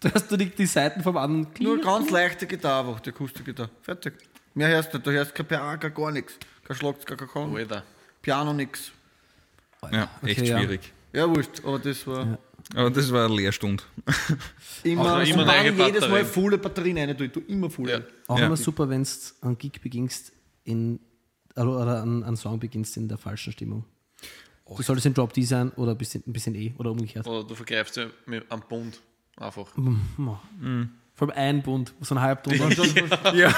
Da 0.00 0.10
hast 0.14 0.30
du 0.30 0.36
die, 0.36 0.46
die 0.50 0.66
Seiten 0.66 1.02
vom 1.02 1.16
anderen 1.16 1.46
nur 1.60 1.80
ganz 1.80 2.10
leichte 2.10 2.46
Gitarre, 2.46 2.88
einfach 2.88 3.00
die 3.00 3.10
Akustikgitarre. 3.10 3.70
Fertig. 3.82 4.14
Mehr 4.54 4.68
hörst 4.68 4.92
du 4.92 4.98
nicht. 4.98 5.06
Du 5.06 5.10
hörst 5.12 5.34
kein 5.34 5.46
PA, 5.46 5.76
gar, 5.76 6.10
nichts. 6.10 6.34
Kein 6.64 6.76
Schlagzeug, 6.76 7.06
gar 7.06 7.16
kein 7.18 7.28
Kong. 7.28 7.56
Alter. 7.56 7.84
Piano, 8.22 8.52
nix. 8.52 8.90
ja, 9.92 10.08
echt 10.24 10.40
Okay, 10.40 10.48
ja. 10.48 10.58
schwierig. 10.58 10.92
Ja, 11.12 11.28
wurscht. 11.28 11.62
Aber 11.64 11.78
das 11.78 12.06
war 12.06 12.38
Aber 12.74 12.90
das 12.90 13.12
war 13.12 13.26
eine 13.26 13.34
Lehrstunde. 13.36 13.82
immer, 14.82 15.14
also 15.14 15.32
immer 15.32 15.44
neue 15.44 15.72
jedes 15.86 16.08
Mal 16.08 16.24
volle 16.24 16.58
Batterien 16.58 16.98
rein. 16.98 17.16
Du, 17.16 17.28
du 17.28 17.40
immer 17.40 17.70
voll. 17.70 17.90
Ja. 17.90 18.00
Auch 18.26 18.38
Ja. 18.38 18.46
immer 18.46 18.56
super, 18.56 18.88
wenn 18.88 19.04
du 19.04 19.10
einen 19.46 19.56
Gig 19.58 19.80
beginnst 19.80 20.32
in, 20.64 21.00
oder, 21.66 22.02
einen, 22.02 22.22
einen 22.24 22.36
Song 22.36 22.58
beginnst 22.58 22.96
in 22.96 23.08
der 23.08 23.18
falschen 23.18 23.52
Stimmung. 23.52 23.84
Du 24.66 24.82
solltest 24.82 25.06
ein 25.06 25.14
Drop 25.14 25.32
D 25.32 25.42
sein 25.42 25.70
oder 25.72 25.92
ein 25.92 25.98
bisschen, 25.98 26.22
ein 26.26 26.32
bisschen 26.32 26.54
E 26.54 26.74
oder 26.78 26.90
umgekehrt. 26.90 27.26
Oder 27.26 27.42
du 27.44 27.54
vergreifst 27.54 27.98
mit 28.26 28.44
am 28.50 28.60
Bund. 28.68 29.00
Einfach. 29.36 29.66
Vor 31.14 31.30
allem 31.34 31.36
ein 31.36 31.62
Bund, 31.62 31.94
so 32.00 32.14
ein 32.14 32.20
Halbton. 32.20 32.52
Ja. 33.34 33.50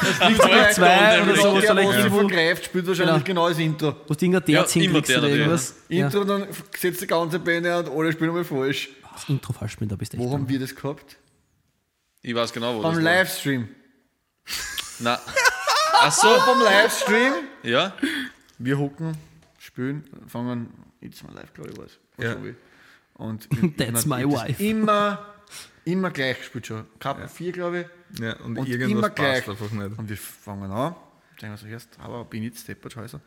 zwei 0.73 1.23
oder 1.23 1.37
so, 1.37 1.61
Der, 1.61 1.75
der, 1.75 1.75
der 1.75 1.85
irgendwo- 1.85 2.19
vergreift, 2.21 2.65
spielt 2.67 2.87
wahrscheinlich 2.87 3.25
genau, 3.25 3.49
das 3.49 3.59
Intro. 3.59 3.97
Wo 4.07 4.15
du 4.15 4.25
irgendein 4.25 4.51
Ja, 4.55 4.61
Terz 4.63 4.77
immer 4.77 4.85
hinkriegst 4.85 5.11
der, 5.11 5.19
oder 5.19 5.29
der, 5.29 5.37
irgendwas. 5.37 5.75
Ja. 5.89 6.07
Intro, 6.07 6.25
dann 6.25 6.47
setzt 6.79 7.03
die 7.03 7.07
ganze 7.07 7.39
Band 7.39 7.67
und 7.67 7.89
alle 7.99 8.13
spielen 8.13 8.33
mal 8.33 8.45
falsch. 8.45 8.89
Das 9.13 9.29
Intro 9.29 9.53
falsch 9.53 9.73
spielen, 9.73 9.89
da 9.91 9.97
bist 9.97 10.13
du 10.13 10.17
echt. 10.17 10.25
Wo 10.27 10.33
haben 10.33 10.49
wir 10.49 10.59
das 10.61 10.75
gehabt? 10.75 11.17
Ich 12.23 12.35
weiß 12.35 12.53
genau, 12.53 12.77
wo 12.79 12.83
Beim 12.83 12.95
das. 12.95 13.03
Livestream. 13.03 13.69
Nein. 15.01 15.19
Ach 15.95 16.13
so. 16.13 16.29
Beim 16.29 16.61
Livestream. 16.63 17.33
Ja. 17.63 17.95
Wir 18.59 18.79
hocken, 18.79 19.17
spielen, 19.59 20.05
fangen, 20.27 20.69
jetzt 21.01 21.23
mal 21.25 21.35
live, 21.35 21.53
glaube 21.55 21.71
ich, 21.71 21.79
was. 21.79 21.99
Ja. 22.19 22.37
Und 23.15 23.49
That's 23.79 24.07
my 24.07 24.25
wife. 24.25 24.63
Immer, 24.63 25.35
immer 25.85 26.11
gleich 26.11 26.39
gespielt 26.39 26.67
schon. 26.67 26.87
Kappen 26.99 27.29
4, 27.29 27.53
glaube 27.53 27.81
ich. 28.13 28.21
Ja, 28.21 28.37
und, 28.41 28.59
Und 28.59 28.69
irgendwas 28.69 28.91
immer 28.91 29.11
passt 29.11 29.17
gleich. 29.17 29.49
einfach 29.49 29.71
nicht. 29.71 29.99
Und 29.99 30.09
wir 30.09 30.17
fangen 30.17 30.71
an. 30.71 30.95
Denken 31.41 31.55
wir 31.55 31.59
so, 31.59 31.67
erst, 31.67 31.99
aber 32.01 32.25
bin 32.25 32.43
ich 32.43 32.51
jetzt 32.51 32.69
deppert, 32.69 32.93
scheiße. 32.93 33.21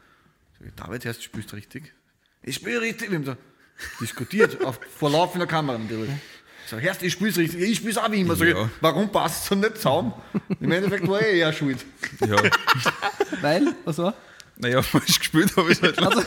Sag 0.60 0.68
ich, 0.68 0.74
David, 0.76 1.06
erst 1.06 1.24
spielst 1.24 1.52
du 1.52 1.56
richtig? 1.56 1.94
Ich 2.42 2.56
spiele 2.56 2.82
richtig. 2.82 3.10
Wir 3.10 3.18
haben 3.18 3.26
so 3.26 3.36
diskutiert, 4.00 4.64
auf, 4.64 4.80
vor 4.84 5.10
laufender 5.10 5.48
Kamera 5.48 5.78
natürlich. 5.78 6.10
Ich 6.66 6.70
sag, 6.72 6.84
erst, 6.84 7.04
ich 7.04 7.14
spiel's 7.14 7.38
richtig. 7.38 7.62
Ich 7.62 7.78
spiel's 7.78 7.98
auch 7.98 8.10
wie 8.12 8.22
immer. 8.22 8.34
Ich, 8.34 8.40
Ja. 8.42 8.70
warum 8.82 9.12
passt 9.12 9.44
es 9.44 9.50
so 9.50 9.56
nicht 9.56 9.78
zusammen? 9.78 10.14
Im 10.60 10.72
Endeffekt 10.72 11.08
war 11.08 11.20
ich 11.22 11.28
eher 11.38 11.52
schuld. 11.54 11.86
Ja. 12.22 12.36
Weil, 13.42 13.74
was 13.86 13.98
war? 13.98 14.14
naja, 14.58 14.82
falsch 14.84 15.20
gespielt 15.20 15.56
habe 15.58 15.72
ich 15.72 15.82
halt. 15.82 15.98
Also, 16.00 16.20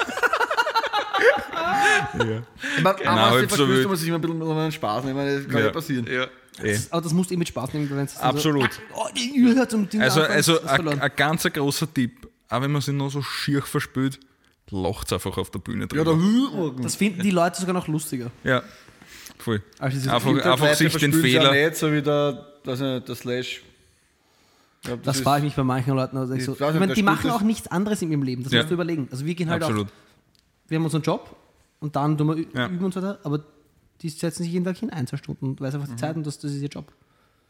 ja. 2.19 2.43
Ich 2.77 2.83
meine, 2.83 2.97
Nein, 2.99 3.09
einmal 3.09 3.43
hast 3.47 3.57
so 3.57 3.67
muss 3.67 4.01
sich 4.01 4.09
immer 4.09 4.19
ein 4.19 4.21
bisschen 4.21 4.43
einen 4.43 4.73
Spaß 4.73 5.05
nehmen, 5.05 5.27
das 5.27 5.49
kann 5.49 5.59
Ja. 5.61 5.67
ja 5.67 5.73
passieren. 5.73 6.07
Ja. 6.07 6.27
Eh. 6.63 6.79
aber 6.91 7.03
das 7.03 7.13
musst 7.13 7.29
du 7.31 7.35
eh 7.35 7.37
mit 7.37 7.49
Spaß 7.49 7.75
nehmen, 7.75 7.91
wenn 7.91 8.07
es 8.07 8.17
Absolut. 8.17 8.73
So, 8.73 8.81
oh, 8.95 9.67
zum 9.67 9.89
Ding 9.91 10.01
Also, 10.01 10.23
also 10.23 10.63
ein, 10.63 11.01
ein 11.01 11.11
ganz 11.15 11.43
großer 11.43 11.93
Tipp, 11.93 12.27
auch 12.49 12.63
wenn 12.63 12.73
man 12.73 12.81
sich 12.81 12.95
noch 12.95 13.11
so 13.11 13.21
schier 13.21 13.61
verspürt, 13.61 14.19
lacht 14.71 15.13
einfach 15.13 15.37
auf 15.37 15.51
der 15.51 15.59
Bühne 15.59 15.83
Ja, 15.83 15.87
drüber. 15.87 16.05
der 16.05 16.17
Hühorgen. 16.17 16.83
Das 16.83 16.97
finden 16.97 17.21
die 17.23 17.31
Leute 17.31 17.61
sogar 17.61 17.75
noch 17.75 17.89
lustiger. 17.89 18.31
Ja, 18.43 18.63
voll. 19.39 19.63
Als 19.79 19.95
dieses 19.95 20.09
Einfach, 20.09 20.35
einfach 20.45 20.75
sich 20.75 20.95
den 20.97 21.13
Fehler. 21.13 21.55
Ja 21.55 21.69
nicht, 21.69 21.77
so 21.77 21.93
wie 21.93 22.03
der, 22.03 22.47
das, 22.65 22.79
der 22.79 23.15
Slash. 23.15 23.63
Ich 24.83 24.89
glaub, 24.89 25.03
Das 25.03 25.21
frage 25.21 25.39
ich 25.39 25.45
mich 25.45 25.55
bei 25.57 25.65
manchen 25.65 25.95
Leuten. 25.95 26.17
Also 26.17 26.35
ich 26.35 26.45
so, 26.45 26.53
Ich 26.55 26.61
meine, 26.61 26.95
die 26.95 27.03
machen 27.03 27.29
das- 27.29 27.37
auch 27.37 27.41
nichts 27.43 27.67
anderes 27.69 28.03
in 28.03 28.11
ihrem 28.11 28.23
Leben. 28.23 28.45
Das 28.45 28.53
Ja. 28.53 28.61
musst 28.61 28.71
du 28.71 28.75
überlegen. 28.75 29.09
Also 29.11 29.25
wir 29.27 29.35
gehen 29.35 29.51
halt 29.51 29.63
Absolut. 29.63 29.89
auch, 29.89 29.93
wir 30.69 30.79
haben 30.79 30.85
unseren 30.85 31.03
Job 31.03 31.35
und 31.81 31.97
dann 31.97 32.17
tun 32.17 32.29
wir 32.37 32.45
Ja. 32.55 32.69
üben 32.69 32.85
und 32.85 32.95
so 32.95 33.01
weiter, 33.03 33.19
aber 33.25 33.43
die 34.03 34.09
setzen 34.09 34.43
sich 34.45 34.53
jeden 34.53 34.65
Tag 34.65 34.77
hin, 34.77 34.91
ein, 34.91 35.07
zwei 35.07 35.17
Stunden, 35.17 35.57
weil 35.59 35.69
es 35.71 35.75
einfach 35.75 35.89
die 35.89 35.97
Zeit 35.97 36.17
und 36.17 36.27
das, 36.27 36.39
das 36.39 36.53
ist 36.53 36.61
ihr 36.63 36.69
Job. 36.69 36.93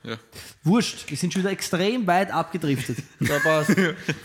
Ja. 0.06 0.16
Wurscht, 0.64 1.10
wir 1.10 1.16
sind 1.16 1.32
schon 1.32 1.42
wieder 1.42 1.50
extrem 1.52 2.06
weit 2.06 2.30
abgedriftet, 2.32 2.98
Da 3.20 3.38
passt. 3.40 3.72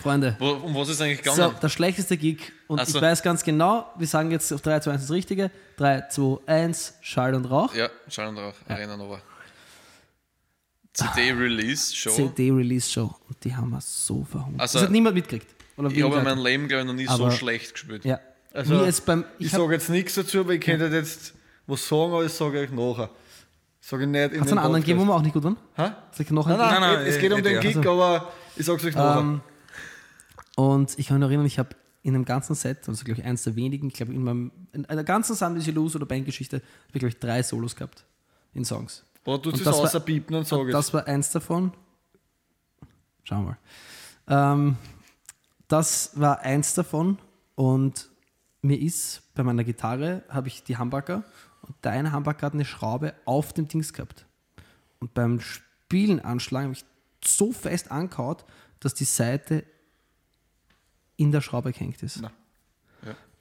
Freunde. 0.01 0.35
Wo, 0.39 0.51
um 0.51 0.73
was 0.75 0.89
ist 0.89 1.01
eigentlich 1.01 1.23
So, 1.25 1.31
gegangen? 1.33 1.55
der 1.61 1.69
schlechteste 1.69 2.15
Gig. 2.17 2.51
Und 2.67 2.79
Ach 2.79 2.85
so. 2.87 2.97
ich 2.97 3.01
weiß 3.03 3.21
ganz 3.23 3.43
genau, 3.43 3.91
wir 3.97 4.07
sagen 4.07 4.31
jetzt 4.31 4.51
auf 4.53 4.61
3, 4.61 4.79
2, 4.79 4.91
1 4.91 5.01
das 5.01 5.11
Richtige. 5.11 5.51
3, 5.77 6.07
2, 6.09 6.37
1, 6.47 6.93
Schall 7.01 7.35
und 7.35 7.45
Rauch. 7.45 7.73
Ja, 7.75 7.89
schauen 8.07 8.35
wir 8.35 8.41
drauf. 8.43 8.55
Arena 8.69 8.95
Nova. 8.95 9.21
CD-Release 10.93 11.95
Show. 11.95 12.11
CD-Release-Show. 12.11 13.15
Und 13.29 13.43
die 13.43 13.55
haben 13.55 13.69
wir 13.69 13.79
so 13.81 14.23
verhungert. 14.25 14.61
Also, 14.61 14.77
das 14.79 14.85
hat 14.85 14.91
niemand 14.91 15.15
mitgekriegt. 15.15 15.53
Oder 15.77 15.89
Ich 15.89 16.03
habe 16.03 16.17
in 16.17 16.23
meinem 16.23 16.43
Leben, 16.43 16.67
glaube 16.67 16.81
ich, 16.81 16.87
noch 16.87 16.93
nie 16.93 17.05
so 17.05 17.13
Aber- 17.13 17.31
schlecht 17.31 17.73
gespielt. 17.73 18.03
Ja. 18.05 18.19
Also, 18.53 18.85
beim, 19.05 19.23
Ich 19.39 19.45
ich 19.47 19.51
sage 19.53 19.73
jetzt 19.73 19.89
nichts 19.89 20.15
dazu, 20.15 20.41
aber 20.41 20.53
ich 20.53 20.61
könnte 20.61 20.87
jetzt 20.87 21.33
was 21.65 21.87
sagen, 21.87 22.11
aber 22.11 22.23
das 22.23 22.37
sage 22.37 22.61
ich 22.63 22.69
euch 22.69 22.75
nachher. 22.75 23.09
Sage 23.83 24.03
ich 24.03 24.09
nicht 24.09 24.33
in 24.33 24.39
Hat 24.41 24.45
es 24.45 24.51
einen 24.51 24.59
anderen 24.59 24.81
gegeben, 24.83 24.99
wo 25.01 25.05
wir 25.05 25.15
auch 25.15 25.21
nicht 25.21 25.33
gut 25.33 25.43
waren? 25.43 25.57
Hä? 25.75 25.91
Ich 26.17 26.29
noch 26.31 26.45
Nein, 26.47 26.59
einen 26.59 26.69
nein, 26.71 26.81
Nein, 26.81 26.93
nein, 26.99 27.05
es 27.07 27.17
geht 27.19 27.31
um 27.33 27.39
eh, 27.39 27.41
den 27.41 27.53
ja. 27.55 27.59
Gig, 27.61 27.75
Also- 27.77 27.91
aber 27.91 28.31
ich 28.55 28.65
sag's 28.65 28.85
euch 28.85 28.95
nachher. 28.95 29.21
Ähm, 29.21 29.41
und 30.55 30.97
ich 30.99 31.07
kann 31.07 31.15
mich 31.17 31.21
noch 31.21 31.27
erinnern, 31.29 31.45
ich 31.47 31.57
habe 31.57 31.69
in 32.03 32.13
einem 32.15 32.25
ganzen 32.25 32.55
Set, 32.55 32.87
also 32.87 33.03
glaube 33.03 33.19
ich 33.21 33.25
eins 33.25 33.43
der 33.43 33.55
wenigen, 33.55 33.87
ich 33.87 33.93
glaube 33.95 34.13
in, 34.13 34.23
meinem, 34.23 34.51
in 34.73 34.85
einer 34.85 35.03
ganzen 35.03 35.35
Sunday 35.35 35.71
Lose 35.71 35.97
oder 35.97 36.05
Bandgeschichte, 36.05 36.57
habe 36.57 36.65
ich 36.93 36.99
glaube 36.99 37.07
ich 37.09 37.19
drei 37.19 37.41
Solos 37.43 37.75
gehabt 37.75 38.05
in 38.53 38.65
Songs. 38.65 39.03
Und 39.23 39.45
es 39.47 39.63
das 39.63 39.75
war- 39.77 39.83
außer 39.83 39.99
piepen 39.99 40.35
und 40.35 40.47
sag. 40.47 40.69
Das 40.71 40.93
war 40.93 41.07
eins 41.07 41.31
davon. 41.31 41.73
Schauen 43.23 43.45
wir 43.45 43.57
mal. 44.27 44.53
Ähm, 44.53 44.77
das 45.67 46.11
war 46.19 46.39
eins 46.41 46.73
davon 46.73 47.17
und 47.55 48.09
mir 48.61 48.79
ist 48.79 49.21
bei 49.35 49.43
meiner 49.43 49.63
Gitarre 49.63 50.23
habe 50.29 50.47
ich 50.49 50.63
die 50.63 50.77
Humbucker 50.77 51.23
und 51.61 51.75
deine 51.81 52.13
Humbucker 52.13 52.47
hat 52.47 52.53
eine 52.53 52.65
Schraube 52.65 53.13
auf 53.25 53.53
dem 53.53 53.67
Dings 53.67 53.93
gehabt. 53.93 54.25
Und 54.99 55.13
beim 55.13 55.39
Spielen 55.39 56.19
anschlagen 56.19 56.65
habe 56.65 56.73
ich 56.73 56.85
so 57.23 57.51
fest 57.51 57.91
angehaut, 57.91 58.45
dass 58.79 58.93
die 58.93 59.05
Seite 59.05 59.63
in 61.17 61.31
der 61.31 61.41
Schraube 61.41 61.71
gehängt 61.71 62.01
ist. 62.03 62.21
Ja. 62.21 62.31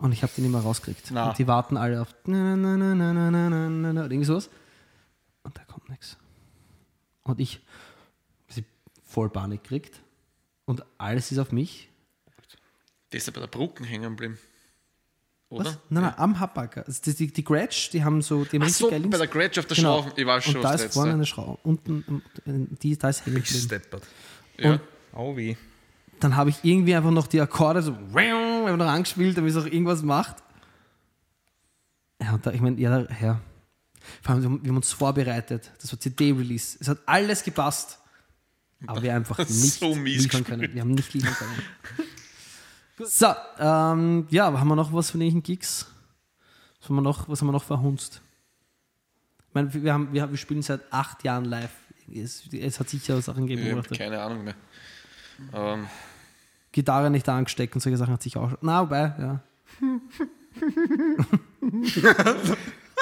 Und 0.01 0.12
ich 0.12 0.23
habe 0.23 0.33
die 0.35 0.41
nicht 0.41 0.51
mehr 0.51 0.62
rausgekriegt. 0.62 1.11
Na. 1.11 1.29
Und 1.29 1.39
die 1.39 1.47
warten 1.47 1.77
alle 1.77 2.01
auf 2.01 2.14
na, 2.25 2.57
na, 2.57 2.77
na, 2.77 2.95
na, 2.95 3.12
na, 3.12 3.31
na, 3.31 3.51
na, 3.51 3.68
na, 3.68 3.93
na, 3.93 4.01
oder 4.01 4.11
irgendwie 4.11 4.25
sowas. 4.25 4.49
Und 5.43 5.57
da 5.57 5.64
kommt 5.64 5.91
nichts. 5.91 6.16
Und 7.23 7.39
ich 7.39 7.61
sie 8.49 8.64
voll 9.05 9.29
Panik 9.29 9.62
gekriegt. 9.62 10.01
Und 10.64 10.85
alles 10.97 11.31
ist 11.33 11.39
auf 11.39 11.53
mich. 11.53 11.91
Der 13.12 13.18
ist 13.18 13.27
ja 13.27 13.33
bei 13.33 13.41
der 13.41 13.49
Brücken 13.49 13.85
hängen 13.85 14.16
geblieben. 14.16 14.39
Oder? 15.51 15.65
Was? 15.67 15.79
Nein, 15.91 16.05
nein, 16.05 16.15
am 16.17 16.39
Habacker. 16.41 16.85
Also 16.87 17.03
die, 17.05 17.13
die, 17.15 17.33
die 17.33 17.45
Gratsch, 17.45 17.91
die 17.91 18.03
haben 18.05 18.23
so, 18.23 18.45
die 18.45 18.57
haben 18.59 18.67
Ach 18.67 18.69
so, 18.71 18.89
geil 18.89 19.01
bei 19.01 19.03
links. 19.03 19.19
der 19.19 19.27
Gratsch 19.27 19.59
auf 19.59 19.67
der 19.67 19.77
Genau. 19.77 20.03
Schrauben. 20.03 20.13
Ich 20.17 20.27
weiß 20.27 20.45
schon, 20.45 20.57
Und 20.57 20.63
da 20.63 20.73
ist 20.75 20.95
vorne 20.95 21.13
eine 21.13 21.27
Schraube. 21.27 21.59
Unten, 21.65 22.23
ähm, 22.47 22.69
die, 22.83 22.97
da 22.97 23.09
ist 23.09 23.27
hängen 23.27 23.37
geblieben. 23.43 23.61
Steppert. 23.65 24.03
ja. 24.59 24.73
Und 24.75 24.81
Oh 25.13 25.37
wie. 25.37 25.57
dann 26.21 26.37
habe 26.37 26.51
ich 26.51 26.57
irgendwie 26.63 26.95
einfach 26.95 27.11
noch 27.11 27.27
die 27.27 27.41
Akkorde 27.41 27.83
so 27.83 27.93
einfach 28.15 28.77
noch 28.77 28.87
angespielt, 28.87 29.37
damit 29.37 29.51
es 29.51 29.57
auch 29.57 29.67
irgendwas 29.67 30.03
macht. 30.03 30.37
Ja, 32.23 32.35
und 32.35 32.47
da, 32.47 32.53
ich 32.53 32.61
meine, 32.61 32.81
ja, 32.81 33.01
ja. 33.21 33.41
Vor 34.23 34.35
allem, 34.35 34.63
wir 34.63 34.69
haben, 34.71 34.77
uns 34.77 34.93
vorbereitet. 34.93 35.73
Das 35.81 35.91
war 35.93 35.99
CD-Release. 35.99 36.79
Es 36.81 36.87
hat 36.89 36.99
alles 37.07 37.43
gepasst. 37.43 37.99
Aber 38.87 39.03
wir 39.03 39.15
einfach 39.15 39.37
nicht 39.49 39.51
So 39.81 39.95
liefern 39.97 40.45
können. 40.45 40.73
Wir 40.73 40.81
haben 40.81 40.93
nicht 40.93 41.13
liefern 41.13 41.35
können. 41.35 42.09
so, 43.05 43.27
ähm, 43.59 44.27
ja, 44.31 44.47
haben 44.59 44.69
wir 44.69 44.77
noch 44.77 44.93
was 44.93 45.11
von 45.11 45.21
irgendwelchen 45.21 45.43
Gigs? 45.43 45.87
Was 46.81 46.89
haben 46.89 46.97
wir 46.97 47.03
noch, 47.03 47.29
was 47.29 47.41
haben 47.41 47.49
wir 47.49 47.53
noch 47.53 47.65
verhunzt? 47.65 48.21
Ich 49.49 49.55
meine, 49.55 49.73
wir, 49.75 49.93
haben, 49.93 50.13
wir, 50.13 50.23
haben- 50.23 50.31
wir 50.31 50.39
spielen 50.39 50.63
seit 50.63 50.81
acht 50.93 51.23
Jahren 51.25 51.45
live. 51.45 51.71
Es, 52.13 52.43
es 52.53 52.81
hat 52.81 52.89
sicher 52.89 53.21
Sachen 53.23 53.47
gegeben, 53.47 53.83
Ich 53.91 53.99
keine 53.99 54.21
Ahnung 54.21 54.45
mehr. 54.45 54.55
Ähm, 55.53 55.87
Gitarre 56.73 57.11
nicht 57.11 57.29
angesteckt 57.29 57.75
und 57.75 57.81
solche 57.81 57.97
Sachen 57.99 58.13
hat 58.15 58.23
sich 58.23 58.37
auch 58.37 58.51
schon. 58.51 58.59
Na, 58.63 58.83
wobei, 58.83 59.15
ja. 59.19 59.41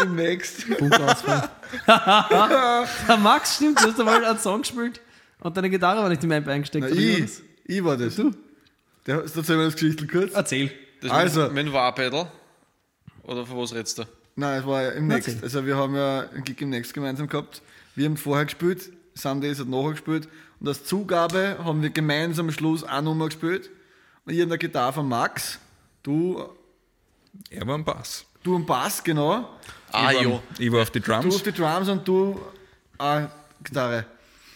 Demnächst. 0.01 0.67
Punktausfall. 0.79 1.51
Der 1.87 3.17
Max, 3.19 3.57
stimmt, 3.57 3.81
du 3.83 3.89
hast 3.89 3.99
einmal 3.99 4.25
einen 4.25 4.39
Song 4.39 4.61
gespielt 4.63 5.01
und 5.41 5.57
deine 5.57 5.69
Gitarre 5.71 6.03
war 6.03 6.09
nicht 6.09 6.23
in 6.23 6.29
mein 6.29 6.45
Bein 6.45 6.61
gesteckt. 6.63 6.87
Na, 6.89 6.95
ich, 6.97 7.41
ich 7.65 7.85
war 7.85 7.97
das. 7.97 8.15
Du? 8.17 8.31
Der, 9.07 9.23
erzähl 9.23 9.57
mir 9.57 9.65
das 9.65 9.75
Geschichte 9.75 10.07
kurz. 10.07 10.35
Erzähl. 10.35 10.71
das 11.01 11.11
Also. 11.11 11.43
mit, 11.45 11.53
mit 11.55 11.67
dem 11.67 11.73
War-Pedal? 11.73 12.31
Oder 13.23 13.47
von 13.47 13.59
was 13.59 13.75
redest 13.75 13.99
du? 13.99 14.05
Nein, 14.37 14.61
es 14.61 14.67
war 14.67 14.83
ja 14.83 14.91
im 14.91 15.11
Erzähl. 15.11 15.33
Next. 15.35 15.45
Also 15.45 15.67
wir 15.67 15.77
haben 15.77 15.95
ja 15.95 16.21
einen 16.33 16.45
Gig 16.45 16.61
im 16.61 16.71
Next 16.71 16.95
gemeinsam 16.95 17.29
gehabt. 17.29 17.63
Wir 17.95 18.07
haben 18.07 18.17
vorher 18.17 18.45
gespielt, 18.45 18.91
Sundays 19.15 19.59
hat 19.59 19.69
nachher 19.69 19.93
gespielt. 19.93 20.29
Und 20.61 20.69
als 20.69 20.85
Zugabe 20.85 21.57
haben 21.63 21.83
wir 21.83 21.91
gemeinsam 21.91 22.47
am 22.47 22.53
Schluss 22.53 22.85
eine 22.85 23.03
Nummer 23.03 23.27
gespielt. 23.27 23.71
Und 24.25 24.33
ich 24.35 24.43
an 24.43 24.49
der 24.49 24.59
Gitarre 24.59 24.93
von 24.93 25.09
Max, 25.09 25.59
du, 26.03 26.45
Er 27.51 27.67
war 27.67 27.75
am 27.75 27.85
Bass. 27.85 28.25
du 28.43 28.55
am 28.57 28.65
Bass, 28.67 29.03
genau. 29.03 29.49
Ah, 29.91 30.13
ich, 30.13 30.21
ja. 30.21 30.31
war, 30.31 30.43
ich 30.59 30.71
war 30.73 30.83
auf 30.83 30.91
die 30.91 31.01
Du 31.01 31.07
Drums. 31.11 31.35
auf 31.35 31.43
die 31.43 31.53
Drums 31.53 31.89
und 31.89 32.07
du 32.07 32.41
äh, 32.99 33.27
Gitarre. 33.65 34.05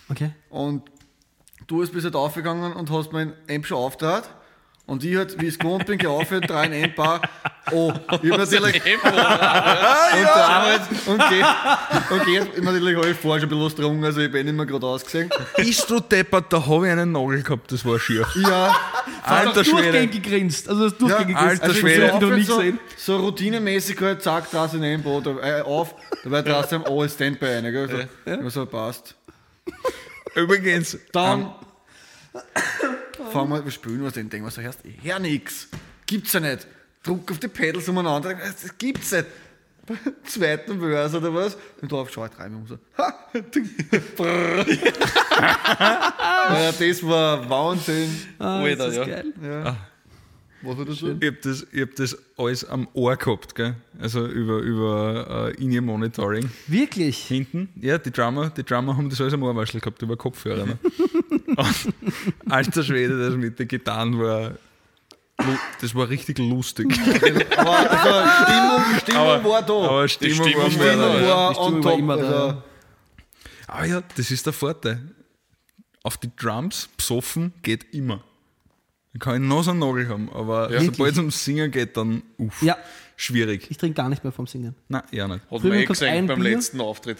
Okay. 0.08 0.30
Und 0.50 0.82
du 1.72 1.78
bist 1.80 1.92
bis 1.92 2.04
halt 2.04 2.14
aufgegangen 2.16 2.74
und 2.74 2.90
hast 2.90 3.12
mein 3.12 3.32
Amp 3.48 3.66
schon 3.66 3.78
aufgehört. 3.78 4.28
Und 4.84 5.04
ich 5.04 5.16
halt, 5.16 5.40
wie 5.40 5.46
ich 5.46 5.54
es 5.54 5.58
gewohnt 5.58 5.86
bin, 5.86 5.96
geaufhört, 5.96 6.50
drei 6.50 6.66
in 6.66 6.72
Endbar. 6.72 7.22
Oh, 7.70 7.92
ich 8.20 8.30
hab 8.30 8.38
natürlich. 8.38 8.82
Tempo. 8.82 9.06
und 9.06 9.14
der 9.14 10.48
Arbeit 10.48 10.80
und 11.06 11.18
geht, 11.28 11.46
und 12.10 12.24
geht, 12.26 12.62
natürlich 12.64 12.96
habe 12.96 13.10
ich 13.10 13.16
vorher 13.16 13.40
schon 13.40 13.46
ein 13.48 13.50
bisschen 13.50 13.64
was 13.64 13.76
getrunken, 13.76 14.04
also 14.04 14.20
ich 14.20 14.30
bin 14.32 14.44
nicht 14.44 14.54
mehr 14.56 14.66
gerade 14.66 14.84
ausgesehen. 14.86 15.30
Bist 15.56 15.88
du 15.88 16.00
deppert, 16.00 16.52
da 16.52 16.66
habe 16.66 16.86
ich 16.88 16.92
einen 16.92 17.12
Nagel 17.12 17.42
gehabt, 17.42 17.70
das 17.72 17.84
war 17.86 17.98
schier. 17.98 18.26
Ja, 18.34 18.76
Alter 19.22 19.52
Du 19.52 19.60
hast 19.60 19.66
Schwede. 19.68 19.82
durchgehend 19.82 20.12
gegrinst. 20.12 20.68
Also 20.68 20.80
du 20.80 20.86
hast 20.90 21.00
durchgehend 21.00 21.30
Ja, 21.30 21.40
gegrinst. 21.42 21.62
alter 21.62 21.64
Also, 21.64 21.80
Schwede. 21.80 22.06
Das 22.08 22.22
ich 22.22 22.36
nie 22.36 22.42
so, 22.42 22.56
gesehen. 22.56 22.80
so 22.96 23.16
routinemäßig 23.18 24.00
halt, 24.00 24.22
zack, 24.22 24.50
draus 24.50 24.74
in 24.74 24.82
den 24.82 25.02
Boot 25.02 25.26
äh, 25.26 25.60
auf, 25.62 25.94
da 26.24 26.30
war 26.30 26.44
trotzdem 26.44 26.84
alles 26.84 27.14
Standby 27.14 27.46
rein, 27.46 27.72
gell? 27.72 27.88
So, 27.88 28.30
ja. 28.30 28.50
so 28.50 28.66
passt. 28.66 29.14
Übrigens, 30.34 30.98
Dann 31.12 31.52
fangen 33.30 33.50
wir, 33.50 33.64
wir 33.64 33.70
spielen 33.72 34.02
was, 34.04 34.14
dann 34.14 34.28
denken 34.30 34.46
wir 34.46 34.50
so, 34.50 34.60
erst, 34.60 34.84
ich 34.84 34.96
hör 35.02 35.18
nix, 35.18 35.68
gibt's 36.06 36.32
ja 36.32 36.40
nicht. 36.40 36.66
Druck 37.02 37.30
auf 37.30 37.38
die 37.38 37.48
Pedals 37.48 37.88
umeinander, 37.88 38.34
das 38.34 38.76
gibt's 38.78 39.12
nicht. 39.12 39.26
Beim 39.86 39.98
zweiten 40.24 40.78
Verse 40.80 41.16
oder 41.16 41.34
was, 41.34 41.56
und 41.80 41.90
drauf 41.90 42.08
schau 42.12 42.24
ich 42.26 42.38
rein, 42.38 42.54
und 42.54 42.68
so, 42.68 42.78
ha, 42.96 43.14
ja, 46.50 46.72
das 46.72 47.02
war 47.02 47.50
Wahnsinn. 47.50 48.28
Ah, 48.38 48.60
Alter, 48.60 48.76
das 48.76 48.92
ist 48.92 48.96
ja. 48.98 49.04
geil. 49.04 49.32
Ja. 49.42 49.76
Was 50.62 50.78
war 50.78 50.84
das 50.84 50.98
so? 50.98 51.08
ich 51.08 51.14
habe 51.14 51.38
das, 51.42 51.66
ich 51.72 51.80
hab 51.80 51.94
das 51.96 52.16
alles 52.36 52.64
am 52.64 52.88
Ohr 52.94 53.16
gehabt, 53.16 53.54
gell? 53.54 53.74
also 53.98 54.26
über, 54.26 54.58
über 54.58 55.50
uh, 55.58 55.60
In-Ear-Monitoring. 55.60 56.50
Wirklich? 56.68 57.18
Hinten, 57.18 57.68
ja, 57.80 57.98
die 57.98 58.12
Drummer, 58.12 58.50
die 58.50 58.62
Drummer 58.62 58.96
haben 58.96 59.10
das 59.10 59.20
alles 59.20 59.34
am 59.34 59.42
Ohrwaschel 59.42 59.80
gehabt, 59.80 60.00
über 60.02 60.16
Kopfhörer. 60.16 60.66
Ne? 60.66 60.78
Alter 62.48 62.82
Schwede, 62.82 63.18
das 63.18 63.36
mit 63.36 63.58
den 63.58 63.66
Gitarren 63.66 64.18
war, 64.18 64.52
das 65.80 65.94
war 65.94 66.08
richtig 66.08 66.38
lustig. 66.38 66.86
Aber 67.56 67.90
also, 67.90 68.44
Stimmung, 68.44 69.00
Stimmung 69.00 69.44
war 69.44 69.62
da. 69.62 69.72
Aber 69.72 70.08
Stimmung, 70.08 70.48
Stimmung 70.48 70.56
war 70.56 70.64
war 70.64 70.70
Stimmung 70.70 71.22
ja. 71.22 71.36
war 71.36 71.48
Die 71.48 71.54
Stimmung 71.54 71.74
on 71.74 71.84
war 71.84 71.90
top. 71.90 71.98
immer 71.98 72.16
da, 72.16 72.46
also. 72.46 72.62
Aber 73.66 73.86
ja, 73.86 74.02
das 74.16 74.30
ist 74.30 74.46
der 74.46 74.52
Vorteil. 74.52 75.00
Auf 76.04 76.16
die 76.18 76.30
Drums 76.36 76.88
psoffen 76.96 77.52
geht 77.62 77.94
immer. 77.94 78.22
Dann 79.12 79.20
kann 79.20 79.42
ich 79.42 79.48
noch 79.48 79.62
so 79.62 79.70
einen 79.72 79.80
Nagel 79.80 80.08
haben, 80.08 80.30
aber 80.32 80.68
sobald 80.70 80.82
Wirklich? 80.98 81.08
es 81.12 81.18
ums 81.18 81.44
Singen 81.44 81.70
geht, 81.70 81.96
dann 81.96 82.22
uff, 82.38 82.62
Ja, 82.62 82.76
schwierig. 83.16 83.66
ich 83.70 83.76
trinke 83.76 83.94
gar 83.96 84.08
nicht 84.08 84.24
mehr 84.24 84.32
vom 84.32 84.46
Singen. 84.46 84.74
Nein, 84.88 85.02
ja 85.10 85.28
nicht. 85.28 85.42
Hat 85.50 85.60
Früher 85.60 85.74
man 85.74 85.78
eh 86.02 86.06
ein 86.08 86.26
beim 86.26 86.40
Bier. 86.40 86.50
letzten 86.56 86.80
Auftritt. 86.80 87.18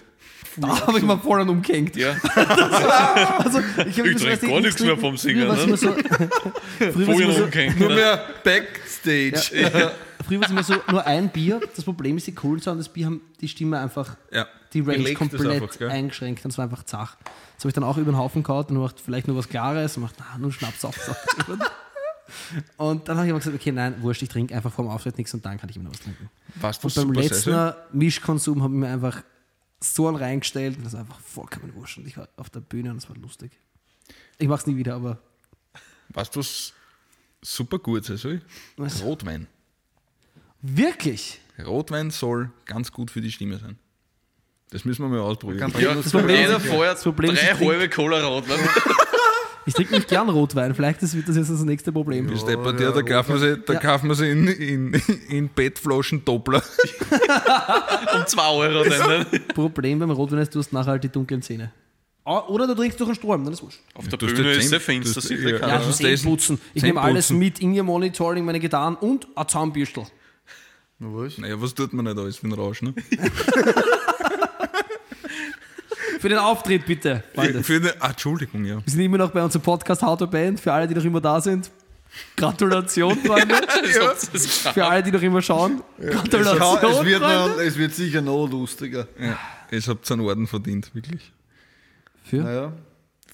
Da 0.57 0.87
habe 0.87 0.99
ich 0.99 1.05
mal 1.05 1.19
voll 1.19 1.41
an 1.43 1.49
umgehängt. 1.51 1.97
Ja, 1.97 2.17
Also, 3.39 3.61
ich 3.87 3.87
Ich 3.89 3.95
trinke 3.97 4.47
gar 4.47 4.57
ich 4.59 4.65
nichts 4.65 4.81
mehr 4.83 4.97
vom 4.97 5.17
Singen, 5.17 5.47
Früher 5.49 5.49
war 5.49 5.57
es 5.57 5.83
ne? 5.83 5.95
immer 6.85 6.97
so, 7.07 7.13
immer 7.23 7.33
so, 7.33 7.45
umgehängt. 7.45 7.79
nur 7.81 7.89
mehr 7.91 8.25
Backstage. 8.43 9.93
früher 10.27 10.41
war's 10.41 10.51
immer 10.51 10.63
so 10.63 10.75
nur 10.91 11.07
ein 11.07 11.29
Bier. 11.29 11.61
Das 11.75 11.85
Problem 11.85 12.17
ist, 12.17 12.27
die 12.27 12.35
Kohlensäure 12.35 12.73
und 12.73 12.79
das 12.79 12.89
Bier 12.89 13.07
haben 13.07 13.21
die 13.41 13.49
Stimme 13.49 13.79
einfach 13.79 14.17
Ja, 14.33 14.47
die 14.73 14.81
Range 14.81 15.15
komplett 15.15 15.63
einfach, 15.63 15.81
eingeschränkt 15.89 16.45
und 16.45 16.51
es 16.51 16.59
war 16.59 16.65
einfach 16.65 16.85
zach. 16.85 17.17
Das 17.55 17.65
habe 17.65 17.69
ich 17.69 17.75
dann 17.75 17.85
auch 17.85 17.97
über 17.97 18.13
den 18.13 18.19
Haufen 18.19 18.43
gehauen 18.43 18.67
und 18.67 18.75
gemacht, 18.75 19.01
vielleicht 19.03 19.29
nur 19.29 19.37
was 19.37 19.49
Klares 19.49 19.97
und 19.97 20.03
gemacht, 20.03 20.17
na, 20.19 20.39
nur 20.39 20.53
Schnaps 20.53 20.85
auf. 20.85 20.97
und 22.77 23.09
dann 23.09 23.17
habe 23.17 23.27
ich 23.27 23.31
immer 23.31 23.39
gesagt, 23.39 23.57
okay, 23.57 23.73
nein, 23.73 24.03
wurscht, 24.03 24.23
ich 24.23 24.29
trinke 24.29 24.55
einfach 24.55 24.73
vor 24.73 24.85
dem 24.85 24.91
Auftritt 24.91 25.19
nichts 25.19 25.33
und 25.35 25.45
dann 25.45 25.59
kann 25.59 25.69
ich 25.69 25.77
immer 25.77 25.87
noch 25.87 25.93
was 25.93 26.01
trinken. 26.01 26.31
Was 26.57 26.85
Und 26.85 26.95
beim 26.95 27.13
letzten 27.13 27.75
Mischkonsum 27.93 28.63
habe 28.63 28.75
ich 28.75 28.81
mir 28.81 28.89
einfach 28.89 29.23
so 29.81 30.09
einen 30.09 30.17
reingestellt 30.17 30.77
und 30.77 30.85
das 30.85 30.93
war 30.93 31.01
einfach 31.01 31.21
vollkommen 31.21 31.75
wurscht. 31.75 31.99
Und 31.99 32.07
ich 32.07 32.17
war 32.17 32.29
auf 32.37 32.51
der 32.51 32.61
Bühne 32.61 32.91
und 32.91 32.99
es 32.99 33.09
war 33.09 33.17
lustig. 33.17 33.53
Ich 34.39 34.49
mache 34.49 34.61
es 34.61 34.67
nie 34.67 34.77
wieder, 34.77 34.95
aber 34.95 35.19
Weißt 36.15 36.35
du, 36.35 36.41
was 36.41 36.75
super 37.41 37.79
gut 37.79 38.05
sein 38.05 38.17
soll? 38.17 38.43
Was? 38.77 39.03
Rotwein. 39.03 39.47
wirklich. 40.61 41.41
Rotwein 41.59 42.11
soll 42.11 42.51
ganz 42.65 42.93
gut 42.93 43.11
für 43.11 43.21
die 43.21 43.31
Stimme 43.31 43.59
sein. 43.59 43.79
Das 44.73 44.85
müssen 44.85 45.03
wir 45.03 45.09
mal 45.09 45.21
ausprobieren. 45.21 45.73
ja 45.79 45.95
Das 45.95 46.11
Problem 46.11 46.37
jeder 46.41 46.57
ist- 46.57 46.67
vorher 46.67 46.93
das 46.95 47.03
Problem 47.03 47.35
drei 47.35 47.55
halbe 47.55 47.89
Cola 47.89 48.21
Rotwein. 48.27 48.59
Ich 49.65 49.75
trinke 49.75 49.95
nicht 49.95 50.09
gern 50.09 50.29
Rotwein. 50.29 50.75
Vielleicht 50.75 51.05
ist, 51.05 51.15
wird 51.15 51.29
das 51.29 51.37
jetzt 51.37 51.49
das 51.49 51.63
nächste 51.63 51.93
Problem. 51.93 52.27
Der 52.27 52.57
bei 52.57 52.73
dir, 52.73 52.91
da 52.91 53.01
kaufen 53.01 53.35
wir 53.35 53.39
sie, 53.39 53.63
da 53.65 53.75
Ja. 53.75 53.79
kaufen 53.79 54.09
wir 54.09 54.17
sie 54.17 54.29
in, 54.29 54.49
in, 54.49 54.93
in 55.29 55.49
Bettflaschen 55.51 56.25
Doppler. 56.25 56.61
um 58.17 58.27
2 58.27 58.49
Euro 58.51 58.83
dann. 58.83 59.09
Ne? 59.09 59.27
Problem 59.55 60.01
beim 60.01 60.11
Rotwein 60.11 60.41
ist, 60.41 60.53
du 60.53 60.59
hast 60.59 60.73
nachher 60.73 60.91
halt 60.91 61.05
die 61.05 61.11
dunklen 61.11 61.43
Zähne. 61.43 61.71
Ah, 62.25 62.41
Oder 62.49 62.67
du 62.67 62.75
trinkst 62.75 62.99
durch 62.99 63.11
einen 63.11 63.15
Strom, 63.15 63.45
dann 63.45 63.53
ist 63.53 63.63
wurscht. 63.63 63.79
Auf 63.95 64.09
der 64.09 64.17
Bühne 64.17 64.51
ja 64.53 64.59
ist 64.59 64.69
sehr 64.69 64.81
finster, 64.81 65.21
sieht 65.21 65.41
ja. 65.41 65.51
ja. 65.51 65.69
Ja, 65.69 65.77
ist 65.89 65.99
Zähneputzen. 65.99 66.59
Ich 66.75 66.81
Zähne 66.81 66.95
nehme 66.95 67.01
alles 67.01 67.29
putzen. 67.29 67.39
mit, 67.39 67.61
in 67.61 67.73
ihr 67.73 67.85
Monitoring, 67.85 68.45
meine 68.45 68.59
Gitarren 68.59 68.97
und 68.97 69.29
ein 69.37 69.47
Zahnbürstel. 69.47 70.07
Na 70.99 71.07
was? 71.13 71.39
Naja, 71.39 71.55
was 71.63 71.73
tut 71.73 71.93
man 71.93 72.05
nicht 72.05 72.19
alles 72.19 72.37
für 72.39 72.45
einen 72.47 72.55
Rausch, 72.55 72.83
ne? 72.83 72.95
Für 76.23 76.29
den 76.29 76.39
Auftritt 76.39 76.87
bitte. 76.87 77.23
Freunde. 77.35 77.63
Für 77.65 77.77
eine, 77.77 77.95
ah, 78.01 78.11
Entschuldigung, 78.11 78.65
ja. 78.65 78.77
Wir 78.77 78.83
sind 78.93 79.01
immer 79.01 79.19
noch 79.19 79.31
bei 79.33 79.43
unserem 79.43 79.61
Podcast 79.63 80.03
How 80.03 80.17
to 80.17 80.27
Band. 80.29 80.61
Für 80.61 80.73
alle, 80.73 80.87
die 80.87 80.95
noch 80.95 81.05
immer 81.05 81.21
da 81.21 81.41
sind. 81.41 81.69
Gratulation, 82.37 83.19
Freunde. 83.19 83.55
Geschafft. 83.83 84.75
Für 84.75 84.87
alle, 84.87 85.03
die 85.03 85.11
noch 85.11 85.21
immer 85.23 85.43
schauen. 85.43 85.83
Gratulation, 86.01 86.79
Ja, 86.81 86.89
es, 86.91 87.05
wird 87.05 87.21
noch, 87.23 87.59
es 87.59 87.77
wird 87.77 87.95
sicher 87.95 88.21
noch 88.23 88.47
lustiger. 88.49 89.09
ja. 89.19 89.37
Habt 89.87 90.09
ihr 90.11 90.13
einen 90.13 90.21
Orden 90.27 90.47
verdient, 90.47 90.95
wirklich. 90.95 91.33
Für? 92.25 92.37
Naja. 92.43 92.73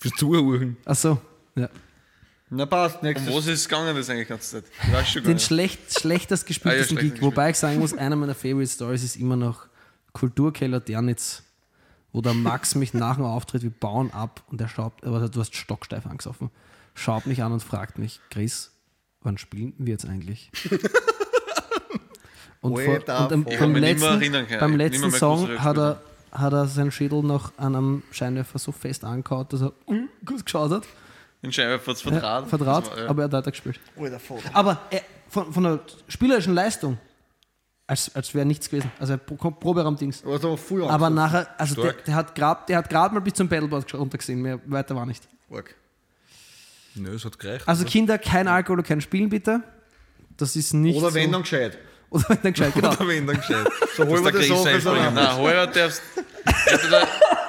Fürs 0.00 0.14
Zuhören. 0.14 0.76
Achso. 0.84 1.20
Ja. 1.56 1.68
Na 2.48 2.64
passt, 2.64 2.96
Um 3.02 3.08
nächstes. 3.08 3.34
was 3.34 3.46
ist 3.48 3.60
es 3.60 3.68
gegangen, 3.68 3.94
das 3.94 4.08
eigentlich 4.08 4.26
die 4.28 4.30
ganze 4.30 4.50
Zeit? 4.62 4.64
Ich 4.86 4.92
weiß 4.92 5.08
schon 5.10 5.22
gar 5.24 5.28
Den 5.30 5.34
nicht. 5.34 5.44
schlecht, 5.46 6.00
schlechtest 6.00 6.46
gespieltesten 6.46 6.96
Ah, 6.96 7.00
ja, 7.00 7.02
schlecht 7.06 7.14
Gig. 7.16 7.22
Wobei 7.22 7.50
ich 7.50 7.56
sagen 7.56 7.78
muss, 7.80 7.92
einer 7.92 8.16
meiner 8.16 8.34
Favorite 8.34 8.70
Stories 8.72 9.02
ist 9.04 9.16
immer 9.16 9.36
noch 9.36 9.66
Kulturkeller 10.12 10.80
Dernitz, 10.80 11.42
wo 12.12 12.20
der 12.20 12.34
Max 12.34 12.74
mich 12.74 12.94
nach 12.94 13.16
dem 13.16 13.24
Auftritt, 13.24 13.62
wir 13.62 13.70
bauen 13.70 14.10
ab 14.12 14.42
und 14.48 14.60
er 14.60 14.68
schaut, 14.68 15.04
aber 15.04 15.28
du 15.28 15.40
hast 15.40 15.54
stocksteif 15.54 16.06
angesoffen, 16.06 16.50
schaut 16.94 17.26
mich 17.26 17.42
an 17.42 17.52
und 17.52 17.62
fragt 17.62 17.98
mich, 17.98 18.20
Chris, 18.30 18.72
wann 19.20 19.36
spielen 19.38 19.74
wir 19.78 19.92
jetzt 19.92 20.06
eigentlich? 20.06 20.50
Und, 22.60 22.76
vor, 22.80 22.94
und 22.96 23.08
am- 23.08 23.44
beim, 23.44 23.76
letzten, 23.76 24.58
beim 24.58 24.76
letzten 24.76 25.10
Song 25.12 25.48
hat 25.60 25.76
er, 25.78 26.02
hat 26.32 26.52
er 26.52 26.66
seinen 26.66 26.90
Schädel 26.90 27.22
noch 27.22 27.52
an 27.56 27.76
einem 27.76 28.02
Scheinwerfer 28.10 28.58
so 28.58 28.72
fest 28.72 29.04
angehauen, 29.04 29.46
dass 29.48 29.60
er 29.62 29.72
uh, 29.86 30.08
gut 30.24 30.44
geschaut 30.44 30.72
hat. 30.72 30.82
Den 31.40 31.52
Scheinwerfer 31.52 31.92
Ja, 31.92 31.96
verdraht. 31.98 32.48
verdraht, 32.48 32.84
Das 32.86 32.90
war, 32.96 32.98
ja. 33.04 33.08
aber 33.10 33.22
er 33.22 33.24
hat 33.26 33.32
weiter 33.32 33.50
gespielt. 33.52 33.78
Alter, 33.96 34.18
Vater. 34.18 34.50
Aber 34.54 34.78
er, 34.90 35.02
von, 35.28 35.52
von 35.52 35.62
der 35.62 35.80
spielerischen 36.08 36.52
Leistung, 36.54 36.98
als, 37.88 38.14
als 38.14 38.32
wäre 38.34 38.46
nichts 38.46 38.70
gewesen. 38.70 38.92
Also 39.00 39.14
er 39.14 39.18
Pro 39.18 39.50
Proberaum-Dings. 39.50 40.22
Du 40.22 40.32
hast 40.32 40.44
aber 40.44 41.10
nachher, 41.10 41.48
also 41.58 41.82
der, 41.82 41.94
der 41.94 42.14
hat 42.14 42.34
gerade 42.34 42.60
der 42.68 42.76
hat 42.78 42.90
grad 42.90 43.12
mal 43.12 43.20
bis 43.20 43.34
zum 43.34 43.48
Paddleboard 43.48 43.92
runtergesehen, 43.94 44.40
mehr 44.40 44.60
weiter 44.66 44.94
war 44.94 45.06
nicht. 45.06 45.26
gehabt. 45.48 45.74
Nö, 46.94 47.14
es 47.14 47.24
hat 47.24 47.38
gereicht. 47.38 47.66
Also 47.66 47.84
Kinder, 47.84 48.18
kein 48.18 48.46
Alkohol 48.46 48.78
und 48.78 48.86
kein 48.86 49.00
Spielen 49.00 49.30
bitte. 49.30 49.62
Das 50.36 50.54
ist 50.54 50.74
nicht 50.74 50.96
Oder 50.96 51.08
so. 51.08 51.14
wenn 51.14 51.32
dann 51.32 51.42
gescheit. 51.42 51.78
Oder 52.10 52.24
wenn 52.28 52.38
dann 52.42 52.52
gescheit, 52.52 52.74
genau. 52.74 52.92
Oder 52.92 53.08
wenn 53.08 53.26
dann 53.26 53.36
gescheit. 53.36 53.66
So 53.96 54.06
holen 54.06 54.24
wir 54.24 54.32
der 54.32 54.48
das. 54.48 54.66
Also, 54.66 54.94
Nein, 54.94 55.36
heuer 55.38 55.66
darfst 55.66 56.02
entweder 56.66 57.08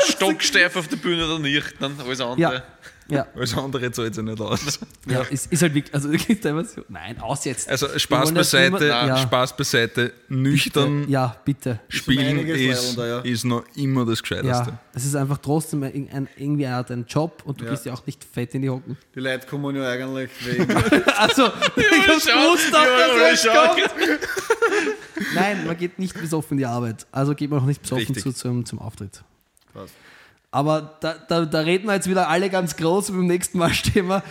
stocksteif 0.10 0.76
auf 0.76 0.88
der 0.88 0.96
Bühne 0.96 1.26
oder 1.26 1.38
nicht, 1.40 1.76
dann 1.80 2.00
alles 2.00 2.20
andere. 2.22 2.40
Ja, 2.56 2.64
ja, 3.10 3.28
Alles 3.36 3.58
andere 3.58 3.92
zahlt 3.92 4.16
sich 4.16 4.24
nicht 4.24 4.40
aus. 4.42 4.80
ja. 5.08 5.22
Ist, 5.24 5.52
ist 5.52 5.62
halt 5.62 5.74
wirklich, 5.74 5.94
also 5.94 6.12
wirklich 6.12 6.40
teilweise 6.40 6.76
so, 6.76 6.82
nein, 6.90 7.20
aus 7.20 7.46
jetzt. 7.46 7.68
Also 7.70 7.88
Spaß 7.98 8.32
beiseite, 8.34 8.72
niemand- 8.84 9.08
ja. 9.10 9.18
Spaß 9.18 9.56
beiseite, 9.58 10.14
nüchtern 10.28 11.10
Ja, 11.10 11.36
bitte. 11.44 11.80
spielen 11.90 12.48
ist, 12.48 12.98
ja. 12.98 13.20
ist 13.20 13.46
noch 13.46 13.64
immer 13.76 14.06
das 14.06 14.22
Gescheiteste. 14.22 14.70
Ja, 14.72 14.80
es 14.94 15.06
ist 15.06 15.16
einfach 15.16 15.38
trotzdem 15.40 15.84
ein, 15.84 16.10
ein, 16.12 16.28
irgendwie 16.38 16.66
eine 16.68 16.76
Art 16.76 16.92
ein 16.92 17.06
Job 17.08 17.42
und 17.46 17.60
du 17.62 17.66
Ja. 17.66 17.72
gehst 17.72 17.86
ja 17.86 17.94
auch 17.94 18.06
nicht 18.06 18.24
fett 18.24 18.54
in 18.56 18.62
die 18.62 18.70
Hocken. 18.70 18.98
Die 19.16 19.20
Leute 19.20 19.48
kommen 19.48 19.76
ja 19.76 19.90
eigentlich 19.90 20.30
wegen. 20.46 20.68
Also, 21.18 21.48
ich 21.76 22.08
hab's 22.08 22.30
schau. 22.30 22.54
gewusst, 22.54 22.74
dass 22.74 23.44
Ja, 23.44 23.76
ja. 23.76 23.86
Nein, 25.36 25.66
man 25.68 25.78
geht 25.78 26.00
nicht 26.00 26.20
besoffen 26.20 26.52
in 26.54 26.58
die 26.60 26.66
Arbeit. 26.66 27.06
Also 27.12 27.36
geht 27.36 27.50
man 27.50 27.60
auch 27.60 27.66
nicht 27.66 27.82
besoffen 27.82 28.16
zu, 28.16 28.32
zum, 28.32 28.66
zum 28.66 28.80
Auftritt. 28.80 29.24
Passt. 29.74 29.94
Aber 30.52 30.98
da, 31.02 31.14
da, 31.14 31.46
da 31.46 31.60
reden 31.60 31.86
wir 31.88 31.94
jetzt 31.94 32.10
wieder 32.10 32.28
alle 32.28 32.50
ganz 32.50 32.76
groß 32.76 33.12
und 33.12 33.18
beim 33.18 33.28
nächsten 33.28 33.60
Mal 33.60 33.72
stehen 33.74 34.08
wir 34.08 34.24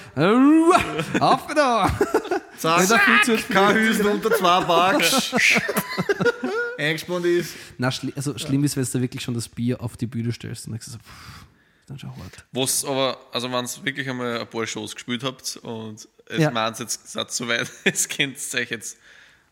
auf 1.20 1.46
da! 1.54 1.88
Zack, 2.58 3.24
zu 3.24 3.36
kein 3.36 3.76
Hüsel 3.76 4.06
unter 4.06 4.32
zwei 4.32 4.60
Bar 4.64 5.00
eingespannt 6.78 7.24
ist. 7.24 7.54
Na, 7.78 7.92
schli 7.92 8.12
also 8.16 8.36
schlimm 8.36 8.64
ist, 8.64 8.76
wenn 8.76 8.84
du 8.84 8.90
da 8.90 9.00
wirklich 9.00 9.22
schon 9.22 9.34
das 9.34 9.48
Bier 9.48 9.80
auf 9.80 9.96
die 9.96 10.06
Bühne 10.08 10.32
stellst 10.32 10.66
und 10.66 10.72
dann 10.72 10.80
sagst 10.80 10.88
du 10.88 10.92
so, 10.92 10.98
pff, 10.98 11.46
ist 11.82 11.90
dann 11.90 11.98
schon 12.00 12.10
hart. 12.16 12.44
Was 12.50 12.84
aber, 12.84 13.16
also 13.30 13.50
wenn 13.52 13.64
ihr 13.64 13.84
wirklich 13.84 14.08
einmal 14.10 14.40
ein 14.40 14.50
paar 14.50 14.66
Shows 14.66 14.94
gespielt 14.96 15.22
habt 15.22 15.56
und 15.58 16.08
es 16.26 16.38
Ja. 16.40 16.50
meint 16.50 16.80
jetzt 16.80 17.08
seid 17.08 17.30
so 17.30 17.46
weit, 17.46 17.70
es 17.84 18.08
könnt 18.08 18.36
euch 18.54 18.70
jetzt 18.70 18.98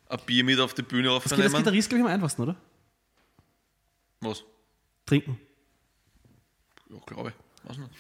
ein 0.09 0.19
Bier 0.27 0.43
mit 0.43 0.59
auf 0.59 0.75
die 0.75 0.83
Bühne 0.83 1.09
Das 1.11 1.23
geht 1.23 1.33
als 1.35 1.41
aufnehmen. 1.41 1.63
Gitarrist, 1.63 1.89
glaube 1.89 2.01
ich, 2.01 2.07
am 2.09 2.13
einfachsten, 2.13 2.43
oder? 2.43 2.57
Was? 4.21 4.43
Trinken. 5.07 5.39
Ja, 6.91 6.97
glaube 7.07 7.31
ich. 7.31 7.69
Weiß 7.71 7.79
nicht. 7.79 7.91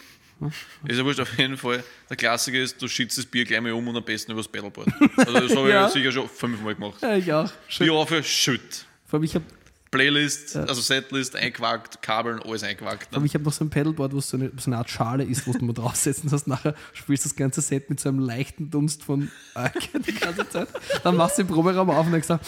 Ist 0.86 0.98
ja 0.98 1.04
wurscht, 1.04 1.20
auf 1.20 1.38
jeden 1.38 1.56
Fall. 1.56 1.82
Der 2.10 2.16
Klassiker 2.16 2.58
ist, 2.58 2.80
du 2.82 2.88
schützt 2.88 3.16
das 3.16 3.24
Bier 3.24 3.44
gleich 3.46 3.60
mal 3.60 3.72
um 3.72 3.88
und 3.88 3.96
am 3.96 4.04
besten 4.04 4.32
übers 4.32 4.46
Pedalboard. 4.48 4.88
Also 5.16 5.32
das 5.40 5.56
habe 5.56 5.70
Ja. 5.70 5.86
ich 5.86 5.92
sicher 5.94 6.12
schon 6.12 6.28
fünfmal 6.28 6.74
gemacht. 6.74 7.00
Ja, 7.00 7.16
ich 7.16 7.32
auch. 7.32 7.50
Bier 7.78 7.92
auf, 7.94 8.12
schütt. 8.26 8.84
Vor 9.06 9.16
allem, 9.18 9.24
ich 9.24 9.34
habe 9.34 9.44
Playlist, 9.90 10.56
also 10.56 10.82
Setlist, 10.82 11.36
eingewagt, 11.36 12.02
Kabeln, 12.02 12.40
alles 12.42 12.64
eingewagt. 12.64 13.14
Aber 13.16 13.24
ich 13.24 13.32
habe 13.32 13.44
noch 13.44 13.52
so 13.52 13.64
ein 13.64 13.70
Pedalboard, 13.70 14.12
wo 14.12 14.20
so 14.20 14.36
eine, 14.36 14.50
so 14.58 14.68
eine 14.70 14.76
Art 14.76 14.90
Schale 14.90 15.24
ist, 15.24 15.46
wo 15.46 15.52
du 15.54 15.64
mal 15.64 15.72
draufsetzen 15.74 16.30
hast. 16.30 16.46
Nachher 16.48 16.74
spielst 16.92 17.24
du 17.24 17.28
das 17.30 17.36
ganze 17.36 17.62
Set 17.62 17.88
mit 17.88 17.98
so 17.98 18.10
einem 18.10 18.18
leichten 18.18 18.70
Dunst 18.70 19.04
von 19.04 19.30
Alke 19.54 20.00
die 20.00 20.12
ganze 20.12 20.46
Zeit. 20.50 20.68
Dann 21.02 21.16
machst 21.16 21.38
du 21.38 21.44
den 21.44 21.48
Proberaum 21.54 21.88
auf 21.88 22.04
und 22.04 22.12
denkst, 22.12 22.28
so, 22.28 22.38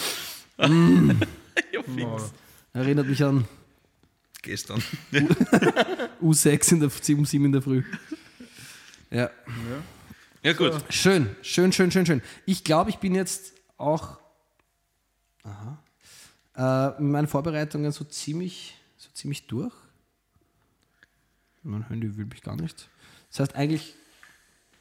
ja, 0.61 1.83
fix. 1.83 2.33
erinnert 2.75 3.07
mich 3.07 3.25
an 3.25 3.47
Gestern. 4.43 4.83
U6 6.23 6.73
in 6.73 6.81
der, 6.81 6.91
um 7.19 7.25
7 7.25 7.45
in 7.45 7.53
der 7.53 7.63
Früh. 7.63 7.83
Ja. 9.11 9.31
Ja, 10.43 10.53
gut. 10.53 10.73
Schön, 10.91 11.35
schön, 11.43 11.73
schön, 11.73 11.91
schön, 11.91 12.07
schön. 12.07 12.23
Ich 12.47 12.63
glaube, 12.63 12.91
ich 12.91 12.97
bin 12.99 13.15
jetzt 13.15 13.53
auch 13.77 14.19
aha, 15.43 15.83
äh, 16.57 17.03
mit 17.03 17.13
meinen 17.13 17.27
Vorbereitungen 17.27 17.91
so 17.93 18.05
ziemlich, 18.05 18.77
so 18.97 19.09
ziemlich 19.13 19.47
durch. 19.47 19.75
Mein 21.63 21.87
Handy 21.89 22.17
will 22.17 22.27
mich 22.27 22.43
gar 22.43 22.57
nicht. 22.57 22.89
Das 23.31 23.41
heißt, 23.41 23.57
eigentlich 23.57 23.95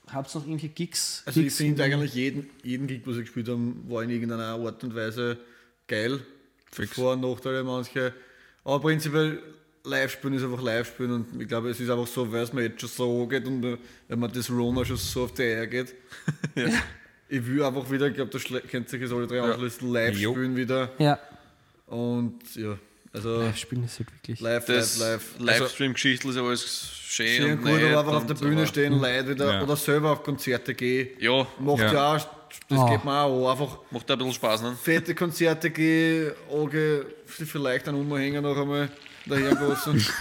habt 0.07 0.33
ihr 0.33 0.39
noch 0.39 0.47
irgendwelche 0.47 0.73
Gigs? 0.73 1.23
Also 1.25 1.39
ich 1.39 1.47
Gigs 1.47 1.57
finde 1.57 1.83
eigentlich 1.83 2.13
jeden, 2.13 2.49
jeden 2.63 2.87
Gig, 2.87 3.01
was 3.05 3.15
wir 3.15 3.23
gespielt 3.23 3.49
haben, 3.49 3.83
war 3.89 4.03
in 4.03 4.09
irgendeiner 4.09 4.45
Art 4.45 4.83
und 4.83 4.95
Weise 4.95 5.37
geil. 5.87 6.25
Fix. 6.71 6.93
Vor- 6.93 7.13
und 7.13 7.21
Nachteile 7.21 7.63
manche. 7.63 8.13
Aber 8.67 8.81
prinzipiell 8.81 9.41
live 9.85 10.11
spielen 10.11 10.33
ist 10.33 10.43
einfach 10.43 10.61
live 10.61 10.87
spielen 10.87 11.11
und 11.11 11.41
ich 11.41 11.47
glaube, 11.47 11.69
es 11.69 11.79
ist 11.79 11.89
einfach 11.89 12.05
so, 12.07 12.29
weil 12.31 12.41
es 12.43 12.51
mir 12.51 12.63
jetzt 12.63 12.81
schon 12.81 12.89
so 12.89 13.23
angeht 13.23 13.45
und 13.47 13.77
wenn 14.09 14.19
man 14.19 14.31
das 14.31 14.49
Rona 14.49 14.83
schon 14.83 14.97
so 14.97 15.23
auf 15.23 15.33
die 15.33 15.43
Eier 15.43 15.67
geht. 15.67 15.95
Ich 17.29 17.45
will 17.45 17.61
einfach 17.61 17.91
wieder, 17.91 18.07
ich 18.07 18.13
glaube, 18.13 18.31
da 18.31 18.37
schlä- 18.37 18.61
kennt 18.61 18.87
sich 18.87 19.01
das 19.01 19.11
alle 19.11 19.27
drei 19.27 19.41
anschließen, 19.41 19.91
live 19.91 20.17
Jo. 20.17 20.31
spielen 20.31 20.55
wieder. 20.55 20.89
Ja, 20.97 21.19
Und 21.85 22.39
ja, 22.55 22.77
also 23.11 23.41
live 23.41 23.57
spielen 23.57 23.83
ist 23.83 23.99
halt 23.99 24.13
wirklich. 24.13 24.39
live, 24.39 24.63
Das 24.65 24.97
live, 24.97 25.37
live. 25.39 25.59
Livestream-Geschichte 25.59 26.29
ist 26.29 26.35
ja 26.37 26.41
alles 26.43 26.89
schön. 27.03 27.27
Schön 27.27 27.51
und 27.57 27.63
gut, 27.63 27.83
aber 27.83 27.99
einfach 27.99 28.13
auf 28.15 28.25
der 28.27 28.35
Bühne 28.35 28.65
stehen, 28.65 28.93
Leute 28.99 29.27
wieder 29.29 29.55
Ja. 29.55 29.63
oder 29.63 29.75
selber 29.75 30.11
auf 30.13 30.23
Konzerte 30.23 30.73
gehen. 30.73 31.09
Ja, 31.19 31.45
Macht 31.59 31.79
Ja. 31.81 31.93
ja, 31.93 32.15
auch, 32.15 32.27
das 32.69 32.79
Ah. 32.79 32.89
geht 32.89 33.03
mir 33.05 33.21
auch 33.21 33.45
an. 33.51 33.51
Einfach 33.61 33.77
macht 33.91 34.05
auch 34.09 34.13
ein 34.13 34.17
bisschen 34.19 34.33
Spaß, 34.33 34.61
ne? 34.63 34.75
fette 34.81 35.13
Konzerte 35.15 35.69
gehen, 35.69 36.31
ange, 36.51 37.05
vielleicht 37.25 37.87
einen 37.87 37.99
Umhänger 37.99 38.41
noch 38.41 38.57
einmal 38.57 38.89
daher 39.25 39.55
gelassen, 39.55 40.05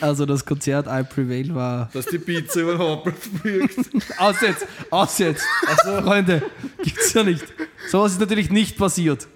Also 0.00 0.26
das 0.26 0.44
Konzert 0.44 0.86
I 0.86 1.02
Prevail 1.02 1.54
war. 1.54 1.88
dass 1.92 2.06
die 2.06 2.18
Pizza 2.18 2.60
über 2.60 2.72
den 2.72 2.78
Hauptplatz 2.80 3.28
fliegt. 3.40 3.78
Aus 4.18 4.40
jetzt! 4.42 4.66
Aus 4.90 5.18
jetzt! 5.18 5.44
Also, 5.66 6.02
Freunde, 6.02 6.42
gibt's 6.84 7.12
ja 7.14 7.22
nicht. 7.24 7.44
Sowas 7.90 8.12
ist 8.12 8.20
natürlich 8.20 8.50
nicht 8.50 8.76
passiert. 8.76 9.26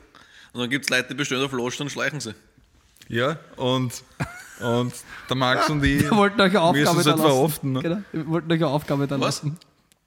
Und 0.53 0.61
dann 0.61 0.69
gibt 0.71 0.85
es 0.85 0.91
Leute, 0.91 1.09
die 1.09 1.15
bestellen 1.15 1.43
auf 1.43 1.51
Flaschen 1.51 1.85
und 1.85 1.91
schleichen 1.91 2.21
sie. 2.21 2.35
Ja, 3.09 3.39
und, 3.57 4.05
und 4.61 4.93
der 5.29 5.37
Max 5.37 5.69
und 5.71 5.83
ich 5.83 6.03
Wir 6.03 6.11
wollten 6.13 6.41
euch 6.41 6.51
eine 6.51 6.61
Aufgabe 6.61 6.99
es 6.99 7.05
da 7.05 7.11
halt 7.13 7.19
lassen. 7.21 7.33
verhaften. 7.35 7.73
Ne? 7.73 7.81
Genau, 7.83 7.99
wir 8.13 8.27
wollten 8.29 8.53
euch 8.53 8.59
eine 8.59 8.69
Aufgabe 8.69 9.07
da 9.07 9.15
Was? 9.19 9.43
lassen. 9.43 9.59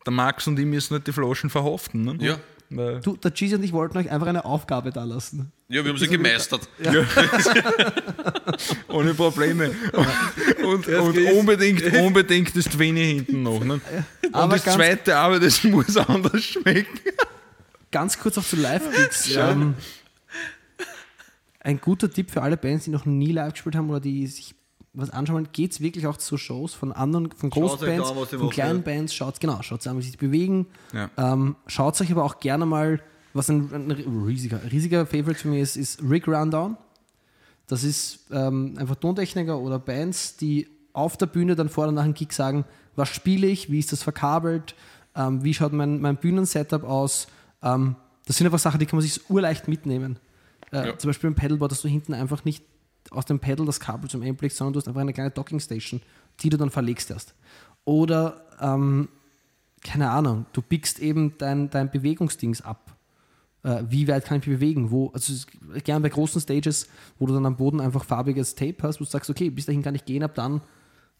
Der 0.06 0.14
Max 0.14 0.47
und 0.47 0.60
ich 0.60 0.66
müssen 0.66 0.93
nicht 0.93 1.08
die 1.08 1.12
Flaschen 1.12 1.49
verhaften. 1.49 2.03
Ne? 2.03 2.18
Ja. 2.20 2.38
Weil, 2.70 2.99
Du, 3.01 3.16
der 3.16 3.34
Cheesy 3.34 3.56
und 3.56 3.64
ich 3.64 3.74
wollten 3.74 3.97
euch 3.97 4.10
einfach 4.10 4.28
eine 4.28 4.43
Aufgabe 4.43 4.91
da 4.91 5.03
lassen. 5.03 5.51
Ja, 5.68 5.84
wir 5.84 5.91
haben 5.91 5.99
sie 5.99 6.08
gemeistert. 6.08 6.68
ohne 8.88 9.14
Probleme. 9.14 9.72
Und, 10.64 10.88
und 10.88 11.18
unbedingt, 11.34 11.93
unbedingt 11.93 12.56
das 12.56 12.66
Twinny 12.66 13.06
hinten 13.06 13.43
noch. 13.43 13.64
Ne? 13.64 13.74
Und 13.74 14.36
Aber 14.36 14.56
das 14.58 14.64
zweite 14.64 15.16
aber, 15.16 15.39
das 15.39 15.64
muss 15.64 15.95
anders 15.95 16.43
schmecken. 16.43 16.99
Ganz 17.91 18.20
kurz 18.20 18.38
auch 18.38 18.45
zu 18.45 18.58
Live-Gigs. 18.58 19.36
ähm, 19.36 19.76
ein 21.60 21.80
guter 21.80 22.12
Tipp 22.12 22.32
für 22.32 22.41
alle 22.41 22.58
Bands, 22.58 22.86
die 22.86 22.91
noch 22.91 23.06
nie 23.06 23.32
live 23.32 23.53
gespielt 23.53 23.76
haben 23.76 23.89
oder 23.89 23.99
die 23.99 24.28
sich 24.28 24.53
was 24.96 25.10
anschauen 25.10 25.50
geht 25.52 25.72
es 25.72 25.82
wirklich 25.82 26.08
auch 26.08 26.18
zu 26.18 26.38
Shows 26.38 26.74
von 26.74 26.91
anderen, 26.91 27.32
von 27.32 27.50
Großbands, 27.50 28.12
an, 28.12 28.39
von 28.39 28.50
kleinen 28.50 28.80
ja. 28.80 28.84
Bands, 28.84 29.14
schaut 29.14 29.39
genau, 29.39 29.62
schaut 29.62 29.86
an, 29.88 29.98
wie 29.98 30.02
sie 30.02 30.10
sich 30.10 30.18
bewegen. 30.18 30.68
Ja. 30.93 31.10
Ähm, 31.18 31.56
schaut 31.68 32.00
euch 32.02 32.12
aber 32.12 32.24
auch 32.24 32.39
gerne 32.39 32.66
mal, 32.66 33.02
was 33.34 33.50
ein, 33.50 33.70
ein 33.74 33.91
riesiger, 33.91 34.60
riesiger 34.72 35.06
Favorite 35.06 35.39
für 35.39 35.50
mich 35.50 35.62
ist, 35.62 35.76
ist 35.76 36.02
Rick 36.02 36.28
Rundown. 36.28 36.78
Das 37.68 37.84
ist 37.84 38.28
ähm, 38.32 38.76
einfach 38.78 38.96
Tontechniker 38.96 39.60
oder 39.60 39.80
Bands, 39.80 40.38
die 40.38 40.68
auf 40.93 41.18
der 41.18 41.26
Bühne 41.26 41.56
dann 41.56 41.68
vor 41.68 41.88
und 41.88 41.96
nach 41.96 42.04
dem 42.04 42.14
Gig 42.14 42.32
sagen, 42.32 42.64
was 42.96 43.10
spiele 43.10 43.48
ich, 43.48 43.70
wie 43.70 43.80
ist 43.80 43.91
das 43.91 44.04
verkabelt, 44.04 44.76
ähm, 45.16 45.43
wie 45.43 45.54
schaut 45.54 45.74
mein, 45.74 46.00
mein 46.00 46.16
Bühnensetup 46.16 46.84
aus. 46.84 47.28
Ähm, 47.62 47.96
das 48.26 48.38
sind 48.38 48.48
einfach 48.48 48.60
Sachen, 48.60 48.80
die 48.80 48.86
kann 48.86 48.98
man 48.98 49.06
sich 49.06 49.30
urleicht 49.30 49.68
mitnehmen. 49.68 50.20
Äh, 50.72 50.88
Ja. 50.88 50.98
Zum 50.98 51.10
Beispiel 51.10 51.28
im 51.28 51.36
Pedalboard, 51.36 51.72
dass 51.72 51.82
du 51.82 51.88
hinten 51.88 52.14
einfach 52.14 52.46
nicht 52.46 52.64
aus 53.12 53.26
dem 53.26 53.39
Pedal 53.39 53.66
das 53.66 53.80
Kabel 53.80 54.10
zum 54.10 54.24
Amp 54.24 54.41
legst, 54.41 54.58
sondern 54.58 54.74
du 54.74 54.80
hast 54.80 54.88
einfach 54.88 55.01
eine 55.01 55.14
kleine 55.14 55.32
Dockingstation, 55.32 56.01
die 56.41 56.49
du 56.49 56.58
dann 56.58 56.70
verlegst 56.70 57.12
erst. 57.12 57.36
Oder, 57.84 58.45
ähm, 58.60 59.10
keine 59.84 60.10
Ahnung, 60.10 60.45
du 60.53 60.62
biegst 60.62 60.99
eben 60.99 61.38
dein, 61.38 61.70
dein 61.70 61.91
Bewegungsdings 61.91 62.62
ab. 62.62 62.95
Äh, 63.64 63.84
wie 63.89 64.08
weit 64.08 64.26
kann 64.26 64.39
ich 64.39 64.47
mich 64.47 64.58
bewegen, 64.58 64.91
wo, 64.91 65.08
also 65.08 65.34
es 65.34 65.47
ist 65.76 65.86
gern 65.86 66.01
bei 66.01 66.10
großen 66.10 66.41
Stages, 66.41 66.88
wo 67.20 67.26
du 67.26 67.34
dann 67.34 67.45
am 67.45 67.58
Boden 67.58 67.80
einfach 67.80 68.03
farbiges 68.03 68.56
Tape 68.56 68.78
hast, 68.84 68.99
wo 68.99 69.06
du 69.06 69.10
sagst, 69.10 69.30
okay, 69.30 69.49
bis 69.49 69.66
dahin 69.66 69.84
kann 69.84 69.95
ich 69.95 70.06
gehen, 70.06 70.24
ab 70.24 70.36
dann 70.36 70.62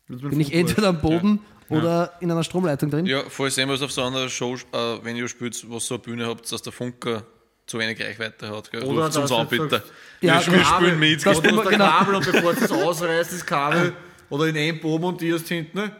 bin 0.07 0.39
ich 0.39 0.53
entweder 0.53 0.89
am 0.89 1.01
Boden 1.01 1.39
oder 1.69 2.13
in 2.19 2.29
einer 2.29 2.43
Stromleitung 2.43 2.91
drin. 2.91 3.05
Ja, 3.05 3.23
falls 3.27 3.57
ihr 3.57 3.67
was 3.67 3.81
auf 3.81 3.91
so 3.91 4.03
einer 4.03 4.29
Show, 4.29 4.55
äh, 4.55 5.03
wenn 5.03 5.15
ihr 5.15 5.27
spielt, 5.27 5.69
was 5.69 5.88
so 5.88 5.95
eine 5.95 6.03
Bühne 6.03 6.27
habt, 6.27 6.51
dass 6.51 6.61
der 6.61 6.71
Funker 6.71 7.23
zu 7.68 7.80
wenig 7.80 7.99
Reichweite 8.01 8.49
hat. 8.55 8.72
Gell? 8.72 8.84
Oder 8.84 9.05
Ruft 9.05 9.18
uns 9.18 9.30
dass 9.30 9.32
an, 9.32 9.47
du 9.47 9.57
bitte. 9.57 9.70
sagst, 9.70 9.91
Ja, 10.22 10.45
wir, 10.45 10.53
wir 10.53 10.59
Kabel. 10.61 10.88
spielen 10.88 10.99
mit. 10.99 11.26
Das 11.26 11.38
Oder 11.38 11.51
das 11.51 11.68
genau. 11.70 11.86
Kabel 11.88 12.16
und 12.16 12.26
bevor 12.32 12.53
du 12.53 12.63
es 12.66 12.72
ausreißt, 12.72 13.34
das 13.34 13.45
Kabel 13.45 13.93
oder 14.30 14.45
in 14.47 14.57
einem 14.57 14.80
Boden 14.80 15.01
montierst 15.01 15.47
hinten, 15.47 15.78
ne, 15.78 15.95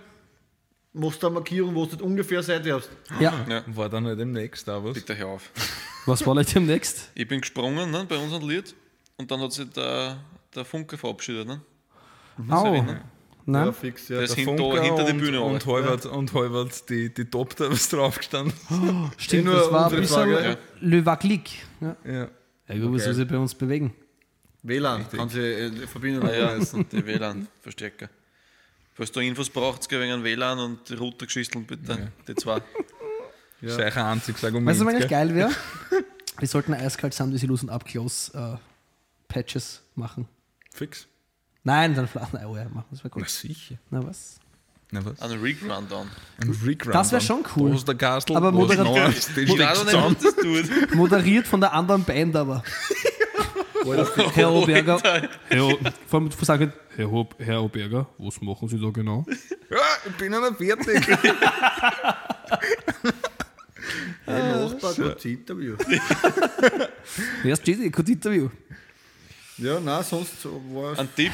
machst 0.94 1.22
du 1.22 1.28
eine 1.28 1.34
Markierung, 1.36 1.74
wo 1.76 1.86
du 1.86 1.92
nicht 1.92 2.02
ungefähr 2.02 2.42
Seite 2.44 2.74
hast. 2.74 2.90
Ja. 3.20 3.34
Ja. 3.48 3.64
War 3.68 3.90
dann 3.90 4.06
halt 4.06 4.20
demnächst 4.20 4.68
da 4.68 4.84
was. 4.84 4.94
Bitte 4.94 5.16
hör 5.18 5.28
auf. 5.28 5.50
Was 6.06 6.26
war 6.26 6.36
euch 6.36 6.54
demnächst? 6.54 7.12
Ich 7.16 7.28
bin 7.28 7.42
gesprungen 7.42 7.90
ne, 7.92 8.06
bei 8.08 8.18
unserem 8.18 8.48
Lied 8.48 8.76
und 9.18 9.30
dann 9.32 9.40
hat 9.42 9.52
sich 9.54 9.70
der, 9.72 10.18
der 10.56 10.66
Funke 10.66 10.98
verabschiedet. 10.98 11.48
Ne? 11.48 11.62
Au. 12.50 12.84
Nein? 13.48 13.68
Ja, 13.68 13.72
fix, 13.72 14.08
ja. 14.10 14.22
Das 14.22 14.34
Der 14.34 14.44
Funker 14.44 14.82
hinter 14.82 15.04
die 15.06 15.12
und, 15.12 15.18
Bühne 15.20 15.42
und 15.42 15.66
und 15.68 16.34
halbert 16.34 16.90
die, 16.90 17.14
die 17.14 17.26
Top 17.26 17.56
da 17.56 17.70
was 17.70 17.90
draufgestanden. 17.90 18.54
Stimmt, 19.18 19.46
nur 19.46 19.56
das 19.56 19.72
war 19.72 19.92
ein 19.92 20.00
bisschen 20.00 20.30
ja. 20.32 20.58
Le 20.82 21.06
Waclic. 21.06 21.50
Ja, 21.80 21.96
Ja. 22.04 22.28
ja 22.68 22.78
gut, 22.80 22.96
was 22.96 23.04
soll 23.04 23.14
sich 23.14 23.28
bei 23.28 23.38
uns 23.38 23.54
bewegen? 23.54 23.94
WLAN 24.64 25.08
kann 25.10 25.30
sie 25.30 25.42
äh, 25.42 25.88
Verbindung 25.88 26.28
Ah, 26.28 26.34
ja, 26.34 26.58
die 26.92 27.06
WLAN-Verstärker. 27.06 28.10
Falls 28.96 29.12
du 29.12 29.20
Infos 29.20 29.50
brauchst, 29.50 29.88
geh 29.90 30.00
wegen 30.00 30.14
einem 30.14 30.24
WLAN 30.24 30.58
und 30.58 30.90
die 30.90 30.96
Router 30.96 31.28
geschüsselt 31.28 31.68
bitte. 31.68 32.12
Die 32.28 32.36
zwei. 32.36 32.62
Das 33.62 33.74
ist 33.74 33.80
eigentlich 33.80 33.96
ein 33.98 34.06
einziges 34.06 34.44
Argument. 34.44 34.68
Weißt 34.68 34.82
du, 34.82 34.86
was 34.86 34.94
eigentlich 34.94 35.10
geil 35.10 35.36
wäre? 35.36 35.52
Wir 36.40 36.48
sollten 36.48 36.74
eiskalt 36.74 37.14
Sam 37.14 37.32
Disillusion 37.32 37.70
Up 37.70 37.86
Close 37.86 38.36
äh, 38.38 38.58
Patches 39.28 39.82
machen. 39.96 40.28
Fix. 40.72 41.08
Nein, 41.66 41.96
dann 41.96 42.08
ein 42.14 42.46
oh 42.46 42.56
ja, 42.56 42.66
machen. 42.66 42.86
Das 42.92 43.04
wäre 43.04 43.12
Na 43.16 43.22
gut. 43.22 43.30
sicher. 43.30 43.76
Na 43.90 44.06
was? 44.06 44.40
Na 44.92 45.04
was? 45.04 45.20
Ein 45.20 45.32
Rig-Rundown. 45.40 46.08
Ein 46.40 46.52
Recrun. 46.64 46.94
Das 46.94 47.12
wär 47.12 47.20
schon 47.20 47.44
cool. 47.56 47.72
Wo 47.72 47.76
ist 47.76 47.88
der 47.88 47.96
Gastel? 47.96 48.38
Aber 48.38 48.50
ist 48.70 48.78
noch 48.78 48.96
ein 48.96 50.16
das 50.22 50.36
tut. 50.36 50.96
Moderiert 50.96 51.48
von 51.48 51.60
der 51.60 51.74
anderen 51.74 52.04
Band 52.04 52.36
aber. 52.36 52.64
Herr 54.34 54.52
Oberger. 54.52 55.00
Herr, 55.50 55.78
vor 56.08 56.20
allem 56.20 56.32
sagen, 56.32 56.72
Herr, 56.96 57.12
Hob, 57.12 57.36
Herr 57.40 57.64
Oberger, 57.64 58.08
was 58.18 58.42
machen 58.42 58.68
Sie 58.68 58.80
da 58.80 58.90
genau? 58.90 59.26
Ja, 59.70 59.78
ich 60.06 60.16
bin 60.18 60.32
noch 60.32 60.42
nicht 60.50 60.58
fertig. 60.58 61.08
Ein 64.28 64.50
Nachbar, 64.50 64.94
kurzes 64.94 65.26
Interview. 65.26 65.76
Erst 67.44 67.62
steht 67.62 67.94
kurz 67.94 68.10
Interview. 68.10 68.50
Ja, 69.58 69.80
nein, 69.80 70.04
sonst 70.04 70.46
war 70.46 70.94
es. 70.94 71.00
Ein 71.00 71.10
Tipp 71.16 71.32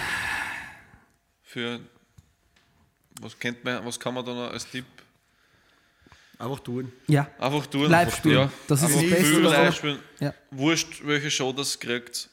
für. 1.43 1.79
Was 3.19 3.37
kennt 3.37 3.63
man, 3.63 3.85
was 3.85 3.99
kann 3.99 4.13
man 4.13 4.25
da 4.25 4.33
noch 4.33 4.51
als 4.51 4.67
Tipp? 4.69 4.85
Einfach 6.39 6.59
tun. 6.59 6.91
Ja, 7.07 7.27
Einfach 7.37 7.67
tun. 7.67 7.83
Live 7.83 7.93
einfach, 8.07 8.17
spielen. 8.17 8.51
Das 8.67 8.79
ist 8.81 8.85
einfach 8.85 9.01
das 9.01 9.09
Beste, 9.11 9.39
live 9.41 9.75
spielen. 9.75 9.99
Ja. 10.19 10.33
Wurscht, 10.49 11.05
welche 11.05 11.29
Show 11.29 11.51
das 11.53 11.79
kriegt. 11.79 12.29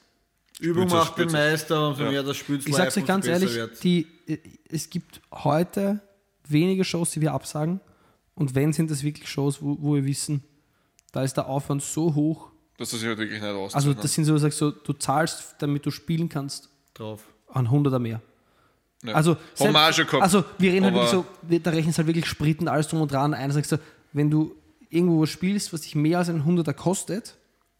Übung 0.60 0.88
macht 0.88 1.18
den 1.18 1.30
Meister, 1.30 1.88
umso 1.88 2.04
Ja. 2.04 2.10
mehr 2.10 2.22
das 2.22 2.36
spielt 2.38 2.66
ich 2.66 2.74
sag's 2.74 2.96
euch 2.96 3.06
ganz 3.06 3.26
ehrlich, 3.26 3.50
die, 3.82 4.06
äh, 4.26 4.38
es 4.68 4.88
gibt 4.90 5.20
heute 5.30 6.00
wenige 6.48 6.84
Shows, 6.84 7.10
die 7.10 7.20
wir 7.20 7.32
absagen. 7.32 7.80
Und 8.34 8.54
wenn, 8.54 8.72
sind 8.72 8.90
das 8.90 9.02
wirklich 9.02 9.28
Shows, 9.28 9.60
wo, 9.62 9.76
wo 9.80 9.94
wir 9.94 10.04
wissen, 10.04 10.42
da 11.12 11.22
ist 11.22 11.36
der 11.36 11.46
Aufwand 11.46 11.82
so 11.82 12.14
hoch. 12.14 12.47
Dass 12.78 12.90
das 12.90 13.00
sich 13.00 13.08
halt 13.08 13.18
wirklich 13.18 13.40
nicht 13.42 13.50
auszahlt. 13.50 13.74
Also 13.74 13.88
ne? 13.90 13.96
das 14.00 14.14
sind 14.14 14.24
so, 14.24 14.32
du 14.32 14.38
sagst 14.38 14.56
so, 14.58 14.70
du 14.70 14.92
zahlst, 14.94 15.56
damit 15.58 15.84
du 15.84 15.90
spielen 15.90 16.28
kannst, 16.28 16.70
drauf. 16.94 17.24
an 17.52 17.70
Hunderter 17.70 17.98
mehr. 17.98 18.20
Ja. 19.04 19.14
Also, 19.14 19.32
auch 19.58 19.92
schon 19.92 20.06
gehabt. 20.06 20.22
also 20.22 20.44
wir 20.58 20.72
reden 20.72 20.84
halt 20.86 20.94
wirklich 20.94 21.10
so, 21.10 21.24
wir- 21.42 21.60
da 21.60 21.70
rechnen 21.70 21.94
halt 21.94 22.06
wirklich 22.06 22.26
Sprit 22.26 22.60
und 22.60 22.68
alles 22.68 22.88
drum 22.88 23.00
und 23.02 23.12
dran 23.12 23.34
ein. 23.34 23.50
Sagst 23.52 23.72
du, 23.72 23.78
wenn 24.12 24.30
du 24.30 24.54
irgendwo 24.90 25.22
was 25.22 25.28
spielst, 25.30 25.72
was 25.72 25.82
dich 25.82 25.94
mehr 25.94 26.18
als 26.18 26.28
ein 26.30 26.44
Hunderter 26.44 26.72
kostet, 26.74 27.36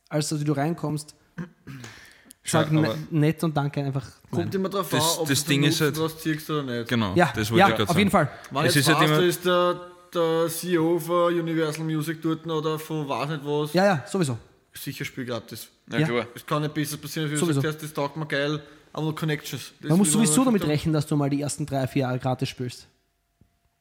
als 0.08 0.28
dass 0.28 0.42
du 0.44 0.52
reinkommst, 0.52 1.14
sag 2.44 2.72
Ja, 2.72 2.80
ne- 2.80 2.94
nett 3.10 3.42
und 3.44 3.56
danke 3.56 3.82
einfach. 3.82 4.06
Kommt 4.30 4.54
immer 4.54 4.68
drauf 4.68 4.88
Das- 4.90 5.14
an, 5.16 5.22
ob 5.22 5.28
das 5.28 5.42
du 5.44 5.48
Ding 5.50 5.64
ist 5.64 5.80
halt- 5.80 5.96
draus 5.96 6.18
ziehst 6.18 6.48
oder 6.50 6.62
nicht. 6.62 6.88
Genau, 6.88 7.14
Ja, 7.14 7.32
das 7.34 7.50
wollte 7.50 7.60
ja 7.60 7.68
ich 7.68 7.70
gerade 7.72 7.82
auf 7.84 7.88
sagen. 7.88 7.98
jeden 7.98 8.10
Fall. 8.10 8.30
Wenn 8.50 8.64
Es 8.66 8.74
jetzt 8.74 8.88
ist 8.88 8.94
halt 8.96 9.22
ist 9.22 9.44
der, 9.44 9.80
der 10.14 10.48
CEO 10.48 10.98
von 10.98 11.32
Universal 11.34 11.84
Music 11.84 12.20
dort 12.22 12.46
oder 12.46 12.78
von 12.78 13.08
weiß 13.08 13.28
nicht 13.30 13.44
was, 13.44 13.72
Ja, 13.72 13.84
ja, 13.84 14.04
sowieso. 14.06 14.38
Sicher 14.82 15.04
Spiel 15.04 15.24
gratis. 15.24 15.68
Ja, 15.90 15.98
ja. 15.98 16.06
klar. 16.06 16.26
Es 16.34 16.44
kann 16.46 16.62
nicht 16.62 16.74
besser 16.74 16.96
passieren, 16.96 17.30
als 17.30 17.40
wenn 17.40 17.48
du 17.48 17.60
sagst, 17.60 17.82
das 17.82 17.92
taugt 17.92 18.16
mir 18.16 18.26
geil, 18.26 18.62
aber 18.92 19.02
nur 19.04 19.14
Connections. 19.14 19.72
Das 19.80 19.88
Man 19.90 19.98
muss 19.98 20.12
sowieso 20.12 20.44
damit 20.44 20.64
rechnen, 20.66 20.92
dass 20.92 21.06
du 21.06 21.16
mal 21.16 21.30
die 21.30 21.40
ersten 21.40 21.66
drei, 21.66 21.86
vier 21.86 22.02
Jahre 22.02 22.18
gratis 22.18 22.48
spielst. 22.48 22.86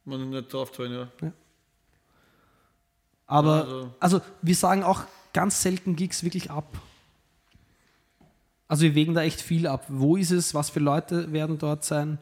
Man 0.04 0.30
nicht 0.30 0.52
drauf 0.52 0.72
zahlen, 0.72 0.92
ja. 0.92 1.32
Aber, 3.26 3.64
Also- 3.64 3.94
also 4.00 4.20
wir 4.42 4.54
sagen 4.54 4.82
auch 4.82 5.04
ganz 5.32 5.62
selten 5.62 5.96
Gigs 5.96 6.22
wirklich 6.22 6.50
ab. 6.50 6.80
Also 8.66 8.82
wir 8.82 8.94
wägen 8.94 9.14
da 9.14 9.22
echt 9.22 9.40
viel 9.40 9.66
ab. 9.66 9.84
Wo 9.88 10.16
ist 10.16 10.30
es? 10.30 10.54
Was 10.54 10.70
für 10.70 10.80
Leute 10.80 11.32
werden 11.32 11.58
dort 11.58 11.84
sein? 11.84 12.18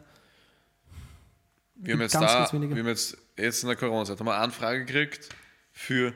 Wir 1.75 1.93
haben 1.93 2.01
jetzt 2.01 2.13
Ganz, 2.13 2.25
da, 2.31 2.39
ganz 2.39 2.53
wir 2.53 2.59
haben 2.59 2.87
jetzt, 2.87 3.17
jetzt 3.37 3.63
in 3.63 3.67
der 3.67 3.77
Corona-Zeit 3.77 4.19
haben 4.19 4.25
wir 4.25 4.33
eine 4.33 4.43
Anfrage 4.43 4.83
gekriegt 4.85 5.29
für 5.71 6.13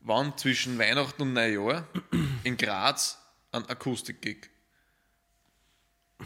wann 0.00 0.36
zwischen 0.38 0.78
Weihnachten 0.78 1.22
und 1.22 1.32
Neujahr 1.32 1.86
in 2.44 2.56
Graz 2.56 3.18
ein 3.52 3.66
Akustik-Gig. 3.66 4.48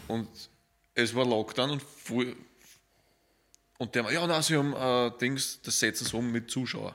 Und 0.09 0.29
es 0.95 1.15
war 1.15 1.25
Lockdown 1.25 1.71
und 1.71 1.83
voll, 1.83 2.37
und 3.79 3.95
der, 3.95 4.11
ja, 4.13 4.27
na, 4.27 4.41
sie 4.43 4.57
haben 4.57 4.73
äh, 4.75 5.17
Dings, 5.19 5.61
das 5.63 5.79
setzen 5.81 6.05
sie 6.07 6.17
um 6.17 6.31
mit 6.31 6.51
Zuschauer. 6.51 6.95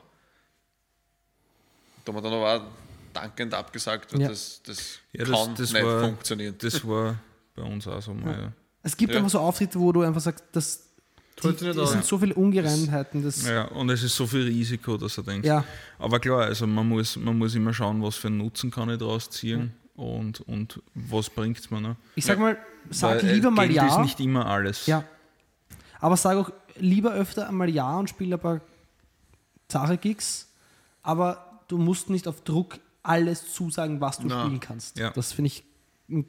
Da 2.04 2.12
haben 2.12 2.16
wir 2.16 2.22
dann 2.22 2.32
aber 2.32 2.56
auch 2.56 2.66
dankend 3.12 3.52
abgesagt, 3.54 4.12
weil 4.12 4.22
Ja. 4.22 4.28
das, 4.28 4.62
das 4.64 4.98
Ja, 5.12 5.24
kann 5.24 5.32
das, 5.32 5.54
das, 5.58 5.72
nicht 5.72 5.84
war, 5.84 6.00
funktionieren. 6.04 6.54
das 6.58 6.86
war 6.86 7.18
bei 7.54 7.62
uns 7.62 7.86
auch 7.86 8.00
so 8.00 8.14
mal. 8.14 8.40
Ja. 8.40 8.52
Es 8.82 8.96
gibt 8.96 9.12
Ja. 9.12 9.18
einfach 9.18 9.30
so 9.30 9.40
Auftritte, 9.40 9.78
wo 9.78 9.92
du 9.92 10.02
einfach 10.02 10.20
sagst, 10.22 10.44
das, 10.52 10.89
die, 11.42 11.80
aus. 11.80 11.92
sind 11.92 12.04
so 12.04 12.18
viele 12.18 12.34
Ungereimtheiten. 12.34 13.22
Das, 13.22 13.46
Ja, 13.46 13.64
und 13.64 13.88
es 13.90 14.02
ist 14.02 14.14
so 14.14 14.26
viel 14.26 14.42
Risiko, 14.42 14.96
dass 14.96 15.16
er 15.16 15.24
denkt. 15.24 15.46
Ja. 15.46 15.64
Aber 15.98 16.20
klar, 16.20 16.42
also 16.42 16.66
man 16.66 16.88
muss, 16.88 17.16
man 17.16 17.38
muss 17.38 17.54
immer 17.54 17.72
schauen, 17.72 18.02
was 18.02 18.16
für 18.16 18.28
einen 18.28 18.38
Nutzen 18.38 18.70
kann 18.70 18.90
ich 18.90 18.98
daraus 18.98 19.30
ziehen 19.30 19.72
und, 19.96 20.40
und 20.42 20.82
was 20.94 21.30
bringt 21.30 21.58
es 21.58 21.70
mir. 21.70 21.80
Ne? 21.80 21.96
Ich 22.14 22.24
sag 22.24 22.38
mal, 22.38 22.58
sag 22.90 23.22
Weil, 23.22 23.30
äh, 23.30 23.34
lieber 23.34 23.50
mal 23.50 23.66
Geld 23.66 23.76
ja. 23.76 23.86
ist 23.86 23.98
nicht 23.98 24.20
immer 24.20 24.46
alles. 24.46 24.86
Ja. 24.86 25.04
Aber 26.00 26.16
sag 26.16 26.36
auch 26.36 26.50
lieber 26.76 27.12
öfter 27.12 27.48
einmal 27.48 27.68
ja 27.68 27.98
und 27.98 28.08
spiel 28.08 28.32
ein 28.32 28.40
paar 28.40 28.60
zahre 29.68 29.98
Gigs, 29.98 30.48
aber 31.02 31.60
du 31.68 31.78
musst 31.78 32.10
nicht 32.10 32.26
auf 32.26 32.42
Druck 32.42 32.78
alles 33.02 33.52
zusagen, 33.52 34.00
was 34.00 34.18
du 34.18 34.26
Na. 34.26 34.42
spielen 34.42 34.60
kannst. 34.60 34.98
Ja. 34.98 35.10
Das 35.10 35.32
finde 35.32 35.48
ich 35.48 35.64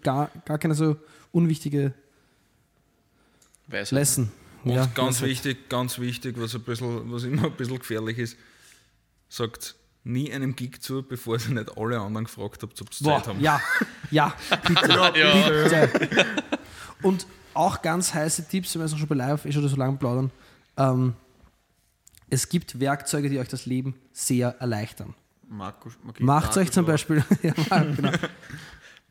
gar, 0.02 0.30
gar 0.46 0.58
keine 0.58 0.76
so 0.76 0.98
unwichtige 1.32 1.94
Weisheit. 3.68 3.92
Lesson. 3.92 4.32
Und 4.64 4.74
ja, 4.74 4.86
ganz 4.86 5.22
wichtig, 5.22 5.70
ganz 5.70 6.00
wichtig, 6.00 6.36
was, 6.38 6.54
ein 6.56 6.62
bisschen, 6.62 7.12
was 7.12 7.24
immer 7.24 7.46
ein 7.46 7.52
bisschen 7.54 7.80
gefährlich 7.80 8.18
ist, 8.18 8.38
sagt 9.30 9.76
nie 10.04 10.32
einem 10.32 10.56
Gig 10.56 10.82
zu, 10.82 11.04
bevor 11.04 11.38
ihr 11.40 11.50
nicht 11.50 11.78
alle 11.78 12.00
anderen 12.00 12.26
gefragt 12.26 12.64
habt, 12.64 12.80
ob 12.82 12.94
sie 12.94 13.04
Boah, 13.04 13.18
Zeit 13.18 13.28
haben. 13.28 13.40
ja, 13.40 13.62
ja, 14.12 14.34
bitte. 14.68 14.88
Ja. 15.16 15.86
bitte. 15.86 16.26
Und 17.02 17.26
auch 17.54 17.82
ganz 17.82 18.14
heiße 18.14 18.48
Tipps, 18.48 18.74
wenn 18.76 18.82
wir 18.82 18.98
schon 18.98 19.08
bei 19.08 19.16
Live 19.16 19.46
eh 19.46 19.52
schon 19.52 19.68
so 19.68 19.76
lange 19.76 19.98
plaudern. 19.98 20.32
Ähm, 20.78 21.14
es 22.30 22.48
gibt 22.48 22.80
Werkzeuge, 22.80 23.30
die 23.30 23.40
euch 23.40 23.50
das 23.50 23.66
Leben 23.66 23.96
sehr 24.14 24.56
erleichtern. 24.60 25.14
Markus, 25.50 25.94
Macht 26.20 26.56
euch 26.56 26.72
zum 26.72 26.86
Beispiel, 26.86 27.24
ja, 27.44 27.54
genau. 27.84 28.12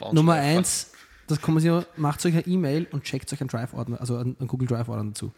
Nummer 0.13 0.35
eins, 0.35 0.93
das 1.31 1.41
kann 1.41 1.55
man 1.55 1.63
sich, 1.63 1.73
macht 1.97 2.25
euch 2.25 2.35
eine 2.35 2.47
E-Mail 2.47 2.87
und 2.91 3.05
checkt 3.05 3.33
euch 3.33 3.41
einen 3.41 3.49
Drive-Ordner, 3.49 4.01
also 4.01 4.17
einen, 4.17 4.37
einen 4.39 4.49
Google 4.49 4.69
Drive-Ordner 4.69 5.11
dazu. 5.11 5.33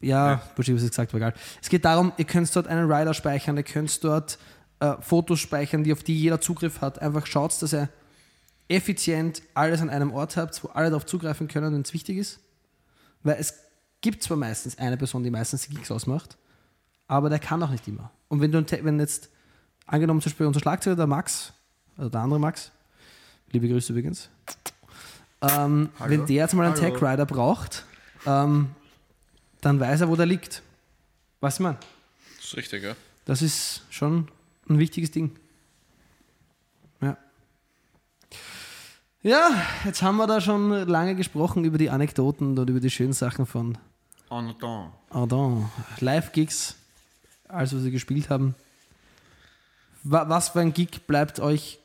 Ja, 0.00 0.32
ja. 0.32 0.42
was 0.56 0.68
ich 0.68 0.74
gesagt 0.74 1.12
habe, 1.12 1.18
egal. 1.18 1.34
Es 1.62 1.68
geht 1.68 1.84
darum, 1.84 2.12
ihr 2.16 2.24
könnt 2.24 2.54
dort 2.54 2.66
einen 2.66 2.90
Rider 2.90 3.14
speichern, 3.14 3.56
ihr 3.56 3.62
könnt 3.62 4.04
dort 4.04 4.38
äh, 4.80 4.94
Fotos 5.00 5.40
speichern, 5.40 5.84
die 5.84 5.92
auf 5.92 6.02
die 6.02 6.18
jeder 6.18 6.40
Zugriff 6.40 6.80
hat. 6.80 7.00
Einfach 7.00 7.26
schaut, 7.26 7.60
dass 7.62 7.72
ihr 7.72 7.88
effizient 8.68 9.42
alles 9.54 9.80
an 9.80 9.90
einem 9.90 10.12
Ort 10.12 10.36
habt, 10.36 10.62
wo 10.62 10.68
alle 10.68 10.90
darauf 10.90 11.06
zugreifen 11.06 11.48
können, 11.48 11.72
wenn 11.72 11.82
es 11.82 11.94
wichtig 11.94 12.18
ist. 12.18 12.40
Weil 13.22 13.36
es 13.38 13.54
gibt 14.00 14.22
zwar 14.22 14.36
meistens 14.36 14.78
eine 14.78 14.96
Person, 14.96 15.22
die 15.22 15.30
meistens 15.30 15.62
die 15.62 15.74
Gigs 15.74 15.90
ausmacht, 15.90 16.36
aber 17.08 17.30
der 17.30 17.38
kann 17.38 17.62
auch 17.62 17.70
nicht 17.70 17.88
immer. 17.88 18.10
Und 18.28 18.40
wenn 18.40 18.52
du 18.52 18.64
wenn 18.82 19.00
jetzt, 19.00 19.30
angenommen 19.86 20.20
zum 20.20 20.30
Beispiel 20.30 20.46
unser 20.46 20.60
Schlagzeuger, 20.60 20.96
der 20.96 21.06
Max, 21.06 21.52
also 21.96 22.10
der 22.10 22.20
andere 22.20 22.40
Max, 22.40 22.72
liebe 23.52 23.68
Grüße 23.68 23.92
übrigens, 23.92 24.28
ähm, 25.42 25.90
wenn 25.98 26.26
der 26.26 26.36
jetzt 26.36 26.54
mal 26.54 26.66
einen 26.66 26.74
Hallo. 26.80 26.94
Tech 26.94 27.02
Rider 27.02 27.26
braucht, 27.26 27.84
ähm, 28.26 28.70
dann 29.60 29.80
weiß 29.80 30.02
er, 30.02 30.08
wo 30.08 30.16
der 30.16 30.26
liegt. 30.26 30.62
Weißt 31.40 31.58
du, 31.58 31.64
man? 31.64 31.76
Das 32.36 32.46
ist 32.46 32.56
richtig, 32.56 32.82
ja. 32.82 32.94
Das 33.24 33.42
ist 33.42 33.82
schon 33.90 34.28
ein 34.68 34.78
wichtiges 34.78 35.10
Ding. 35.10 35.36
Ja. 37.00 37.16
Ja, 39.22 39.50
jetzt 39.84 40.02
haben 40.02 40.16
wir 40.16 40.26
da 40.26 40.40
schon 40.40 40.70
lange 40.70 41.14
gesprochen 41.16 41.64
über 41.64 41.78
die 41.78 41.90
Anekdoten 41.90 42.56
und 42.58 42.70
über 42.70 42.80
die 42.80 42.90
schönen 42.90 43.12
Sachen 43.12 43.46
von 43.46 43.76
Anton. 44.28 44.92
Ardon. 45.10 45.68
Live-Gigs, 46.00 46.76
also 47.48 47.78
sie 47.80 47.90
gespielt 47.90 48.30
haben. 48.30 48.54
Wa- 50.04 50.28
Was 50.28 50.50
für 50.50 50.60
ein 50.60 50.72
Gig 50.72 51.06
bleibt 51.06 51.40
euch 51.40 51.80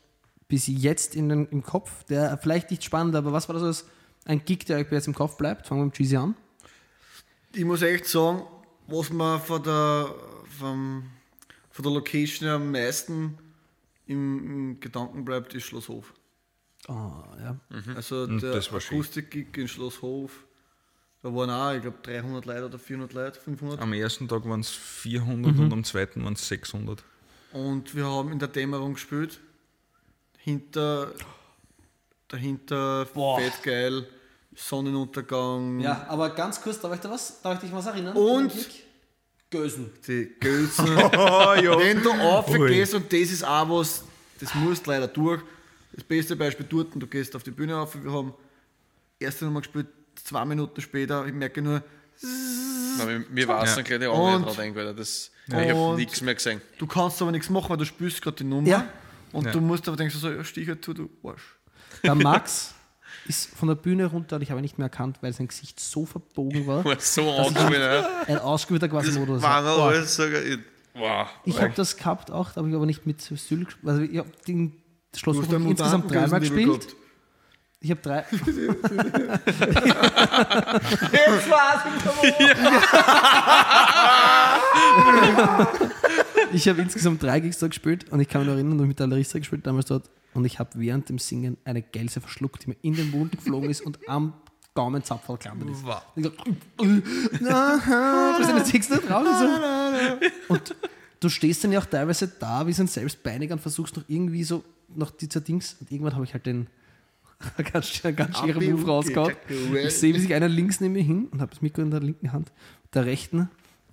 bis 0.51 0.67
jetzt 0.67 1.15
in 1.15 1.29
den, 1.29 1.47
im 1.47 1.63
Kopf? 1.63 2.03
Der 2.03 2.37
vielleicht 2.37 2.69
nicht 2.71 2.83
spannend, 2.83 3.15
aber 3.15 3.31
was 3.31 3.47
war 3.47 3.53
das 3.53 3.63
als 3.63 3.85
ein 4.25 4.43
Gig, 4.43 4.65
der 4.65 4.77
euch 4.79 4.91
jetzt 4.91 5.07
im 5.07 5.15
Kopf 5.15 5.37
bleibt? 5.37 5.65
Fangen 5.65 5.79
wir 5.81 5.85
mit 5.85 5.93
Cheesy 5.95 6.17
an. 6.17 6.35
Ich 7.53 7.63
muss 7.63 7.81
echt 7.81 8.05
sagen, 8.05 8.43
was 8.87 9.09
mir 9.11 9.39
von 9.39 9.63
der, 9.63 10.13
vom, 10.59 11.03
von 11.69 11.83
der 11.83 11.93
Location 11.93 12.49
am 12.49 12.69
meisten 12.69 13.37
im, 14.07 14.45
im 14.45 14.79
Gedanken 14.81 15.23
bleibt, 15.23 15.53
ist 15.53 15.63
Schlosshof. 15.63 16.13
Oh, 16.89 17.13
ja. 17.39 17.57
Also 17.95 18.23
Und 18.23 18.43
der 18.43 18.51
das 18.51 18.73
war 18.73 18.81
schön. 18.81 18.97
Akustik-Gig 18.97 19.55
in 19.55 19.69
Schlosshof, 19.69 20.43
da 21.23 21.33
waren 21.33 21.49
auch, 21.49 21.73
ich 21.73 21.81
glaube, 21.81 21.99
300 22.03 22.45
Leute 22.45 22.65
oder 22.65 22.79
400 22.79 23.13
Leute, 23.13 23.39
500. 23.39 23.79
Am 23.79 23.93
ersten 23.93 24.27
Tag 24.27 24.43
waren 24.43 24.59
es 24.59 24.69
400 24.69 25.57
und 25.57 25.71
am 25.71 25.83
zweiten 25.85 26.25
waren 26.25 26.33
es 26.33 26.45
600. 26.47 27.03
Und 27.53 27.95
wir 27.95 28.05
haben 28.05 28.33
in 28.33 28.39
der 28.39 28.49
Dämmerung 28.49 28.95
gespielt. 28.95 29.39
Hinter, 30.43 31.11
dahinter, 32.27 33.05
Boah. 33.13 33.39
fett 33.39 33.63
geil, 33.63 34.07
Sonnenuntergang, 34.55 35.79
ja, 35.79 36.05
aber 36.09 36.29
ganz 36.31 36.61
kurz, 36.61 36.79
darf 36.79 36.93
ich, 36.93 36.99
da 36.99 37.09
was, 37.11 37.41
darf 37.41 37.55
ich 37.55 37.59
dich 37.61 37.73
was 37.73 37.85
erinnern? 37.85 38.15
Und- 38.15 38.53
Gösen. 39.49 39.91
die 40.07 40.31
ja. 40.81 41.77
Wenn 41.77 42.01
du 42.01 42.11
aufgehst 42.13 42.93
und 42.93 43.11
das 43.11 43.19
ist 43.19 43.43
auch 43.43 43.69
was, 43.69 44.01
das 44.39 44.55
musst 44.55 44.87
leider 44.87 45.07
durch. 45.09 45.41
Das 45.91 46.05
beste 46.05 46.37
Beispiel 46.37 46.65
dort, 46.69 46.87
du 46.95 47.05
gehst 47.05 47.35
auf 47.35 47.43
die 47.43 47.51
Bühne 47.51 47.75
auf, 47.77 48.01
wir 48.01 48.11
haben 48.13 48.33
erste 49.19 49.43
Nummer 49.43 49.59
gespielt, 49.59 49.87
zwei 50.23 50.45
Minuten 50.45 50.79
später, 50.79 51.25
ich 51.27 51.33
merke 51.33 51.61
nur, 51.61 51.83
Na, 52.97 53.05
mir, 53.29 53.45
war 53.49 53.63
es 53.63 53.71
Ja. 53.71 53.75
dann 53.75 53.83
gleich 53.83 53.99
die 53.99 54.07
Augen 54.07 54.43
dran 54.43 54.55
denken, 54.55 54.95
das, 54.95 55.31
ich 55.47 55.53
habe 55.53 55.95
nichts 55.97 56.21
mehr 56.21 56.35
gesehen. 56.35 56.61
du 56.77 56.87
kannst 56.87 57.21
aber 57.21 57.31
nichts 57.33 57.49
machen, 57.49 57.69
weil 57.71 57.77
du 57.77 57.85
spürst 57.85 58.21
gerade 58.21 58.37
die 58.37 58.45
Nummer. 58.45 58.67
Ja. 58.69 58.87
Und 59.33 59.45
Ja. 59.45 59.51
du 59.51 59.61
musst 59.61 59.87
aber 59.87 59.97
denkst 59.97 60.13
du 60.15 60.19
so, 60.19 60.29
ja, 60.29 60.43
stich 60.43 60.67
halt 60.67 60.83
zu, 60.83 60.93
du 60.93 61.09
Arsch. 61.23 61.41
Der 62.03 62.15
Max 62.15 62.73
ist 63.27 63.49
von 63.55 63.67
der 63.67 63.75
Bühne 63.75 64.05
runter 64.07 64.35
und 64.37 64.41
ich 64.41 64.49
habe 64.51 64.59
ihn 64.59 64.63
nicht 64.63 64.77
mehr 64.77 64.85
erkannt, 64.85 65.17
weil 65.21 65.31
sein 65.33 65.47
Gesicht 65.47 65.79
so 65.79 66.05
verbogen 66.05 66.65
war. 66.67 66.83
War 66.85 66.99
so 66.99 67.21
ja. 67.21 68.07
Ein 68.27 68.39
ausgewählter 68.39 68.89
quasi 68.89 69.11
Modus. 69.17 69.41
War 69.41 69.63
Oh, 69.77 69.83
alles 69.83 70.15
sogar. 70.15 70.41
ich- 70.41 70.59
Wow. 70.93 71.29
Ich 71.45 71.61
habe 71.61 71.71
das 71.73 71.95
gehabt 71.95 72.31
auch, 72.31 72.49
da 72.51 72.57
habe 72.57 72.67
ich 72.69 72.75
aber 72.75 72.85
nicht 72.85 73.05
mit 73.05 73.21
Syl 73.21 73.37
gespielt. 73.63 73.77
Also 73.85 74.01
ich 74.01 74.17
habe 74.17 74.29
den 74.45 74.73
Schloss 75.15 75.37
insgesamt 75.37 76.11
dreimal 76.11 76.41
gespielt. 76.41 76.95
Ich 77.79 77.91
habe 77.91 78.01
drei. 78.01 78.25
Jetzt 81.11 81.49
war's 81.49 81.81
Ich 86.53 86.67
habe 86.67 86.81
insgesamt 86.81 87.23
drei 87.23 87.39
Gigs 87.39 87.59
da 87.59 87.67
gespielt 87.67 88.11
und 88.11 88.19
ich 88.19 88.27
kann 88.27 88.41
mich 88.41 88.47
noch 88.47 88.55
erinnern, 88.55 88.77
dass 88.77 88.83
ich 88.85 88.89
mit 88.89 88.99
der 88.99 89.07
Larissa 89.07 89.39
gespielt 89.39 89.65
damals 89.65 89.85
dort 89.87 90.09
und 90.33 90.45
ich 90.45 90.59
habe 90.59 90.71
während 90.75 91.09
dem 91.09 91.19
Singen 91.19 91.57
eine 91.63 91.81
Gelse 91.81 92.21
verschluckt, 92.21 92.65
die 92.65 92.69
mir 92.69 92.77
in 92.81 92.95
den 92.95 93.11
Mund 93.11 93.31
geflogen 93.31 93.69
ist 93.69 93.81
und 93.81 93.99
am 94.07 94.33
Gaumenzapfel 94.73 95.37
gelandet 95.37 95.69
ist. 95.69 95.83
Wow. 95.85 96.01
Ich 96.15 96.23
so, 96.23 96.31
was 96.79 98.39
ist 98.39 98.51
das 98.51 98.73
nächste 98.73 98.97
drauf? 98.97 99.25
So. 99.39 100.53
Und 100.53 100.75
du 101.19 101.29
stehst 101.29 101.63
dann 101.63 101.71
ja 101.71 101.79
auch 101.79 101.85
teilweise 101.85 102.27
da 102.27 102.65
wie 102.67 102.73
so 102.73 102.83
ein 102.83 102.87
Selbstbeiniger 102.87 103.53
und 103.53 103.59
versuchst 103.59 103.97
noch 103.97 104.03
irgendwie 104.07 104.43
so 104.43 104.63
noch 104.95 105.11
dieser 105.11 105.41
Dings 105.41 105.77
und 105.79 105.91
irgendwann 105.91 106.15
habe 106.15 106.25
ich 106.25 106.33
halt 106.33 106.45
den 106.45 106.67
ganz, 107.71 108.01
ganz 108.01 108.37
schweren 108.37 108.71
Move 108.71 108.85
rausgehauen. 108.85 109.33
Ich 109.85 109.95
sehe, 109.95 110.13
wie 110.13 110.19
sich 110.19 110.33
einer 110.33 110.49
links 110.49 110.79
neben 110.79 110.93
mir 110.93 111.03
hin 111.03 111.27
und 111.31 111.41
habe 111.41 111.51
das 111.51 111.61
Mikro 111.61 111.81
in 111.81 111.91
der 111.91 111.99
linken 111.99 112.31
Hand, 112.31 112.51
der 112.93 113.05
rechten. 113.05 113.49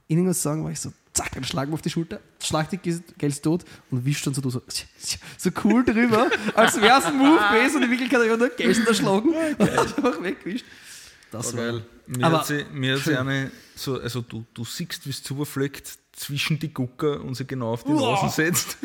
In 0.07 0.19
irgendwas 0.19 0.43
sagen 0.43 0.65
war 0.65 0.71
ich 0.71 0.81
so, 0.81 0.93
zack, 1.19 1.35
einen 1.37 1.45
Schlag 1.45 1.71
auf 1.73 1.83
die 1.83 1.91
Schulter, 1.91 2.21
schlag 2.43 2.71
die 2.71 2.79
Gels 2.79 3.41
tot 3.41 3.65
und 3.91 4.05
wischt 4.05 4.27
dann 4.27 4.35
so, 4.35 4.49
so, 4.49 4.63
so 5.37 5.51
cool 5.65 5.85
drüber, 5.85 6.31
als 6.55 6.81
wäre 6.81 6.99
es 6.99 7.05
ein 7.07 7.17
Move 7.19 7.39
gewesen 7.53 7.77
und 7.77 7.83
in 7.85 7.91
Wirklichkeit 7.91 8.21
habe 8.21 8.31
ich 8.33 8.39
nur 8.39 8.49
Gels 8.51 8.79
erschlagen 8.87 9.31
und 9.59 9.61
einfach 9.79 10.23
weggewischt. 10.23 10.65
Das 11.31 11.55
war 11.57 11.63
geil. 11.73 11.85
Mir 12.07 12.25
Aber 12.25 12.39
hat 12.39 12.47
sie, 12.47 12.65
mir 12.73 12.97
hat 12.97 13.05
sie 13.05 13.17
eine, 13.17 13.51
so, 13.75 14.01
also 14.01 14.23
du, 14.23 14.45
du 14.55 14.65
siehst, 14.65 15.05
wie 15.07 15.11
es 15.11 15.23
zufliegt 15.23 15.99
zwischen 16.13 16.59
die 16.59 16.73
Gucker 16.73 17.21
und 17.23 17.35
sie 17.35 17.47
genau 17.47 17.73
auf 17.75 17.85
die. 17.85 17.93
Nasen 17.93 18.31
setzt. 18.31 18.79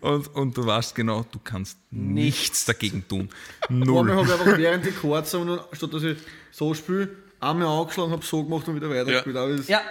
Und, 0.00 0.28
und 0.34 0.56
du 0.56 0.64
weißt 0.64 0.94
genau, 0.94 1.24
du 1.30 1.38
kannst 1.44 1.76
nichts 1.90 2.64
dagegen 2.64 3.06
tun. 3.06 3.28
Null. 3.68 4.10
habe 4.10 4.22
ich 4.24 4.32
einfach 4.32 4.46
während 4.58 4.86
die 4.86 4.90
Chords 4.92 5.34
und 5.34 5.60
statt 5.72 5.92
dass 5.92 6.02
ich 6.02 6.16
so 6.50 6.72
spiele, 6.74 7.10
einmal 7.40 7.68
angeschlagen, 7.68 8.10
habe 8.10 8.24
so 8.24 8.42
gemacht 8.42 8.66
und 8.68 8.74
wieder 8.76 8.88
weitergespielt. 8.88 9.36
Das- 9.36 9.68
Ja, 9.68 9.82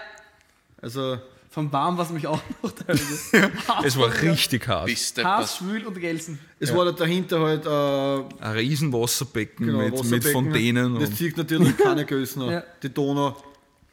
Also, 0.81 1.19
vom 1.51 1.69
Warm 1.73 1.97
war 1.97 2.05
es 2.05 2.11
mich 2.11 2.25
auch 2.25 2.41
noch 2.63 2.71
teilweise. 2.71 3.51
Es 3.83 3.97
war 3.97 4.09
richtig 4.21 4.67
hart. 4.69 4.85
Bis 4.85 5.13
der 5.13 5.25
Haas. 5.25 5.57
Schwül 5.57 5.85
und 5.85 5.99
Gelsen. 5.99 6.39
es 6.59 6.73
war 6.73 6.85
da 6.85 6.93
dahinter 6.93 7.41
halt 7.41 7.65
äh, 7.65 8.43
Ein 8.43 8.51
riesen 8.53 8.93
Wasserbecken 8.93 9.65
genau, 9.65 9.79
mit, 9.79 9.91
mit 9.91 9.99
Wasserbecken. 9.99 10.31
Fontänen. 10.31 10.97
Das 10.97 11.09
Und, 11.09 11.15
zieht 11.17 11.35
natürlich 11.35 11.77
keine 11.77 12.05
Gösner. 12.05 12.51
Ja. 12.51 12.63
Die 12.81 12.89
Donau. 12.93 13.35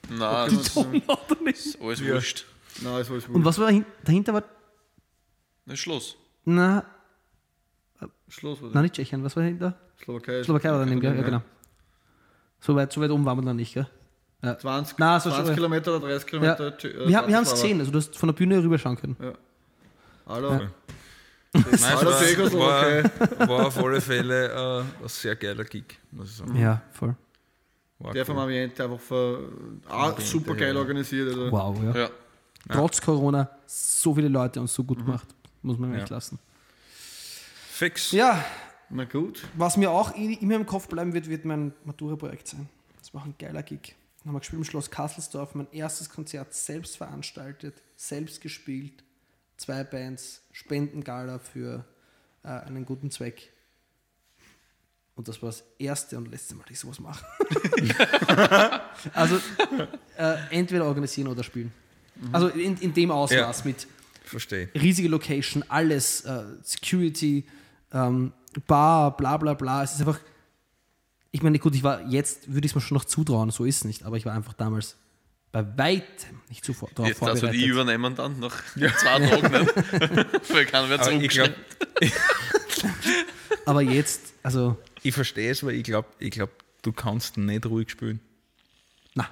Nein, 0.08 0.54
das 0.54 0.68
ist 0.68 1.80
alles 1.82 2.04
wurscht. 2.08 2.46
Nein, 2.80 2.92
war 2.92 2.94
alles 2.94 3.26
Und 3.26 3.44
was 3.44 3.58
war 3.58 3.66
dahin, 3.66 3.84
dahinter? 4.04 4.34
War, 4.34 4.44
Das 5.66 5.74
ist 5.74 5.80
Schluss. 5.80 6.16
na, 6.44 6.84
Schluss 8.28 8.62
war 8.62 8.70
na 8.72 8.82
nicht 8.82 8.94
Tschechien, 8.94 9.24
was 9.24 9.34
war 9.34 9.42
dahinter? 9.42 9.76
Slowakei. 10.04 10.44
Slowakei 10.44 10.70
war 10.70 10.78
daneben, 10.78 11.00
gell? 11.00 11.16
Ja, 11.16 11.22
genau. 11.22 11.42
So 12.60 12.76
weit, 12.76 12.92
so 12.92 13.00
weit 13.00 13.10
oben 13.10 13.24
waren 13.24 13.38
wir 13.38 13.44
dann 13.44 13.56
nicht, 13.56 13.74
gell? 13.74 13.88
20, 14.40 14.98
Nein, 14.98 15.20
so 15.20 15.30
20 15.30 15.46
schon- 15.46 15.54
Kilometer 15.56 15.96
oder 15.96 16.06
30 16.08 16.22
Ja. 16.32 16.54
Kilometer. 16.54 16.84
äh, 16.84 17.08
Wir, 17.08 17.16
haben- 17.18 17.28
wir 17.28 17.36
haben 17.36 17.42
es 17.44 17.50
gesehen, 17.50 17.80
also 17.80 17.90
du 17.90 17.98
hast 17.98 18.16
von 18.16 18.28
der 18.28 18.34
Bühne 18.34 18.62
rüber 18.62 18.78
schauen 18.78 18.96
können. 18.96 19.16
Ja. 19.20 19.32
Hallo. 20.26 20.52
Ja. 20.52 20.60
Nein, 21.54 21.64
es 21.72 21.84
Hallo, 21.84 22.10
war, 22.10 23.08
war, 23.38 23.48
war 23.48 23.66
auf 23.66 23.78
alle 23.78 24.00
Fälle 24.00 24.48
äh, 24.48 24.80
ein 25.02 25.08
sehr 25.08 25.34
geiler 25.34 25.64
Gig, 25.64 25.84
muss 26.12 26.30
ich 26.30 26.36
sagen. 26.36 26.54
Ja, 26.56 26.82
voll. 26.92 27.16
War 27.98 28.12
Der 28.12 28.24
vom 28.24 28.36
cool. 28.36 28.42
Ambiente 28.42 28.84
einfach 28.84 29.00
für, 29.00 29.48
auch 29.88 30.20
super 30.20 30.54
geil 30.54 30.76
organisiert. 30.76 31.28
Also. 31.30 31.50
Wow, 31.50 31.82
ja. 31.82 31.96
Ja. 32.02 32.10
Trotz 32.70 33.00
Corona 33.00 33.50
so 33.66 34.14
viele 34.14 34.28
Leute 34.28 34.60
und 34.60 34.68
so 34.68 34.84
gut 34.84 34.98
gemacht. 35.04 35.26
Muss 35.62 35.78
man 35.78 35.94
echt 35.94 36.10
Ja. 36.10 36.16
lassen. 36.16 36.38
Fix. 37.70 38.12
Ja, 38.12 38.44
Na 38.90 39.04
gut. 39.04 39.42
was 39.56 39.76
mir 39.76 39.90
auch 39.90 40.14
immer 40.14 40.54
im 40.56 40.66
Kopf 40.66 40.86
bleiben 40.86 41.12
wird, 41.12 41.28
wird 41.28 41.44
mein 41.44 41.72
Matura-Projekt 41.84 42.46
sein. 42.48 42.68
Das 42.98 43.12
war 43.14 43.24
ein 43.24 43.34
geiler 43.38 43.62
Gig. 43.62 43.96
Haben 44.28 44.34
wir 44.34 44.40
gespielt 44.40 44.58
im 44.58 44.64
Schloss 44.64 44.90
Kasselsdorf, 44.90 45.54
mein 45.54 45.72
erstes 45.72 46.10
Konzert 46.10 46.52
selbst 46.52 46.98
veranstaltet, 46.98 47.80
selbst 47.96 48.42
gespielt, 48.42 49.02
zwei 49.56 49.84
Bands, 49.84 50.42
Spendengala 50.52 51.38
für 51.38 51.86
äh, 52.44 52.48
einen 52.48 52.84
guten 52.84 53.10
Zweck. 53.10 53.50
Und 55.14 55.28
das 55.28 55.40
war 55.40 55.48
das 55.48 55.64
erste 55.78 56.18
und 56.18 56.30
letzte 56.30 56.56
Mal, 56.56 56.64
dass 56.64 56.72
ich 56.72 56.78
sowas 56.78 57.00
mache. 57.00 57.24
also 59.14 59.40
äh, 60.18 60.36
entweder 60.50 60.84
organisieren 60.84 61.28
oder 61.28 61.42
spielen. 61.42 61.72
Also 62.30 62.48
in, 62.48 62.76
in 62.76 62.92
dem 62.92 63.10
Ausmaß 63.10 63.64
mit 63.64 63.86
Verstehe. 64.24 64.68
riesige 64.74 65.08
Location, 65.08 65.64
alles, 65.68 66.20
äh, 66.26 66.44
Security, 66.62 67.46
ähm, 67.94 68.34
Bar, 68.66 69.16
bla 69.16 69.38
bla 69.38 69.54
bla. 69.54 69.84
Es 69.84 69.94
ist 69.94 70.00
einfach, 70.00 70.20
ich 71.30 71.42
meine, 71.42 71.58
gut, 71.58 71.74
ich 71.74 71.82
war 71.82 72.02
jetzt, 72.06 72.52
würde 72.52 72.66
ich 72.66 72.72
es 72.72 72.74
mir 72.74 72.80
schon 72.80 72.96
noch 72.96 73.04
zutrauen, 73.04 73.50
so 73.50 73.64
ist 73.64 73.76
es 73.76 73.84
nicht, 73.84 74.02
aber 74.04 74.16
ich 74.16 74.24
war 74.24 74.32
einfach 74.34 74.54
damals 74.54 74.96
bei 75.52 75.64
weitem 75.78 76.40
nicht 76.48 76.64
zuvor 76.64 76.90
darauf 76.94 77.08
Jetzt 77.08 77.22
also 77.22 77.46
die 77.48 77.66
übernehmen 77.66 78.14
dann 78.14 78.38
nach 78.38 78.62
zwei 78.74 78.88
Tagen 78.88 79.24
nicht. 79.24 79.74
Weil 80.52 80.66
keiner 80.66 80.86
mehr 80.88 81.00
zurückschreibt. 81.00 81.58
aber 83.66 83.82
jetzt, 83.82 84.34
also, 84.42 84.76
ich 85.02 85.14
verstehe 85.14 85.50
es, 85.50 85.64
weil 85.64 85.74
ich 85.74 85.84
glaube, 85.84 86.08
ich 86.18 86.30
glaub, 86.30 86.50
du 86.82 86.92
kannst 86.92 87.38
nicht 87.38 87.66
ruhig 87.66 87.90
spielen. 87.90 88.20
na. 89.14 89.28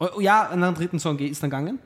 Oh, 0.00 0.08
oh 0.16 0.20
ja, 0.20 0.48
an 0.48 0.62
einem 0.62 0.74
dritten 0.74 0.98
Song 0.98 1.18
ist 1.18 1.42
dann 1.42 1.50
gegangen. 1.50 1.78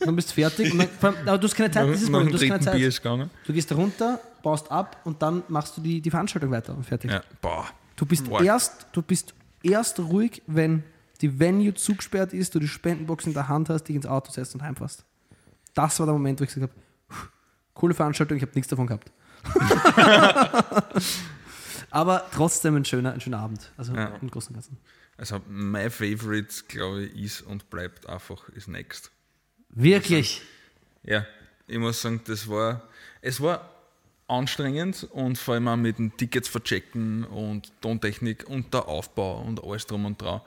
dann 0.00 0.16
bist 0.16 0.30
du 0.30 0.34
fertig. 0.34 0.72
Und 0.72 0.88
dann, 1.00 1.16
aber 1.26 1.38
du 1.38 1.44
hast 1.44 1.54
keine 1.54 1.70
Zeit, 1.70 1.88
das 1.88 2.02
ist 2.02 2.10
Problem, 2.10 2.28
du 2.28 2.34
hast 2.34 2.48
keine 2.48 2.60
Zeit. 2.60 2.80
ist 2.80 3.02
gegangen. 3.02 3.30
Du 3.46 3.52
gehst 3.52 3.72
runter, 3.72 4.20
baust 4.42 4.70
ab 4.70 5.00
und 5.04 5.20
dann 5.22 5.42
machst 5.48 5.76
du 5.76 5.80
die, 5.80 6.00
die 6.00 6.10
Veranstaltung 6.10 6.50
weiter 6.50 6.74
und 6.74 6.84
fertig. 6.84 7.10
Ja, 7.10 7.22
boah. 7.40 7.68
Du 8.02 8.06
bist, 8.06 8.24
Boah. 8.28 8.42
erst, 8.42 8.88
du 8.90 9.00
bist 9.00 9.32
erst 9.62 10.00
ruhig, 10.00 10.42
wenn 10.48 10.82
die 11.20 11.38
Venue 11.38 11.72
zugesperrt 11.72 12.32
ist, 12.32 12.52
du 12.52 12.58
die 12.58 12.66
Spendenbox 12.66 13.26
in 13.28 13.32
der 13.32 13.46
Hand 13.46 13.68
hast, 13.68 13.84
dich 13.84 13.94
ins 13.94 14.06
Auto 14.06 14.32
setzt 14.32 14.56
und 14.56 14.62
heimfährst. 14.62 15.04
Das 15.72 16.00
war 16.00 16.06
der 16.06 16.12
Moment, 16.14 16.40
wo 16.40 16.42
ich 16.42 16.52
gesagt 16.52 16.72
habe, 16.72 16.82
coole 17.74 17.94
Veranstaltung, 17.94 18.36
ich 18.38 18.42
habe 18.42 18.50
nichts 18.56 18.68
davon 18.68 18.88
gehabt. 18.88 19.12
Aber 21.90 22.28
trotzdem 22.34 22.74
ein 22.74 22.84
schöner, 22.84 23.12
ein 23.12 23.20
schöner 23.20 23.38
Abend. 23.38 23.70
Also 23.76 23.94
Ja. 23.94 24.06
im 24.20 24.28
Großen 24.32 24.48
und 24.48 24.54
Ganzen. 24.54 24.78
Also 25.16 25.40
mein 25.46 25.88
Favorite, 25.88 26.64
glaube 26.66 27.04
ich, 27.04 27.22
ist 27.22 27.42
und 27.42 27.70
bleibt 27.70 28.08
einfach 28.08 28.48
ist 28.48 28.66
Next. 28.66 29.12
Wirklich. 29.68 30.42
Ja, 31.04 31.24
ich 31.68 31.78
muss 31.78 32.02
sagen, 32.02 32.20
das 32.26 32.48
war, 32.48 32.82
es 33.20 33.40
war 33.40 33.70
anstrengend 34.38 35.06
und 35.12 35.38
vor 35.38 35.54
allem 35.54 35.68
auch 35.68 35.76
mit 35.76 35.98
den 35.98 36.16
Tickets 36.16 36.48
verchecken 36.48 37.24
und 37.24 37.72
Tontechnik 37.80 38.48
und 38.48 38.72
der 38.74 38.88
Aufbau 38.88 39.40
und 39.42 39.62
alles 39.62 39.86
drum 39.86 40.04
und 40.06 40.20
dran. 40.20 40.40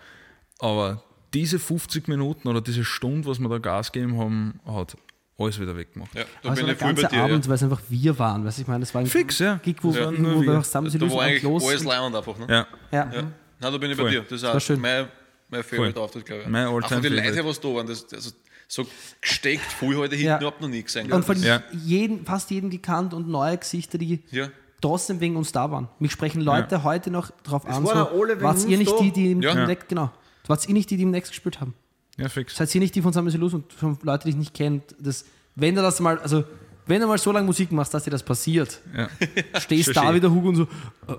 Aber 0.60 1.04
diese 1.34 1.60
50 1.60 2.08
Minuten 2.08 2.48
oder 2.48 2.62
diese 2.62 2.84
Stunde, 2.86 3.28
was 3.28 3.40
wir 3.40 3.50
da 3.50 3.58
Gas 3.58 3.92
gegeben 3.92 4.18
haben, 4.18 4.60
hat 4.66 4.96
alles 5.38 5.60
wieder 5.60 5.76
weggemacht. 5.76 6.14
Ja, 6.16 6.24
da 6.44 6.50
Also 6.50 6.62
bin 6.62 6.68
der 6.68 6.76
ganze 6.76 7.08
dir. 7.08 7.24
Abend, 7.24 7.48
weil 7.48 7.56
es 7.56 7.64
einfach 7.64 7.82
wir 7.90 8.18
waren. 8.18 8.46
Weißt, 8.46 8.58
du, 8.58 8.62
ich 8.62 8.68
meine, 8.68 8.80
das 8.82 8.94
war 8.94 9.02
ein 9.02 9.08
Fix, 9.08 9.40
ja. 9.40 9.56
Gig, 9.62 9.78
wo, 9.82 9.92
Ja, 9.92 10.12
wo, 10.18 10.42
wir. 10.42 10.64
zusammen 10.64 10.88
ja. 10.88 10.92
sind. 10.92 11.02
Da 11.04 11.12
war 11.12 11.24
eigentlich 11.24 11.44
los. 11.44 11.68
alles 11.68 11.84
leibend 11.84 12.16
einfach. 12.16 12.38
Ne? 12.38 12.46
Ja, 12.50 12.68
Ja. 12.92 13.12
Ja. 13.14 13.22
Nein, 13.22 13.72
da 13.72 13.78
bin 13.78 13.90
ich 13.92 13.96
Voll. 13.98 14.06
bei 14.06 14.12
dir. 14.12 14.22
Das 14.22 14.32
ist 14.32 14.44
war 14.44 14.56
auch 14.56 14.60
schön. 14.62 14.80
mein, 14.80 15.08
mein 15.50 15.64
Favorite. 15.64 16.00
Auftritt, 16.00 16.26
glaube 16.26 16.44
ich. 16.44 16.48
Mein 16.48 16.68
auch 16.68 16.72
von 16.72 16.82
den 16.82 17.14
Favorite. 17.14 17.36
Leuten, 17.36 17.48
was 17.48 17.60
da 17.60 17.68
waren. 17.74 17.88
Das, 17.88 18.14
also, 18.14 18.32
so 18.68 18.86
gesteckt 19.22 19.64
viel 19.80 19.96
heute 19.98 20.16
hinten 20.16 20.28
Ja. 20.30 20.38
überhaupt 20.38 20.62
noch 20.62 20.68
nie 20.70 20.82
gesehen. 20.84 21.12
Und 21.12 21.26
von 21.26 21.42
Ja. 21.42 21.62
jeden, 21.72 22.26
fast 22.26 22.50
jeden 22.52 22.70
gekannt 22.70 23.14
und 23.14 23.28
neue 23.30 23.58
Gesichter, 23.58 23.98
die 23.98 24.24
ja. 24.32 24.50
trotzdem 24.82 25.20
wegen 25.20 25.36
uns 25.38 25.52
da 25.52 25.70
waren. 25.72 25.88
Mich 26.00 26.12
sprechen 26.12 26.42
Leute 26.42 26.84
heute 26.84 27.12
noch 27.12 27.32
drauf 27.44 27.66
an, 27.66 27.84
waren 27.86 27.86
so, 27.86 27.92
auch 27.92 28.12
alle 28.12 28.34
wegen 28.36 28.42
wart 28.42 28.56
uns 28.56 28.66
ihr 28.66 28.78
nicht 28.78 28.92
da. 28.92 29.00
die, 29.02 29.12
die 29.12 29.32
im 29.32 29.42
Ja. 29.42 29.56
Ja. 29.56 29.68
Next, 29.68 29.88
genau, 29.90 30.12
wart 30.48 30.68
ihr 30.68 30.74
nicht 30.74 30.90
die, 30.90 30.98
die 30.98 31.04
im 31.04 31.12
Next 31.12 31.32
gespielt 31.32 31.62
haben? 31.62 31.74
Ja, 32.18 32.30
fix. 32.30 32.56
Seid 32.56 32.74
ihr 32.74 32.82
nicht 32.82 32.96
die 32.96 33.02
von 33.02 33.12
Samuel 33.14 33.36
Luz 33.38 33.54
und 33.54 33.72
von 33.74 33.98
Leuten, 34.02 34.24
die 34.24 34.30
ich 34.30 34.36
nicht 34.38 34.54
kennt, 34.54 34.96
das, 35.00 35.26
wenn 35.56 35.76
du 35.76 35.82
das 35.82 36.00
mal, 36.00 36.18
also 36.20 36.44
wenn 36.88 37.02
du 37.02 37.08
mal 37.08 37.18
so 37.18 37.32
lange 37.32 37.46
Musik 37.46 37.72
machst, 37.72 37.94
dass 37.94 38.04
dir 38.04 38.12
das 38.12 38.24
passiert, 38.24 38.80
Ja. 38.96 39.10
stehst 39.60 39.96
da 39.96 40.14
wieder 40.14 40.32
Hugo 40.32 40.50
und 40.50 40.56
so, 40.56 40.64
äh, 40.64 41.16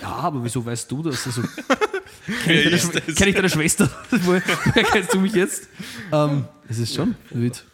ja, 0.00 0.08
aber 0.08 0.42
wieso 0.42 0.64
weißt 0.64 0.90
du 0.90 1.02
das? 1.02 1.26
Also, 1.26 1.42
kenn, 2.44 2.56
ich 2.74 2.86
deine, 2.88 3.00
kenn 3.14 3.28
ich 3.28 3.34
deine 3.34 3.48
Schwester? 3.50 3.90
woher, 4.10 4.42
woher 4.64 4.84
kennst 4.84 5.12
du 5.12 5.20
mich 5.20 5.34
jetzt? 5.34 5.68
Ähm, 6.12 6.44
es 6.70 6.78
ist 6.78 6.94
schon 6.94 7.14
wild. 7.30 7.64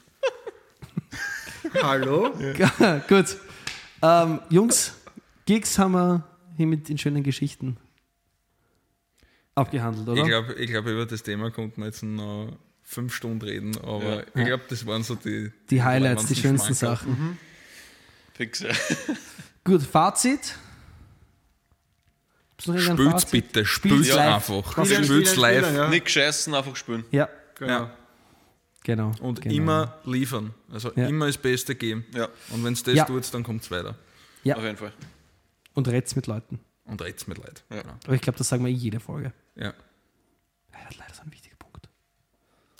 Hallo? 1.82 2.30
Gut. 3.08 3.36
Ähm, 4.02 4.40
Jungs, 4.50 4.94
Gigs 5.44 5.78
haben 5.78 5.92
wir 5.92 6.24
hier 6.56 6.66
mit 6.66 6.88
den 6.88 6.98
schönen 6.98 7.22
Geschichten 7.22 7.76
abgehandelt, 9.54 10.08
oder? 10.08 10.22
Ich 10.22 10.28
glaube, 10.28 10.54
ich 10.54 10.70
glaub, 10.70 10.86
über 10.86 11.06
das 11.06 11.22
Thema 11.22 11.50
konnten 11.50 11.80
wir 11.80 11.86
jetzt 11.86 12.02
noch 12.02 12.56
fünf 12.82 13.14
Stunden 13.14 13.42
reden, 13.42 13.76
aber 13.78 14.18
Ja. 14.18 14.22
ich 14.34 14.44
glaube, 14.46 14.64
das 14.68 14.86
waren 14.86 15.02
so 15.02 15.14
die, 15.14 15.50
die 15.70 15.82
Highlights, 15.82 16.26
die 16.26 16.36
schönsten. 16.36 16.74
Sachen. 16.74 17.38
Fix, 18.34 18.60
ja. 18.60 18.70
Gut, 19.64 19.82
Fazit. 19.82 20.54
Spült's 22.58 23.26
bitte, 23.26 23.66
spült's 23.66 24.08
live. 24.14 24.34
einfach. 24.50 24.86
Spült's 24.86 25.36
live. 25.36 25.74
ja. 25.74 25.88
Nicht 25.88 26.06
gescheißen, 26.06 26.54
einfach 26.54 26.74
spielen. 26.76 27.04
Ja, 27.10 27.28
Genau. 27.58 27.72
Ja. 27.72 27.96
Genau. 28.86 29.12
Und 29.20 29.42
genau. 29.42 29.54
immer 29.54 29.98
liefern. 30.04 30.54
Also 30.72 30.92
Ja. 30.94 31.06
immer 31.08 31.26
das 31.26 31.36
Beste 31.36 31.74
geben. 31.74 32.06
Ja, 32.14 32.28
Und 32.50 32.64
wenn 32.64 32.72
es 32.72 32.82
das 32.82 32.94
Ja. 32.94 33.04
tut, 33.04 33.32
dann 33.34 33.42
kommt 33.42 33.62
es 33.62 33.70
weiter. 33.70 33.96
Ja. 34.44 34.56
auf 34.56 34.62
jeden 34.62 34.76
Fall. 34.76 34.92
Und 35.74 35.88
red's 35.88 36.14
mit 36.16 36.26
Leuten. 36.28 36.60
Und 36.84 37.02
red's 37.02 37.26
mit 37.26 37.36
Leid. 37.38 37.64
Ja. 37.68 37.82
Aber 38.04 38.14
ich 38.14 38.20
glaube, 38.20 38.38
das 38.38 38.48
sagen 38.48 38.64
wir 38.64 38.70
in 38.70 38.76
jeder 38.76 39.00
Folge. 39.00 39.32
Ja. 39.56 39.64
Ja, 39.66 39.72
das 40.84 40.92
ist 40.92 40.98
leider 40.98 41.14
so 41.14 41.22
ein 41.22 41.32
wichtiger 41.32 41.56
Punkt. 41.56 41.88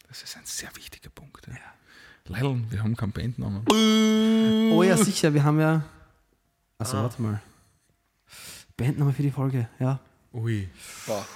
Das 0.09 0.23
ist 0.23 0.37
ein 0.37 0.45
sehr 0.47 0.71
wichtiger 0.77 1.11
Punkt. 1.11 1.47
Ja. 1.49 1.57
Leil, 2.29 2.63
wir 2.71 2.83
haben 2.83 2.97
keinen 2.97 3.13
Bandnamen. 3.13 3.65
Oh 4.73 4.83
ja, 4.85 4.97
sicher, 4.97 5.35
wir 5.35 5.43
haben 5.43 5.59
ja. 5.61 5.85
Achso, 6.79 6.97
warte 6.99 7.21
mal. 7.21 7.43
Bandname 8.77 9.13
für 9.13 9.23
die 9.23 9.31
Folge, 9.31 9.69
ja. 9.81 9.99
Ui. 10.33 10.69
Wow. 11.07 11.27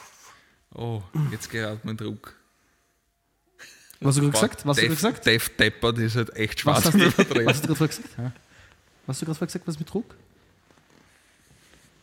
Oh, 0.75 1.03
jetzt 1.33 1.51
gerät 1.51 1.85
mein 1.85 1.97
Druck. 1.97 2.35
Was 4.01 4.17
hast 4.17 4.17
du 4.17 4.31
gerade 4.31 4.33
gesagt? 4.33 4.67
Was 4.67 4.77
hast 4.79 4.85
du 4.85 4.89
gesagt? 4.89 5.27
Def 5.27 5.57
Deppert 5.57 5.99
ist 5.99 6.17
halt 6.17 6.35
echt 6.37 6.65
Was 6.67 6.83
schwarz 6.83 6.85
hast 6.87 6.95
du, 6.95 7.05
übertrieben. 7.05 7.47
was 7.47 7.57
hast 7.57 7.65
du 7.69 7.75
gerade 7.75 7.89
gesagt? 7.89 8.09
Was 9.07 9.17
hast 9.17 9.23
du 9.23 9.27
gerade 9.27 9.47
gesagt, 9.47 9.69
was 9.69 9.79
mit 9.79 9.93
Druck? 9.93 10.15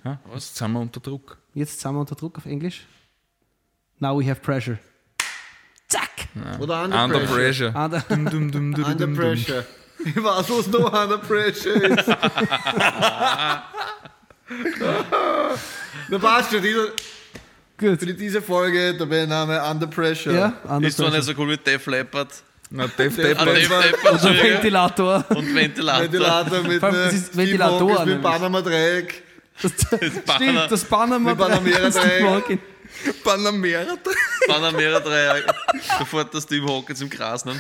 Ja, 0.03 0.19
was? 0.25 0.45
Jetzt 0.45 0.57
sind 0.57 0.71
wir 0.73 0.79
unter 0.79 0.99
Druck. 0.99 1.37
Jetzt 1.53 1.79
sind 1.79 1.93
wir 1.93 1.99
unter 1.99 2.15
Druck 2.15 2.37
auf 2.37 2.45
Englisch. 2.45 2.85
Now 3.99 4.19
we 4.19 4.29
have 4.29 4.39
pressure. 4.41 4.77
Zack! 5.87 6.27
Oder 6.59 6.83
Under, 6.83 7.03
Under 7.03 7.19
Pressure. 7.21 7.71
Pressure. 7.71 7.89
Da, 7.89 7.99
Dum, 8.15 8.25
dum, 8.25 8.51
dum, 8.51 8.73
dum, 8.73 8.83
Under 8.83 8.95
dum, 8.95 8.97
dum. 8.97 9.15
Pressure. 9.15 9.65
Ich 10.05 10.15
weiß, 10.15 10.49
was 10.49 10.67
noch 10.67 10.93
Under 10.93 11.17
Pressure 11.17 11.73
ist. 11.83 12.07
Na 16.09 16.19
passt 16.19 16.51
schon, 16.51 16.61
dieser, 16.61 16.87
gut. 17.77 17.99
für 17.99 18.05
die- 18.05 18.15
diese 18.17 18.41
Folge 18.41 18.93
der 18.95 19.05
Bandname 19.05 19.61
Under 19.63 19.87
Pressure. 19.87 20.33
Ja, 20.33 20.53
under 20.67 20.87
Ist 20.87 20.97
zwar 20.97 21.09
nicht 21.11 21.23
so 21.23 21.33
cool 21.37 21.49
wie 21.49 21.57
Def 21.57 21.85
Leppard 21.85 22.29
Na, 22.69 22.85
Def 22.87 22.95
Def 22.97 23.15
Deppert. 23.15 23.47
Def 23.47 23.69
Leppard. 23.69 23.85
Entschuldigung. 24.13 24.49
Ventilator. 24.53 25.25
und 25.29 25.55
Ventilator. 25.55 26.03
Ventilator 26.03 26.63
mit 26.63 26.79
Vor 26.79 26.89
allem, 26.89 26.97
das 26.97 27.09
einem 27.13 27.17
ist 27.21 27.37
Ventilatoren 27.37 27.89
mit 27.99 28.05
nämlich. 28.07 28.21
Panama 28.31 28.61
Dreieck. 28.61 29.23
Das, 29.61 29.71
stimmt, 30.35 30.71
das 30.71 30.83
Panama 30.85 31.29
Mit 31.31 31.39
Panamera 31.39 31.89
Dreieck. 31.89 32.59
Panamera. 33.23 33.95
Panamera 34.47 34.99
Dreieck. 34.99 35.45
Sofort 35.97 36.33
das 36.33 36.45
Team 36.45 36.67
Hockey 36.67 36.93
zum 36.95 37.09
Gras 37.09 37.43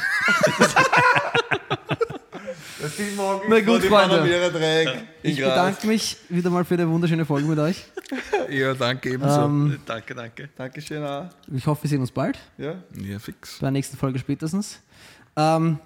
nehmen. 2.97 3.41
Na 3.49 3.59
gut, 3.61 3.83
Freunde. 3.83 4.99
Ich 5.23 5.37
bedanke 5.37 5.87
mich 5.87 6.17
wieder 6.29 6.49
mal 6.49 6.63
für 6.65 6.75
eine 6.75 6.89
wunderschöne 6.89 7.25
Folge 7.25 7.47
mit 7.47 7.59
euch. 7.59 7.85
Ja, 8.49 8.73
danke 8.73 9.09
ebenso. 9.09 9.41
Ähm, 9.41 9.77
Danke, 9.85 10.15
danke. 10.15 10.47
Dankeschön 10.55 11.03
auch. 11.03 11.25
ich 11.53 11.67
hoffe, 11.67 11.83
wir 11.83 11.89
sehen 11.89 11.99
uns 11.99 12.11
bald. 12.11 12.39
Ja. 12.57 12.75
ja, 12.95 13.19
fix. 13.19 13.55
Bei 13.59 13.65
der 13.65 13.71
nächsten 13.71 13.97
Folge 13.97 14.17
spätestens. 14.19 14.79
Ähm, 15.35 15.79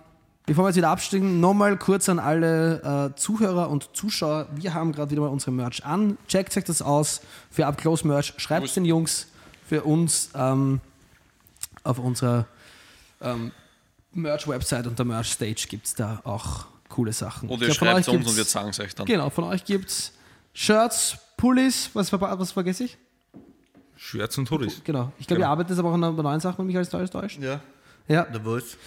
bevor 0.46 0.66
wir 0.66 0.70
jetzt 0.70 0.76
wieder 0.78 0.90
absteigen, 0.90 1.40
nochmal 1.40 1.76
kurz 1.78 2.08
an 2.10 2.20
alle 2.20 3.12
äh, 3.14 3.20
Zuhörer 3.20 3.70
und 3.72 3.90
Zuschauer. 3.94 4.48
Wir 4.54 4.76
haben 4.76 4.92
gerade 4.92 5.10
wieder 5.10 5.22
mal 5.22 5.30
unsere 5.30 5.52
Merch 5.52 5.84
an. 5.84 6.20
Checkt 6.28 6.56
euch 6.56 6.64
das 6.64 6.84
aus 6.84 7.22
für 7.50 7.66
Up 7.66 7.80
Close 7.80 8.08
Merch. 8.08 8.36
Schreibt 8.38 8.68
es 8.68 8.76
den 8.76 8.86
Jungs 8.86 9.28
für 9.68 9.82
uns 9.84 10.30
ähm, 10.36 10.80
auf 11.84 11.98
unserer 11.98 12.46
ähm, 13.22 13.52
Merch-Website 14.14 14.88
und 14.88 15.00
der 15.00 15.06
Merch-Stage 15.06 15.68
gibt 15.68 15.88
es 15.88 15.96
da 15.96 16.22
auch 16.24 16.66
coole 16.92 17.14
Sachen. 17.14 17.50
Oder 17.50 17.68
ihr 17.68 17.74
schreibt 17.74 18.02
es 18.02 18.08
uns 18.08 18.28
und 18.28 18.38
wir 18.38 18.44
sagen 18.46 18.70
es 18.70 18.80
euch 18.80 18.94
dann. 18.94 19.06
Genau, 19.06 19.30
von 19.30 19.46
euch 19.46 19.64
gibt 19.66 19.90
es 19.90 20.14
Shirts, 20.54 21.18
Pullis, 21.38 21.90
was, 21.94 22.12
was 22.12 22.52
vergesse 22.52 22.84
ich? 22.84 22.98
Shirts 23.96 24.38
und 24.38 24.50
Hoodies. 24.52 24.82
Genau. 24.84 25.12
Ich 25.20 25.28
glaube, 25.28 25.40
Genau. 25.40 25.48
ihr 25.48 25.52
arbeitet 25.52 25.70
jetzt 25.72 25.80
aber 25.80 25.90
auch 25.90 25.94
an 25.94 26.00
neuen 26.16 26.40
Sachen, 26.40 26.60
wenn 26.60 26.68
mich 26.68 26.76
alles 26.76 26.90
täuscht. 26.90 27.40
Ja. 27.40 27.62
Ja. 28.08 28.24
Der 28.26 28.44
was? 28.46 28.78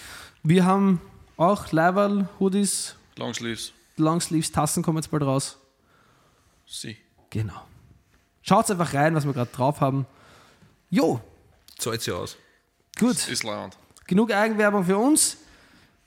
Wir 0.43 0.65
haben 0.65 1.01
auch 1.37 1.71
Leiberl, 1.73 2.29
Hoodies, 2.41 2.97
Longsleeves. 3.17 3.73
Longsleeves, 3.97 4.51
Tassen 4.53 4.83
kommen 4.83 4.99
jetzt 4.99 5.11
bald 5.11 5.23
raus. 5.23 5.57
Sie. 6.67 6.97
Genau. 7.31 7.61
Schaut 8.43 8.71
einfach 8.71 8.93
rein, 8.93 9.15
was 9.15 9.25
wir 9.25 9.33
gerade 9.33 9.51
drauf 9.53 9.81
haben. 9.81 10.07
Jo, 10.91 11.21
Zahlt 11.79 12.03
sie 12.03 12.13
aus. 12.13 12.37
gut. 12.99 13.29
Ist 13.29 13.43
lauernd. 13.45 13.77
Genug 14.07 14.33
Eigenwerbung 14.33 14.85
für 14.85 14.99
uns. 14.99 15.37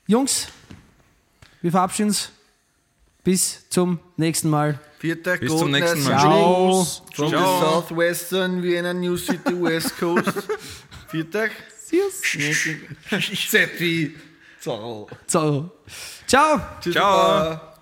Jungs, 0.06 0.48
wir 1.62 1.72
verabschieden 1.72 2.10
uns. 2.10 2.32
Bis 3.24 3.68
zum 3.70 4.00
nächsten 4.16 4.50
Mal. 4.50 4.80
Vierter 5.00 5.38
Bis 5.38 5.56
zum 5.56 5.70
nächsten 5.70 6.02
Mal. 6.04 6.20
Ciao. 6.20 6.88
From 7.14 7.30
Ciao. 7.30 7.60
the 7.60 7.66
southwestern 7.66 8.64
Vienna 8.64 8.94
New 8.94 9.18
City 9.18 9.62
West 9.62 9.98
Coast. 10.00 10.32
Viertag. 11.10 11.52
Tschüss. 11.90 13.50
Seppi. 13.50 14.16
Ciao. 14.62 15.10
Ciao. 15.28 15.72
Tschüss. 16.80 16.94
Ciao. 16.94 16.94
Baba. 16.94 17.74